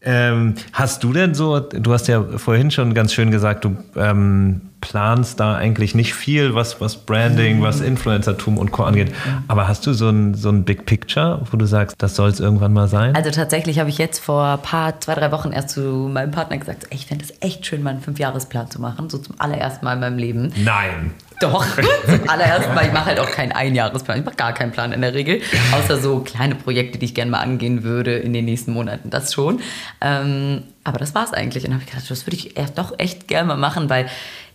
Ähm, 0.00 0.54
hast 0.72 1.02
du 1.02 1.12
denn 1.12 1.34
so, 1.34 1.58
du 1.58 1.92
hast 1.92 2.06
ja 2.08 2.22
vorhin 2.22 2.70
schon 2.70 2.94
ganz 2.94 3.12
schön 3.12 3.30
gesagt, 3.30 3.64
du 3.64 3.76
ähm, 3.96 4.60
planst 4.80 5.40
da 5.40 5.56
eigentlich 5.56 5.94
nicht 5.94 6.14
viel, 6.14 6.54
was, 6.54 6.80
was 6.80 6.96
Branding, 6.96 7.62
was 7.62 7.80
Influencertum 7.80 8.58
und 8.58 8.70
Co. 8.70 8.84
angeht. 8.84 9.12
Aber 9.48 9.66
hast 9.66 9.86
du 9.86 9.92
so 9.92 10.08
ein, 10.08 10.34
so 10.34 10.50
ein 10.50 10.64
Big 10.64 10.86
Picture, 10.86 11.42
wo 11.50 11.56
du 11.56 11.66
sagst, 11.66 11.96
das 11.98 12.14
soll 12.14 12.28
es 12.28 12.38
irgendwann 12.38 12.72
mal 12.72 12.86
sein? 12.86 13.16
Also 13.16 13.30
tatsächlich 13.30 13.80
habe 13.80 13.90
ich 13.90 13.98
jetzt 13.98 14.20
vor 14.20 14.44
ein 14.44 14.62
paar, 14.62 15.00
zwei, 15.00 15.14
drei 15.14 15.32
Wochen 15.32 15.50
erst 15.50 15.70
zu 15.70 15.80
meinem 15.80 16.30
Partner 16.30 16.58
gesagt, 16.58 16.86
ich 16.90 17.06
fände 17.06 17.24
es 17.24 17.34
echt 17.40 17.66
schön, 17.66 17.82
mal 17.82 17.90
einen 17.90 18.00
Fünfjahresplan 18.00 18.70
zu 18.70 18.80
machen, 18.80 19.10
so 19.10 19.18
zum 19.18 19.34
allerersten 19.38 19.84
Mal 19.84 19.94
in 19.94 20.00
meinem 20.00 20.18
Leben. 20.18 20.52
Nein. 20.56 21.12
Doch, 21.40 21.64
zum 22.06 22.28
allerersten 22.28 22.74
Mal. 22.74 22.86
Ich 22.86 22.92
mache 22.92 23.06
halt 23.06 23.20
auch 23.20 23.30
keinen 23.30 23.52
Einjahresplan. 23.52 24.18
Ich 24.18 24.24
mache 24.24 24.36
gar 24.36 24.52
keinen 24.52 24.72
Plan 24.72 24.92
in 24.92 25.00
der 25.00 25.14
Regel. 25.14 25.40
Außer 25.72 25.98
so 25.98 26.20
kleine 26.20 26.54
Projekte, 26.54 26.98
die 26.98 27.06
ich 27.06 27.14
gerne 27.14 27.30
mal 27.30 27.40
angehen 27.40 27.84
würde 27.84 28.16
in 28.16 28.32
den 28.32 28.44
nächsten 28.44 28.72
Monaten. 28.72 29.10
Das 29.10 29.32
schon. 29.32 29.60
Ähm, 30.00 30.64
aber 30.84 30.98
das 30.98 31.14
war 31.14 31.24
es 31.24 31.32
eigentlich. 31.32 31.64
Und 31.64 31.70
dann 31.70 31.80
habe 31.80 31.84
ich 31.84 31.90
gedacht, 31.90 32.10
das 32.10 32.26
würde 32.26 32.36
ich 32.36 32.54
doch 32.74 32.98
echt 32.98 33.28
gerne 33.28 33.48
mal 33.48 33.56
machen, 33.56 33.88
weil 33.88 34.06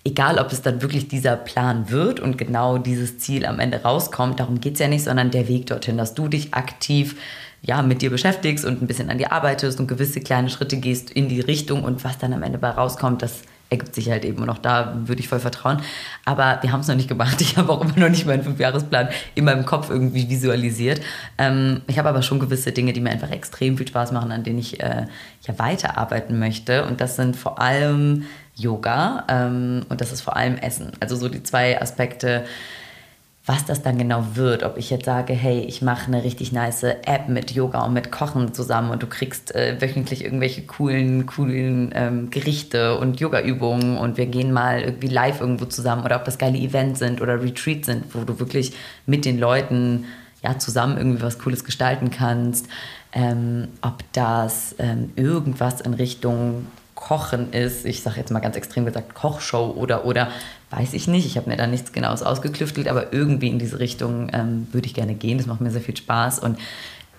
egal 0.04 0.40
ob 0.40 0.52
es 0.52 0.62
dann 0.62 0.82
wirklich 0.82 1.08
dieser 1.08 1.36
Plan 1.36 1.90
wird 1.90 2.20
und 2.20 2.38
genau 2.38 2.78
dieses 2.78 3.20
Ziel 3.20 3.46
am 3.46 3.60
Ende 3.60 3.82
rauskommt, 3.84 4.40
darum 4.40 4.60
geht 4.60 4.74
es 4.74 4.80
ja 4.80 4.88
nicht, 4.88 5.04
sondern 5.04 5.32
der 5.32 5.48
Weg 5.48 5.68
dorthin, 5.68 5.98
dass 5.98 6.14
du 6.14 6.28
dich 6.28 6.54
aktiv 6.54 7.16
ja, 7.62 7.82
mit 7.82 8.02
dir 8.02 8.10
beschäftigst 8.10 8.66
und 8.66 8.82
ein 8.82 8.88
bisschen 8.88 9.10
an 9.10 9.18
dir 9.18 9.32
arbeitest 9.32 9.80
und 9.80 9.88
gewisse 9.88 10.20
kleine 10.20 10.50
Schritte 10.50 10.78
gehst 10.78 11.12
in 11.12 11.30
die 11.30 11.40
Richtung 11.40 11.84
und 11.86 12.04
was 12.04 12.18
dann 12.18 12.34
am 12.34 12.44
Ende 12.44 12.58
bei 12.58 12.70
rauskommt, 12.70 13.22
das 13.22 13.44
ergibt 13.74 13.96
sich 13.96 14.10
halt 14.10 14.24
eben. 14.24 14.48
Auch 14.50 14.58
da 14.58 14.94
würde 15.06 15.20
ich 15.20 15.28
voll 15.28 15.40
vertrauen. 15.40 15.82
Aber 16.26 16.60
wir 16.62 16.72
haben 16.72 16.80
es 16.80 16.88
noch 16.88 16.96
nicht 16.96 17.10
gemacht. 17.10 17.42
Ich 17.54 17.58
habe 17.58 17.72
auch 17.72 17.82
immer 17.82 17.98
noch 17.98 18.10
nicht 18.10 18.26
meinen 18.26 18.42
Fünfjahresplan 18.42 19.10
in 19.36 19.46
meinem 19.46 19.66
Kopf 19.66 19.90
irgendwie 19.90 20.30
visualisiert. 20.30 21.02
Ähm, 21.38 21.82
ich 21.88 22.00
habe 22.00 22.10
aber 22.10 22.22
schon 22.22 22.40
gewisse 22.40 22.72
Dinge, 22.72 22.94
die 22.94 23.02
mir 23.02 23.12
einfach 23.12 23.30
extrem 23.32 23.78
viel 23.78 23.88
Spaß 23.88 24.12
machen, 24.12 24.32
an 24.32 24.44
denen 24.44 24.60
ich 24.60 24.80
äh, 24.82 25.08
ja 25.42 25.60
weiterarbeiten 25.60 26.40
möchte. 26.40 26.86
Und 26.86 27.02
das 27.02 27.16
sind 27.16 27.36
vor 27.36 27.60
allem 27.60 28.26
Yoga 28.56 29.26
ähm, 29.28 29.86
und 29.90 30.02
das 30.02 30.12
ist 30.12 30.22
vor 30.22 30.36
allem 30.36 30.58
Essen. 30.58 30.92
Also 31.00 31.16
so 31.16 31.28
die 31.28 31.44
zwei 31.44 31.82
Aspekte, 31.82 32.46
was 33.46 33.66
das 33.66 33.82
dann 33.82 33.98
genau 33.98 34.26
wird. 34.36 34.64
Ob 34.64 34.78
ich 34.78 34.90
jetzt 34.90 35.06
sage, 35.06 35.34
hey, 35.34 35.60
ich 35.62 35.82
mache 35.82 36.08
eine 36.08 36.24
richtig 36.24 36.54
nice 36.54 36.84
App 36.84 37.28
mit 37.28 37.52
Yoga 37.52 37.82
und 37.86 37.94
mit 37.94 38.10
Kochen 38.10 38.54
zusammen 38.54 38.92
und 38.92 39.04
du 39.04 39.08
kriegst 39.08 39.54
äh, 39.54 39.82
wöchentlich 39.82 40.24
irgendwelche 40.24 40.62
coolen, 40.62 41.26
coolen 41.26 41.92
ähm, 41.94 42.30
Gerichte 42.30 42.98
und 42.98 43.20
Yoga-Übungen 43.20 43.98
und 43.98 44.18
wir 44.18 44.28
gehen 44.28 44.54
mal 44.54 44.82
irgendwie 44.82 45.08
live 45.08 45.42
irgendwo 45.42 45.66
zusammen 45.66 46.06
oder 46.06 46.16
ob 46.16 46.26
das 46.26 46.38
geile 46.38 46.58
Events 46.58 47.00
sind 47.00 47.22
oder 47.22 47.42
Retreats 47.42 47.88
sind, 47.88 48.06
wo 48.16 48.24
du 48.24 48.40
wirklich 48.40 48.74
mit 49.06 49.26
den 49.26 49.40
Leuten 49.40 50.06
ja, 50.42 50.58
zusammen 50.58 50.98
irgendwie 50.98 51.22
was 51.22 51.40
Cooles 51.40 51.66
gestalten 51.66 52.12
kannst. 52.12 52.68
Ähm, 53.12 53.68
ob 53.82 54.04
das 54.14 54.76
ähm, 54.80 55.12
irgendwas 55.18 55.82
in 55.82 55.94
Richtung 55.94 56.68
Kochen 56.96 57.52
ist, 57.52 57.86
ich 57.86 58.02
sage 58.02 58.20
jetzt 58.20 58.32
mal 58.32 58.40
ganz 58.40 58.56
extrem 58.56 58.86
gesagt, 58.86 59.14
Kochshow 59.14 59.74
oder, 59.76 60.06
oder 60.06 60.30
weiß 60.76 60.94
ich 60.94 61.08
nicht. 61.08 61.26
Ich 61.26 61.38
habe 61.38 61.50
mir 61.50 61.58
da 61.58 61.68
nichts 61.68 61.92
Genaues 61.92 62.24
ausgeklüftelt, 62.24 62.88
aber 62.88 63.14
irgendwie 63.14 63.50
in 63.50 63.60
diese 63.60 63.80
Richtung 63.80 64.30
ähm, 64.34 64.68
würde 64.72 64.88
ich 64.88 64.94
gerne 64.94 65.16
gehen. 65.16 65.38
Das 65.38 65.48
macht 65.48 65.62
mir 65.62 65.72
sehr 65.72 65.82
viel 65.82 65.98
Spaß 65.98 66.40
und 66.40 66.58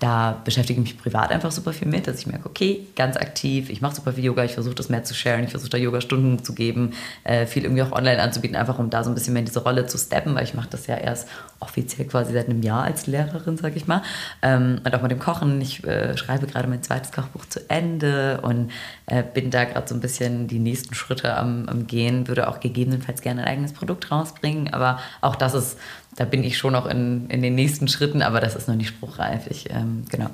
da 0.01 0.41
beschäftige 0.45 0.81
ich 0.81 0.93
mich 0.93 0.99
privat 0.99 1.31
einfach 1.31 1.53
super 1.53 1.73
viel 1.73 1.87
mit, 1.87 2.07
dass 2.07 2.19
ich 2.19 2.27
merke, 2.27 2.47
okay, 2.47 2.87
ganz 2.97 3.17
aktiv, 3.17 3.71
ich 3.71 3.81
mache 3.81 3.95
super 3.95 4.13
viel 4.13 4.25
Yoga, 4.25 4.45
ich 4.45 4.55
versuche 4.55 4.75
das 4.75 4.89
mehr 4.89 5.05
zu 5.05 5.15
sharen, 5.15 5.45
ich 5.45 5.51
versuche 5.51 5.71
da 5.71 5.79
Yoga-Stunden 5.79 6.43
zu 6.43 6.55
geben, 6.55 6.93
äh, 7.23 7.47
viel 7.47 7.63
irgendwie 7.63 7.83
auch 7.83 7.93
online 7.93 8.21
anzubieten, 8.21 8.57
einfach 8.57 8.79
um 8.79 8.91
da 8.91 9.05
so 9.05 9.11
ein 9.11 9.15
bisschen 9.15 9.35
mehr 9.35 9.41
in 9.41 9.47
diese 9.47 9.63
Rolle 9.63 9.87
zu 9.87 9.97
steppen, 9.97 10.35
weil 10.35 10.45
ich 10.45 10.55
mache 10.55 10.69
das 10.69 10.89
ja 10.89 10.97
erst 10.97 11.29
offiziell 11.61 12.09
quasi 12.09 12.33
seit 12.33 12.49
einem 12.49 12.63
Jahr 12.63 12.83
als 12.83 13.07
Lehrerin, 13.07 13.57
sage 13.57 13.77
ich 13.77 13.87
mal. 13.87 14.03
Ähm, 14.43 14.81
und 14.85 14.95
auch 14.95 15.03
mit 15.03 15.13
dem 15.13 15.21
Kochen, 15.21 15.61
ich 15.61 15.85
äh, 15.85 16.17
schreibe 16.17 16.47
gerade 16.47 16.69
mein 16.69 16.83
zweites 16.83 17.13
Kochbuch 17.13 17.47
zu 17.47 17.61
Ende 17.71 18.41
und 18.43 18.73
äh, 19.07 19.23
bin 19.23 19.51
da 19.51 19.65
gerade 19.65 19.89
so 19.89 19.95
ein 19.95 20.01
bisschen 20.01 20.49
die 20.49 20.59
nächsten 20.59 20.95
Schritte 20.95 21.37
am, 21.37 21.69
am 21.69 21.87
Gehen, 21.87 22.27
würde 22.27 22.49
auch 22.49 22.59
gegebenenfalls 22.59 23.23
gerne 23.23 23.43
ein 23.43 23.49
eigenes 23.49 23.73
Produkt 23.73 24.11
rausbringen, 24.11 24.75
aber 24.75 24.99
auch 25.21 25.37
das 25.37 25.55
ist 25.55 25.79
da 26.17 26.25
bin 26.25 26.45
ich 26.45 26.59
schon 26.59 26.73
noch 26.73 26.87
in, 26.87 27.29
in 27.29 27.43
den 27.43 27.55
nächsten 27.55 27.89
Schritten, 27.89 28.23
aber 28.23 28.41
das 28.41 28.55
ist 28.55 28.69
noch 28.69 28.77
nicht 28.77 28.89
spruchreif. 28.89 29.47
Ich, 29.49 29.71
ähm, 29.71 30.05
genau. 30.11 30.31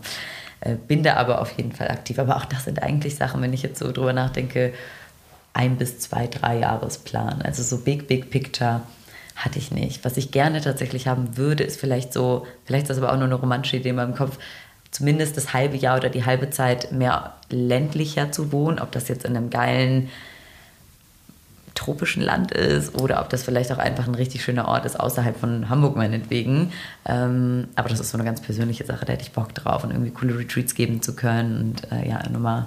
Äh, 0.61 0.75
bin 0.75 1.03
da 1.03 1.15
aber 1.15 1.41
auf 1.41 1.53
jeden 1.57 1.73
Fall 1.73 1.89
aktiv. 1.89 2.19
Aber 2.19 2.37
auch 2.37 2.45
das 2.45 2.65
sind 2.65 2.83
eigentlich 2.83 3.17
Sachen, 3.17 3.41
wenn 3.43 3.53
ich 3.53 3.63
jetzt 3.63 3.79
so 3.79 3.91
drüber 3.93 4.13
nachdenke, 4.13 4.75
ein 5.53 5.77
bis 5.77 5.99
zwei, 5.99 6.27
drei 6.27 6.59
Jahresplan. 6.59 7.43
Also 7.43 7.63
so 7.63 7.79
Big, 7.79 8.09
Big 8.09 8.31
Picture 8.31 8.83
hatte 9.37 9.59
ich 9.59 9.71
nicht. 9.71 10.05
Was 10.05 10.17
ich 10.17 10.31
gerne 10.31 10.61
tatsächlich 10.61 11.07
haben 11.07 11.37
würde, 11.37 11.65
ist 11.65 11.81
vielleicht 11.81 12.13
so, 12.13 12.47
vielleicht 12.65 12.85
ist 12.85 12.91
das 12.91 12.99
aber 12.99 13.13
auch 13.13 13.17
nur 13.17 13.25
eine 13.25 13.35
romantische 13.35 13.79
Idee 13.79 13.91
in 13.91 13.97
meinem 13.97 14.15
Kopf, 14.15 14.39
zumindest 14.91 15.37
das 15.37 15.55
halbe 15.55 15.77
Jahr 15.77 15.97
oder 15.97 16.11
die 16.11 16.25
halbe 16.25 16.51
Zeit 16.51 16.93
mehr 16.93 17.35
ländlicher 17.49 18.33
zu 18.33 18.53
wohnen, 18.53 18.79
ob 18.79 18.93
das 18.93 19.09
jetzt 19.09 19.25
in 19.25 19.37
einem 19.37 19.49
geilen 19.49 20.11
tropischen 21.81 22.23
Land 22.23 22.53
ist 22.53 22.95
oder 22.95 23.21
ob 23.21 23.31
das 23.31 23.43
vielleicht 23.43 23.73
auch 23.73 23.79
einfach 23.79 24.07
ein 24.07 24.15
richtig 24.15 24.45
schöner 24.45 24.69
Ort 24.69 24.85
ist, 24.85 25.01
außerhalb 25.01 25.37
von 25.37 25.71
Hamburg 25.71 25.97
meinetwegen. 25.97 26.73
Ähm, 27.07 27.69
aber 27.75 27.89
das 27.89 28.01
ist 28.01 28.11
so 28.11 28.19
eine 28.19 28.25
ganz 28.25 28.43
persönliche 28.43 28.85
Sache, 28.85 29.07
da 29.07 29.15
hätte 29.15 29.23
ich 29.23 29.33
Bock 29.33 29.55
drauf 29.55 29.83
und 29.83 29.91
irgendwie 29.91 30.11
coole 30.11 30.39
Retreats 30.39 30.75
geben 30.75 31.01
zu 31.01 31.17
können 31.17 31.57
und 31.59 31.91
äh, 31.91 32.07
ja, 32.07 32.29
nochmal 32.29 32.67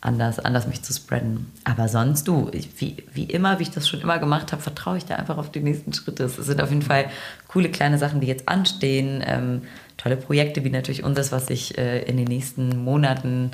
anders, 0.00 0.40
anders 0.40 0.66
mich 0.66 0.82
zu 0.82 0.92
spreaden. 0.92 1.52
Aber 1.64 1.88
sonst 1.88 2.26
du, 2.26 2.50
ich, 2.52 2.68
wie, 2.80 2.96
wie 3.12 3.24
immer, 3.24 3.60
wie 3.60 3.64
ich 3.64 3.70
das 3.70 3.88
schon 3.88 4.00
immer 4.00 4.18
gemacht 4.18 4.50
habe, 4.50 4.62
vertraue 4.62 4.96
ich 4.96 5.04
da 5.04 5.14
einfach 5.16 5.38
auf 5.38 5.52
die 5.52 5.60
nächsten 5.60 5.92
Schritte. 5.92 6.24
Es 6.24 6.36
sind 6.36 6.60
auf 6.60 6.70
jeden 6.70 6.82
Fall 6.82 7.06
coole 7.46 7.68
kleine 7.68 7.98
Sachen, 7.98 8.20
die 8.20 8.26
jetzt 8.26 8.48
anstehen. 8.48 9.22
Ähm, 9.24 9.62
tolle 9.98 10.16
Projekte 10.16 10.64
wie 10.64 10.70
natürlich 10.70 11.04
unseres, 11.04 11.32
was 11.32 11.46
sich 11.46 11.76
äh, 11.76 12.02
in 12.04 12.16
den 12.16 12.26
nächsten 12.26 12.82
Monaten 12.82 13.50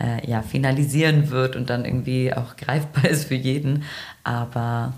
äh, 0.00 0.26
ja, 0.28 0.42
finalisieren 0.42 1.30
wird 1.30 1.56
und 1.56 1.68
dann 1.68 1.84
irgendwie 1.84 2.32
auch 2.32 2.56
greifbar 2.56 3.10
ist 3.10 3.26
für 3.26 3.34
jeden. 3.34 3.82
Aber 4.24 4.94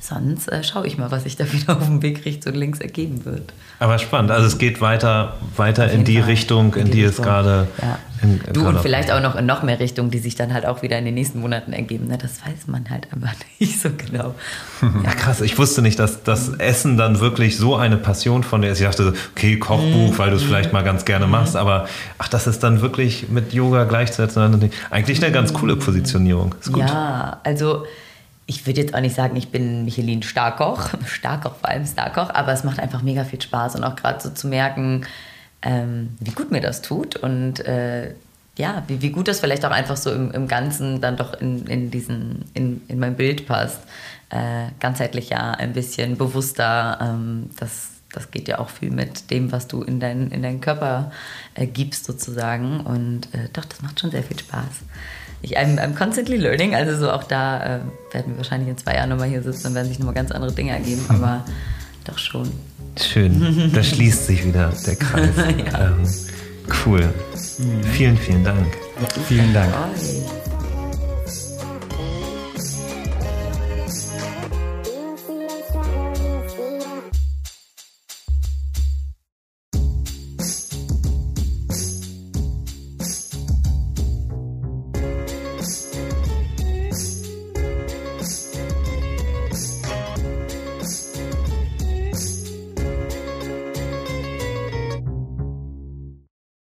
sonst 0.00 0.48
äh, 0.48 0.62
schaue 0.62 0.86
ich 0.86 0.98
mal, 0.98 1.10
was 1.10 1.24
sich 1.24 1.36
da 1.36 1.50
wieder 1.52 1.76
auf 1.76 1.84
dem 1.84 2.02
Weg 2.02 2.24
rechts 2.24 2.46
und 2.46 2.54
links 2.54 2.78
ergeben 2.80 3.24
wird. 3.24 3.52
Aber 3.80 3.98
spannend, 3.98 4.30
also 4.30 4.46
es 4.46 4.58
geht 4.58 4.80
weiter, 4.80 5.36
weiter 5.56 5.90
in 5.90 6.04
die 6.04 6.18
Fall. 6.18 6.28
Richtung, 6.30 6.74
in, 6.74 6.82
in 6.82 6.86
die, 6.86 6.92
die 6.92 7.02
es 7.02 7.16
gerade. 7.16 7.68
Ja. 7.80 7.98
Du 8.52 8.66
und 8.66 8.80
vielleicht 8.80 9.10
auch 9.10 9.20
noch 9.20 9.36
in 9.36 9.46
noch 9.46 9.62
mehr 9.62 9.80
Richtungen, 9.80 10.10
die 10.10 10.18
sich 10.18 10.34
dann 10.34 10.52
halt 10.52 10.66
auch 10.66 10.82
wieder 10.82 10.98
in 10.98 11.04
den 11.04 11.14
nächsten 11.14 11.40
Monaten 11.40 11.72
ergeben. 11.72 12.06
Ne? 12.06 12.18
Das 12.18 12.40
weiß 12.44 12.66
man 12.66 12.88
halt 12.90 13.08
aber 13.12 13.28
nicht 13.58 13.80
so 13.80 13.90
genau. 13.90 14.34
Ja, 15.04 15.10
krass. 15.10 15.40
Ich 15.40 15.58
wusste 15.58 15.82
nicht, 15.82 15.98
dass 15.98 16.22
das 16.22 16.50
Essen 16.58 16.96
dann 16.96 17.20
wirklich 17.20 17.56
so 17.56 17.76
eine 17.76 17.96
Passion 17.96 18.42
von 18.42 18.62
dir 18.62 18.70
ist. 18.70 18.80
Ich 18.80 18.86
dachte 18.86 19.14
okay, 19.32 19.58
Kochbuch, 19.58 20.12
mhm. 20.12 20.18
weil 20.18 20.30
du 20.30 20.36
es 20.36 20.42
vielleicht 20.42 20.72
mal 20.72 20.84
ganz 20.84 21.04
gerne 21.04 21.26
machst, 21.26 21.54
mhm. 21.54 21.60
aber 21.60 21.88
ach, 22.18 22.28
das 22.28 22.46
ist 22.46 22.62
dann 22.62 22.80
wirklich 22.80 23.28
mit 23.28 23.52
Yoga 23.52 23.84
gleichzusetzen. 23.84 24.70
Eigentlich 24.90 25.22
eine 25.22 25.32
ganz 25.32 25.52
coole 25.52 25.76
Positionierung. 25.76 26.54
Ist 26.60 26.72
gut. 26.72 26.82
Ja, 26.82 27.40
also 27.44 27.84
ich 28.48 28.66
würde 28.66 28.80
jetzt 28.80 28.94
auch 28.94 29.00
nicht 29.00 29.14
sagen, 29.14 29.36
ich 29.36 29.50
bin 29.50 29.84
Michelin 29.84 30.22
Starkoch, 30.22 30.90
Starkoch 31.06 31.56
vor 31.56 31.68
allem 31.68 31.86
Starkoch, 31.86 32.30
aber 32.30 32.52
es 32.52 32.64
macht 32.64 32.80
einfach 32.80 33.02
mega 33.02 33.24
viel 33.24 33.40
Spaß 33.40 33.76
und 33.76 33.84
auch 33.84 33.94
gerade 33.94 34.20
so 34.20 34.30
zu 34.30 34.48
merken, 34.48 35.06
ähm, 35.62 36.16
wie 36.20 36.30
gut 36.30 36.50
mir 36.50 36.60
das 36.60 36.82
tut 36.82 37.16
und 37.16 37.60
äh, 37.60 38.14
ja, 38.56 38.82
wie, 38.88 39.02
wie 39.02 39.10
gut 39.10 39.28
das 39.28 39.40
vielleicht 39.40 39.64
auch 39.64 39.70
einfach 39.70 39.96
so 39.96 40.12
im, 40.12 40.32
im 40.32 40.48
Ganzen 40.48 41.00
dann 41.00 41.16
doch 41.16 41.34
in, 41.40 41.66
in, 41.66 41.90
diesen, 41.90 42.44
in, 42.54 42.82
in 42.88 42.98
mein 42.98 43.16
Bild 43.16 43.46
passt. 43.46 43.80
Äh, 44.30 44.70
ganzheitlicher, 44.80 45.58
ein 45.58 45.72
bisschen 45.72 46.16
bewusster. 46.16 46.98
Ähm, 47.00 47.50
das, 47.58 47.90
das 48.12 48.32
geht 48.32 48.48
ja 48.48 48.58
auch 48.58 48.68
viel 48.68 48.90
mit 48.90 49.30
dem, 49.30 49.52
was 49.52 49.68
du 49.68 49.82
in, 49.82 50.00
dein, 50.00 50.32
in 50.32 50.42
deinen 50.42 50.60
Körper 50.60 51.12
äh, 51.54 51.66
gibst 51.66 52.04
sozusagen. 52.04 52.80
Und 52.80 53.32
äh, 53.32 53.48
doch, 53.52 53.64
das 53.64 53.80
macht 53.80 54.00
schon 54.00 54.10
sehr 54.10 54.24
viel 54.24 54.38
Spaß 54.38 54.82
ich, 55.42 55.58
I'm, 55.58 55.78
I'm 55.78 55.94
constantly 55.94 56.36
learning. 56.36 56.74
Also 56.74 56.96
so 56.96 57.10
auch 57.10 57.24
da 57.24 57.62
äh, 57.62 57.80
werden 58.12 58.32
wir 58.32 58.38
wahrscheinlich 58.38 58.68
in 58.68 58.78
zwei 58.78 58.94
Jahren 58.94 59.10
nochmal 59.10 59.28
hier 59.28 59.42
sitzen 59.42 59.68
und 59.68 59.74
werden 59.74 59.88
sich 59.88 59.98
nochmal 59.98 60.14
ganz 60.14 60.32
andere 60.32 60.52
Dinge 60.52 60.72
ergeben, 60.72 61.04
aber 61.08 61.44
doch 62.04 62.18
schon. 62.18 62.50
Schön, 63.00 63.70
da 63.72 63.82
schließt 63.82 64.26
sich 64.26 64.44
wieder 64.44 64.72
der 64.86 64.96
Kreis. 64.96 65.30
ja. 65.72 65.88
ähm, 65.88 66.02
cool. 66.84 67.00
Mhm. 67.58 67.82
Vielen, 67.84 68.16
vielen 68.16 68.44
Dank. 68.44 68.76
Vielen 69.26 69.52
Dank. 69.54 69.72